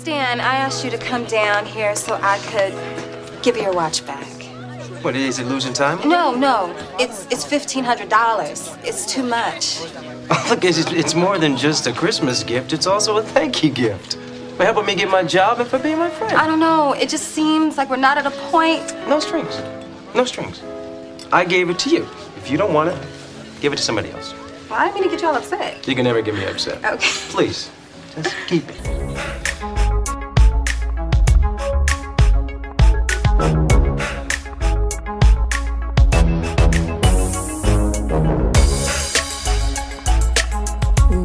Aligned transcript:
Stan, 0.00 0.40
I 0.40 0.54
asked 0.54 0.84
you 0.84 0.90
to 0.92 0.98
come 0.98 1.24
down 1.24 1.66
here 1.66 1.96
so 1.96 2.18
I 2.22 2.38
could 2.38 2.72
give 3.42 3.56
you 3.56 3.64
your 3.64 3.72
watch 3.72 4.06
back. 4.06 4.26
What 5.02 5.16
is 5.16 5.40
it 5.40 5.46
losing 5.46 5.72
time? 5.72 6.08
No, 6.08 6.34
no. 6.34 6.72
It's 7.00 7.26
it's 7.32 7.44
fifteen 7.44 7.82
hundred 7.82 8.08
dollars. 8.08 8.76
It's 8.84 9.04
too 9.12 9.24
much. 9.24 9.80
Oh, 10.30 10.46
look, 10.50 10.62
it's, 10.62 10.78
it's 10.92 11.14
more 11.14 11.38
than 11.38 11.56
just 11.56 11.86
a 11.86 11.92
Christmas 11.92 12.44
gift. 12.44 12.74
It's 12.74 12.86
also 12.86 13.16
a 13.16 13.22
thank 13.22 13.64
you 13.64 13.70
gift 13.70 14.16
for 14.58 14.64
helping 14.64 14.84
me 14.84 14.94
get 14.94 15.08
my 15.08 15.22
job 15.22 15.58
and 15.58 15.66
for 15.66 15.78
being 15.78 15.96
my 15.96 16.10
friend. 16.10 16.36
I 16.36 16.46
don't 16.46 16.60
know. 16.60 16.92
It 16.92 17.08
just 17.08 17.28
seems 17.28 17.78
like 17.78 17.88
we're 17.88 17.96
not 17.96 18.18
at 18.18 18.26
a 18.26 18.30
point. 18.50 18.84
No 19.08 19.20
strings. 19.20 19.58
No 20.14 20.26
strings. 20.26 20.62
I 21.32 21.46
gave 21.46 21.70
it 21.70 21.78
to 21.78 21.88
you. 21.88 22.06
If 22.36 22.50
you 22.50 22.58
don't 22.58 22.74
want 22.74 22.90
it, 22.90 22.98
give 23.62 23.72
it 23.72 23.76
to 23.76 23.82
somebody 23.82 24.10
else. 24.10 24.34
Well, 24.68 24.78
I 24.78 24.88
didn't 24.88 24.96
mean 24.96 25.04
to 25.04 25.10
get 25.16 25.22
you 25.22 25.28
all 25.28 25.36
upset. 25.36 25.88
You 25.88 25.94
can 25.94 26.04
never 26.04 26.20
get 26.20 26.34
me 26.34 26.44
upset. 26.44 26.84
Okay. 26.84 27.08
Please, 27.30 27.70
just 28.20 28.36
keep 28.48 28.68
it. 28.68 28.87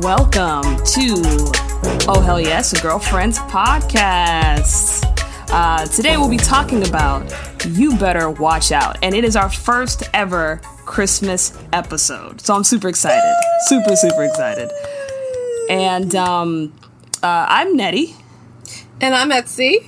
Welcome 0.04 0.84
to 0.84 1.24
Oh 2.10 2.22
Hell 2.22 2.38
Yes, 2.38 2.74
a 2.74 2.82
Girlfriend's 2.82 3.40
podcast. 3.40 5.06
Uh, 5.50 5.86
today 5.86 6.18
we'll 6.18 6.30
be 6.30 6.36
talking 6.36 6.86
about 6.86 7.34
You 7.66 7.96
Better 7.98 8.30
Watch 8.30 8.74
Out, 8.74 8.98
and 9.02 9.16
it 9.16 9.24
is 9.24 9.38
our 9.38 9.50
first 9.50 10.04
ever 10.14 10.60
Christmas 10.86 11.58
episode. 11.72 12.42
So 12.42 12.54
I'm 12.54 12.66
super 12.66 12.90
excited. 12.90 13.34
Super, 13.68 13.96
super 13.96 14.26
excited. 14.26 14.70
And 15.70 16.14
um, 16.16 16.74
uh, 17.24 17.46
I'm 17.48 17.78
Nettie. 17.78 18.14
And 19.00 19.16
I'm 19.16 19.30
Etsy. 19.30 19.88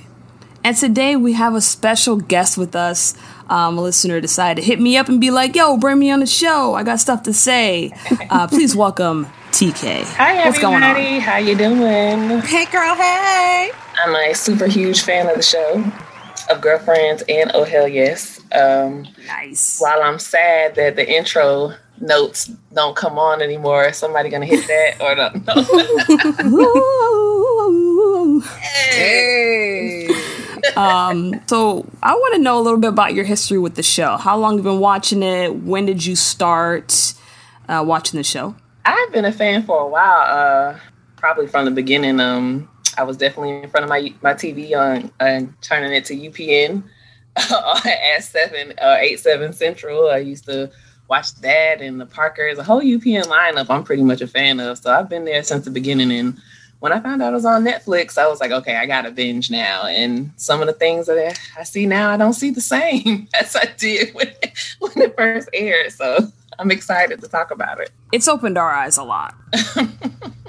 And 0.64 0.74
today 0.74 1.16
we 1.16 1.34
have 1.34 1.54
a 1.54 1.60
special 1.60 2.16
guest 2.16 2.56
with 2.56 2.74
us. 2.74 3.14
Um, 3.50 3.76
a 3.76 3.82
listener 3.82 4.22
decided 4.22 4.62
to 4.62 4.66
hit 4.66 4.80
me 4.80 4.96
up 4.96 5.10
and 5.10 5.20
be 5.20 5.30
like, 5.30 5.54
yo, 5.54 5.76
bring 5.76 5.98
me 5.98 6.10
on 6.10 6.20
the 6.20 6.26
show. 6.26 6.72
I 6.72 6.84
got 6.84 7.00
stuff 7.00 7.22
to 7.24 7.34
say. 7.34 7.92
Uh, 8.30 8.46
please 8.46 8.74
welcome 8.74 9.26
TK. 9.56 10.04
Hi 10.16 10.44
What's 10.44 10.60
going 10.60 10.82
on? 10.82 11.20
how 11.20 11.38
you 11.38 11.56
doing? 11.56 12.40
Hey, 12.42 12.66
girl, 12.66 12.94
hey. 12.94 13.70
I'm 14.04 14.14
a 14.14 14.34
super 14.34 14.66
huge 14.66 15.00
fan 15.00 15.30
of 15.30 15.36
the 15.36 15.42
show, 15.42 15.82
of 16.50 16.60
Girlfriends 16.60 17.22
and 17.26 17.50
Oh 17.54 17.64
Hell 17.64 17.88
Yes. 17.88 18.38
Um, 18.52 19.06
Nice. 19.26 19.78
while 19.80 20.02
I'm 20.02 20.18
sad 20.18 20.74
that 20.74 20.96
the 20.96 21.10
intro 21.10 21.72
notes 21.98 22.48
don't 22.74 22.94
come 22.94 23.18
on 23.18 23.40
anymore, 23.40 23.86
is 23.86 23.96
somebody 23.96 24.28
gonna 24.28 24.44
hit 24.44 24.66
that 24.66 25.00
or 25.00 25.14
no? 25.16 26.58
Ooh. 26.58 28.42
Hey. 28.96 30.08
um, 30.76 31.40
so 31.46 31.86
I 32.02 32.12
want 32.14 32.34
to 32.34 32.40
know 32.42 32.58
a 32.58 32.62
little 32.62 32.78
bit 32.78 32.88
about 32.90 33.14
your 33.14 33.24
history 33.24 33.58
with 33.58 33.74
the 33.74 33.82
show. 33.82 34.18
How 34.18 34.36
long 34.36 34.56
you 34.58 34.62
been 34.62 34.80
watching 34.80 35.22
it? 35.22 35.54
When 35.56 35.86
did 35.86 36.04
you 36.04 36.14
start 36.16 37.14
uh, 37.68 37.82
watching 37.86 38.18
the 38.18 38.24
show? 38.24 38.54
I've 38.86 39.12
been 39.12 39.24
a 39.24 39.32
fan 39.32 39.64
for 39.64 39.80
a 39.80 39.88
while, 39.88 40.20
uh, 40.20 40.78
probably 41.16 41.48
from 41.48 41.64
the 41.64 41.72
beginning. 41.72 42.20
Um, 42.20 42.68
I 42.96 43.02
was 43.02 43.16
definitely 43.16 43.62
in 43.62 43.68
front 43.68 43.82
of 43.82 43.90
my 43.90 44.14
my 44.22 44.32
TV 44.32 44.76
on 44.76 45.10
and 45.18 45.52
turning 45.60 45.92
it 45.92 46.04
to 46.06 46.14
UPN 46.14 46.84
at 47.36 48.22
seven 48.22 48.74
uh, 48.80 48.96
eight 49.00 49.18
seven 49.18 49.52
Central. 49.52 50.08
I 50.08 50.18
used 50.18 50.44
to 50.44 50.70
watch 51.08 51.34
that 51.40 51.80
and 51.80 52.00
the 52.00 52.06
Parkers, 52.06 52.58
the 52.58 52.62
whole 52.64 52.80
UPN 52.80 53.24
lineup. 53.24 53.66
I'm 53.70 53.82
pretty 53.82 54.02
much 54.02 54.20
a 54.20 54.28
fan 54.28 54.60
of, 54.60 54.78
so 54.78 54.92
I've 54.92 55.08
been 55.08 55.24
there 55.24 55.42
since 55.42 55.64
the 55.64 55.70
beginning. 55.72 56.12
And 56.12 56.38
when 56.78 56.92
I 56.92 57.00
found 57.00 57.22
out 57.22 57.32
it 57.32 57.34
was 57.36 57.44
on 57.44 57.64
Netflix, 57.64 58.16
I 58.18 58.28
was 58.28 58.40
like, 58.40 58.52
okay, 58.52 58.76
I 58.76 58.86
got 58.86 59.02
to 59.02 59.10
binge 59.10 59.50
now. 59.50 59.86
And 59.86 60.30
some 60.36 60.60
of 60.60 60.68
the 60.68 60.72
things 60.72 61.06
that 61.06 61.38
I 61.58 61.64
see 61.64 61.86
now, 61.86 62.10
I 62.10 62.16
don't 62.16 62.34
see 62.34 62.50
the 62.50 62.60
same 62.60 63.28
as 63.34 63.56
I 63.56 63.66
did 63.76 64.14
when 64.14 64.32
when 64.78 64.92
it 64.96 65.16
first 65.16 65.48
aired. 65.52 65.92
So 65.92 66.32
I'm 66.58 66.70
excited 66.70 67.20
to 67.20 67.28
talk 67.28 67.50
about 67.50 67.80
it. 67.80 67.90
It's 68.12 68.28
opened 68.28 68.58
our 68.58 68.70
eyes 68.70 68.96
a 68.96 69.04
lot. 69.04 69.34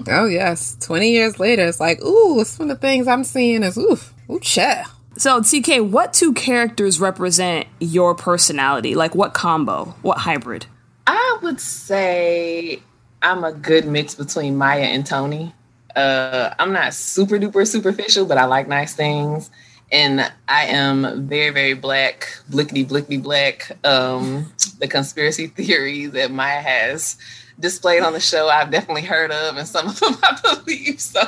Oh, 0.09 0.25
yes. 0.25 0.77
20 0.79 1.11
years 1.11 1.39
later, 1.39 1.65
it's 1.65 1.79
like, 1.79 2.01
ooh, 2.01 2.43
some 2.45 2.69
of 2.69 2.75
the 2.77 2.79
things 2.79 3.07
I'm 3.07 3.23
seeing 3.23 3.63
is, 3.63 3.77
ooh, 3.77 3.97
ooh, 4.29 4.39
cha. 4.39 4.91
So 5.17 5.41
TK, 5.41 5.89
what 5.89 6.13
two 6.13 6.33
characters 6.33 6.99
represent 6.99 7.67
your 7.79 8.13
personality? 8.13 8.95
Like 8.95 9.15
what 9.15 9.33
combo? 9.33 9.95
What 10.03 10.19
hybrid? 10.19 10.67
I 11.07 11.39
would 11.41 11.59
say 11.59 12.81
I'm 13.21 13.43
a 13.43 13.51
good 13.51 13.87
mix 13.87 14.13
between 14.13 14.57
Maya 14.57 14.83
and 14.83 15.05
Toni. 15.05 15.53
Uh, 15.95 16.53
I'm 16.59 16.71
not 16.71 16.93
super 16.93 17.39
duper 17.39 17.67
superficial, 17.67 18.27
but 18.27 18.37
I 18.37 18.45
like 18.45 18.67
nice 18.67 18.93
things. 18.93 19.49
And 19.91 20.31
I 20.47 20.65
am 20.65 21.27
very, 21.27 21.49
very 21.49 21.73
black, 21.73 22.27
blickety 22.49 22.85
blickety 22.85 23.21
black. 23.21 23.71
Um, 23.85 24.51
the 24.79 24.87
conspiracy 24.87 25.47
theories 25.55 26.11
that 26.11 26.31
Maya 26.31 26.61
has 26.61 27.17
displayed 27.59 28.03
on 28.03 28.13
the 28.13 28.19
show, 28.19 28.49
I've 28.49 28.69
definitely 28.69 29.03
heard 29.03 29.31
of, 29.31 29.57
and 29.57 29.67
some 29.67 29.87
of 29.87 29.99
them 29.99 30.17
I 30.21 30.39
believe. 30.43 30.99
So 30.99 31.21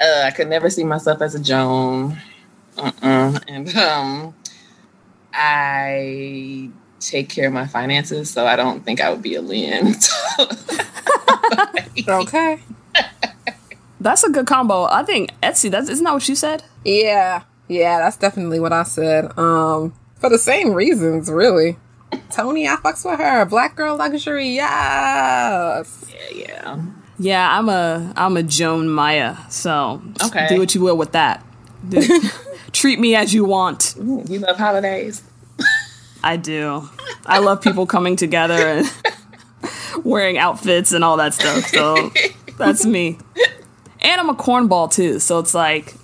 uh, 0.00 0.22
I 0.24 0.30
could 0.32 0.48
never 0.48 0.68
see 0.70 0.84
myself 0.84 1.22
as 1.22 1.34
a 1.34 1.40
Joan. 1.40 2.18
Uh-uh. 2.76 3.38
And 3.46 3.76
um, 3.76 4.34
I 5.32 6.70
take 6.98 7.28
care 7.28 7.46
of 7.46 7.52
my 7.52 7.66
finances, 7.66 8.30
so 8.30 8.46
I 8.46 8.56
don't 8.56 8.84
think 8.84 9.00
I 9.00 9.10
would 9.10 9.22
be 9.22 9.34
a 9.34 9.42
Lynn. 9.42 9.94
Okay. 12.08 12.60
That's 14.00 14.24
a 14.24 14.30
good 14.30 14.46
combo. 14.46 14.84
I 14.84 15.02
think 15.04 15.30
Etsy. 15.42 15.70
That's 15.70 15.88
isn't 15.88 16.04
that 16.04 16.12
what 16.12 16.28
you 16.28 16.34
said? 16.34 16.64
Yeah. 16.84 17.42
Yeah, 17.68 17.98
that's 17.98 18.16
definitely 18.16 18.60
what 18.60 18.72
I 18.72 18.82
said. 18.82 19.36
Um, 19.38 19.94
for 20.20 20.28
the 20.28 20.38
same 20.38 20.72
reasons, 20.74 21.30
really. 21.30 21.76
Toni, 22.30 22.68
I 22.68 22.76
fucks 22.76 23.08
with 23.08 23.18
her. 23.18 23.44
Black 23.46 23.74
girl 23.74 23.96
luxury, 23.96 24.48
yes. 24.50 26.12
yeah, 26.12 26.36
yeah. 26.46 26.82
Yeah, 27.18 27.58
I'm 27.58 27.68
a 27.68 28.12
I'm 28.16 28.36
a 28.36 28.42
Joan 28.42 28.88
Maya. 28.88 29.36
So 29.48 30.02
Okay. 30.24 30.46
do 30.48 30.58
what 30.58 30.74
you 30.74 30.80
will 30.80 30.96
with 30.96 31.12
that. 31.12 31.44
Do- 31.88 32.02
treat 32.72 32.98
me 32.98 33.14
as 33.14 33.32
you 33.32 33.44
want. 33.44 33.94
You 33.98 34.38
love 34.40 34.56
holidays. 34.56 35.22
I 36.22 36.36
do. 36.36 36.88
I 37.26 37.38
love 37.38 37.60
people 37.62 37.86
coming 37.86 38.16
together 38.16 38.54
and 38.54 38.92
wearing 40.04 40.38
outfits 40.38 40.92
and 40.92 41.04
all 41.04 41.16
that 41.18 41.34
stuff. 41.34 41.66
So 41.66 42.10
that's 42.58 42.84
me. 42.84 43.18
And 44.00 44.20
I'm 44.20 44.28
a 44.28 44.34
cornball 44.34 44.90
too. 44.90 45.18
So 45.20 45.38
it's 45.38 45.54
like 45.54 45.94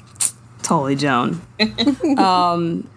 totally 0.70 0.94
Joan. 0.94 1.42
Um, 2.16 2.88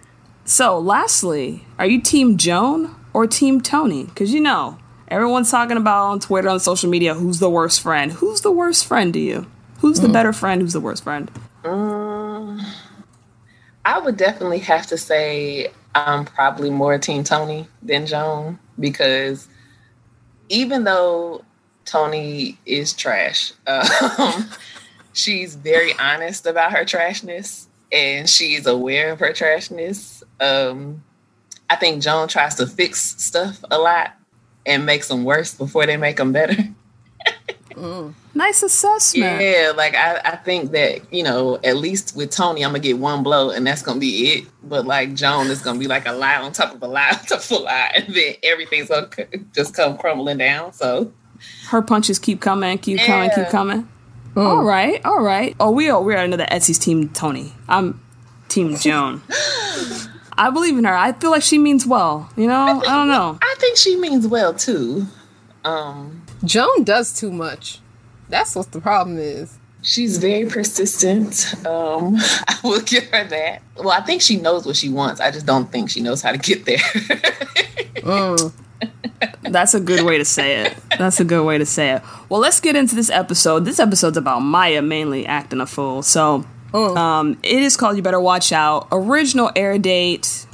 so 0.44 0.78
lastly, 0.78 1.64
are 1.78 1.86
you 1.86 2.00
team 2.00 2.36
Joan 2.36 2.94
or 3.12 3.26
team 3.26 3.60
Toni? 3.60 4.04
Because 4.04 4.32
you 4.32 4.40
know, 4.40 4.78
everyone's 5.08 5.50
talking 5.50 5.76
about 5.76 6.06
on 6.06 6.20
Twitter, 6.20 6.48
on 6.48 6.60
social 6.60 6.88
media, 6.88 7.14
who's 7.14 7.40
the 7.40 7.50
worst 7.50 7.80
friend? 7.80 8.12
Who's 8.12 8.42
the 8.42 8.52
worst 8.52 8.86
friend 8.86 9.12
to 9.14 9.18
you? 9.18 9.46
Who's 9.80 10.00
the 10.00 10.08
better 10.08 10.32
friend? 10.32 10.62
Who's 10.62 10.72
the 10.72 10.80
worst 10.80 11.02
friend? 11.02 11.30
I 11.64 12.68
would 13.98 14.16
definitely 14.16 14.60
have 14.60 14.86
to 14.86 14.96
say 14.96 15.72
I'm 15.94 16.24
probably 16.24 16.70
more 16.70 16.96
Team 16.98 17.24
Toni 17.24 17.66
than 17.82 18.06
Joan 18.06 18.58
because 18.78 19.48
even 20.48 20.84
though 20.84 21.44
Toni 21.84 22.56
is 22.66 22.92
trash, 22.92 23.52
um, 23.66 24.48
she's 25.14 25.54
very 25.54 25.92
honest 25.98 26.46
about 26.46 26.72
her 26.72 26.84
trashness 26.84 27.66
and 27.90 28.28
she's 28.28 28.66
aware 28.66 29.12
of 29.12 29.20
her 29.20 29.32
trashness. 29.32 30.22
Um, 30.40 31.02
I 31.70 31.76
think 31.76 32.02
Joan 32.02 32.28
tries 32.28 32.56
to 32.56 32.66
fix 32.66 33.00
stuff 33.22 33.64
a 33.70 33.78
lot 33.78 34.12
and 34.66 34.84
makes 34.84 35.08
them 35.08 35.24
worse 35.24 35.54
before 35.54 35.86
they 35.86 35.96
make 35.96 36.16
them 36.16 36.32
better. 36.32 36.56
Nice 38.34 38.62
assessment. 38.62 39.40
Yeah, 39.40 39.72
like 39.76 39.94
I, 39.94 40.20
I 40.24 40.36
think 40.36 40.72
that, 40.72 41.12
you 41.12 41.22
know, 41.22 41.58
at 41.64 41.76
least 41.76 42.16
with 42.16 42.30
Toni, 42.30 42.64
I'm 42.64 42.70
gonna 42.70 42.80
get 42.80 42.98
one 42.98 43.22
blow 43.22 43.50
and 43.50 43.66
that's 43.66 43.82
gonna 43.82 44.00
be 44.00 44.28
it. 44.28 44.44
But 44.62 44.86
like 44.86 45.14
Joan 45.14 45.48
is 45.48 45.60
gonna 45.60 45.78
be 45.78 45.86
like 45.86 46.06
a 46.06 46.12
lie 46.12 46.36
on 46.36 46.52
top 46.52 46.74
of 46.74 46.82
a 46.82 46.86
lie 46.86 47.10
on 47.12 47.24
top 47.26 47.40
of 47.40 47.50
a 47.50 47.56
lie, 47.56 47.92
and 47.96 48.14
then 48.14 48.34
everything's 48.42 48.88
gonna 48.88 49.08
just 49.54 49.74
come 49.74 49.96
crumbling 49.96 50.38
down. 50.38 50.72
So 50.72 51.12
Her 51.66 51.82
punches 51.82 52.18
keep 52.18 52.40
coming, 52.40 52.78
keep 52.78 53.00
coming, 53.00 53.30
keep 53.30 53.38
Yeah. 53.38 53.84
Coming. 54.34 54.48
All 54.48 54.64
right, 54.64 55.00
all 55.04 55.22
right. 55.22 55.54
Oh, 55.60 55.70
we 55.70 55.88
are 55.90 56.00
we 56.02 56.14
are 56.14 56.18
another 56.24 56.46
Etsy's 56.46 56.78
team. 56.78 57.08
Toni, 57.10 57.52
I'm 57.68 58.00
team 58.48 58.76
Joan. 58.80 59.22
I 60.36 60.50
believe 60.50 60.76
in 60.76 60.84
her. 60.84 60.94
I 60.94 61.12
feel 61.12 61.30
like 61.30 61.42
she 61.42 61.58
means 61.58 61.86
well. 61.86 62.28
You 62.36 62.48
know, 62.48 62.82
I 62.84 62.94
don't 62.96 63.08
know. 63.08 63.38
I 63.42 63.54
think 63.58 63.76
she 63.76 63.96
means 63.96 64.26
well 64.26 64.52
too. 64.54 65.06
Um 65.64 66.22
Joan 66.44 66.84
does 66.84 67.12
too 67.18 67.30
much. 67.32 67.78
That's 68.28 68.56
what 68.56 68.72
the 68.72 68.80
problem 68.80 69.18
is. 69.18 69.58
she's 69.82 70.18
very 70.18 70.46
persistent. 70.48 71.54
Um 71.64 72.16
I 72.48 72.58
will 72.64 72.80
give 72.80 73.04
her 73.10 73.24
that. 73.24 73.62
Well, 73.76 73.90
I 73.90 74.00
think 74.00 74.20
she 74.22 74.36
knows 74.36 74.66
what 74.66 74.74
she 74.76 74.88
wants. 74.88 75.20
I 75.20 75.30
just 75.30 75.46
don't 75.46 75.70
think 75.70 75.90
she 75.90 76.00
knows 76.00 76.20
how 76.22 76.32
to 76.32 76.38
get 76.38 76.64
there. 76.64 76.78
Mm. 76.78 78.52
That's 79.42 79.74
a 79.74 79.80
good 79.80 80.04
way 80.04 80.18
to 80.18 80.24
say 80.24 80.62
it. 80.64 80.76
That's 80.98 81.20
a 81.20 81.24
good 81.24 81.44
way 81.44 81.58
to 81.58 81.66
say 81.66 81.92
it. 81.92 82.02
Well, 82.28 82.40
let's 82.40 82.60
get 82.60 82.76
into 82.76 82.94
this 82.94 83.10
episode. 83.10 83.64
This 83.64 83.78
episode's 83.78 84.16
about 84.16 84.40
Maya 84.40 84.82
mainly 84.82 85.26
acting 85.26 85.60
a 85.60 85.66
fool. 85.66 86.02
So, 86.02 86.44
Um, 86.72 87.38
it 87.44 87.62
is 87.62 87.76
called 87.76 87.96
You 87.96 88.02
Better 88.02 88.18
Watch 88.20 88.50
Out. 88.52 88.88
Original 88.90 89.50
air 89.54 89.78
date 89.78 90.46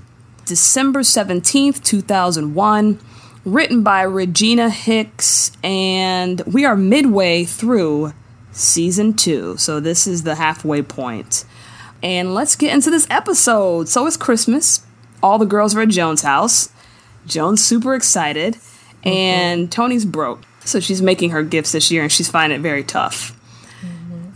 December 0.44 1.00
17th, 1.00 1.82
2001. 1.82 2.98
Written 3.46 3.82
by 3.82 4.02
Regina 4.02 4.68
Hicks, 4.68 5.50
and 5.64 6.42
we 6.42 6.66
are 6.66 6.76
midway 6.76 7.44
through 7.44 8.12
season 8.52 9.14
two. 9.14 9.56
So 9.56 9.80
this 9.80 10.06
is 10.06 10.24
the 10.24 10.34
halfway 10.34 10.82
point. 10.82 11.46
And 12.02 12.34
let's 12.34 12.54
get 12.54 12.74
into 12.74 12.90
this 12.90 13.06
episode. 13.08 13.88
So 13.88 14.06
it's 14.06 14.18
Christmas. 14.18 14.82
All 15.22 15.38
the 15.38 15.46
girls 15.46 15.74
are 15.74 15.80
at 15.80 15.88
Joan's 15.88 16.20
house. 16.20 16.68
Joan's 17.26 17.64
super 17.64 17.94
excited, 17.94 18.56
and 19.04 19.70
Toni's 19.70 20.04
broke. 20.04 20.40
So 20.64 20.80
she's 20.80 21.00
making 21.00 21.30
her 21.30 21.42
gifts 21.42 21.72
this 21.72 21.90
year, 21.90 22.02
and 22.02 22.12
she's 22.12 22.30
finding 22.30 22.58
it 22.58 22.62
very 22.62 22.84
tough. 22.84 23.36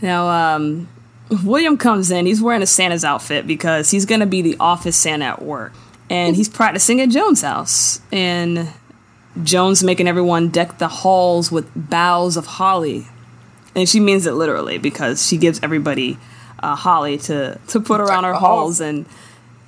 Now, 0.01 0.27
um, 0.27 0.87
William 1.43 1.77
comes 1.77 2.11
in. 2.11 2.25
He's 2.25 2.41
wearing 2.41 2.61
a 2.61 2.67
Santa's 2.67 3.03
outfit 3.03 3.47
because 3.47 3.91
he's 3.91 4.05
going 4.05 4.19
to 4.19 4.25
be 4.25 4.41
the 4.41 4.55
office 4.59 4.95
Santa 4.95 5.25
at 5.25 5.41
work. 5.41 5.73
And 6.09 6.35
he's 6.35 6.49
practicing 6.49 7.01
at 7.01 7.09
Joan's 7.09 7.41
house. 7.41 7.99
And 8.11 8.69
Joan's 9.43 9.83
making 9.83 10.07
everyone 10.07 10.49
deck 10.49 10.77
the 10.77 10.87
halls 10.87 11.51
with 11.51 11.69
boughs 11.75 12.37
of 12.37 12.45
holly. 12.45 13.07
And 13.75 13.89
she 13.89 13.99
means 13.99 14.25
it 14.25 14.33
literally 14.33 14.77
because 14.77 15.25
she 15.25 15.37
gives 15.37 15.59
everybody 15.63 16.17
uh, 16.59 16.75
holly 16.75 17.17
to, 17.19 17.59
to 17.69 17.79
put 17.79 17.99
around 17.99 18.23
her 18.23 18.33
halls. 18.33 18.79
halls. 18.79 18.81
And 18.81 19.05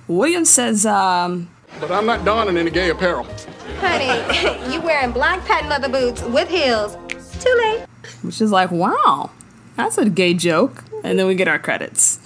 William 0.07 0.45
says, 0.45 0.85
um, 0.85 1.49
But 1.79 1.91
I'm 1.91 2.05
not 2.05 2.25
donning 2.25 2.57
any 2.57 2.71
gay 2.71 2.89
apparel. 2.89 3.27
Honey, 3.79 4.71
you 4.73 4.81
wearing 4.81 5.11
black 5.11 5.45
patent 5.45 5.69
leather 5.69 5.89
boots 5.89 6.21
with 6.23 6.49
heels. 6.49 6.97
Too 7.39 7.55
late. 7.63 7.85
which 8.23 8.41
is 8.41 8.51
like, 8.51 8.71
wow, 8.71 9.29
that's 9.75 9.97
a 9.97 10.09
gay 10.09 10.33
joke. 10.33 10.83
And 11.03 11.19
then 11.19 11.27
we 11.27 11.35
get 11.35 11.47
our 11.47 11.59
credits. 11.59 12.19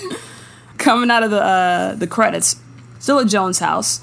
Coming 0.78 1.10
out 1.10 1.22
of 1.22 1.30
the 1.30 1.42
uh, 1.42 1.94
the 1.94 2.06
credits, 2.06 2.56
still 2.98 3.18
at 3.20 3.26
Joan's 3.28 3.58
house, 3.58 4.00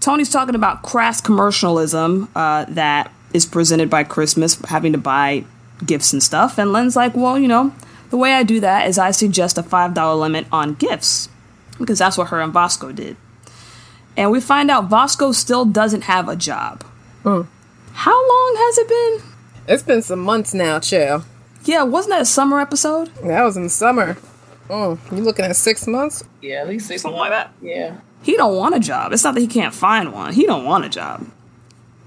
Toni's 0.00 0.30
talking 0.30 0.54
about 0.54 0.82
crass 0.82 1.20
commercialism 1.20 2.28
uh, 2.34 2.64
that 2.68 3.10
is 3.32 3.44
presented 3.46 3.88
by 3.90 4.04
Christmas, 4.04 4.54
having 4.66 4.92
to 4.92 4.98
buy 4.98 5.44
gifts 5.84 6.12
and 6.12 6.22
stuff. 6.22 6.58
And 6.58 6.72
Lynn's 6.72 6.96
like, 6.96 7.14
well, 7.16 7.38
you 7.38 7.48
know, 7.48 7.74
the 8.10 8.16
way 8.16 8.34
I 8.34 8.42
do 8.44 8.60
that 8.60 8.88
is 8.88 8.98
I 8.98 9.10
suggest 9.10 9.58
a 9.58 9.62
five 9.62 9.94
dollar 9.94 10.14
limit 10.20 10.46
on 10.52 10.74
gifts 10.74 11.28
because 11.78 11.98
that's 11.98 12.16
what 12.18 12.28
her 12.28 12.40
and 12.40 12.52
Vasco 12.52 12.92
did. 12.92 13.16
And 14.16 14.30
we 14.30 14.40
find 14.40 14.70
out 14.70 14.90
Vasco 14.90 15.32
still 15.32 15.64
doesn't 15.64 16.02
have 16.02 16.28
a 16.28 16.36
job. 16.36 16.84
How 17.24 18.28
long 18.28 18.54
has 18.58 18.78
it 18.78 18.88
been? 18.88 19.32
It's 19.68 19.82
been 19.82 20.02
some 20.02 20.20
months 20.20 20.52
now, 20.54 20.78
chill. 20.80 21.24
Yeah, 21.64 21.84
wasn't 21.84 22.14
that 22.14 22.22
a 22.22 22.26
summer 22.26 22.60
episode? 22.60 23.14
That 23.22 23.42
was 23.42 23.56
in 23.56 23.64
the 23.64 23.70
summer. 23.70 24.16
Mm, 24.68 24.98
you 25.16 25.22
looking 25.22 25.44
at 25.44 25.54
six 25.56 25.86
months? 25.86 26.24
Yeah, 26.40 26.62
at 26.62 26.68
least 26.68 26.88
six 26.88 27.02
Something 27.02 27.18
months. 27.18 27.30
like 27.30 27.46
that. 27.60 27.66
Yeah. 27.66 28.00
He 28.22 28.36
don't 28.36 28.56
want 28.56 28.74
a 28.74 28.80
job. 28.80 29.12
It's 29.12 29.24
not 29.24 29.34
that 29.34 29.40
he 29.40 29.46
can't 29.46 29.74
find 29.74 30.12
one. 30.12 30.32
He 30.32 30.44
don't 30.46 30.64
want 30.64 30.84
a 30.84 30.88
job. 30.88 31.26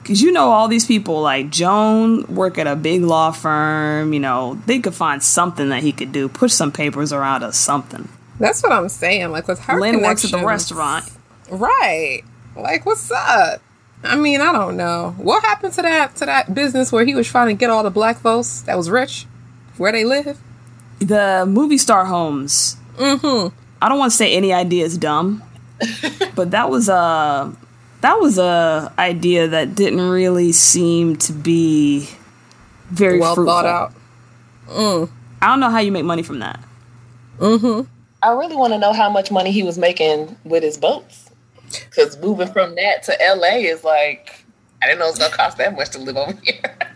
Cause 0.04 0.22
you 0.22 0.32
know 0.32 0.50
all 0.52 0.68
these 0.68 0.86
people 0.86 1.20
like 1.22 1.50
Joan 1.50 2.28
work 2.28 2.60
at 2.60 2.68
a 2.68 2.76
big 2.76 3.02
law 3.02 3.32
firm. 3.32 4.14
You 4.14 4.20
know 4.20 4.62
they 4.68 4.78
could 4.80 4.94
find 4.94 5.24
something 5.24 5.70
that 5.70 5.82
he 5.82 5.92
could 5.92 6.12
do. 6.12 6.30
Push 6.30 6.54
some 6.54 6.72
papers 6.72 7.12
around 7.12 7.44
or 7.44 7.52
something. 7.52 8.08
That's 8.40 8.62
what 8.62 8.72
I'm 8.72 8.88
saying. 8.88 9.32
Like 9.32 9.48
with 9.48 9.60
her 9.62 9.80
Lynn 9.80 10.02
works 10.04 10.24
at 10.24 10.30
the 10.32 10.46
restaurant. 10.46 11.06
Right? 11.50 12.22
Like 12.56 12.86
what's 12.86 13.12
up? 13.12 13.62
I 14.04 14.16
mean, 14.16 14.42
I 14.42 14.52
don't 14.52 14.78
know 14.78 15.16
what 15.18 15.44
happened 15.44 15.74
to 15.74 15.82
that 15.82 16.16
to 16.18 16.26
that 16.26 16.54
business 16.54 16.92
where 16.92 17.06
he 17.06 17.16
was 17.16 17.28
trying 17.28 17.48
to 17.48 17.54
get 17.60 17.70
all 17.70 17.84
the 17.84 17.90
black 17.90 18.20
folks 18.20 18.62
that 18.62 18.78
was 18.78 18.90
rich 18.90 19.26
where 19.78 19.92
they 19.92 20.06
live. 20.06 20.40
The 21.00 21.46
movie 21.48 21.78
star 21.78 22.06
homes. 22.06 22.78
Mm-hmm. 22.98 23.56
I 23.82 23.90
don't 23.90 24.00
want 24.00 24.12
to 24.12 24.18
say 24.18 24.34
any 24.34 24.54
idea 24.54 24.86
is 24.86 24.98
dumb, 24.98 25.44
but 26.36 26.52
that 26.52 26.70
was 26.70 26.88
a 26.88 27.54
that 28.02 28.20
was 28.20 28.38
a 28.38 28.94
idea 28.98 29.48
that 29.48 29.76
didn't 29.76 30.08
really 30.10 30.52
seem 30.52 31.16
to 31.18 31.34
be 31.34 32.10
very 32.90 33.20
Well 33.20 33.36
fruitful. 33.36 33.54
thought 33.54 33.66
out. 33.66 35.10
I 35.42 35.48
don't 35.48 35.60
know 35.60 35.70
how 35.70 35.80
you 35.80 35.92
make 35.92 36.06
money 36.06 36.24
from 36.24 36.40
that. 36.40 36.60
I 37.42 38.30
really 38.32 38.56
want 38.56 38.74
to 38.74 38.80
know 38.80 38.94
how 38.94 39.10
much 39.10 39.32
money 39.32 39.52
he 39.52 39.64
was 39.64 39.78
making 39.78 40.36
with 40.44 40.64
his 40.64 40.78
boats. 40.78 41.25
Because 41.90 42.18
moving 42.20 42.48
from 42.52 42.76
that 42.76 43.04
to 43.04 43.16
LA 43.36 43.58
is 43.58 43.84
like, 43.84 44.44
I 44.82 44.88
didn't 44.88 45.00
know 45.00 45.06
it 45.06 45.10
was 45.12 45.20
going 45.20 45.32
to 45.32 45.38
cost 45.38 45.58
that 45.58 45.76
much 45.76 45.90
to 45.92 46.00
live 46.00 46.18
over 46.18 46.34
here. 46.44 46.62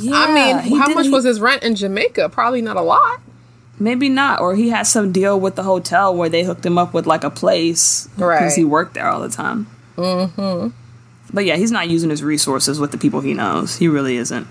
Yeah, 0.00 0.12
I 0.14 0.32
mean, 0.32 0.58
he 0.60 0.78
how 0.78 0.88
much 0.94 1.06
he- 1.06 1.10
was 1.10 1.24
his 1.24 1.38
rent 1.40 1.62
in 1.64 1.74
Jamaica? 1.74 2.30
Probably 2.30 2.62
not 2.62 2.76
a 2.76 2.80
lot. 2.82 3.20
Maybe 3.78 4.08
not, 4.08 4.40
or 4.40 4.54
he 4.54 4.70
had 4.70 4.86
some 4.86 5.12
deal 5.12 5.38
with 5.38 5.54
the 5.56 5.64
hotel 5.64 6.14
where 6.16 6.28
they 6.30 6.44
hooked 6.44 6.64
him 6.64 6.78
up 6.78 6.94
with 6.94 7.06
like 7.06 7.24
a 7.24 7.30
place 7.30 8.06
because 8.14 8.20
Right. 8.40 8.52
he 8.52 8.64
worked 8.64 8.94
there 8.94 9.08
all 9.08 9.20
the 9.20 9.28
time. 9.28 9.66
Mm-hmm. 9.96 10.68
But 11.34 11.44
yeah, 11.44 11.56
he's 11.56 11.72
not 11.72 11.90
using 11.90 12.08
his 12.10 12.22
resources 12.22 12.78
with 12.80 12.90
the 12.92 12.96
people 12.96 13.20
he 13.20 13.34
knows. 13.34 13.76
He 13.76 13.88
really 13.88 14.16
isn't. 14.16 14.46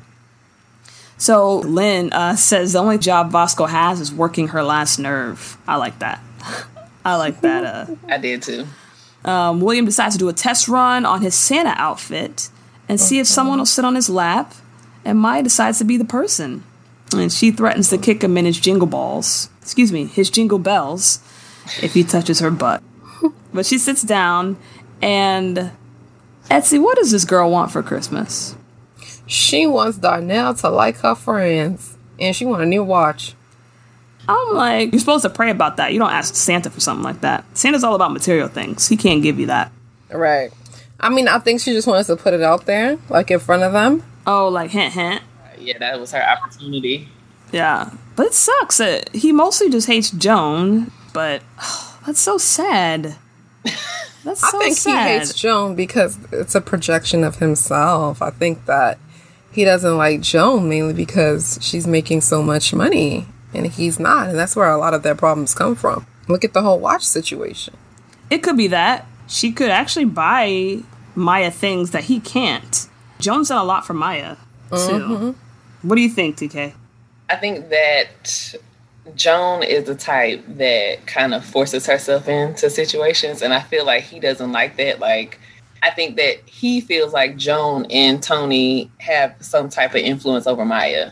So 1.18 1.60
Lynn 1.60 2.12
uh, 2.14 2.36
says 2.36 2.74
the 2.74 2.80
only 2.80 2.98
job 2.98 3.32
Vasco 3.32 3.66
has 3.66 4.00
is 4.00 4.14
working 4.14 4.50
her 4.50 4.64
last 4.64 5.00
nerve. 5.00 5.58
I 5.68 5.78
like 5.78 6.00
that. 6.00 6.22
I 7.06 7.16
like 7.16 7.42
that. 7.42 7.64
Uh, 7.90 7.96
I 8.10 8.18
did 8.18 8.44
too. 8.44 8.68
Um, 9.26 9.62
William 9.62 9.86
decides 9.86 10.16
to 10.16 10.20
do 10.20 10.30
a 10.30 10.34
test 10.34 10.68
run 10.68 11.06
on 11.06 11.22
his 11.22 11.36
Santa 11.36 11.74
outfit 11.78 12.50
and 12.90 13.00
see 13.00 13.20
if 13.20 13.28
someone 13.28 13.60
will 13.60 13.66
sit 13.66 13.86
on 13.86 13.96
his 13.96 14.10
lap. 14.10 14.54
And 15.04 15.20
Maya 15.20 15.44
decides 15.44 15.78
to 15.80 15.84
be 15.84 15.98
the 15.98 16.06
person. 16.06 16.64
And 17.14 17.32
she 17.32 17.52
threatens 17.52 17.90
to 17.90 17.98
kick 17.98 18.24
him 18.24 18.38
in 18.38 18.46
his 18.46 18.60
jingle 18.60 18.88
balls. 18.88 19.50
Excuse 19.62 19.92
me, 19.92 20.06
his 20.06 20.30
jingle 20.30 20.60
bells 20.60 21.20
if 21.82 21.94
he 21.94 22.04
touches 22.04 22.40
her 22.40 22.52
butt. 22.52 22.84
But 23.54 23.66
she 23.66 23.78
sits 23.78 24.02
down 24.02 24.58
and 25.02 25.72
Etsy, 26.50 26.82
what 26.82 26.98
does 26.98 27.12
this 27.12 27.26
girl 27.26 27.50
want 27.50 27.72
for 27.72 27.82
Christmas? 27.82 28.56
She 29.26 29.66
wants 29.66 29.98
Darnell 29.98 30.54
to 30.56 30.70
like 30.70 30.98
her 30.98 31.16
friends, 31.16 31.98
and 32.20 32.36
she 32.36 32.46
want 32.46 32.62
a 32.62 32.66
new 32.66 32.84
watch. 32.84 33.36
I'm 34.28 34.56
like, 34.56 34.92
you're 34.92 35.00
supposed 35.00 35.24
to 35.24 35.30
pray 35.30 35.50
about 35.50 35.78
that. 35.78 35.94
You 35.94 36.00
don't 36.00 36.12
ask 36.12 36.36
Santa 36.36 36.70
for 36.70 36.80
something 36.80 37.04
like 37.04 37.22
that. 37.22 37.46
Santa's 37.58 37.84
all 37.84 37.96
about 37.96 38.12
material 38.14 38.48
things. 38.48 38.88
He 38.88 38.98
can't 38.98 39.24
give 39.24 39.40
you 39.40 39.48
that. 39.48 39.72
Right. 40.10 40.52
I 41.00 41.10
mean, 41.10 41.28
I 41.28 41.40
think 41.40 41.62
she 41.62 41.72
just 41.72 41.88
wants 41.88 42.08
to 42.08 42.16
put 42.16 42.34
it 42.34 42.42
out 42.42 42.66
there, 42.66 42.98
like 43.10 43.32
in 43.32 43.40
front 43.40 43.64
of 43.64 43.74
them. 43.74 44.04
Oh, 44.28 44.48
like 44.50 44.72
hint, 44.72 44.94
hint. 44.94 45.22
Yeah, 45.60 45.78
that 45.80 46.00
was 46.00 46.12
her 46.12 46.22
opportunity. 46.24 47.10
Yeah, 47.52 47.92
but 48.16 48.28
it 48.28 48.34
sucks. 48.34 48.78
That 48.78 49.14
he 49.14 49.32
mostly 49.32 49.70
just 49.70 49.88
hates 49.88 50.12
Joan, 50.12 50.92
but 51.14 51.42
that's 52.06 52.22
so 52.22 52.38
sad. 52.38 53.16
That's 54.24 54.40
so 54.40 54.60
I 54.60 54.66
think 54.66 54.78
sad. 54.78 55.08
he 55.08 55.18
hates 55.18 55.34
Joan 55.34 55.74
because 55.74 56.20
it's 56.32 56.54
a 56.54 56.62
projection 56.62 57.24
of 57.24 57.38
himself. 57.38 58.22
I 58.22 58.30
think 58.30 58.66
that 58.68 59.00
he 59.52 59.64
doesn't 59.66 59.98
like 59.98 60.22
Joan 60.22 60.70
mainly 60.70 60.94
because 60.94 61.58
she's 61.60 61.88
making 61.88 62.22
so 62.22 62.44
much 62.44 62.72
money 62.72 63.26
and 63.54 63.68
he's 63.68 64.00
not, 64.00 64.30
and 64.30 64.38
that's 64.38 64.56
where 64.56 64.70
a 64.70 64.78
lot 64.78 64.94
of 64.94 65.04
their 65.04 65.16
problems 65.16 65.54
come 65.54 65.76
from. 65.76 66.06
Look 66.28 66.44
at 66.44 66.54
the 66.54 66.62
whole 66.62 66.80
watch 66.80 67.04
situation. 67.04 67.76
It 68.30 68.44
could 68.44 68.58
be 68.58 68.68
that 68.68 69.06
she 69.28 69.52
could 69.52 69.70
actually 69.70 70.06
buy 70.06 70.80
Maya 71.16 71.52
things 71.52 71.92
that 71.92 72.06
he 72.06 72.20
can't. 72.20 72.88
Joan's 73.20 73.50
done 73.50 73.58
a 73.58 73.64
lot 73.64 73.86
for 73.86 73.94
Maya 73.94 74.36
too. 74.70 74.76
Mm-hmm. 74.76 75.88
What 75.88 75.96
do 75.96 76.02
you 76.02 76.10
think, 76.10 76.38
TK? 76.38 76.74
I 77.30 77.36
think 77.36 77.70
that 77.70 78.56
Joan 79.16 79.64
is 79.64 79.86
the 79.86 79.96
type 79.96 80.44
that 80.48 81.06
kind 81.08 81.34
of 81.34 81.44
forces 81.44 81.86
herself 81.86 82.28
into 82.28 82.70
situations, 82.70 83.42
and 83.42 83.54
I 83.54 83.62
feel 83.62 83.86
like 83.86 84.04
he 84.04 84.20
doesn't 84.20 84.52
like 84.52 84.78
that. 84.78 85.00
Like, 85.00 85.40
I 85.82 85.90
think 85.90 86.18
that 86.18 86.38
he 86.46 86.82
feels 86.82 87.12
like 87.12 87.38
Joan 87.38 87.86
and 87.90 88.22
Tony 88.22 88.92
have 89.00 89.36
some 89.40 89.70
type 89.70 89.92
of 89.92 90.02
influence 90.02 90.46
over 90.46 90.64
Maya, 90.66 91.12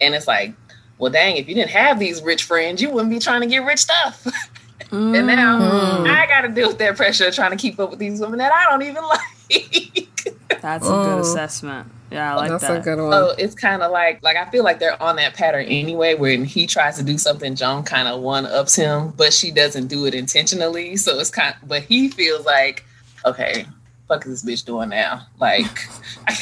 and 0.00 0.14
it's 0.14 0.28
like, 0.28 0.52
well, 0.98 1.10
dang, 1.10 1.36
if 1.36 1.48
you 1.48 1.54
didn't 1.54 1.70
have 1.70 1.98
these 1.98 2.22
rich 2.22 2.44
friends, 2.44 2.80
you 2.80 2.90
wouldn't 2.90 3.10
be 3.10 3.18
trying 3.18 3.40
to 3.40 3.46
get 3.46 3.64
rich 3.64 3.80
stuff. 3.80 4.26
and 4.92 5.26
now 5.26 5.58
I 6.04 6.26
got 6.28 6.42
to 6.42 6.48
deal 6.48 6.68
with 6.68 6.78
that 6.78 6.96
pressure 6.96 7.26
of 7.28 7.34
trying 7.34 7.50
to 7.50 7.56
keep 7.56 7.78
up 7.80 7.90
with 7.90 7.98
these 7.98 8.20
women 8.20 8.38
that 8.38 8.52
I 8.52 8.70
don't 8.70 8.82
even 8.82 9.02
like. 9.02 10.08
That's 10.62 10.86
a 10.86 10.90
good 10.90 11.18
assessment. 11.20 11.88
Yeah, 12.10 12.32
I 12.32 12.36
like 12.36 12.50
Mm. 12.50 12.60
That's 12.60 12.64
that. 12.64 12.76
a 12.76 12.80
good 12.82 13.02
one. 13.02 13.10
So 13.12 13.30
it's 13.38 13.54
kind 13.54 13.82
of 13.82 13.90
like 13.90 14.22
like 14.22 14.36
I 14.36 14.48
feel 14.50 14.62
like 14.64 14.78
they're 14.78 15.02
on 15.02 15.16
that 15.16 15.34
pattern 15.34 15.64
anyway. 15.64 16.14
When 16.14 16.44
he 16.44 16.66
tries 16.66 16.98
to 16.98 17.02
do 17.02 17.16
something, 17.16 17.54
Joan 17.56 17.82
kind 17.84 18.06
of 18.06 18.20
one 18.20 18.44
ups 18.44 18.76
him, 18.76 19.12
but 19.16 19.32
she 19.32 19.50
doesn't 19.50 19.86
do 19.86 20.04
it 20.04 20.14
intentionally. 20.14 20.96
So 20.98 21.18
it's 21.18 21.30
kind, 21.30 21.54
but 21.66 21.82
he 21.84 22.10
feels 22.10 22.44
like, 22.44 22.84
okay, 23.24 23.64
fuck 24.08 24.26
is 24.26 24.42
this 24.42 24.60
bitch 24.62 24.66
doing 24.66 24.90
now? 24.90 25.26
Like, 25.40 25.64
I 26.28 26.34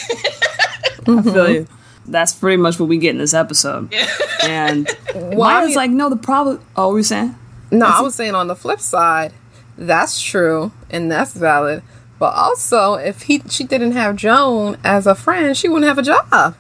feel 1.23 1.51
you. 1.51 1.69
That's 2.11 2.33
pretty 2.33 2.57
much 2.57 2.79
what 2.79 2.89
we 2.89 2.99
get 2.99 3.11
in 3.11 3.19
this 3.19 3.35
episode. 3.35 3.93
And 4.43 4.89
Why- 5.13 5.61
Maya's 5.61 5.77
like, 5.77 5.91
no, 5.91 6.09
the 6.09 6.17
problem. 6.17 6.61
Oh, 6.75 6.95
we 6.95 7.03
saying? 7.03 7.35
No, 7.71 7.85
I 7.87 8.01
was 8.01 8.15
saying 8.15 8.35
on 8.35 8.49
the 8.49 8.57
flip 8.57 8.81
side, 8.81 9.35
that's 9.77 10.21
true 10.21 10.73
and 10.89 11.13
that's 11.13 11.35
valid. 11.35 11.83
But 12.19 12.35
also, 12.35 12.95
if 12.95 13.23
he 13.23 13.43
she 13.49 13.65
didn't 13.65 13.93
have 13.93 14.17
Joan 14.17 14.79
as 14.83 15.07
a 15.07 15.15
friend, 15.15 15.57
she 15.57 15.69
wouldn't 15.69 15.89
have 15.89 15.99
a 15.99 16.03
job. 16.03 16.57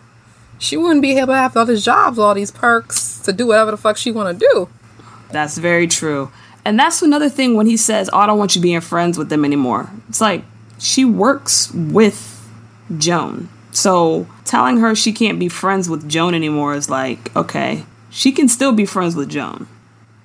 She 0.58 0.76
wouldn't 0.76 1.02
be 1.02 1.16
able 1.16 1.28
to 1.28 1.36
have 1.36 1.56
all 1.56 1.64
these 1.64 1.84
jobs, 1.84 2.18
all 2.18 2.34
these 2.34 2.50
perks 2.50 3.18
to 3.20 3.32
do 3.32 3.46
whatever 3.46 3.70
the 3.70 3.76
fuck 3.78 3.96
she 3.96 4.12
want 4.12 4.38
to 4.38 4.46
do. 4.52 4.68
That's 5.30 5.56
very 5.56 5.86
true. 5.86 6.30
And 6.64 6.78
that's 6.78 7.00
another 7.02 7.28
thing 7.30 7.56
when 7.56 7.66
he 7.66 7.76
says, 7.76 8.10
Oh, 8.12 8.18
I 8.18 8.26
don't 8.26 8.38
want 8.38 8.54
you 8.54 8.62
being 8.62 8.80
friends 8.80 9.16
with 9.16 9.30
them 9.30 9.44
anymore. 9.44 9.90
It's 10.08 10.20
like 10.20 10.44
she 10.78 11.04
works 11.04 11.72
with 11.72 12.46
Joan. 12.98 13.48
So 13.72 14.26
telling 14.44 14.78
her 14.78 14.94
she 14.94 15.12
can't 15.12 15.38
be 15.38 15.48
friends 15.48 15.88
with 15.88 16.08
Joan 16.08 16.34
anymore 16.34 16.74
is 16.74 16.90
like, 16.90 17.34
okay, 17.36 17.84
she 18.10 18.32
can 18.32 18.48
still 18.48 18.72
be 18.72 18.84
friends 18.84 19.14
with 19.14 19.28
Joan. 19.28 19.68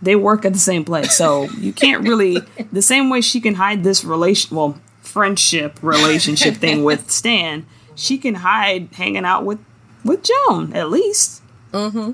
They 0.01 0.15
work 0.15 0.45
at 0.45 0.53
the 0.53 0.59
same 0.59 0.83
place. 0.83 1.15
So 1.15 1.43
you 1.51 1.73
can't 1.73 2.07
really, 2.07 2.37
the 2.71 2.81
same 2.81 3.09
way 3.09 3.21
she 3.21 3.39
can 3.39 3.55
hide 3.55 3.83
this 3.83 4.03
relation, 4.03 4.55
well, 4.55 4.79
friendship 5.01 5.79
relationship 5.81 6.55
thing 6.55 6.83
with 6.83 7.09
Stan, 7.11 7.65
she 7.95 8.17
can 8.17 8.35
hide 8.35 8.89
hanging 8.93 9.25
out 9.25 9.45
with, 9.45 9.59
with 10.03 10.23
Joan 10.23 10.73
at 10.73 10.89
least. 10.89 11.41
Mm-hmm. 11.71 12.11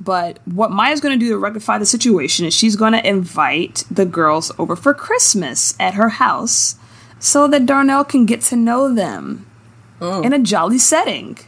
But 0.00 0.40
what 0.44 0.72
Maya's 0.72 1.00
going 1.00 1.18
to 1.18 1.24
do 1.24 1.30
to 1.30 1.38
rectify 1.38 1.78
the 1.78 1.86
situation 1.86 2.46
is 2.46 2.52
she's 2.52 2.76
going 2.76 2.92
to 2.92 3.06
invite 3.06 3.84
the 3.90 4.04
girls 4.04 4.50
over 4.58 4.74
for 4.74 4.92
Christmas 4.92 5.76
at 5.78 5.94
her 5.94 6.08
house 6.08 6.76
so 7.20 7.46
that 7.48 7.64
Darnell 7.64 8.04
can 8.04 8.26
get 8.26 8.40
to 8.42 8.56
know 8.56 8.92
them 8.92 9.46
in 10.22 10.32
a 10.32 10.38
jolly 10.38 10.78
setting. 10.78 11.38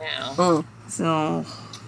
Now, 0.00 0.34
mm. 0.34 0.64
So, 0.88 1.44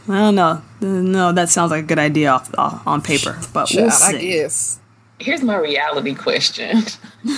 I 0.09 0.19
don't 0.19 0.35
know. 0.35 0.63
No, 0.81 1.33
that 1.33 1.49
sounds 1.49 1.71
like 1.71 1.85
a 1.85 1.87
good 1.87 1.99
idea 1.99 2.31
off, 2.31 2.53
off, 2.59 2.87
on 2.87 3.03
paper, 3.03 3.39
but 3.53 3.71
we'll 3.75 3.89
Child, 3.91 4.15
I 4.17 4.19
guess. 4.21 4.79
here's 5.19 5.43
my 5.43 5.57
reality 5.57 6.15
question. 6.15 6.83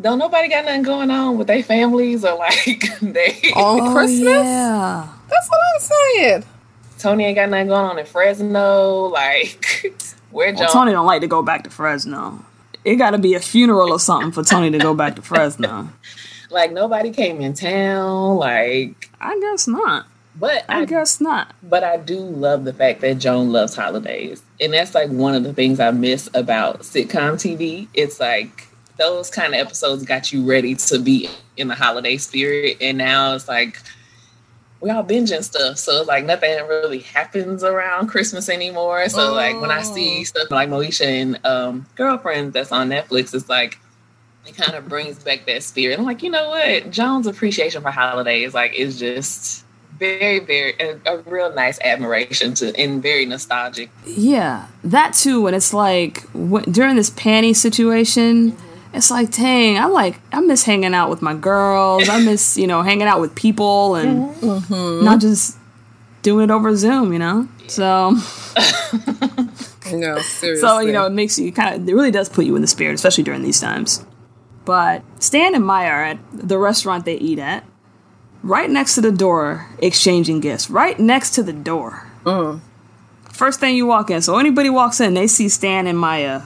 Don't 0.00 0.18
nobody 0.18 0.48
got 0.48 0.64
nothing 0.66 0.82
going 0.82 1.10
on 1.10 1.38
with 1.38 1.46
their 1.46 1.62
families 1.62 2.24
or 2.24 2.36
like 2.36 2.84
they 3.00 3.50
On 3.56 3.80
Oh, 3.80 3.92
Christmas? 3.94 4.22
yeah. 4.26 5.08
That's 5.28 5.48
what 5.48 5.60
I'm 5.74 5.80
saying. 5.80 6.44
Toni 6.98 7.24
ain't 7.24 7.36
got 7.36 7.48
nothing 7.48 7.68
going 7.68 7.84
on 7.86 7.98
in 7.98 8.06
Fresno. 8.06 9.06
Like 9.06 9.94
where 10.30 10.52
Well, 10.52 10.62
John 10.64 10.70
Toni 10.72 10.92
don't 10.92 11.06
like 11.06 11.22
to 11.22 11.26
go 11.28 11.42
back 11.42 11.64
to 11.64 11.70
Fresno. 11.70 12.44
It 12.84 12.96
got 12.96 13.10
to 13.12 13.18
be 13.18 13.34
a 13.34 13.40
funeral 13.40 13.90
or 13.90 13.98
something 13.98 14.32
for 14.32 14.42
Toni 14.44 14.70
to 14.70 14.78
go 14.78 14.94
back 14.94 15.16
to 15.16 15.22
Fresno. 15.22 15.88
Like 16.50 16.72
nobody 16.72 17.10
came 17.10 17.40
in 17.40 17.54
town. 17.54 18.36
Like 18.36 19.10
I 19.20 19.38
guess 19.40 19.66
not. 19.66 20.06
but 20.34 20.64
I 20.68 20.80
I 20.80 20.84
guess 20.84 21.20
not. 21.20 21.54
But 21.62 21.84
I 21.84 21.96
do 21.96 22.18
love 22.18 22.64
the 22.64 22.72
fact 22.72 23.00
that 23.00 23.18
Joan 23.18 23.52
loves 23.52 23.74
holidays. 23.74 24.42
And 24.60 24.72
that's 24.72 24.94
like 24.94 25.10
one 25.10 25.34
of 25.34 25.42
the 25.42 25.52
things 25.52 25.80
I 25.80 25.90
miss 25.90 26.28
about 26.34 26.80
sitcom 26.80 27.34
TV. 27.34 27.88
It's 27.94 28.20
like 28.20 28.68
those 28.96 29.30
kind 29.30 29.54
of 29.54 29.60
episodes 29.60 30.04
got 30.04 30.32
you 30.32 30.44
ready 30.44 30.74
to 30.74 30.98
be 30.98 31.28
in 31.56 31.68
the 31.68 31.74
holiday 31.74 32.16
spirit. 32.16 32.78
And 32.80 32.98
now 32.98 33.34
it's 33.34 33.48
like 33.48 33.78
we 34.80 34.90
all 34.90 35.04
binging 35.04 35.42
stuff. 35.42 35.78
So 35.78 36.00
it's 36.00 36.08
like 36.08 36.24
nothing 36.24 36.50
really 36.66 37.00
happens 37.00 37.64
around 37.64 38.08
Christmas 38.08 38.48
anymore. 38.48 39.08
So 39.08 39.32
like 39.32 39.60
when 39.60 39.70
I 39.70 39.82
see 39.82 40.24
stuff 40.24 40.50
like 40.50 40.68
Moesha 40.68 41.06
and 41.06 41.44
um, 41.46 41.86
Girlfriends 41.96 42.52
that's 42.52 42.72
on 42.72 42.90
Netflix, 42.90 43.34
it's 43.34 43.48
like 43.48 43.78
it 44.46 44.56
kind 44.56 44.74
of 44.74 44.88
brings 44.88 45.22
back 45.22 45.46
that 45.46 45.62
spirit. 45.62 45.98
I'm 45.98 46.04
like, 46.04 46.22
you 46.22 46.30
know 46.30 46.48
what? 46.48 46.90
Joan's 46.90 47.26
appreciation 47.26 47.82
for 47.82 47.90
holidays 47.90 48.54
like 48.54 48.74
is 48.74 48.98
just 48.98 49.64
very, 49.98 50.40
very 50.40 50.74
a, 50.78 50.98
a 51.06 51.18
real 51.22 51.52
nice 51.54 51.78
admiration 51.80 52.54
to 52.54 52.74
and 52.76 53.02
very 53.02 53.26
nostalgic. 53.26 53.90
Yeah, 54.04 54.68
that 54.84 55.14
too. 55.14 55.46
And 55.46 55.56
it's 55.56 55.72
like 55.72 56.22
wh- 56.32 56.64
during 56.70 56.96
this 56.96 57.10
panty 57.10 57.54
situation, 57.54 58.52
mm-hmm. 58.52 58.96
it's 58.96 59.10
like, 59.10 59.30
dang, 59.32 59.78
I 59.78 59.86
like 59.86 60.20
I 60.32 60.40
miss 60.40 60.64
hanging 60.64 60.94
out 60.94 61.10
with 61.10 61.22
my 61.22 61.34
girls. 61.34 62.08
I 62.08 62.20
miss 62.20 62.56
you 62.56 62.66
know 62.66 62.82
hanging 62.82 63.06
out 63.06 63.20
with 63.20 63.34
people 63.34 63.94
and 63.96 64.34
mm-hmm. 64.34 65.04
not 65.04 65.20
just 65.20 65.56
doing 66.22 66.44
it 66.44 66.52
over 66.52 66.74
Zoom. 66.76 67.12
You 67.12 67.18
know, 67.18 67.48
so 67.68 68.16
No, 69.92 70.18
seriously. 70.18 70.56
so 70.60 70.80
you 70.80 70.92
know 70.92 71.06
it 71.06 71.12
makes 71.12 71.38
you 71.38 71.52
kind 71.52 71.74
of 71.74 71.88
it 71.88 71.92
really 71.94 72.10
does 72.10 72.28
put 72.28 72.44
you 72.44 72.54
in 72.56 72.62
the 72.62 72.68
spirit, 72.68 72.94
especially 72.94 73.24
during 73.24 73.42
these 73.42 73.60
times. 73.60 74.04
But 74.66 75.02
Stan 75.22 75.54
and 75.54 75.64
Maya 75.64 75.88
are 75.88 76.04
at 76.04 76.18
the 76.32 76.58
restaurant 76.58 77.04
they 77.04 77.14
eat 77.14 77.38
at, 77.38 77.64
right 78.42 78.68
next 78.68 78.96
to 78.96 79.00
the 79.00 79.12
door, 79.12 79.68
exchanging 79.78 80.40
gifts. 80.40 80.68
Right 80.68 80.98
next 80.98 81.30
to 81.36 81.42
the 81.42 81.52
door. 81.52 82.10
Mm. 82.24 82.60
First 83.32 83.60
thing 83.60 83.76
you 83.76 83.86
walk 83.86 84.10
in, 84.10 84.20
so 84.22 84.38
anybody 84.38 84.68
walks 84.68 85.00
in, 85.00 85.14
they 85.14 85.28
see 85.28 85.48
Stan 85.48 85.86
and 85.86 85.96
Maya 85.96 86.42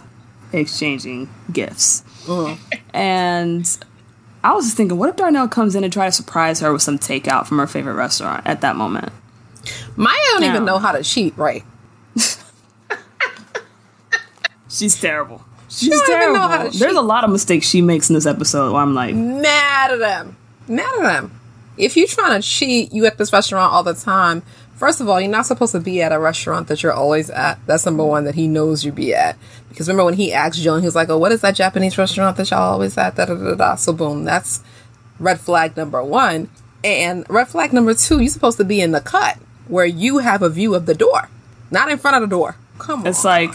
exchanging 0.52 1.30
gifts. 1.50 2.04
Mm. 2.26 2.58
And 2.92 3.78
I 4.44 4.52
was 4.52 4.66
just 4.66 4.76
thinking, 4.76 4.98
what 4.98 5.08
if 5.08 5.16
Darnell 5.16 5.48
comes 5.48 5.74
in 5.74 5.82
and 5.82 5.92
try 5.92 6.04
to 6.04 6.12
surprise 6.12 6.60
her 6.60 6.74
with 6.74 6.82
some 6.82 6.98
takeout 6.98 7.46
from 7.46 7.58
her 7.58 7.66
favorite 7.66 7.94
restaurant 7.94 8.46
at 8.46 8.60
that 8.60 8.76
moment? 8.76 9.14
Maya 9.96 10.14
don't 10.32 10.44
even 10.44 10.66
know 10.66 10.78
how 10.78 10.92
to 10.92 11.02
cheat, 11.02 11.34
right? 11.38 11.64
She's 14.68 15.00
terrible. 15.00 15.42
She's 15.70 16.02
terrible. 16.06 16.70
There's 16.70 16.96
a 16.96 17.00
lot 17.00 17.24
of 17.24 17.30
mistakes 17.30 17.66
she 17.68 17.80
makes 17.80 18.10
in 18.10 18.14
this 18.14 18.26
episode 18.26 18.72
where 18.72 18.82
I'm 18.82 18.94
like, 18.94 19.14
Mad 19.14 19.92
at 19.92 19.98
them. 19.98 20.36
Mad 20.68 20.92
at 20.98 21.02
them. 21.02 21.40
If 21.76 21.96
you're 21.96 22.08
trying 22.08 22.40
to 22.40 22.46
cheat, 22.46 22.92
you 22.92 23.06
at 23.06 23.18
this 23.18 23.32
restaurant 23.32 23.72
all 23.72 23.82
the 23.82 23.94
time. 23.94 24.42
First 24.74 25.00
of 25.00 25.08
all, 25.08 25.20
you're 25.20 25.30
not 25.30 25.46
supposed 25.46 25.72
to 25.72 25.80
be 25.80 26.02
at 26.02 26.10
a 26.10 26.18
restaurant 26.18 26.68
that 26.68 26.82
you're 26.82 26.92
always 26.92 27.30
at. 27.30 27.58
That's 27.66 27.84
number 27.84 28.04
one 28.04 28.24
that 28.24 28.34
he 28.34 28.48
knows 28.48 28.84
you 28.84 28.92
be 28.92 29.14
at. 29.14 29.36
Because 29.68 29.86
remember 29.88 30.06
when 30.06 30.14
he 30.14 30.32
asked 30.32 30.58
Joan, 30.58 30.80
he 30.80 30.86
was 30.86 30.94
like, 30.94 31.08
"Oh, 31.10 31.18
what 31.18 31.32
is 31.32 31.42
that 31.42 31.54
Japanese 31.54 31.96
restaurant 31.98 32.36
that 32.38 32.50
y'all 32.50 32.72
always 32.72 32.96
at?" 32.98 33.14
Da 33.14 33.26
da 33.26 33.34
da 33.34 33.54
da. 33.54 33.74
So 33.76 33.92
boom, 33.92 34.24
that's 34.24 34.62
red 35.18 35.38
flag 35.38 35.76
number 35.76 36.02
one. 36.02 36.48
And 36.82 37.26
red 37.28 37.48
flag 37.48 37.72
number 37.72 37.94
two, 37.94 38.20
you're 38.20 38.28
supposed 38.30 38.56
to 38.56 38.64
be 38.64 38.80
in 38.80 38.92
the 38.92 39.00
cut 39.02 39.36
where 39.68 39.84
you 39.86 40.18
have 40.18 40.42
a 40.42 40.48
view 40.48 40.74
of 40.74 40.86
the 40.86 40.94
door, 40.94 41.28
not 41.70 41.90
in 41.90 41.98
front 41.98 42.16
of 42.16 42.22
the 42.22 42.34
door. 42.34 42.56
Come 42.78 43.00
on. 43.00 43.06
it's 43.06 43.24
like 43.24 43.52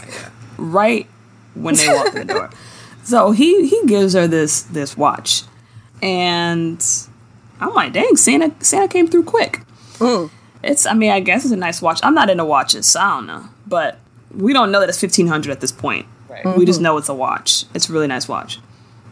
right 0.57 1.07
when 1.55 1.75
they 1.75 1.87
walk 1.87 2.15
in 2.15 2.27
the 2.27 2.33
door. 2.33 2.49
So 3.05 3.29
he 3.29 3.67
he 3.67 3.85
gives 3.85 4.13
her 4.13 4.25
this 4.27 4.63
this 4.63 4.97
watch, 4.97 5.43
and 6.01 6.83
I'm 7.59 7.71
like, 7.75 7.93
dang, 7.93 8.15
Santa 8.15 8.51
Santa 8.65 8.87
came 8.87 9.07
through 9.07 9.25
quick. 9.25 9.61
It's 10.63 10.87
I 10.87 10.95
mean 10.95 11.11
I 11.11 11.19
guess 11.19 11.45
it's 11.45 11.53
a 11.53 11.55
nice 11.55 11.83
watch. 11.83 11.99
I'm 12.01 12.15
not 12.15 12.31
into 12.31 12.45
watches, 12.45 12.87
so 12.87 12.99
I 12.99 13.09
don't 13.17 13.27
know, 13.27 13.43
but 13.67 13.99
we 14.35 14.53
don't 14.53 14.71
know 14.71 14.79
that 14.79 14.89
it's 14.89 14.99
1500 14.99 15.51
at 15.51 15.61
this 15.61 15.71
point. 15.71 16.07
Right. 16.27 16.57
We 16.57 16.65
just 16.65 16.81
know 16.81 16.97
it's 16.97 17.07
a 17.07 17.13
watch. 17.13 17.65
It's 17.75 17.89
a 17.89 17.93
really 17.93 18.07
nice 18.07 18.27
watch. 18.27 18.59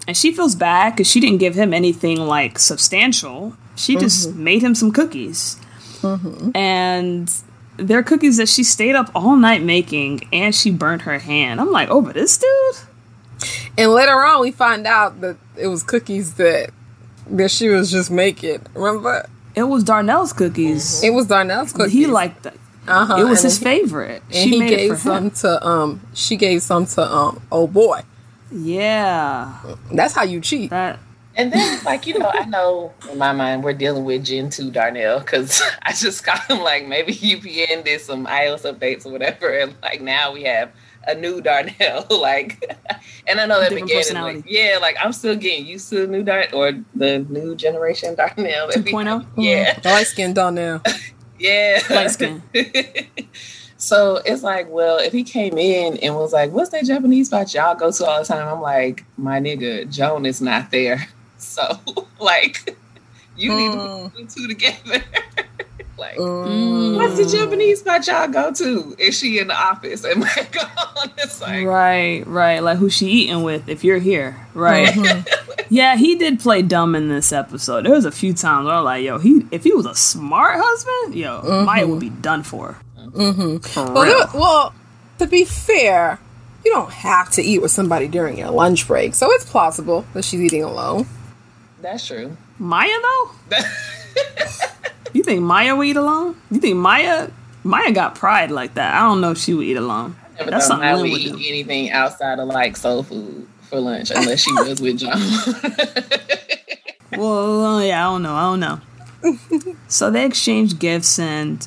And 0.08 0.18
she 0.18 0.34
feels 0.34 0.56
bad 0.56 0.94
because 0.94 1.10
she 1.10 1.20
didn't 1.20 1.38
give 1.38 1.56
him 1.56 1.74
anything 1.74 2.20
like 2.20 2.60
substantial. 2.60 3.56
She 3.76 3.96
just 3.96 4.30
mm-hmm. 4.30 4.44
made 4.44 4.62
him 4.62 4.76
some 4.76 4.92
cookies. 4.92 5.56
Mm-hmm. 6.02 6.58
And 6.58 7.32
they're 7.88 8.04
cookies 8.04 8.38
that 8.38 8.50
she 8.50 8.64
stayed 8.64 8.96
up 8.96 9.12
all 9.16 9.36
night 9.36 9.62
making 9.64 10.28
and 10.34 10.54
she 10.56 10.72
burnt 10.72 11.04
her 11.04 11.20
hand. 11.20 11.60
I'm 11.62 11.72
like, 11.72 11.90
oh, 11.90 12.02
but 12.02 12.14
this 12.16 12.38
dude? 12.38 12.76
And 13.78 13.92
later 13.92 14.24
on, 14.24 14.42
we 14.42 14.52
find 14.52 14.86
out 14.88 15.22
that 15.22 15.38
it 15.58 15.68
was 15.68 15.84
cookies 15.84 16.36
that 16.36 16.70
that 17.30 17.52
she 17.52 17.70
was 17.70 17.92
just 17.92 18.12
making. 18.12 18.62
Remember, 18.74 19.28
It 19.56 19.64
was 19.64 19.84
Darnell's 19.84 20.34
cookies. 20.34 21.04
it 21.04 21.12
was 21.12 21.28
Darnell's 21.28 21.72
cookies. 21.74 21.94
He 21.94 22.06
liked 22.06 22.44
them. 22.44 22.58
uh-huh. 22.88 23.16
It 23.18 23.24
was 23.24 23.40
and 23.44 23.52
his 23.52 23.60
then 23.60 23.64
favorite. 23.80 24.22
and 24.26 24.34
she 24.36 24.50
he 24.52 24.60
made 24.60 24.70
gave 24.70 24.92
it 24.92 24.96
for 24.98 25.14
him. 25.18 25.32
some 25.34 25.60
to 25.62 25.68
um. 25.68 26.02
She 26.14 26.36
gave 26.36 26.62
some 26.62 26.86
to 26.86 27.02
um. 27.02 27.42
Oh 27.52 27.68
boy, 27.68 28.02
Yeah. 28.52 29.54
that's 29.92 30.14
how 30.14 30.24
you 30.24 30.42
cheat. 30.42 30.70
That 30.70 31.00
And 31.36 31.52
then 31.52 31.84
like, 31.84 32.06
you 32.06 32.18
know, 32.20 32.30
I 32.32 32.46
know 32.46 32.94
in 33.12 33.18
my 33.18 33.32
mind 33.32 33.64
we're 33.64 33.74
dealing 33.74 34.06
with 34.06 34.26
Gen 34.26 34.50
2 34.50 34.72
Darnell 34.72 35.20
because 35.20 35.62
I 35.82 35.94
just 35.94 36.24
got 36.24 36.50
him 36.50 36.60
like 36.60 36.88
maybe 36.88 37.14
UPN 37.14 37.84
did 37.84 38.02
some 38.02 38.26
iOS 38.28 38.72
updates 38.72 39.06
or 39.06 39.12
whatever. 39.12 39.50
And 39.50 39.76
like 39.82 40.02
now 40.02 40.32
we 40.32 40.44
have 40.44 40.72
a 41.08 41.16
new 41.16 41.42
Darnell. 41.42 42.06
like, 42.22 42.64
and 43.28 43.40
I 43.40 43.46
know 43.46 43.60
that 43.60 43.74
began 43.74 44.04
like, 44.14 44.44
yeah, 44.48 44.78
like 44.80 44.96
I'm 45.04 45.14
still 45.14 45.36
getting 45.36 45.66
used 45.66 45.90
to 45.90 46.02
the 46.02 46.08
new 46.08 46.24
Darnell 46.24 46.56
or 46.56 46.72
the 46.96 47.20
new 47.20 47.56
generation 47.56 48.16
Darnell. 48.16 48.68
that 48.68 48.84
we 48.84 48.92
2.0? 48.92 49.06
have. 49.08 49.28
Yeah. 49.38 49.80
Light 49.84 50.08
skin 50.08 50.34
Darnell. 50.34 50.82
Yeah. 51.40 51.82
light 51.90 52.12
skin. 52.12 52.44
so 53.78 54.22
it's 54.24 54.44
like, 54.44 54.70
well, 54.70 55.00
if 55.00 55.12
he 55.12 55.24
came 55.24 55.58
in 55.58 55.98
and 55.98 56.16
was 56.16 56.32
like, 56.32 56.52
what's 56.52 56.70
that 56.70 56.86
Japanese 56.86 57.28
spot 57.28 57.54
y'all 57.54 57.76
go 57.76 57.92
to 57.92 58.06
all 58.06 58.20
the 58.20 58.26
time? 58.26 58.48
I'm 58.48 58.62
like, 58.62 59.04
my 59.18 59.40
nigga, 59.42 59.90
Joan 59.90 60.26
is 60.28 60.40
not 60.40 60.70
there. 60.72 61.08
So, 61.44 61.80
like, 62.20 62.76
you 63.38 63.54
need 63.56 63.72
to 63.74 64.12
put 64.14 64.28
the 64.28 64.34
two 64.34 64.48
together. 64.48 65.04
like, 65.98 66.18
Mm. 66.18 66.96
what's 66.98 67.18
the 67.18 67.26
Japanese 67.38 67.80
spot 67.80 68.06
y'all 68.08 68.28
go 68.28 68.52
to? 68.52 68.96
Is 68.98 69.18
she 69.18 69.40
in 69.40 69.48
the 69.48 69.56
office? 69.56 70.04
Am 70.06 70.24
I 70.24 70.48
gone? 70.52 71.12
It's 71.18 71.40
like, 71.42 71.66
Right, 71.66 72.26
right. 72.26 72.60
Like 72.64 72.78
who 72.78 72.90
she 72.90 73.08
eating 73.08 73.44
with 73.44 73.70
if 73.70 73.84
you're 73.84 74.00
here. 74.00 74.36
Right. 74.54 74.96
yeah, 75.70 75.96
he 75.96 76.16
did 76.16 76.40
play 76.40 76.62
dumb 76.62 76.96
in 76.96 77.10
this 77.10 77.32
episode. 77.32 77.86
There 77.86 77.94
was 77.94 78.06
a 78.06 78.12
few 78.12 78.34
times 78.34 78.66
where 78.66 78.74
I 78.76 78.80
was 78.80 78.86
like, 78.86 79.04
yo, 79.04 79.18
he 79.20 79.46
if 79.52 79.64
he 79.64 79.74
was 79.74 79.86
a 79.86 79.96
smart 79.96 80.56
husband, 80.60 81.16
yo, 81.16 81.64
Maya 81.66 81.86
would 81.88 82.00
be 82.00 82.10
done 82.10 82.44
for. 82.44 82.78
Mm-hmm. 82.98 83.58
For 83.58 83.92
Well, 83.94 84.06
there- 84.06 84.40
well, 84.40 84.74
to 85.20 85.28
be 85.28 85.46
fair, 85.46 86.20
you 86.66 86.72
don't 86.72 86.92
have 86.92 87.30
to 87.32 87.42
eat 87.44 87.62
with 87.62 87.72
somebody 87.72 88.08
during 88.08 88.38
your 88.38 88.50
lunch 88.50 88.88
break, 88.88 89.14
so 89.14 89.32
it's 89.32 89.46
plausible 89.46 90.06
that 90.14 90.24
she's 90.26 90.42
eating 90.42 90.64
alone. 90.64 91.06
That's 91.84 92.08
true. 92.08 92.36
Maya 92.58 92.90
though? 93.02 93.58
You 95.14 95.22
think 95.22 95.42
Maya 95.44 95.76
would 95.76 95.86
eat 95.88 95.96
alone? 95.96 96.36
You 96.50 96.60
think 96.60 96.76
Maya 96.76 97.30
Maya 97.64 97.92
got 97.92 98.16
pride 98.16 98.50
like 98.50 98.74
that? 98.74 98.96
I 98.96 99.02
don't 99.02 99.22
know 99.22 99.32
if 99.32 99.38
she 99.38 99.54
would 99.54 99.66
eat 99.66 99.78
alone. 99.78 100.16
Never 100.40 100.50
That's 100.50 100.68
thought 100.68 100.82
I 100.82 100.96
would 100.96 101.06
eat 101.08 101.32
do. 101.32 101.36
anything 101.36 101.92
outside 101.92 102.40
of 102.40 102.48
like 102.48 102.76
soul 102.76 103.04
food 103.04 103.48
for 103.70 103.80
lunch 103.80 104.10
unless 104.10 104.40
she 104.42 104.52
was 104.54 104.82
with 104.82 104.98
John. 104.98 105.20
Well, 107.16 107.84
yeah, 107.84 108.08
I 108.08 108.12
don't 108.12 108.24
know. 108.24 108.34
I 108.34 108.42
don't 108.42 108.60
know. 108.60 109.76
so 109.88 110.10
they 110.10 110.26
exchange 110.26 110.80
gifts, 110.80 111.20
and 111.20 111.66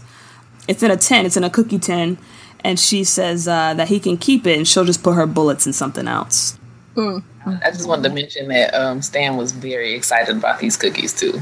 it's 0.67 0.83
in 0.83 0.91
a 0.91 0.97
tin. 0.97 1.25
It's 1.25 1.37
in 1.37 1.45
a 1.45 1.51
cookie 1.51 1.79
tin, 1.79 2.19
and 2.65 2.81
she 2.81 3.05
says 3.05 3.47
uh, 3.47 3.73
that 3.75 3.87
he 3.87 4.01
can 4.01 4.17
keep 4.17 4.45
it, 4.45 4.57
and 4.59 4.67
she'll 4.67 4.85
just 4.85 5.05
put 5.05 5.15
her 5.15 5.25
bullets 5.25 5.65
in 5.65 5.73
something 5.73 6.09
else. 6.09 6.59
I 7.47 7.71
just 7.71 7.87
wanted 7.89 8.09
to 8.09 8.15
mention 8.15 8.49
that 8.49 8.75
um, 8.75 9.01
Stan 9.03 9.37
was 9.37 9.53
very 9.53 9.95
excited 9.95 10.37
about 10.37 10.59
these 10.59 10.77
cookies 10.77 11.13
too. 11.15 11.41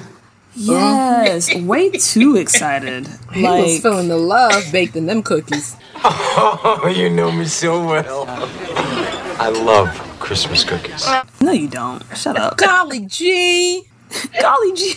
Yes, 0.55 1.53
way 1.63 1.91
too 1.91 2.37
excited. 2.37 3.09
He 3.33 3.43
was 3.43 3.73
Like, 3.75 3.83
feeling 3.83 4.09
the 4.09 4.17
love 4.19 4.65
baked 4.71 4.95
in 4.97 5.07
them 5.07 5.23
cookies. 5.23 5.77
Oh, 6.05 6.93
you 6.95 7.09
know 7.11 7.33
me 7.33 7.47
so 7.47 7.85
well. 7.85 8.25
I 8.29 9.49
love 9.49 9.89
Christmas 10.21 10.63
cookies. 10.63 11.07
no, 11.41 11.51
you 11.53 11.69
don't. 11.69 12.03
Shut 12.17 12.37
up. 12.39 12.57
Golly 12.59 13.07
gee. 13.07 13.83
Golly 14.41 14.73
gee. 14.75 14.95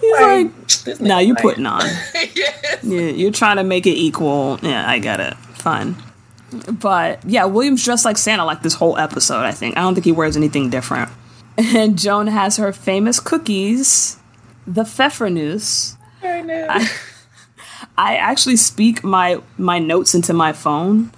He's 0.00 0.20
like, 0.20 0.66
This 0.84 1.00
no, 1.00 1.14
nigga 1.16 1.26
you 1.26 1.34
like- 1.34 1.42
putting 1.42 1.66
on. 1.66 1.80
yes. 2.34 2.78
Yeah, 2.82 3.00
you're 3.00 3.32
trying 3.32 3.56
to 3.56 3.64
make 3.64 3.86
it 3.86 3.96
equal. 3.96 4.58
Yeah, 4.62 4.88
I 4.88 4.98
got 4.98 5.20
it. 5.20 5.34
Fine. 5.54 5.96
But 6.70 7.24
yeah, 7.24 7.44
William's 7.44 7.84
dressed 7.84 8.04
like 8.04 8.18
Santa 8.18 8.44
like 8.44 8.62
this 8.62 8.74
whole 8.74 8.96
episode, 8.96 9.44
I 9.44 9.52
think. 9.52 9.76
I 9.76 9.82
don't 9.82 9.94
think 9.94 10.04
he 10.04 10.12
wears 10.12 10.36
anything 10.36 10.70
different. 10.70 11.10
And 11.60 11.98
Joan 11.98 12.28
has 12.28 12.56
her 12.58 12.72
famous 12.72 13.18
cookies, 13.18 14.16
the 14.64 14.84
Pfeffernuss. 14.84 15.96
Right 16.22 16.46
now. 16.46 16.68
I 17.98 18.14
actually 18.14 18.54
speak 18.54 19.02
my 19.02 19.40
my 19.56 19.80
notes 19.80 20.14
into 20.14 20.32
my 20.32 20.52
phone 20.52 21.10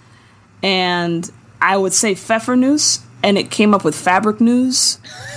and 0.62 1.30
I 1.60 1.76
would 1.76 1.92
say 1.92 2.14
Pfeffernuss 2.14 3.04
and 3.22 3.36
it 3.36 3.50
came 3.50 3.74
up 3.74 3.84
with 3.84 3.94
fabric 3.94 4.40
news. 4.40 4.98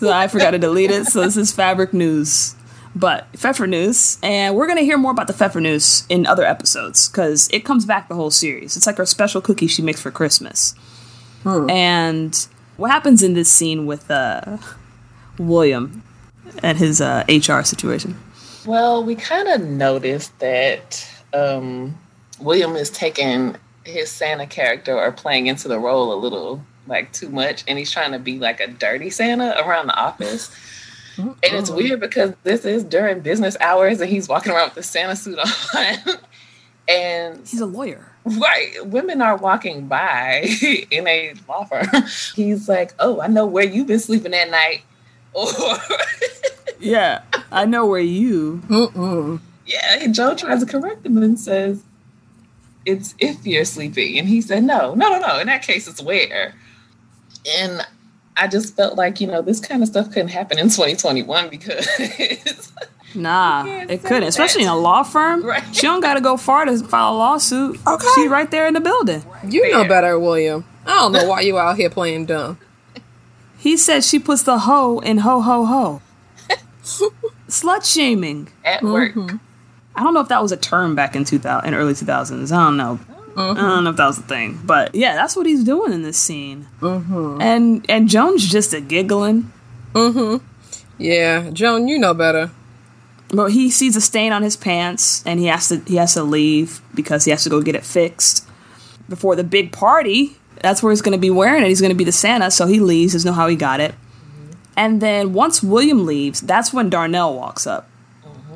so 0.00 0.12
I 0.12 0.26
forgot 0.26 0.50
to 0.50 0.58
delete 0.58 0.90
it. 0.90 1.06
So 1.06 1.22
this 1.22 1.36
is 1.36 1.52
fabric 1.52 1.92
news. 1.92 2.56
But 2.96 3.32
Pfeffernuss, 3.32 4.18
and 4.22 4.54
we're 4.54 4.68
gonna 4.68 4.82
hear 4.82 4.96
more 4.96 5.10
about 5.10 5.26
the 5.26 5.32
Pfeffernuss 5.32 6.06
in 6.08 6.26
other 6.26 6.44
episodes 6.44 7.08
because 7.08 7.48
it 7.52 7.64
comes 7.64 7.84
back 7.84 8.08
the 8.08 8.14
whole 8.14 8.30
series. 8.30 8.76
It's 8.76 8.86
like 8.86 8.98
her 8.98 9.06
special 9.06 9.40
cookie 9.40 9.66
she 9.66 9.82
makes 9.82 10.00
for 10.00 10.10
Christmas. 10.10 10.74
And 11.44 12.46
what 12.76 12.90
happens 12.90 13.22
in 13.22 13.34
this 13.34 13.50
scene 13.50 13.86
with 13.86 14.10
uh, 14.10 14.58
William 15.38 16.02
and 16.62 16.78
his 16.78 17.00
uh, 17.00 17.24
HR 17.28 17.62
situation? 17.62 18.16
Well, 18.66 19.04
we 19.04 19.14
kind 19.14 19.48
of 19.48 19.60
noticed 19.60 20.38
that 20.38 21.06
um, 21.34 21.98
William 22.40 22.76
is 22.76 22.90
taking 22.90 23.56
his 23.84 24.10
Santa 24.10 24.46
character 24.46 24.98
or 24.98 25.12
playing 25.12 25.46
into 25.46 25.68
the 25.68 25.78
role 25.78 26.12
a 26.12 26.18
little 26.18 26.64
like 26.86 27.12
too 27.12 27.28
much, 27.28 27.64
and 27.66 27.78
he's 27.78 27.90
trying 27.90 28.12
to 28.12 28.18
be 28.18 28.38
like 28.38 28.60
a 28.60 28.66
dirty 28.68 29.10
Santa 29.10 29.54
around 29.64 29.86
the 29.86 29.96
office. 29.96 30.54
And 31.16 31.36
it's 31.42 31.70
uh-huh. 31.70 31.76
weird 31.76 32.00
because 32.00 32.34
this 32.42 32.64
is 32.64 32.84
during 32.84 33.20
business 33.20 33.56
hours, 33.60 34.00
and 34.00 34.10
he's 34.10 34.28
walking 34.28 34.52
around 34.52 34.66
with 34.66 34.74
the 34.74 34.82
Santa 34.82 35.16
suit 35.16 35.38
on. 35.38 36.16
and 36.88 37.38
He's 37.46 37.60
a 37.60 37.66
lawyer. 37.66 38.06
right, 38.24 38.74
women 38.84 39.22
are 39.22 39.36
walking 39.36 39.86
by 39.86 40.48
in 40.90 41.06
a 41.06 41.34
law 41.48 41.64
firm. 41.64 41.86
He's 42.34 42.68
like, 42.68 42.94
"Oh, 42.98 43.20
I 43.20 43.28
know 43.28 43.46
where 43.46 43.64
you've 43.64 43.86
been 43.86 44.00
sleeping 44.00 44.34
at 44.34 44.50
night," 44.50 44.82
or 45.32 45.46
Yeah, 46.80 47.22
I 47.50 47.64
know 47.64 47.86
where 47.86 48.00
you. 48.00 48.62
Mm-mm. 48.68 49.40
Yeah, 49.66 49.98
and 50.00 50.14
Joe 50.14 50.34
tries 50.34 50.60
to 50.60 50.66
correct 50.66 51.06
him 51.06 51.16
and 51.22 51.38
says, 51.38 51.82
It's 52.84 53.14
if 53.18 53.46
you're 53.46 53.64
sleeping. 53.64 54.18
And 54.18 54.28
he 54.28 54.40
said, 54.40 54.64
No, 54.64 54.94
no, 54.94 55.08
no, 55.10 55.18
no. 55.18 55.38
In 55.38 55.46
that 55.46 55.62
case, 55.62 55.88
it's 55.88 56.02
where. 56.02 56.54
And 57.58 57.86
I 58.36 58.48
just 58.48 58.74
felt 58.76 58.96
like, 58.96 59.20
you 59.20 59.26
know, 59.26 59.42
this 59.42 59.60
kind 59.60 59.82
of 59.82 59.88
stuff 59.88 60.10
couldn't 60.10 60.28
happen 60.28 60.58
in 60.58 60.66
2021 60.66 61.48
because 61.50 61.86
Nah, 63.14 63.64
it 63.88 64.02
couldn't, 64.02 64.24
especially 64.24 64.62
in 64.62 64.68
a 64.68 64.76
law 64.76 65.02
firm. 65.02 65.44
Right. 65.44 65.62
She 65.74 65.82
don't 65.82 66.00
got 66.00 66.14
to 66.14 66.20
go 66.20 66.36
far 66.36 66.64
to 66.64 66.78
file 66.78 67.14
a 67.14 67.16
lawsuit. 67.16 67.78
Okay. 67.86 68.06
She 68.14 68.28
right 68.28 68.50
there 68.50 68.66
in 68.66 68.74
the 68.74 68.80
building. 68.80 69.24
You 69.48 69.70
know 69.70 69.84
better, 69.86 70.18
William. 70.18 70.64
I 70.84 70.94
don't 70.94 71.12
know 71.12 71.28
why 71.28 71.40
you 71.42 71.58
out 71.58 71.76
here 71.76 71.90
playing 71.90 72.26
dumb. 72.26 72.58
He 73.56 73.76
said 73.76 74.04
she 74.04 74.18
puts 74.18 74.42
the 74.42 74.58
hoe 74.60 74.98
in 74.98 75.18
ho 75.18 75.40
ho 75.40 75.64
ho. 75.64 76.02
Slut 77.48 77.90
shaming. 77.90 78.48
at 78.64 78.82
work, 78.82 79.12
mm-hmm. 79.12 79.36
I 79.94 80.02
don't 80.02 80.12
know 80.12 80.20
if 80.20 80.28
that 80.28 80.42
was 80.42 80.52
a 80.52 80.56
term 80.56 80.94
back 80.94 81.14
in 81.14 81.24
2000 81.24 81.68
in 81.68 81.74
early 81.74 81.94
2000s. 81.94 82.52
I 82.52 82.64
don't 82.64 82.76
know. 82.76 82.98
Mm-hmm. 83.34 83.58
I 83.58 83.62
don't 83.62 83.84
know 83.84 83.90
if 83.90 83.96
that 83.96 84.06
was 84.06 84.18
a 84.18 84.22
thing, 84.22 84.60
but 84.64 84.94
yeah, 84.94 85.14
that's 85.14 85.34
what 85.36 85.46
he's 85.46 85.64
doing 85.64 85.92
in 85.92 86.02
this 86.02 86.16
scene. 86.18 86.66
Mm-hmm. 86.80 87.40
And 87.40 87.84
and 87.88 88.08
Joan's 88.08 88.46
just 88.48 88.72
a 88.72 88.80
giggling, 88.80 89.52
mm-hmm. 89.92 90.44
Yeah, 90.98 91.50
Joan, 91.50 91.88
you 91.88 91.98
know 91.98 92.14
better. 92.14 92.50
but 93.30 93.50
he 93.50 93.70
sees 93.70 93.96
a 93.96 94.00
stain 94.00 94.32
on 94.32 94.42
his 94.42 94.56
pants 94.56 95.24
and 95.26 95.40
he 95.40 95.46
has 95.46 95.68
to 95.68 95.78
he 95.86 95.96
has 95.96 96.14
to 96.14 96.22
leave 96.22 96.80
because 96.94 97.24
he 97.24 97.30
has 97.32 97.42
to 97.44 97.50
go 97.50 97.60
get 97.60 97.74
it 97.74 97.84
fixed 97.84 98.46
before 99.08 99.34
the 99.34 99.44
big 99.44 99.72
party. 99.72 100.36
That's 100.62 100.82
where 100.82 100.92
he's 100.92 101.02
going 101.02 101.12
to 101.16 101.20
be 101.20 101.30
wearing 101.30 101.62
it. 101.64 101.68
He's 101.68 101.80
going 101.80 101.90
to 101.90 101.96
be 101.96 102.04
the 102.04 102.12
Santa, 102.12 102.50
so 102.50 102.66
he 102.66 102.78
leaves. 102.80 103.12
Doesn't 103.12 103.28
know 103.28 103.34
how 103.34 103.48
he 103.48 103.56
got 103.56 103.80
it. 103.80 103.94
And 104.76 105.00
then 105.00 105.32
once 105.32 105.62
William 105.62 106.06
leaves, 106.06 106.40
that's 106.40 106.72
when 106.72 106.88
Darnell 106.90 107.34
walks 107.34 107.66
up. 107.66 107.88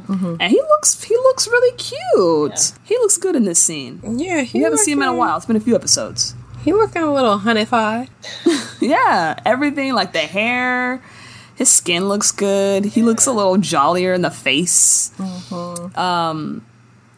And 0.08 0.42
he 0.42 0.60
looks 0.60 1.02
he 1.04 1.14
looks 1.16 1.46
really 1.46 1.76
cute. 1.76 2.72
He 2.84 2.96
looks 2.96 3.16
good 3.18 3.36
in 3.36 3.44
this 3.44 3.58
scene. 3.62 4.00
Yeah, 4.18 4.40
he 4.42 4.58
You 4.58 4.64
haven't 4.64 4.78
seen 4.78 4.94
him 4.98 5.02
in 5.02 5.08
a 5.08 5.14
while. 5.14 5.36
It's 5.36 5.46
been 5.46 5.56
a 5.56 5.60
few 5.60 5.74
episodes. 5.74 6.34
He 6.64 6.72
looking 6.72 7.02
a 7.02 7.12
little 7.12 7.38
honeyfied. 7.38 8.08
Yeah, 8.80 9.34
everything 9.44 9.92
like 9.94 10.12
the 10.12 10.20
hair, 10.20 11.02
his 11.56 11.68
skin 11.68 12.08
looks 12.08 12.30
good. 12.30 12.84
He 12.84 13.02
looks 13.02 13.26
a 13.26 13.32
little 13.32 13.56
jollier 13.56 14.12
in 14.12 14.22
the 14.22 14.30
face. 14.30 15.10
Um, 15.96 16.64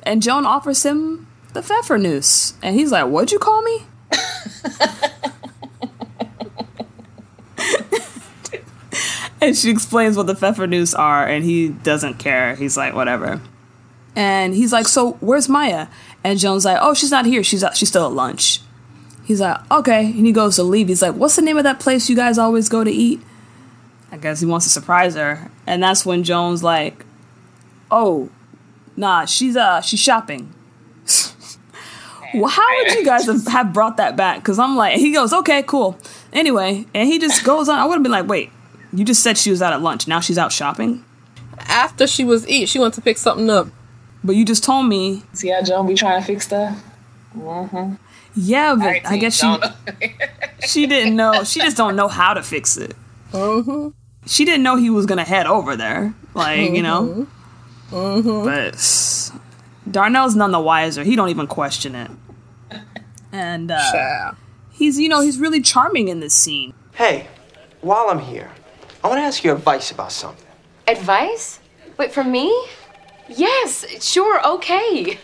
and 0.02 0.22
Joan 0.22 0.46
offers 0.46 0.82
him 0.84 1.26
the 1.52 1.60
Pfeffernuss, 1.60 2.54
and 2.62 2.74
he's 2.76 2.90
like, 2.92 3.06
"What'd 3.08 3.30
you 3.32 3.38
call 3.38 3.60
me?" 3.62 3.82
and 9.42 9.56
she 9.56 9.70
explains 9.70 10.16
what 10.16 10.26
the 10.26 10.34
Pfeffernuss 10.34 10.98
are, 10.98 11.26
and 11.26 11.44
he 11.44 11.68
doesn't 11.68 12.14
care. 12.14 12.54
He's 12.54 12.76
like, 12.76 12.94
"Whatever." 12.94 13.40
And 14.16 14.54
he's 14.54 14.72
like, 14.72 14.88
"So 14.88 15.12
where's 15.20 15.48
Maya?" 15.48 15.86
And 16.22 16.38
Joan's 16.38 16.64
like, 16.64 16.78
"Oh, 16.80 16.94
she's 16.94 17.10
not 17.10 17.26
here. 17.26 17.42
She's 17.42 17.64
out, 17.64 17.76
she's 17.76 17.88
still 17.88 18.06
at 18.06 18.12
lunch." 18.12 18.60
He's 19.30 19.40
like, 19.40 19.60
okay. 19.70 20.06
And 20.06 20.26
he 20.26 20.32
goes 20.32 20.56
to 20.56 20.64
leave. 20.64 20.88
He's 20.88 21.02
like, 21.02 21.14
what's 21.14 21.36
the 21.36 21.42
name 21.42 21.56
of 21.56 21.62
that 21.62 21.78
place 21.78 22.10
you 22.10 22.16
guys 22.16 22.36
always 22.36 22.68
go 22.68 22.82
to 22.82 22.90
eat? 22.90 23.20
I 24.10 24.16
guess 24.16 24.40
he 24.40 24.46
wants 24.46 24.66
to 24.66 24.70
surprise 24.70 25.14
her. 25.14 25.52
And 25.68 25.80
that's 25.80 26.04
when 26.04 26.24
Joan's 26.24 26.64
like, 26.64 27.06
oh, 27.92 28.28
nah, 28.96 29.26
she's 29.26 29.56
uh 29.56 29.82
she's 29.82 30.00
shopping. 30.00 30.52
well, 32.34 32.48
how 32.48 32.66
would 32.78 32.94
you 32.94 33.04
guys 33.04 33.26
have, 33.26 33.46
have 33.46 33.72
brought 33.72 33.98
that 33.98 34.16
back? 34.16 34.38
Because 34.38 34.58
I'm 34.58 34.74
like, 34.74 34.96
he 34.96 35.12
goes, 35.12 35.32
okay, 35.32 35.62
cool. 35.62 35.96
Anyway, 36.32 36.86
and 36.92 37.08
he 37.08 37.20
just 37.20 37.44
goes 37.44 37.68
on. 37.68 37.78
I 37.78 37.84
would 37.84 37.94
have 37.94 38.02
been 38.02 38.10
like, 38.10 38.26
wait, 38.26 38.50
you 38.92 39.04
just 39.04 39.22
said 39.22 39.38
she 39.38 39.50
was 39.50 39.62
out 39.62 39.72
at 39.72 39.82
lunch. 39.82 40.08
Now 40.08 40.20
she's 40.20 40.38
out 40.38 40.52
shopping? 40.52 41.04
After 41.58 42.06
she 42.06 42.24
was 42.24 42.46
eat, 42.48 42.68
she 42.68 42.78
went 42.78 42.94
to 42.94 43.00
pick 43.00 43.18
something 43.18 43.48
up. 43.50 43.68
But 44.22 44.36
you 44.36 44.44
just 44.44 44.64
told 44.64 44.86
me, 44.86 45.22
see 45.32 45.48
how 45.48 45.62
Joan 45.62 45.86
be 45.86 45.94
trying 45.94 46.20
to 46.20 46.26
fix 46.26 46.46
stuff? 46.46 46.82
yeah, 48.34 48.74
but 48.74 48.84
Alright, 48.84 49.06
I 49.06 49.16
guess 49.16 49.38
she, 49.38 49.56
she 50.66 50.86
didn't 50.86 51.16
know. 51.16 51.44
She 51.44 51.60
just 51.60 51.76
don't 51.76 51.96
know 51.96 52.08
how 52.08 52.34
to 52.34 52.42
fix 52.42 52.76
it. 52.76 52.94
Mm-hmm. 53.32 53.88
She 54.26 54.44
didn't 54.44 54.62
know 54.62 54.76
he 54.76 54.90
was 54.90 55.06
gonna 55.06 55.24
head 55.24 55.46
over 55.46 55.76
there, 55.76 56.14
like 56.34 56.72
you 56.72 56.82
know. 56.82 57.26
Mm-hmm. 57.90 58.44
But 58.44 59.90
Darnell's 59.90 60.36
none 60.36 60.52
the 60.52 60.60
wiser. 60.60 61.02
He 61.02 61.16
don't 61.16 61.30
even 61.30 61.46
question 61.46 61.94
it. 61.94 62.10
And 63.32 63.70
uh, 63.70 63.92
Child. 63.92 64.36
he's 64.70 64.98
you 64.98 65.08
know 65.08 65.20
he's 65.22 65.38
really 65.38 65.62
charming 65.62 66.08
in 66.08 66.20
this 66.20 66.34
scene. 66.34 66.74
Hey, 66.92 67.28
while 67.80 68.08
I'm 68.10 68.18
here, 68.18 68.50
I 69.02 69.08
want 69.08 69.18
to 69.18 69.22
ask 69.22 69.42
you 69.44 69.52
advice 69.52 69.90
about 69.90 70.12
something. 70.12 70.46
Advice? 70.86 71.60
Wait, 71.98 72.12
from 72.12 72.30
me? 72.30 72.48
Yes, 73.28 73.84
sure, 74.04 74.44
okay. 74.46 75.18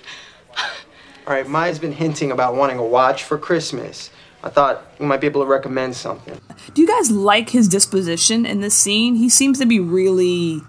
All 1.26 1.34
right, 1.34 1.46
Maya's 1.48 1.78
been 1.78 1.92
hinting 1.92 2.30
about 2.30 2.54
wanting 2.54 2.78
a 2.78 2.84
watch 2.84 3.24
for 3.24 3.36
Christmas. 3.36 4.10
I 4.44 4.48
thought 4.48 4.86
you 5.00 5.06
might 5.06 5.20
be 5.20 5.26
able 5.26 5.42
to 5.42 5.46
recommend 5.50 5.96
something. 5.96 6.40
Do 6.72 6.80
you 6.82 6.86
guys 6.86 7.10
like 7.10 7.50
his 7.50 7.66
disposition 7.68 8.46
in 8.46 8.60
this 8.60 8.74
scene? 8.76 9.16
He 9.16 9.28
seems 9.28 9.58
to 9.58 9.66
be 9.66 9.80
really 9.80 10.60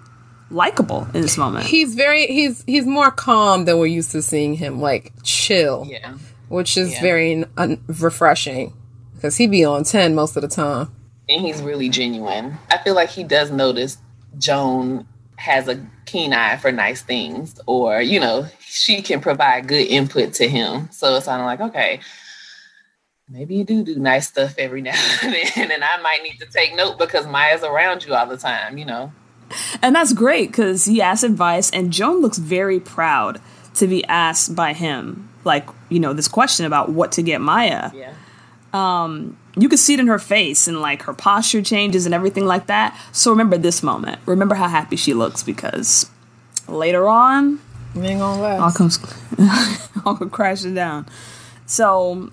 likable 0.50 1.06
in 1.14 1.20
this 1.20 1.38
moment. 1.38 1.66
He's 1.66 1.94
very 1.94 2.26
he's 2.26 2.64
he's 2.66 2.86
more 2.86 3.10
calm 3.12 3.66
than 3.66 3.78
we're 3.78 3.86
used 3.86 4.10
to 4.12 4.22
seeing 4.22 4.54
him, 4.54 4.80
like 4.80 5.12
chill, 5.22 5.86
yeah. 5.88 6.14
which 6.48 6.76
is 6.76 6.92
Yeah. 6.94 7.02
very 7.02 7.44
un- 7.56 7.80
refreshing 7.86 8.72
because 9.14 9.36
he 9.36 9.46
be 9.46 9.64
on 9.64 9.84
ten 9.84 10.14
most 10.16 10.34
of 10.36 10.42
the 10.42 10.48
time. 10.48 10.90
And 11.28 11.40
he's 11.40 11.62
really 11.62 11.88
genuine. 11.88 12.58
I 12.70 12.78
feel 12.78 12.94
like 12.94 13.10
he 13.10 13.24
does 13.24 13.50
notice 13.50 13.98
Joan 14.38 15.06
has 15.36 15.68
a 15.68 15.84
keen 16.06 16.32
eye 16.32 16.56
for 16.56 16.72
nice 16.72 17.02
things, 17.02 17.60
or 17.66 18.00
you 18.00 18.18
know, 18.18 18.46
she 18.60 19.02
can 19.02 19.20
provide 19.20 19.68
good 19.68 19.86
input 19.86 20.34
to 20.34 20.48
him. 20.48 20.88
So 20.90 21.14
it's 21.16 21.26
kind 21.26 21.40
of 21.40 21.46
like, 21.46 21.60
okay, 21.60 22.00
maybe 23.28 23.56
you 23.56 23.64
do 23.64 23.84
do 23.84 23.96
nice 23.96 24.28
stuff 24.28 24.54
every 24.58 24.82
now 24.82 25.00
and 25.22 25.34
then, 25.34 25.70
and 25.70 25.84
I 25.84 26.00
might 26.00 26.22
need 26.22 26.38
to 26.40 26.46
take 26.46 26.74
note 26.74 26.98
because 26.98 27.26
Maya's 27.26 27.62
around 27.62 28.04
you 28.04 28.14
all 28.14 28.26
the 28.26 28.38
time. 28.38 28.78
You 28.78 28.86
know. 28.86 29.12
And 29.80 29.94
that's 29.94 30.12
great 30.12 30.50
because 30.50 30.84
he 30.84 31.00
asks 31.00 31.22
advice, 31.22 31.70
and 31.70 31.92
Joan 31.92 32.20
looks 32.20 32.38
very 32.38 32.80
proud 32.80 33.40
to 33.74 33.86
be 33.86 34.04
asked 34.04 34.54
by 34.54 34.72
him, 34.72 35.28
like, 35.44 35.66
you 35.88 36.00
know, 36.00 36.12
this 36.12 36.28
question 36.28 36.66
about 36.66 36.90
what 36.90 37.12
to 37.12 37.22
get 37.22 37.40
Maya. 37.40 37.90
Yeah. 37.94 38.14
You 39.56 39.68
can 39.68 39.78
see 39.78 39.94
it 39.94 40.00
in 40.00 40.06
her 40.06 40.18
face, 40.18 40.68
and 40.68 40.80
like 40.80 41.02
her 41.02 41.12
posture 41.14 41.62
changes 41.62 42.06
and 42.06 42.14
everything 42.14 42.46
like 42.46 42.66
that. 42.68 42.98
So 43.12 43.30
remember 43.30 43.58
this 43.58 43.82
moment. 43.82 44.20
Remember 44.26 44.54
how 44.54 44.68
happy 44.68 44.94
she 44.96 45.14
looks 45.14 45.42
because 45.42 46.08
later 46.68 47.08
on, 47.08 47.58
You 47.94 48.02
ain't 48.04 48.20
gonna 48.20 48.40
last. 48.40 48.60
all 48.62 48.70
comes 48.72 48.98
all 50.06 50.16
come 50.16 50.30
crashing 50.30 50.74
down. 50.74 51.06
So 51.66 52.30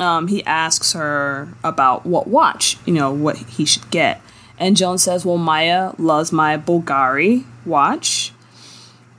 um, 0.00 0.26
he 0.28 0.42
asks 0.44 0.92
her 0.92 1.48
about 1.62 2.04
what 2.04 2.26
watch, 2.26 2.78
you 2.84 2.92
know, 2.92 3.12
what 3.12 3.36
he 3.36 3.64
should 3.64 3.88
get. 3.90 4.20
And 4.58 4.76
Joan 4.76 4.98
says, 4.98 5.24
Well, 5.24 5.38
Maya 5.38 5.92
loves 5.98 6.32
my 6.32 6.56
Bulgari 6.58 7.44
watch. 7.64 8.32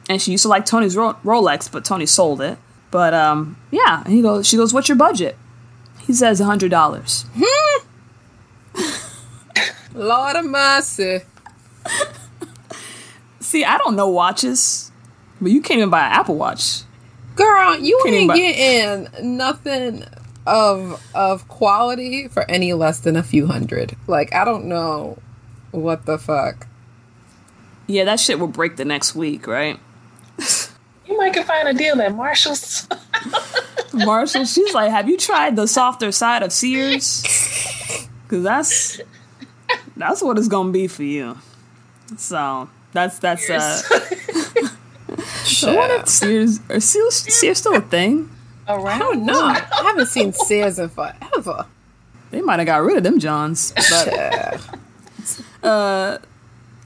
And 0.10 0.22
she 0.22 0.32
used 0.32 0.44
to 0.44 0.48
like 0.50 0.66
Toni's 0.66 0.96
Ro- 0.98 1.18
Rolex, 1.24 1.72
but 1.72 1.84
Toni 1.86 2.06
sold 2.06 2.42
it. 2.42 2.58
But 2.92 3.14
um, 3.14 3.58
yeah, 3.72 4.04
and 4.04 4.14
he 4.14 4.22
goes, 4.22 4.48
she 4.48 4.58
goes, 4.58 4.74
What's 4.74 4.90
your 4.90 4.98
budget? 4.98 5.38
He 6.08 6.14
says 6.14 6.40
hundred 6.40 6.72
dollars. 6.72 7.26
Hmm. 7.38 8.84
Lord 9.94 10.36
of 10.38 10.46
mercy. 10.46 11.20
See, 13.40 13.64
I 13.64 13.78
don't 13.78 13.96
know 13.96 14.08
watches, 14.10 14.92
but 15.42 15.52
you 15.52 15.62
can't 15.62 15.78
even 15.80 15.90
buy 15.90 16.06
an 16.06 16.12
Apple 16.14 16.36
Watch. 16.36 16.82
Girl, 17.36 17.78
you 17.78 18.00
Can't 18.04 18.16
ain't 18.16 18.28
buy- 18.30 18.38
getting 18.38 19.38
nothing 19.38 20.04
of 20.46 21.02
of 21.14 21.48
quality 21.50 22.28
for 22.28 22.50
any 22.50 22.74
less 22.74 23.00
than 23.00 23.16
a 23.16 23.24
few 23.24 23.48
hundred. 23.48 23.96
Like 24.08 24.34
I 24.34 24.44
don't 24.46 24.66
know 24.66 25.18
what 25.72 26.06
the 26.06 26.18
fuck. 26.18 26.68
Yeah, 27.88 28.04
that 28.06 28.20
shit 28.20 28.40
will 28.40 28.48
break 28.48 28.76
the 28.78 28.86
next 28.86 29.16
week, 29.16 29.48
right? 29.48 29.80
You 31.08 31.18
might 31.18 31.34
can 31.34 31.44
find 31.46 31.68
a 31.68 31.74
deal 31.74 32.02
at 32.02 32.14
Marshall's. 32.16 32.88
Marshall, 34.06 34.46
she's 34.46 34.74
like, 34.74 34.92
"Have 34.92 35.08
you 35.10 35.18
tried 35.18 35.56
the 35.56 35.68
softer 35.68 36.12
side 36.12 36.44
of 36.44 36.52
Sears? 36.52 37.22
Because 38.24 38.44
that's 38.44 39.02
that's 39.96 40.22
what 40.22 40.38
it's 40.38 40.48
gonna 40.48 40.72
be 40.72 40.88
for 40.88 41.04
you." 41.04 41.38
So 42.18 42.70
that's 42.94 43.20
that's 43.20 43.50
uh, 43.50 43.82
I 43.90 44.70
wonder 45.76 45.96
if 45.96 46.08
Sears 46.08 46.60
or 46.70 46.80
Sears, 46.80 47.16
Sears 47.16 47.58
still 47.58 47.76
a 47.76 47.82
thing. 47.82 48.30
Around? 48.68 48.88
I 48.88 49.00
don't 49.00 49.26
know. 49.26 49.42
I 49.46 49.66
haven't 49.84 50.08
seen 50.08 50.34
Sears 50.34 50.78
in 50.80 50.90
forever. 50.90 51.66
They 52.32 52.42
might 52.42 52.60
have 52.60 52.66
got 52.66 52.82
rid 52.84 52.98
of 52.98 53.04
them 53.04 53.20
Johns. 53.20 53.72
But 53.72 54.08
Yeah. 55.64 56.18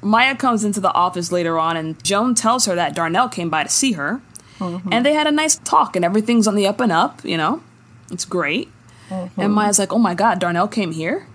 Maya 0.03 0.35
comes 0.35 0.63
into 0.63 0.79
the 0.79 0.91
office 0.93 1.31
later 1.31 1.59
on, 1.59 1.77
and 1.77 2.03
Joan 2.03 2.33
tells 2.33 2.65
her 2.65 2.73
that 2.75 2.95
Darnell 2.95 3.29
came 3.29 3.49
by 3.49 3.63
to 3.63 3.69
see 3.69 3.91
her, 3.93 4.21
Mm-hmm. 4.61 4.93
and 4.93 5.03
they 5.03 5.13
had 5.13 5.25
a 5.25 5.31
nice 5.31 5.55
talk, 5.57 5.95
and 5.95 6.05
everything's 6.05 6.47
on 6.47 6.53
the 6.53 6.67
up 6.67 6.79
and 6.79 6.91
up. 6.91 7.25
You 7.25 7.35
know, 7.35 7.63
it's 8.11 8.25
great. 8.25 8.69
Mm-hmm. 9.09 9.41
And 9.41 9.53
Maya's 9.53 9.79
like, 9.79 9.91
"Oh 9.91 9.97
my 9.97 10.13
God, 10.13 10.39
Darnell 10.39 10.67
came 10.67 10.91
here." 10.91 11.27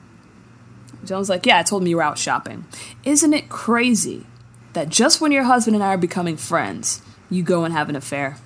Joan's 1.05 1.29
like, 1.29 1.45
"Yeah, 1.45 1.59
I 1.59 1.63
told 1.65 1.83
him 1.83 1.89
you 1.89 1.97
were 1.97 2.03
out 2.03 2.19
shopping. 2.19 2.65
Isn't 3.05 3.33
it 3.35 3.49
crazy 3.49 4.27
that 4.75 4.89
just 4.89 5.21
when 5.21 5.33
your 5.33 5.43
husband 5.43 5.75
and 5.75 5.83
I 5.83 5.89
are 5.89 5.99
becoming 5.99 6.37
friends, 6.37 7.03
you 7.29 7.43
go 7.43 7.65
and 7.65 7.75
have 7.75 7.89
an 7.89 7.97
affair?" 7.97 8.37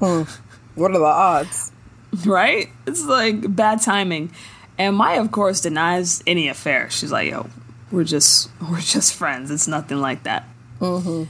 Hmm. 0.00 0.22
What 0.74 0.90
are 0.90 0.98
the 0.98 1.04
odds? 1.04 1.72
right? 2.26 2.68
It's 2.86 3.04
like 3.04 3.54
bad 3.56 3.80
timing. 3.80 4.32
And 4.76 4.96
Maya, 4.96 5.20
of 5.20 5.30
course, 5.30 5.60
denies 5.60 6.22
any 6.26 6.48
affair. 6.48 6.90
She's 6.90 7.10
like, 7.10 7.30
"Yo, 7.30 7.48
we're 7.90 8.04
just 8.04 8.50
we're 8.70 8.80
just 8.80 9.14
friends. 9.14 9.50
It's 9.50 9.66
nothing 9.66 9.98
like 9.98 10.24
that." 10.24 10.44
Mm-hmm. 10.80 11.24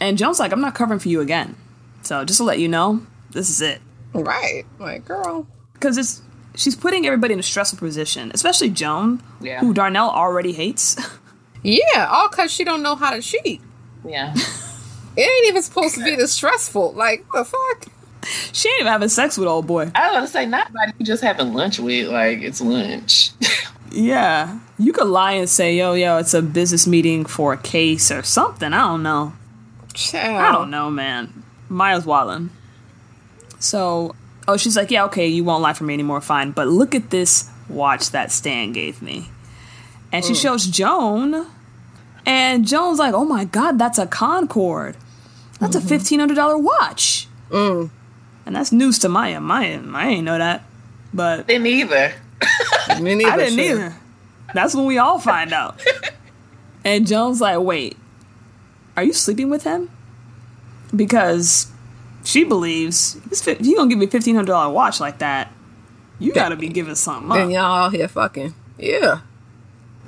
And 0.00 0.18
Joan's 0.18 0.38
like, 0.38 0.52
"I'm 0.52 0.60
not 0.60 0.74
covering 0.74 1.00
for 1.00 1.08
you 1.08 1.20
again. 1.20 1.56
So 2.02 2.24
just 2.24 2.38
to 2.38 2.44
let 2.44 2.58
you 2.58 2.68
know, 2.68 3.06
this 3.30 3.48
is 3.50 3.60
it." 3.60 3.80
Right. 4.12 4.64
Like, 4.78 5.04
girl. 5.04 5.46
Because 5.74 5.96
it's 5.98 6.22
she's 6.54 6.76
putting 6.76 7.06
everybody 7.06 7.32
in 7.34 7.40
a 7.40 7.42
stressful 7.42 7.78
position, 7.78 8.30
especially 8.34 8.68
Joan, 8.70 9.22
Yeah. 9.40 9.60
who 9.60 9.72
Darnell 9.72 10.10
already 10.10 10.52
hates. 10.52 10.96
Yeah, 11.64 12.08
all 12.10 12.28
because 12.28 12.50
she 12.52 12.64
don't 12.64 12.82
know 12.82 12.96
how 12.96 13.12
to 13.14 13.22
cheat. 13.22 13.60
Yeah. 14.04 14.34
It 15.16 15.20
ain't 15.20 15.46
even 15.48 15.62
supposed 15.62 15.94
to 15.94 16.02
be 16.02 16.16
this 16.16 16.32
stressful. 16.32 16.92
Like, 16.94 17.24
the 17.32 17.44
fuck? 17.44 17.86
she 18.52 18.68
ain't 18.68 18.80
even 18.80 18.90
having 18.92 19.08
sex 19.08 19.38
with 19.38 19.46
old 19.46 19.68
boy. 19.68 19.92
I 19.94 20.08
was 20.08 20.16
gonna 20.16 20.26
say 20.26 20.46
not 20.46 20.66
somebody 20.66 20.92
you 20.98 21.06
just 21.06 21.22
having 21.22 21.54
lunch 21.54 21.78
with. 21.78 22.08
Like 22.08 22.40
it's 22.42 22.60
lunch. 22.60 23.30
Yeah, 23.92 24.58
you 24.78 24.92
could 24.92 25.06
lie 25.06 25.32
and 25.32 25.48
say, 25.48 25.76
"Yo, 25.76 25.92
yo, 25.92 26.16
it's 26.16 26.32
a 26.34 26.40
business 26.42 26.86
meeting 26.86 27.26
for 27.26 27.52
a 27.52 27.58
case 27.58 28.10
or 28.10 28.22
something." 28.22 28.72
I 28.72 28.78
don't 28.78 29.02
know. 29.04 29.34
Child. 29.92 30.36
I 30.36 30.50
don't 30.50 30.70
know, 30.70 30.90
man. 30.90 31.41
Maya's 31.72 32.04
wildin'. 32.04 32.50
So, 33.58 34.14
oh, 34.46 34.56
she's 34.56 34.76
like, 34.76 34.90
yeah, 34.90 35.04
okay, 35.04 35.26
you 35.26 35.44
won't 35.44 35.62
lie 35.62 35.72
for 35.72 35.84
me 35.84 35.94
anymore, 35.94 36.20
fine. 36.20 36.50
But 36.50 36.68
look 36.68 36.94
at 36.94 37.10
this 37.10 37.48
watch 37.68 38.10
that 38.10 38.32
Stan 38.32 38.72
gave 38.72 39.00
me. 39.02 39.30
And 40.10 40.24
she 40.24 40.32
mm. 40.32 40.42
shows 40.42 40.66
Joan, 40.66 41.46
and 42.26 42.66
Joan's 42.66 42.98
like, 42.98 43.14
oh 43.14 43.24
my 43.24 43.44
god, 43.44 43.78
that's 43.78 43.98
a 43.98 44.06
Concord. 44.06 44.96
That's 45.58 45.76
a 45.76 45.78
mm-hmm. 45.78 45.88
fifteen 45.88 46.20
hundred 46.20 46.34
dollar 46.34 46.58
watch. 46.58 47.28
Mm. 47.50 47.90
And 48.44 48.56
that's 48.56 48.72
news 48.72 48.98
to 49.00 49.08
Maya. 49.08 49.40
Maya, 49.40 49.80
Maya 49.80 50.08
ain't 50.08 50.24
know 50.24 50.38
that, 50.38 50.64
but 51.14 51.46
Didn't 51.46 51.66
either. 51.66 52.12
Me 53.00 53.14
neither, 53.14 53.30
I 53.30 53.36
didn't 53.36 53.54
shit. 53.54 53.70
either. 53.70 53.96
That's 54.54 54.74
when 54.74 54.86
we 54.86 54.98
all 54.98 55.18
find 55.18 55.52
out. 55.52 55.80
and 56.84 57.06
Joan's 57.06 57.40
like, 57.40 57.60
wait, 57.60 57.96
are 58.96 59.04
you 59.04 59.12
sleeping 59.12 59.48
with 59.48 59.64
him? 59.64 59.88
Because 60.94 61.70
she 62.24 62.44
believes 62.44 63.18
he's 63.28 63.42
fi- 63.42 63.54
he 63.54 63.74
gonna 63.74 63.88
give 63.88 63.98
me 63.98 64.06
a 64.06 64.10
fifteen 64.10 64.34
hundred 64.34 64.52
dollar 64.52 64.72
watch 64.72 65.00
like 65.00 65.18
that. 65.18 65.50
You 66.18 66.32
gotta 66.32 66.56
be 66.56 66.68
giving 66.68 66.94
something 66.94 67.30
And 67.32 67.48
up. 67.48 67.50
y'all 67.50 67.84
out 67.86 67.92
here 67.92 68.08
fucking. 68.08 68.54
Yeah. 68.78 69.20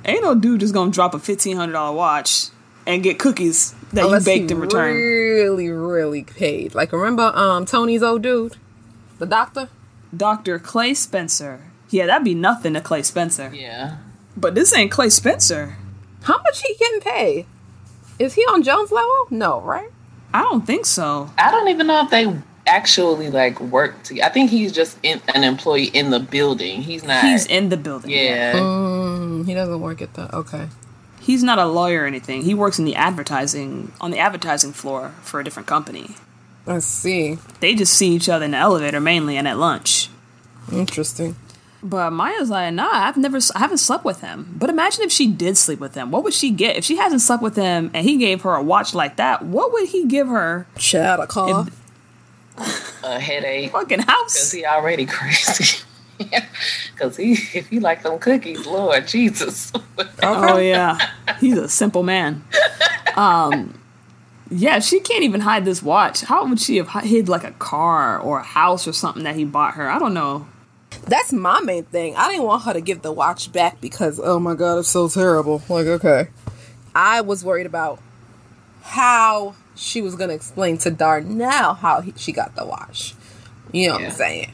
Ain't 0.05 0.21
no 0.23 0.35
dude 0.35 0.59
just 0.61 0.73
gonna 0.73 0.91
drop 0.91 1.13
a 1.13 1.19
fifteen 1.19 1.57
hundred 1.57 1.73
dollar 1.73 1.95
watch 1.95 2.47
and 2.85 3.01
get 3.03 3.17
cookies 3.19 3.73
that 3.93 4.05
Unless 4.05 4.27
you 4.27 4.33
he 4.33 4.39
baked 4.41 4.51
in 4.51 4.59
return. 4.59 4.93
really, 4.95 5.69
really 5.69 6.23
paid. 6.23 6.75
Like, 6.75 6.91
remember 6.91 7.31
um 7.35 7.65
Toni's 7.65 8.03
old 8.03 8.21
dude? 8.21 8.55
The 9.17 9.25
doctor? 9.25 9.69
Doctor 10.15 10.59
Clay 10.59 10.93
Spencer. 10.93 11.61
Yeah, 11.89 12.05
that'd 12.05 12.23
be 12.23 12.35
nothing 12.35 12.73
to 12.75 12.81
Clay 12.81 13.01
Spencer. 13.01 13.51
Yeah. 13.53 13.97
But 14.37 14.53
this 14.55 14.75
ain't 14.75 14.91
Clay 14.91 15.09
Spencer. 15.09 15.77
How 16.23 16.37
much 16.41 16.61
he 16.61 16.75
getting 16.75 17.01
paid? 17.01 17.45
Is 18.19 18.33
he 18.35 18.41
on 18.43 18.63
Joan's 18.63 18.91
level? 18.91 19.27
No, 19.29 19.61
right? 19.61 19.89
I 20.35 20.41
don't 20.41 20.67
think 20.67 20.85
so. 20.85 21.29
I 21.37 21.49
don't 21.49 21.69
even 21.69 21.87
know 21.87 22.03
if 22.03 22.09
they 22.09 22.33
actually 22.67 23.29
like 23.29 23.57
work 23.61 24.03
together. 24.03 24.29
I 24.29 24.33
think 24.33 24.49
he's 24.49 24.73
just 24.73 24.97
in, 25.01 25.21
an 25.33 25.45
employee 25.45 25.85
in 25.85 26.09
the 26.09 26.19
building. 26.19 26.81
He's 26.81 27.05
not. 27.05 27.23
He's 27.23 27.45
in 27.45 27.69
the 27.69 27.77
building. 27.77 28.11
yeah. 28.11 28.53
Mm, 28.53 29.45
he 29.45 29.53
doesn't 29.53 29.79
work 29.79 30.01
at 30.01 30.13
the. 30.15 30.35
Okay. 30.35 30.67
he's 31.21 31.41
not 31.41 31.57
a 31.57 31.65
lawyer 31.65 32.03
or 32.03 32.05
anything. 32.05 32.41
He 32.41 32.53
works 32.53 32.77
in 32.79 32.83
the 32.83 32.95
advertising 32.95 33.93
on 34.01 34.11
the 34.11 34.19
advertising 34.19 34.73
floor 34.73 35.13
for 35.21 35.39
a 35.39 35.43
different 35.43 35.67
company. 35.67 36.15
Let's 36.65 36.85
see. 36.85 37.37
They 37.61 37.73
just 37.73 37.93
see 37.93 38.13
each 38.13 38.27
other 38.27 38.43
in 38.43 38.51
the 38.51 38.57
elevator 38.57 38.99
mainly 38.99 39.37
and 39.37 39.47
at 39.47 39.57
lunch. 39.57 40.09
Interesting. 40.69 41.37
But 41.85 42.13
Maya's 42.13 42.49
like, 42.49 42.73
nah, 42.73 42.89
I've 42.91 43.15
never, 43.15 43.37
I 43.53 43.59
haven't 43.59 43.77
slept 43.77 44.03
with 44.03 44.21
him. 44.21 44.55
But 44.57 44.71
imagine 44.71 45.03
if 45.03 45.11
she 45.11 45.27
did 45.27 45.55
sleep 45.55 45.79
with 45.79 45.93
him. 45.93 46.09
What 46.09 46.23
would 46.23 46.33
she 46.33 46.49
get 46.49 46.77
if 46.77 46.83
she 46.83 46.95
hasn't 46.95 47.21
slept 47.21 47.43
with 47.43 47.55
him 47.55 47.91
and 47.93 48.03
he 48.03 48.17
gave 48.17 48.41
her 48.41 48.55
a 48.55 48.63
watch 48.63 48.95
like 48.95 49.17
that? 49.17 49.45
What 49.45 49.71
would 49.71 49.89
he 49.89 50.05
give 50.05 50.27
her? 50.27 50.65
Chad, 50.79 51.19
a 51.19 51.27
call. 51.27 51.67
A 53.03 53.19
headache. 53.19 53.71
Fucking 53.71 53.99
house. 53.99 54.07
Cause 54.07 54.33
house. 54.33 54.51
he 54.51 54.65
already 54.65 55.05
crazy. 55.05 55.83
Cause 56.97 57.17
he, 57.17 57.33
if 57.33 57.67
he 57.69 57.79
like 57.79 58.01
them 58.01 58.17
cookies, 58.17 58.65
Lord 58.65 59.07
Jesus. 59.07 59.71
Oh 60.23 60.57
yeah, 60.57 60.97
he's 61.39 61.57
a 61.57 61.69
simple 61.69 62.01
man. 62.01 62.43
Um, 63.15 63.79
yeah, 64.49 64.79
she 64.79 65.01
can't 65.01 65.23
even 65.23 65.41
hide 65.41 65.65
this 65.65 65.83
watch. 65.83 66.21
How 66.21 66.47
would 66.47 66.59
she 66.59 66.77
have 66.77 66.89
hid 67.03 67.29
like 67.29 67.43
a 67.43 67.51
car 67.51 68.17
or 68.17 68.39
a 68.39 68.43
house 68.43 68.87
or 68.87 68.93
something 68.93 69.23
that 69.23 69.35
he 69.35 69.43
bought 69.43 69.73
her? 69.75 69.91
I 69.91 69.99
don't 69.99 70.13
know. 70.13 70.47
That's 71.07 71.31
my 71.31 71.59
main 71.61 71.83
thing. 71.83 72.15
I 72.15 72.29
didn't 72.29 72.45
want 72.45 72.63
her 72.63 72.73
to 72.73 72.81
give 72.81 73.01
the 73.01 73.11
watch 73.11 73.51
back 73.51 73.79
because, 73.79 74.19
oh 74.23 74.39
my 74.39 74.55
god, 74.55 74.79
it's 74.79 74.89
so 74.89 75.07
terrible. 75.07 75.61
Like, 75.69 75.85
okay. 75.85 76.29
I 76.95 77.21
was 77.21 77.43
worried 77.43 77.65
about 77.65 77.99
how 78.81 79.55
she 79.75 80.01
was 80.01 80.15
going 80.15 80.29
to 80.29 80.35
explain 80.35 80.77
to 80.79 80.91
Darnell 80.91 81.75
how 81.75 82.01
he, 82.01 82.13
she 82.15 82.31
got 82.31 82.55
the 82.55 82.65
watch. 82.65 83.13
You 83.71 83.89
know 83.89 83.95
what 83.95 84.05
I'm 84.05 84.11
saying? 84.11 84.51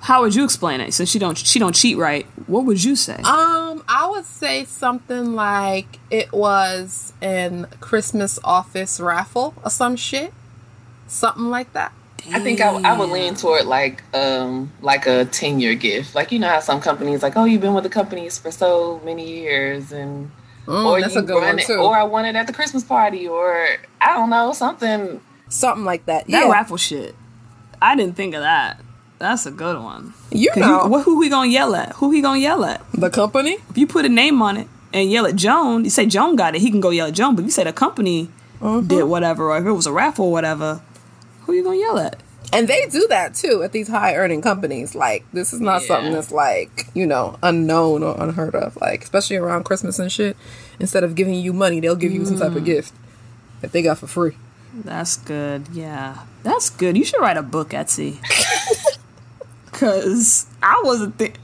How 0.00 0.22
would 0.22 0.34
you 0.34 0.44
explain 0.44 0.80
it? 0.80 0.92
Since 0.92 1.10
she 1.10 1.20
don't 1.20 1.38
she 1.38 1.60
don't 1.60 1.74
cheat 1.74 1.96
right, 1.96 2.26
what 2.48 2.64
would 2.64 2.82
you 2.82 2.96
say? 2.96 3.14
Um, 3.14 3.84
I 3.88 4.08
would 4.10 4.24
say 4.24 4.64
something 4.64 5.34
like 5.34 6.00
it 6.10 6.32
was 6.32 7.12
an 7.22 7.68
Christmas 7.80 8.40
office 8.42 8.98
raffle 8.98 9.54
or 9.64 9.70
some 9.70 9.94
shit, 9.94 10.34
something 11.06 11.50
like 11.50 11.72
that. 11.72 11.92
I 12.30 12.38
think 12.40 12.60
I, 12.60 12.68
I 12.70 12.98
would 12.98 13.08
lean 13.10 13.34
toward 13.34 13.64
like 13.66 14.02
um 14.14 14.70
like 14.80 15.06
a 15.06 15.24
ten 15.24 15.58
year 15.60 15.74
gift. 15.74 16.14
Like 16.14 16.30
you 16.32 16.38
know 16.38 16.48
how 16.48 16.60
some 16.60 16.80
companies 16.80 17.22
like, 17.22 17.36
oh, 17.36 17.44
you've 17.44 17.60
been 17.62 17.74
with 17.74 17.84
the 17.84 17.90
companies 17.90 18.38
for 18.38 18.50
so 18.50 19.00
many 19.04 19.26
years, 19.40 19.90
and 19.92 20.30
Mm, 20.66 20.84
or 20.86 21.00
that's 21.00 21.14
you 21.16 21.20
a 21.22 21.24
good 21.24 21.42
one 21.42 21.58
it, 21.58 21.66
too. 21.66 21.74
or 21.74 21.96
I 21.96 22.04
won 22.04 22.24
it 22.24 22.36
at 22.36 22.46
the 22.46 22.52
Christmas 22.52 22.84
party, 22.84 23.26
or 23.26 23.66
I 24.00 24.14
don't 24.14 24.30
know 24.30 24.52
something. 24.52 25.20
something 25.48 25.84
like 25.84 26.06
that. 26.06 26.26
that 26.28 26.30
yeah, 26.30 26.48
raffle 26.48 26.76
shit. 26.76 27.16
I 27.82 27.96
didn't 27.96 28.14
think 28.14 28.34
of 28.36 28.42
that. 28.42 28.80
That's 29.18 29.44
a 29.44 29.50
good 29.50 29.82
one. 29.82 30.14
you 30.30 30.50
'Cause 30.50 30.60
know 30.60 30.86
you- 30.86 31.02
who 31.02 31.18
we 31.18 31.28
gonna 31.28 31.50
yell 31.50 31.74
at? 31.74 31.94
Who 31.96 32.12
he 32.12 32.20
gonna 32.20 32.38
yell 32.38 32.64
at? 32.64 32.80
the 32.94 33.10
company. 33.10 33.58
If 33.70 33.76
you 33.76 33.88
put 33.88 34.04
a 34.04 34.08
name 34.08 34.40
on 34.40 34.56
it 34.56 34.68
and 34.92 35.10
yell 35.10 35.26
at 35.26 35.34
Joan, 35.34 35.82
you 35.82 35.90
say 35.90 36.06
Joan 36.06 36.36
got 36.36 36.54
it, 36.54 36.60
he 36.60 36.70
can 36.70 36.80
go 36.80 36.90
yell 36.90 37.08
at 37.08 37.14
Joan. 37.14 37.34
But 37.34 37.40
if 37.42 37.46
you 37.46 37.50
say 37.52 37.64
the 37.64 37.72
company 37.72 38.28
Mm-hmm. 38.60 38.86
did 38.86 39.02
whatever, 39.02 39.50
or 39.50 39.58
if 39.58 39.66
it 39.66 39.72
was 39.72 39.86
a 39.88 39.92
raffle 39.92 40.26
or 40.26 40.30
whatever, 40.32 40.80
who 41.46 41.52
you 41.52 41.62
gonna 41.64 41.76
yell 41.76 41.98
at? 41.98 42.20
And 42.52 42.68
they 42.68 42.86
do 42.86 43.06
that 43.08 43.34
too 43.34 43.62
at 43.62 43.72
these 43.72 43.88
high 43.88 44.14
earning 44.14 44.42
companies. 44.42 44.94
Like 44.94 45.24
this 45.32 45.52
is 45.52 45.60
not 45.60 45.82
Yeah. 45.82 45.88
something 45.88 46.12
that's 46.12 46.30
like, 46.32 46.86
you 46.94 47.06
know, 47.06 47.38
unknown 47.42 48.02
or 48.02 48.14
unheard 48.22 48.54
of. 48.54 48.76
Like 48.76 49.02
especially 49.02 49.36
around 49.36 49.64
Christmas 49.64 49.98
and 49.98 50.10
shit. 50.12 50.36
Instead 50.78 51.04
of 51.04 51.14
giving 51.14 51.34
you 51.34 51.52
money, 51.52 51.80
they'll 51.80 51.96
give 51.96 52.12
you 52.12 52.24
some 52.26 52.36
Mm. 52.36 52.40
type 52.40 52.56
of 52.56 52.64
gift 52.64 52.92
that 53.62 53.72
they 53.72 53.80
got 53.82 53.98
for 53.98 54.06
free. 54.06 54.36
That's 54.74 55.16
good. 55.16 55.66
Yeah, 55.72 56.18
that's 56.42 56.68
good. 56.70 56.96
You 56.96 57.04
should 57.04 57.20
write 57.20 57.36
a 57.36 57.42
book, 57.42 57.70
Etsy. 57.70 58.18
Cause 59.72 60.46
I 60.62 60.80
wasn't 60.84 61.16
think 61.18 61.38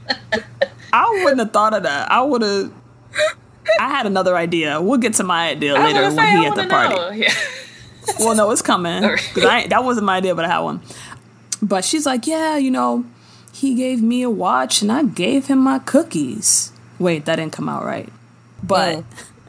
I 0.93 1.21
wouldn't 1.23 1.39
have 1.39 1.51
thought 1.51 1.73
of 1.73 1.83
that. 1.83 2.11
I 2.11 2.21
would 2.21 2.41
have. 2.41 2.71
I 3.79 3.89
had 3.89 4.05
another 4.05 4.35
idea. 4.37 4.81
We'll 4.81 4.97
get 4.99 5.13
to 5.15 5.23
my 5.23 5.49
idea 5.49 5.75
I 5.75 5.83
later 5.85 6.01
when 6.01 6.15
say, 6.15 6.29
he 6.37 6.45
I 6.45 6.49
at 6.49 6.55
the 6.55 6.67
party. 6.67 6.95
know. 6.95 7.09
Yeah. 7.11 7.33
Well, 8.19 8.35
no, 8.35 8.51
it's 8.51 8.61
coming. 8.61 9.03
I 9.37 9.67
that 9.67 9.83
wasn't 9.83 10.05
my 10.05 10.17
idea, 10.17 10.35
but 10.35 10.45
I 10.45 10.49
had 10.49 10.59
one. 10.59 10.81
But 11.61 11.85
she's 11.85 12.05
like, 12.05 12.27
yeah, 12.27 12.57
you 12.57 12.71
know, 12.71 13.05
he 13.53 13.75
gave 13.75 14.01
me 14.01 14.23
a 14.23 14.29
watch 14.29 14.81
and 14.81 14.91
I 14.91 15.03
gave 15.03 15.47
him 15.47 15.59
my 15.59 15.79
cookies. 15.79 16.71
Wait, 16.97 17.25
that 17.25 17.37
didn't 17.37 17.53
come 17.53 17.69
out 17.69 17.83
right. 17.83 18.11
But 18.63 19.03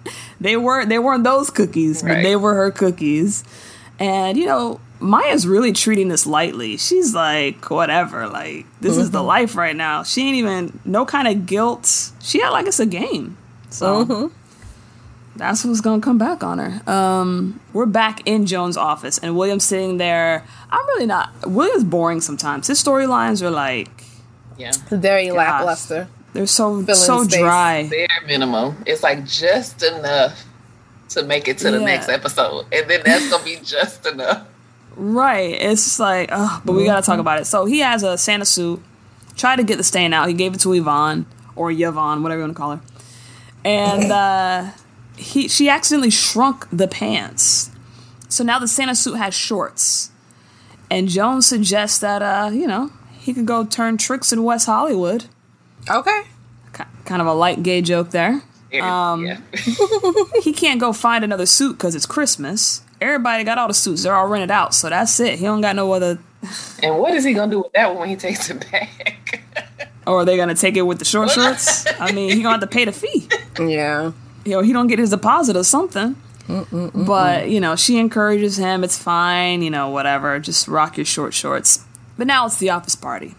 oh. 0.07 0.13
they 0.41 0.57
weren't—they 0.57 0.99
weren't 0.99 1.25
those 1.25 1.51
cookies, 1.51 2.03
but 2.03 2.23
they 2.23 2.37
were 2.37 2.55
her 2.55 2.71
cookies. 2.71 3.45
And 3.99 4.39
you 4.39 4.47
know, 4.47 4.81
Maya's 5.01 5.47
really 5.47 5.73
treating 5.73 6.09
this 6.09 6.27
lightly. 6.27 6.77
She's 6.77 7.15
like, 7.15 7.71
whatever, 7.71 8.29
like 8.29 8.67
this 8.81 8.97
is 8.97 9.11
the 9.11 9.19
mm-hmm. 9.19 9.27
life 9.27 9.57
right 9.57 9.75
now. 9.75 10.03
She 10.03 10.23
ain't 10.23 10.37
even 10.37 10.81
no 10.85 11.05
kind 11.05 11.27
of 11.27 11.47
guilt. 11.47 12.13
She 12.21 12.41
had 12.41 12.51
like 12.51 12.67
it's 12.67 12.81
a 12.81 12.87
game. 12.87 13.37
So 13.71 14.05
mm-hmm. 14.05 14.35
That's 15.37 15.65
what's 15.65 15.81
gonna 15.81 16.03
come 16.03 16.19
back 16.19 16.43
on 16.45 16.59
her. 16.59 16.91
Um, 16.91 17.61
we're 17.73 17.87
back 17.87 18.27
in 18.27 18.47
Joan's 18.47 18.77
office, 18.77 19.19
and 19.19 19.37
William's 19.37 19.65
sitting 19.65 19.97
there. 19.99 20.45
I'm 20.71 20.87
really 20.89 21.07
not. 21.07 21.31
William's 21.47 21.85
boring 21.85 22.21
sometimes. 22.21 22.67
His 22.67 22.83
storylines 22.83 23.43
are 23.43 23.51
like 23.51 24.05
Yeah. 24.59 24.73
Very 24.91 25.31
lackluster. 25.31 26.09
they're 26.33 26.47
so 26.47 26.83
Filling 26.83 26.95
so 26.95 27.25
space. 27.25 27.39
dry. 27.41 27.89
Bare 27.91 28.09
minimum. 28.27 28.77
It's 28.87 29.03
like 29.03 29.25
just 29.27 29.83
enough 29.83 30.45
to 31.11 31.23
make 31.25 31.49
it 31.49 31.59
to 31.59 31.71
the 31.71 31.79
Yeah. 31.79 31.85
next 31.87 32.09
episode, 32.09 32.67
and 32.73 32.89
then 32.91 33.01
that's 33.05 33.31
gonna 33.31 33.43
be 33.45 33.59
just 33.63 34.07
enough. 34.07 34.43
Right. 34.97 35.55
It's 35.61 35.85
just 35.85 36.01
like, 36.01 36.29
ugh, 36.33 36.61
but 36.65 36.73
we 36.75 36.85
gotta 36.85 37.03
talk 37.03 37.19
about 37.21 37.41
it. 37.41 37.47
So 37.47 37.65
he 37.65 37.79
has 37.79 38.03
a 38.03 38.19
Santa 38.19 38.45
suit. 38.45 38.83
Tried 39.37 39.57
to 39.57 39.63
get 39.63 39.79
the 39.79 39.85
stain 39.85 40.13
out. 40.13 40.29
He 40.29 40.35
gave 40.35 40.53
it 40.55 40.61
to 40.61 40.73
Yvonne 40.75 41.25
or 41.57 41.71
Yvonne, 41.71 42.23
whatever 42.23 42.41
you 42.41 42.45
want 42.47 42.57
to 42.57 42.61
call 42.61 42.71
her. 42.77 42.81
And 43.65 44.13
uh, 44.13 44.65
he 45.21 45.49
she 45.49 45.69
accidentally 45.69 46.11
shrunk 46.11 46.67
the 46.73 46.89
pants. 46.89 47.71
So 48.29 48.45
now 48.45 48.59
the 48.59 48.69
Santa 48.69 48.95
suit 48.95 49.15
has 49.15 49.35
shorts. 49.35 50.11
And 50.91 51.09
Jones 51.09 51.47
suggests 51.47 51.99
that 51.99 52.23
uh, 52.23 52.51
you 52.53 52.67
know, 52.67 52.91
he 53.19 53.33
could 53.33 53.47
go 53.47 53.65
turn 53.65 53.97
tricks 53.97 54.33
in 54.33 54.43
West 54.43 54.67
Hollywood. 54.67 55.27
Okay. 55.89 56.23
Ki- 56.77 56.85
Kind 57.05 57.21
of 57.21 57.27
a 57.29 57.33
light 57.35 57.63
gay 57.63 57.81
joke 57.83 58.11
there. 58.11 58.43
Um, 58.81 59.27
yeah. 59.27 59.41
He 60.43 60.53
can't 60.53 60.81
go 60.81 60.93
find 60.93 61.25
another 61.25 61.47
suit 61.47 61.73
because 61.75 61.95
it's 61.95 62.07
Christmas. 62.07 62.83
Everybody 63.01 63.43
got 63.45 63.59
all 63.59 63.67
the 63.69 63.75
suits. 63.75 64.03
They're 64.05 64.15
all 64.15 64.27
rented 64.29 64.51
out. 64.51 64.75
So 64.75 64.89
that's 64.91 65.19
it. 65.21 65.39
He 65.39 65.45
don't 65.45 65.61
got 65.61 65.75
no 65.77 65.91
other 65.93 66.19
and 66.83 66.99
what 66.99 67.13
is 67.15 67.25
he 67.25 67.35
gonna 67.35 67.51
do 67.51 67.59
with 67.61 67.73
that 67.73 67.89
one 67.91 67.99
when 68.01 68.09
he 68.09 68.17
takes 68.17 68.49
it 68.51 68.65
back? 68.71 69.43
Or 70.07 70.21
are 70.21 70.25
they 70.25 70.37
gonna 70.37 70.55
take 70.55 70.77
it 70.77 70.83
with 70.83 70.99
the 70.99 71.05
short 71.05 71.31
shorts? 71.31 71.87
I 72.01 72.13
mean, 72.13 72.31
he 72.31 72.43
gonna 72.43 72.53
have 72.59 72.61
to 72.61 72.67
pay 72.67 72.85
the 72.85 72.93
fee. 72.93 73.29
Yeah. 73.61 74.13
You 74.45 74.53
know, 74.53 74.63
he 74.63 74.73
don't 74.73 74.87
get 74.87 74.99
his 74.99 75.11
deposit 75.11 75.57
or 75.57 75.65
something. 75.65 76.17
But 77.07 77.49
you 77.49 77.61
know, 77.61 77.77
she 77.77 77.99
encourages 77.99 78.57
him. 78.57 78.83
It's 78.83 78.99
fine. 78.99 79.63
You 79.63 79.71
know, 79.71 79.91
whatever. 79.91 80.39
Just 80.39 80.69
rock 80.69 80.97
your 80.97 81.07
short 81.07 81.35
shorts. 81.35 81.85
But 82.17 82.27
now 82.27 82.47
it's 82.47 82.59
the 82.59 82.71
office 82.71 82.95
party. 82.95 83.35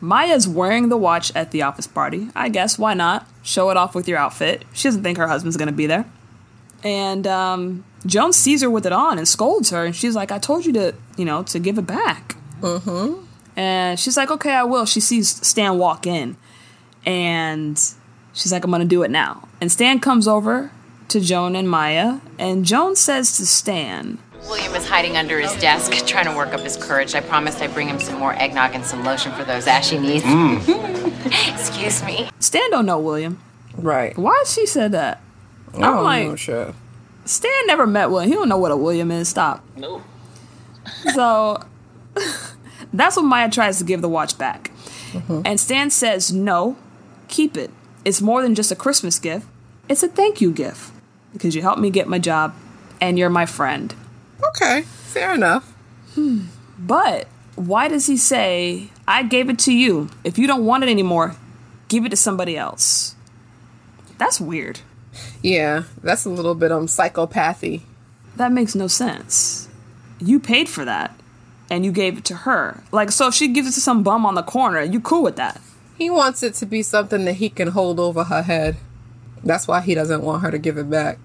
Maya's 0.00 0.46
wearing 0.46 0.88
the 0.88 0.96
watch 0.96 1.34
at 1.34 1.50
the 1.50 1.62
office 1.62 1.86
party. 1.86 2.28
I 2.34 2.48
guess 2.48 2.78
why 2.78 2.94
not? 2.94 3.26
Show 3.42 3.70
it 3.70 3.76
off 3.76 3.94
with 3.94 4.08
your 4.08 4.18
outfit. 4.18 4.64
She 4.72 4.88
doesn't 4.88 5.02
think 5.02 5.18
her 5.18 5.26
husband's 5.26 5.56
gonna 5.56 5.72
be 5.72 5.86
there. 5.86 6.04
And 6.84 7.26
um, 7.26 7.84
Joan 8.06 8.32
sees 8.32 8.62
her 8.62 8.70
with 8.70 8.86
it 8.86 8.92
on 8.92 9.18
and 9.18 9.26
scolds 9.26 9.70
her, 9.70 9.84
and 9.84 9.96
she's 9.96 10.14
like, 10.14 10.30
"I 10.30 10.38
told 10.38 10.64
you 10.64 10.72
to, 10.74 10.94
you 11.16 11.24
know, 11.24 11.42
to 11.44 11.58
give 11.58 11.78
it 11.78 11.86
back." 11.86 12.36
Mm-hmm. 12.60 13.24
And 13.56 13.98
she's 13.98 14.16
like, 14.16 14.30
"Okay, 14.30 14.52
I 14.52 14.62
will." 14.62 14.86
She 14.86 15.00
sees 15.00 15.44
Stan 15.46 15.78
walk 15.78 16.06
in, 16.06 16.36
and 17.04 17.80
she's 18.38 18.52
like, 18.52 18.64
"I'm 18.64 18.70
gonna 18.70 18.84
do 18.84 19.02
it 19.02 19.10
now." 19.10 19.46
And 19.60 19.70
Stan 19.70 19.98
comes 20.00 20.26
over 20.28 20.70
to 21.08 21.20
Joan 21.20 21.56
and 21.56 21.68
Maya, 21.68 22.20
and 22.38 22.64
Joan 22.64 22.94
says 22.96 23.36
to 23.38 23.46
Stan, 23.46 24.18
William 24.48 24.74
is 24.74 24.86
hiding 24.88 25.16
under 25.16 25.38
his 25.40 25.52
desk, 25.60 25.92
trying 26.06 26.26
to 26.26 26.36
work 26.36 26.54
up 26.54 26.60
his 26.60 26.76
courage. 26.76 27.14
I 27.14 27.20
promised 27.20 27.60
I'd 27.60 27.74
bring 27.74 27.88
him 27.88 27.98
some 27.98 28.18
more 28.18 28.34
eggnog 28.34 28.74
and 28.74 28.84
some 28.84 29.04
lotion 29.04 29.32
for 29.32 29.44
those 29.44 29.66
ashy 29.66 29.98
knees. 29.98 30.22
Mm. 30.22 31.26
Excuse 31.54 32.02
me. 32.04 32.28
"Stan 32.38 32.70
don't 32.70 32.86
know 32.86 32.98
William." 32.98 33.40
Right. 33.76 34.16
Why 34.16 34.42
she 34.46 34.64
said 34.66 34.92
that? 34.92 35.20
I 35.74 35.80
don't 35.80 36.04
like- 36.04 36.28
know 36.28 36.36
shit. 36.36 36.74
Stan 37.24 37.66
never 37.66 37.86
met 37.86 38.10
William. 38.10 38.28
He 38.30 38.34
don't 38.34 38.48
know 38.48 38.56
what 38.56 38.70
a 38.72 38.76
William 38.76 39.10
is. 39.10 39.28
Stop. 39.28 39.62
no. 39.76 40.02
So 41.14 41.62
that's 42.94 43.16
when 43.16 43.26
Maya 43.26 43.50
tries 43.50 43.76
to 43.78 43.84
give 43.84 44.00
the 44.00 44.08
watch 44.08 44.38
back. 44.38 44.70
Mm-hmm. 45.12 45.42
And 45.44 45.60
Stan 45.60 45.90
says, 45.90 46.32
No, 46.32 46.76
keep 47.28 47.56
it. 47.56 47.70
It's 48.04 48.20
more 48.20 48.42
than 48.42 48.54
just 48.54 48.72
a 48.72 48.76
Christmas 48.76 49.18
gift, 49.18 49.46
it's 49.88 50.02
a 50.02 50.08
thank 50.08 50.40
you 50.40 50.52
gift 50.52 50.92
because 51.32 51.54
you 51.54 51.62
helped 51.62 51.80
me 51.80 51.90
get 51.90 52.08
my 52.08 52.18
job 52.18 52.54
and 53.00 53.18
you're 53.18 53.30
my 53.30 53.46
friend. 53.46 53.94
Okay. 54.48 54.82
Fair 54.82 55.34
enough. 55.34 55.74
But 56.78 57.26
why 57.54 57.88
does 57.88 58.06
he 58.06 58.16
say, 58.16 58.88
I 59.06 59.22
gave 59.22 59.50
it 59.50 59.58
to 59.60 59.72
you? 59.72 60.10
If 60.24 60.38
you 60.38 60.46
don't 60.46 60.64
want 60.64 60.84
it 60.84 60.88
anymore, 60.88 61.36
give 61.88 62.04
it 62.04 62.10
to 62.10 62.16
somebody 62.16 62.56
else? 62.56 63.14
That's 64.18 64.40
weird. 64.40 64.80
Yeah. 65.42 65.84
That's 66.02 66.24
a 66.24 66.30
little 66.30 66.54
bit 66.54 66.72
um 66.72 66.86
psychopathy. 66.86 67.82
That 68.36 68.52
makes 68.52 68.74
no 68.74 68.86
sense. 68.86 69.68
You 70.20 70.38
paid 70.38 70.68
for 70.68 70.84
that 70.84 71.18
and 71.70 71.84
you 71.84 71.92
gave 71.92 72.18
it 72.18 72.24
to 72.26 72.34
her. 72.34 72.82
Like, 72.92 73.10
so 73.10 73.28
if 73.28 73.34
she 73.34 73.48
gives 73.48 73.68
it 73.68 73.72
to 73.72 73.80
some 73.80 74.02
bum 74.02 74.24
on 74.24 74.34
the 74.34 74.42
corner, 74.42 74.82
you 74.82 75.00
cool 75.00 75.22
with 75.22 75.36
that? 75.36 75.60
He 75.98 76.10
wants 76.10 76.44
it 76.44 76.54
to 76.54 76.66
be 76.66 76.82
something 76.82 77.24
that 77.24 77.34
he 77.34 77.50
can 77.50 77.68
hold 77.68 77.98
over 77.98 78.22
her 78.22 78.42
head. 78.42 78.76
That's 79.42 79.66
why 79.66 79.80
he 79.80 79.96
doesn't 79.96 80.22
want 80.22 80.42
her 80.42 80.50
to 80.52 80.58
give 80.58 80.78
it 80.78 80.88
back. 80.88 81.18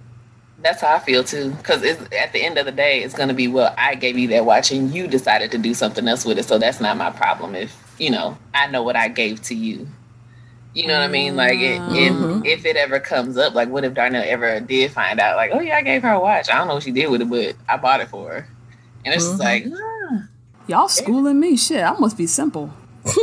That's 0.64 0.82
how 0.82 0.96
I 0.96 1.00
feel 1.00 1.24
too. 1.24 1.52
Because 1.52 1.84
at 1.84 2.34
the 2.34 2.44
end 2.44 2.58
of 2.58 2.66
the 2.66 2.72
day, 2.72 3.04
it's 3.04 3.14
gonna 3.14 3.36
be 3.36 3.48
well, 3.48 3.74
I 3.78 3.94
gave 3.94 4.18
you 4.18 4.28
that 4.30 4.46
watch 4.46 4.72
and 4.72 4.92
you 4.92 5.08
decided 5.08 5.52
to 5.52 5.60
do 5.60 5.76
something 5.76 6.08
else 6.08 6.26
with 6.26 6.40
it, 6.40 6.46
so 6.46 6.58
that's 6.58 6.82
not 6.82 6.98
my 6.98 7.12
problem. 7.12 7.54
If 7.54 7.96
you 8.00 8.10
know, 8.10 8.36
I 8.54 8.66
know 8.68 8.82
what 8.82 8.96
I 8.96 9.10
gave 9.10 9.44
to 9.44 9.56
you. 9.56 9.88
You 10.74 10.88
know 10.88 10.98
what 11.00 11.04
I 11.04 11.08
mean? 11.08 11.36
Like, 11.36 11.60
it, 11.60 11.80
if 11.92 12.46
if 12.46 12.66
it 12.66 12.76
ever 12.76 13.00
comes 13.00 13.38
up, 13.38 13.54
like, 13.54 13.70
what 13.70 13.84
if 13.84 13.94
Darnell 13.94 14.24
ever 14.26 14.60
did 14.60 14.92
find 14.92 15.20
out, 15.20 15.36
like, 15.36 15.52
oh 15.54 15.60
yeah, 15.60 15.78
I 15.78 15.84
gave 15.84 16.02
her 16.02 16.10
a 16.10 16.20
watch. 16.20 16.50
I 16.50 16.58
don't 16.58 16.68
know 16.68 16.76
what 16.76 16.84
she 16.84 16.92
did 16.92 17.12
with 17.12 17.22
it, 17.22 17.30
but 17.30 17.56
I 17.70 17.78
bought 17.78 18.02
it 18.02 18.08
for 18.08 18.30
her. 18.30 18.48
And 19.06 19.14
it's 19.14 19.26
just 19.26 19.40
like, 19.40 19.68
ah. 19.72 20.24
Y'all 20.66 20.88
schooling 20.88 21.40
me? 21.40 21.58
Shit, 21.58 21.84
I 21.84 21.92
must 22.00 22.18
be 22.18 22.26
simple. 22.26 22.74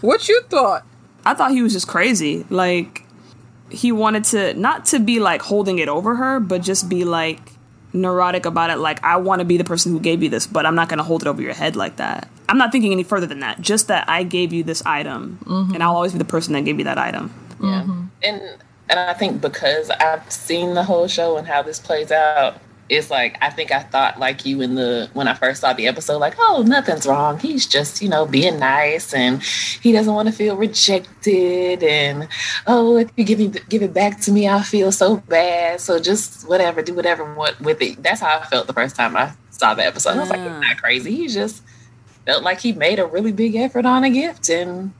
What 0.00 0.28
you 0.28 0.42
thought? 0.42 0.86
I 1.24 1.34
thought 1.34 1.50
he 1.50 1.62
was 1.62 1.72
just 1.72 1.88
crazy. 1.88 2.44
Like, 2.48 3.04
he 3.70 3.92
wanted 3.92 4.24
to, 4.24 4.54
not 4.54 4.86
to 4.86 4.98
be 4.98 5.20
like 5.20 5.42
holding 5.42 5.78
it 5.78 5.88
over 5.88 6.16
her, 6.16 6.40
but 6.40 6.62
just 6.62 6.88
be 6.88 7.04
like 7.04 7.52
neurotic 7.92 8.46
about 8.46 8.70
it. 8.70 8.76
Like, 8.76 9.02
I 9.04 9.16
want 9.16 9.40
to 9.40 9.44
be 9.44 9.56
the 9.56 9.64
person 9.64 9.92
who 9.92 10.00
gave 10.00 10.22
you 10.22 10.28
this, 10.28 10.46
but 10.46 10.66
I'm 10.66 10.74
not 10.74 10.88
going 10.88 10.98
to 10.98 11.04
hold 11.04 11.22
it 11.22 11.28
over 11.28 11.42
your 11.42 11.54
head 11.54 11.76
like 11.76 11.96
that. 11.96 12.28
I'm 12.48 12.58
not 12.58 12.72
thinking 12.72 12.92
any 12.92 13.04
further 13.04 13.26
than 13.26 13.40
that. 13.40 13.60
Just 13.60 13.88
that 13.88 14.08
I 14.08 14.24
gave 14.24 14.52
you 14.52 14.64
this 14.64 14.82
item, 14.84 15.38
mm-hmm. 15.44 15.74
and 15.74 15.82
I'll 15.82 15.94
always 15.94 16.12
be 16.12 16.18
the 16.18 16.24
person 16.24 16.54
that 16.54 16.64
gave 16.64 16.78
you 16.78 16.84
that 16.84 16.98
item. 16.98 17.32
Yeah. 17.62 17.82
Mm-hmm. 17.82 18.04
And 18.22 18.42
and 18.88 18.98
I 18.98 19.14
think 19.14 19.40
because 19.40 19.88
I've 19.88 20.30
seen 20.32 20.74
the 20.74 20.82
whole 20.82 21.06
show 21.06 21.36
and 21.36 21.46
how 21.46 21.62
this 21.62 21.78
plays 21.78 22.10
out, 22.10 22.60
it's 22.90 23.08
like 23.08 23.38
I 23.40 23.50
think 23.50 23.70
I 23.70 23.80
thought 23.80 24.18
like 24.18 24.44
you 24.44 24.60
in 24.60 24.74
the 24.74 25.08
when 25.12 25.28
I 25.28 25.34
first 25.34 25.60
saw 25.60 25.72
the 25.72 25.86
episode, 25.86 26.18
like, 26.18 26.34
oh, 26.38 26.64
nothing's 26.66 27.06
wrong. 27.06 27.38
He's 27.38 27.66
just, 27.66 28.02
you 28.02 28.08
know, 28.08 28.26
being 28.26 28.58
nice 28.58 29.14
and 29.14 29.40
he 29.80 29.92
doesn't 29.92 30.12
want 30.12 30.28
to 30.28 30.34
feel 30.34 30.56
rejected 30.56 31.84
and 31.84 32.28
oh, 32.66 32.96
if 32.96 33.10
you 33.14 33.24
give 33.24 33.38
me 33.38 33.52
give 33.68 33.82
it 33.82 33.94
back 33.94 34.20
to 34.22 34.32
me, 34.32 34.48
I'll 34.48 34.62
feel 34.62 34.90
so 34.90 35.18
bad. 35.18 35.80
So 35.80 36.00
just 36.00 36.48
whatever, 36.48 36.82
do 36.82 36.92
whatever 36.92 37.32
with 37.60 37.80
it. 37.80 38.02
That's 38.02 38.20
how 38.20 38.40
I 38.40 38.44
felt 38.46 38.66
the 38.66 38.72
first 38.72 38.96
time 38.96 39.16
I 39.16 39.32
saw 39.50 39.74
the 39.74 39.86
episode. 39.86 40.16
I 40.16 40.20
was 40.20 40.30
like, 40.30 40.40
it's 40.40 40.60
not 40.60 40.76
crazy. 40.82 41.14
He 41.14 41.28
just 41.28 41.62
felt 42.26 42.42
like 42.42 42.60
he 42.60 42.72
made 42.72 42.98
a 42.98 43.06
really 43.06 43.32
big 43.32 43.54
effort 43.54 43.86
on 43.86 44.02
a 44.02 44.10
gift 44.10 44.50
and 44.50 44.92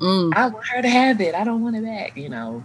Mm. 0.00 0.34
I 0.34 0.46
want 0.48 0.66
her 0.68 0.80
to 0.80 0.88
have 0.88 1.20
it. 1.20 1.34
I 1.34 1.44
don't 1.44 1.62
want 1.62 1.76
it 1.76 1.84
back, 1.84 2.16
you 2.16 2.30
know. 2.30 2.64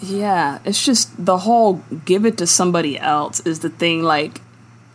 Yeah, 0.00 0.58
it's 0.64 0.84
just 0.84 1.24
the 1.24 1.38
whole 1.38 1.82
give 2.04 2.24
it 2.24 2.38
to 2.38 2.46
somebody 2.46 2.98
else 2.98 3.40
is 3.40 3.60
the 3.60 3.70
thing. 3.70 4.02
Like, 4.02 4.40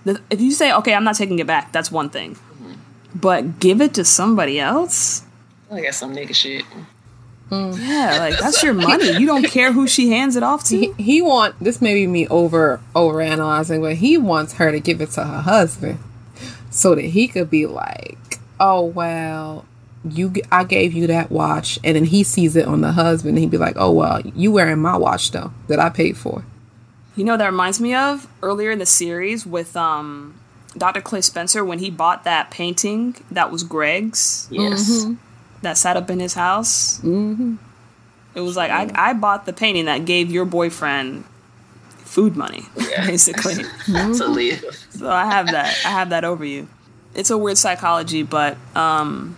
the, 0.05 0.21
if 0.29 0.41
you 0.41 0.51
say, 0.51 0.73
okay, 0.73 0.93
I'm 0.93 1.03
not 1.03 1.15
taking 1.15 1.39
it 1.39 1.47
back, 1.47 1.71
that's 1.71 1.91
one 1.91 2.09
thing. 2.09 2.35
Mm-hmm. 2.35 2.73
But 3.15 3.59
give 3.59 3.81
it 3.81 3.93
to 3.95 4.05
somebody 4.05 4.59
else? 4.59 5.23
I 5.71 5.81
got 5.81 5.93
some 5.93 6.15
nigga 6.15 6.33
shit. 6.33 6.65
Mm. 7.49 7.77
Yeah, 7.79 8.17
like 8.19 8.37
that's 8.39 8.61
your 8.61 8.73
money. 8.73 9.17
You 9.17 9.25
don't 9.25 9.45
care 9.45 9.71
who 9.71 9.87
she 9.87 10.09
hands 10.09 10.35
it 10.35 10.43
off 10.43 10.65
to. 10.65 10.77
He, 10.77 10.91
he 10.97 11.21
want 11.21 11.57
this 11.61 11.81
may 11.81 11.93
be 11.93 12.05
me 12.05 12.27
over 12.27 12.81
over 12.93 13.21
analyzing, 13.21 13.81
but 13.81 13.95
he 13.95 14.17
wants 14.17 14.53
her 14.53 14.71
to 14.71 14.81
give 14.81 14.99
it 14.99 15.11
to 15.11 15.23
her 15.23 15.41
husband 15.41 15.99
so 16.71 16.93
that 16.95 17.03
he 17.05 17.27
could 17.29 17.49
be 17.49 17.65
like, 17.65 18.39
"Oh 18.59 18.83
well, 18.83 19.63
you 20.11 20.33
I 20.51 20.63
gave 20.63 20.93
you 20.93 21.07
that 21.07 21.31
watch," 21.31 21.79
and 21.83 21.95
then 21.95 22.05
he 22.05 22.23
sees 22.23 22.55
it 22.55 22.65
on 22.67 22.81
the 22.81 22.91
husband, 22.91 23.31
and 23.31 23.39
he'd 23.39 23.51
be 23.51 23.57
like, 23.57 23.75
"Oh 23.77 23.91
well, 23.91 24.21
you 24.21 24.51
wearing 24.51 24.79
my 24.79 24.97
watch 24.97 25.31
though 25.31 25.51
that 25.67 25.79
I 25.79 25.89
paid 25.89 26.17
for." 26.17 26.43
You 27.15 27.23
know 27.23 27.37
that 27.37 27.45
reminds 27.47 27.79
me 27.79 27.95
of 27.95 28.27
earlier 28.43 28.71
in 28.71 28.79
the 28.79 28.85
series 28.85 29.45
with 29.45 29.75
um 29.75 30.35
Dr. 30.77 31.01
Clay 31.01 31.21
Spencer 31.21 31.65
when 31.65 31.79
he 31.79 31.89
bought 31.89 32.23
that 32.25 32.51
painting 32.51 33.15
that 33.31 33.51
was 33.51 33.63
Greg's 33.63 34.47
Yes. 34.51 35.05
that 35.63 35.77
sat 35.77 35.97
up 35.97 36.09
in 36.09 36.19
his 36.19 36.35
house. 36.35 36.99
Mm-hmm. 36.99 37.55
It 38.35 38.41
was 38.41 38.55
like 38.55 38.69
I, 38.69 38.91
I 38.93 39.13
bought 39.13 39.47
the 39.47 39.53
painting 39.53 39.85
that 39.85 40.05
gave 40.05 40.29
your 40.31 40.45
boyfriend 40.45 41.23
food 41.89 42.35
money, 42.35 42.63
basically. 43.05 43.55
To 43.85 44.27
live. 44.27 44.63
So 44.91 45.09
I 45.09 45.25
have 45.25 45.47
that. 45.47 45.75
I 45.85 45.89
have 45.89 46.11
that 46.11 46.23
over 46.23 46.45
you. 46.45 46.67
It's 47.15 47.31
a 47.31 47.37
weird 47.37 47.57
psychology, 47.57 48.21
but 48.21 48.57
um, 48.75 49.35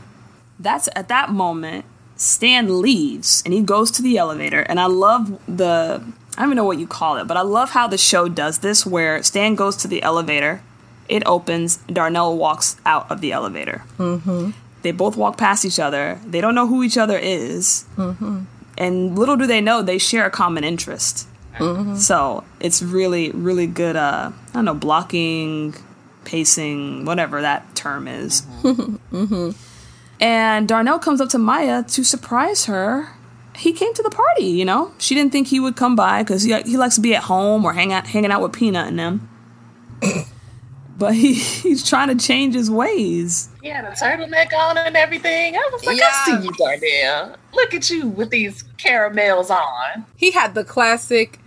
that's 0.60 0.90
at 0.96 1.08
that 1.08 1.32
moment. 1.32 1.86
Stan 2.16 2.82
leaves 2.82 3.42
and 3.46 3.54
he 3.54 3.62
goes 3.62 3.90
to 3.92 4.02
the 4.02 4.18
elevator, 4.18 4.62
and 4.62 4.80
I 4.80 4.88
love 4.88 5.40
the. 5.48 6.04
I 6.38 6.42
don't 6.44 6.50
even 6.50 6.58
know 6.58 6.66
what 6.66 6.80
you 6.80 6.88
call 6.88 7.18
it, 7.18 7.28
but 7.28 7.38
I 7.38 7.42
love 7.42 7.72
how 7.72 7.88
the 7.88 7.98
show 7.98 8.30
does 8.30 8.60
this, 8.60 8.86
where 8.86 9.22
Stan 9.24 9.56
goes 9.56 9.76
to 9.78 9.88
the 9.88 10.02
elevator, 10.04 10.62
it 11.10 11.24
opens, 11.26 11.78
Darnell 11.88 12.38
walks 12.38 12.78
out 12.86 13.12
of 13.12 13.20
the 13.20 13.34
elevator. 13.34 13.84
Mm-hmm. 13.98 14.52
They 14.84 14.92
both 14.92 15.18
walk 15.18 15.38
past 15.38 15.66
each 15.66 15.80
other. 15.80 16.20
They 16.26 16.40
don't 16.40 16.56
know 16.56 16.68
who 16.68 16.84
each 16.84 16.98
other 16.98 17.18
is, 17.18 17.86
mm-hmm. 17.98 18.44
and 18.78 19.20
little 19.20 19.36
do 19.36 19.48
they 19.48 19.60
know 19.60 19.82
they 19.82 19.98
share 19.98 20.26
a 20.26 20.32
common 20.32 20.64
interest. 20.64 21.28
So 21.98 22.44
it's 22.60 22.82
really, 22.82 23.32
really 23.32 23.68
good. 23.68 23.96
Uh, 23.96 24.32
I 24.50 24.54
don't 24.54 24.66
know, 24.66 24.74
blocking, 24.74 25.76
pacing, 26.24 27.06
whatever 27.06 27.42
that 27.42 27.76
term 27.76 28.08
is. 28.08 28.44
And 30.20 30.68
Darnell 30.68 31.00
comes 31.00 31.22
up 31.22 31.30
to 31.30 31.38
Maya 31.38 31.84
to 31.84 32.04
surprise 32.04 32.66
her. 32.66 33.10
He 33.56 33.74
came 33.74 33.94
to 33.94 34.04
the 34.04 34.10
party, 34.10 34.46
you 34.46 34.66
know. 34.66 34.94
She 34.98 35.16
didn't 35.16 35.32
think 35.32 35.48
he 35.48 35.60
would 35.60 35.76
come 35.76 35.96
by 35.96 36.24
because 36.24 36.44
he, 36.44 36.60
he 36.64 36.78
likes 36.78 36.96
to 36.96 37.02
be 37.02 37.16
at 37.16 37.24
home 37.24 37.66
or 37.66 37.74
hang 37.74 37.92
out, 37.92 38.08
hanging 38.08 38.32
out 38.32 38.42
with 38.42 38.54
Peanut 38.54 38.88
and 38.88 39.00
them. 39.00 39.30
but 40.98 41.14
he, 41.14 41.34
he's 41.34 41.88
trying 41.88 42.10
to 42.10 42.16
change 42.16 42.54
his 42.54 42.70
ways. 42.70 43.50
He 43.62 43.70
had 43.70 43.86
a 43.86 43.92
turtleneck 43.92 44.54
on 44.54 44.78
and 44.78 44.96
everything. 44.96 45.56
I 45.56 45.70
was 45.72 45.86
like, 45.86 45.98
Yeah. 45.98 46.10
I 46.12 46.26
see 46.26 46.46
you, 46.46 46.52
Darnell. 46.58 47.36
Look 47.54 47.74
at 47.74 47.90
you 47.90 48.08
with 48.08 48.30
these 48.30 48.64
caramels 48.78 49.50
on. 49.50 50.06
He 50.16 50.32
had 50.32 50.54
the 50.56 50.64
classic 50.64 51.40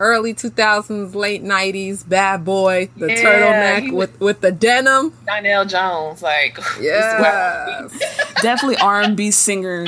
early 0.00 0.34
2000s, 0.34 1.14
late 1.14 1.44
90s 1.44 2.08
bad 2.08 2.44
boy, 2.44 2.88
the 2.96 3.06
Yeah, 3.08 3.22
turtleneck 3.22 3.82
was- 3.92 3.92
with 4.10 4.20
with 4.20 4.40
the 4.40 4.50
denim. 4.50 5.12
Darnell 5.26 5.64
Jones, 5.66 6.22
like, 6.22 6.58
Yeah. 6.80 7.86
Definitely 8.42 8.78
R&B 8.78 9.30
singer 9.30 9.86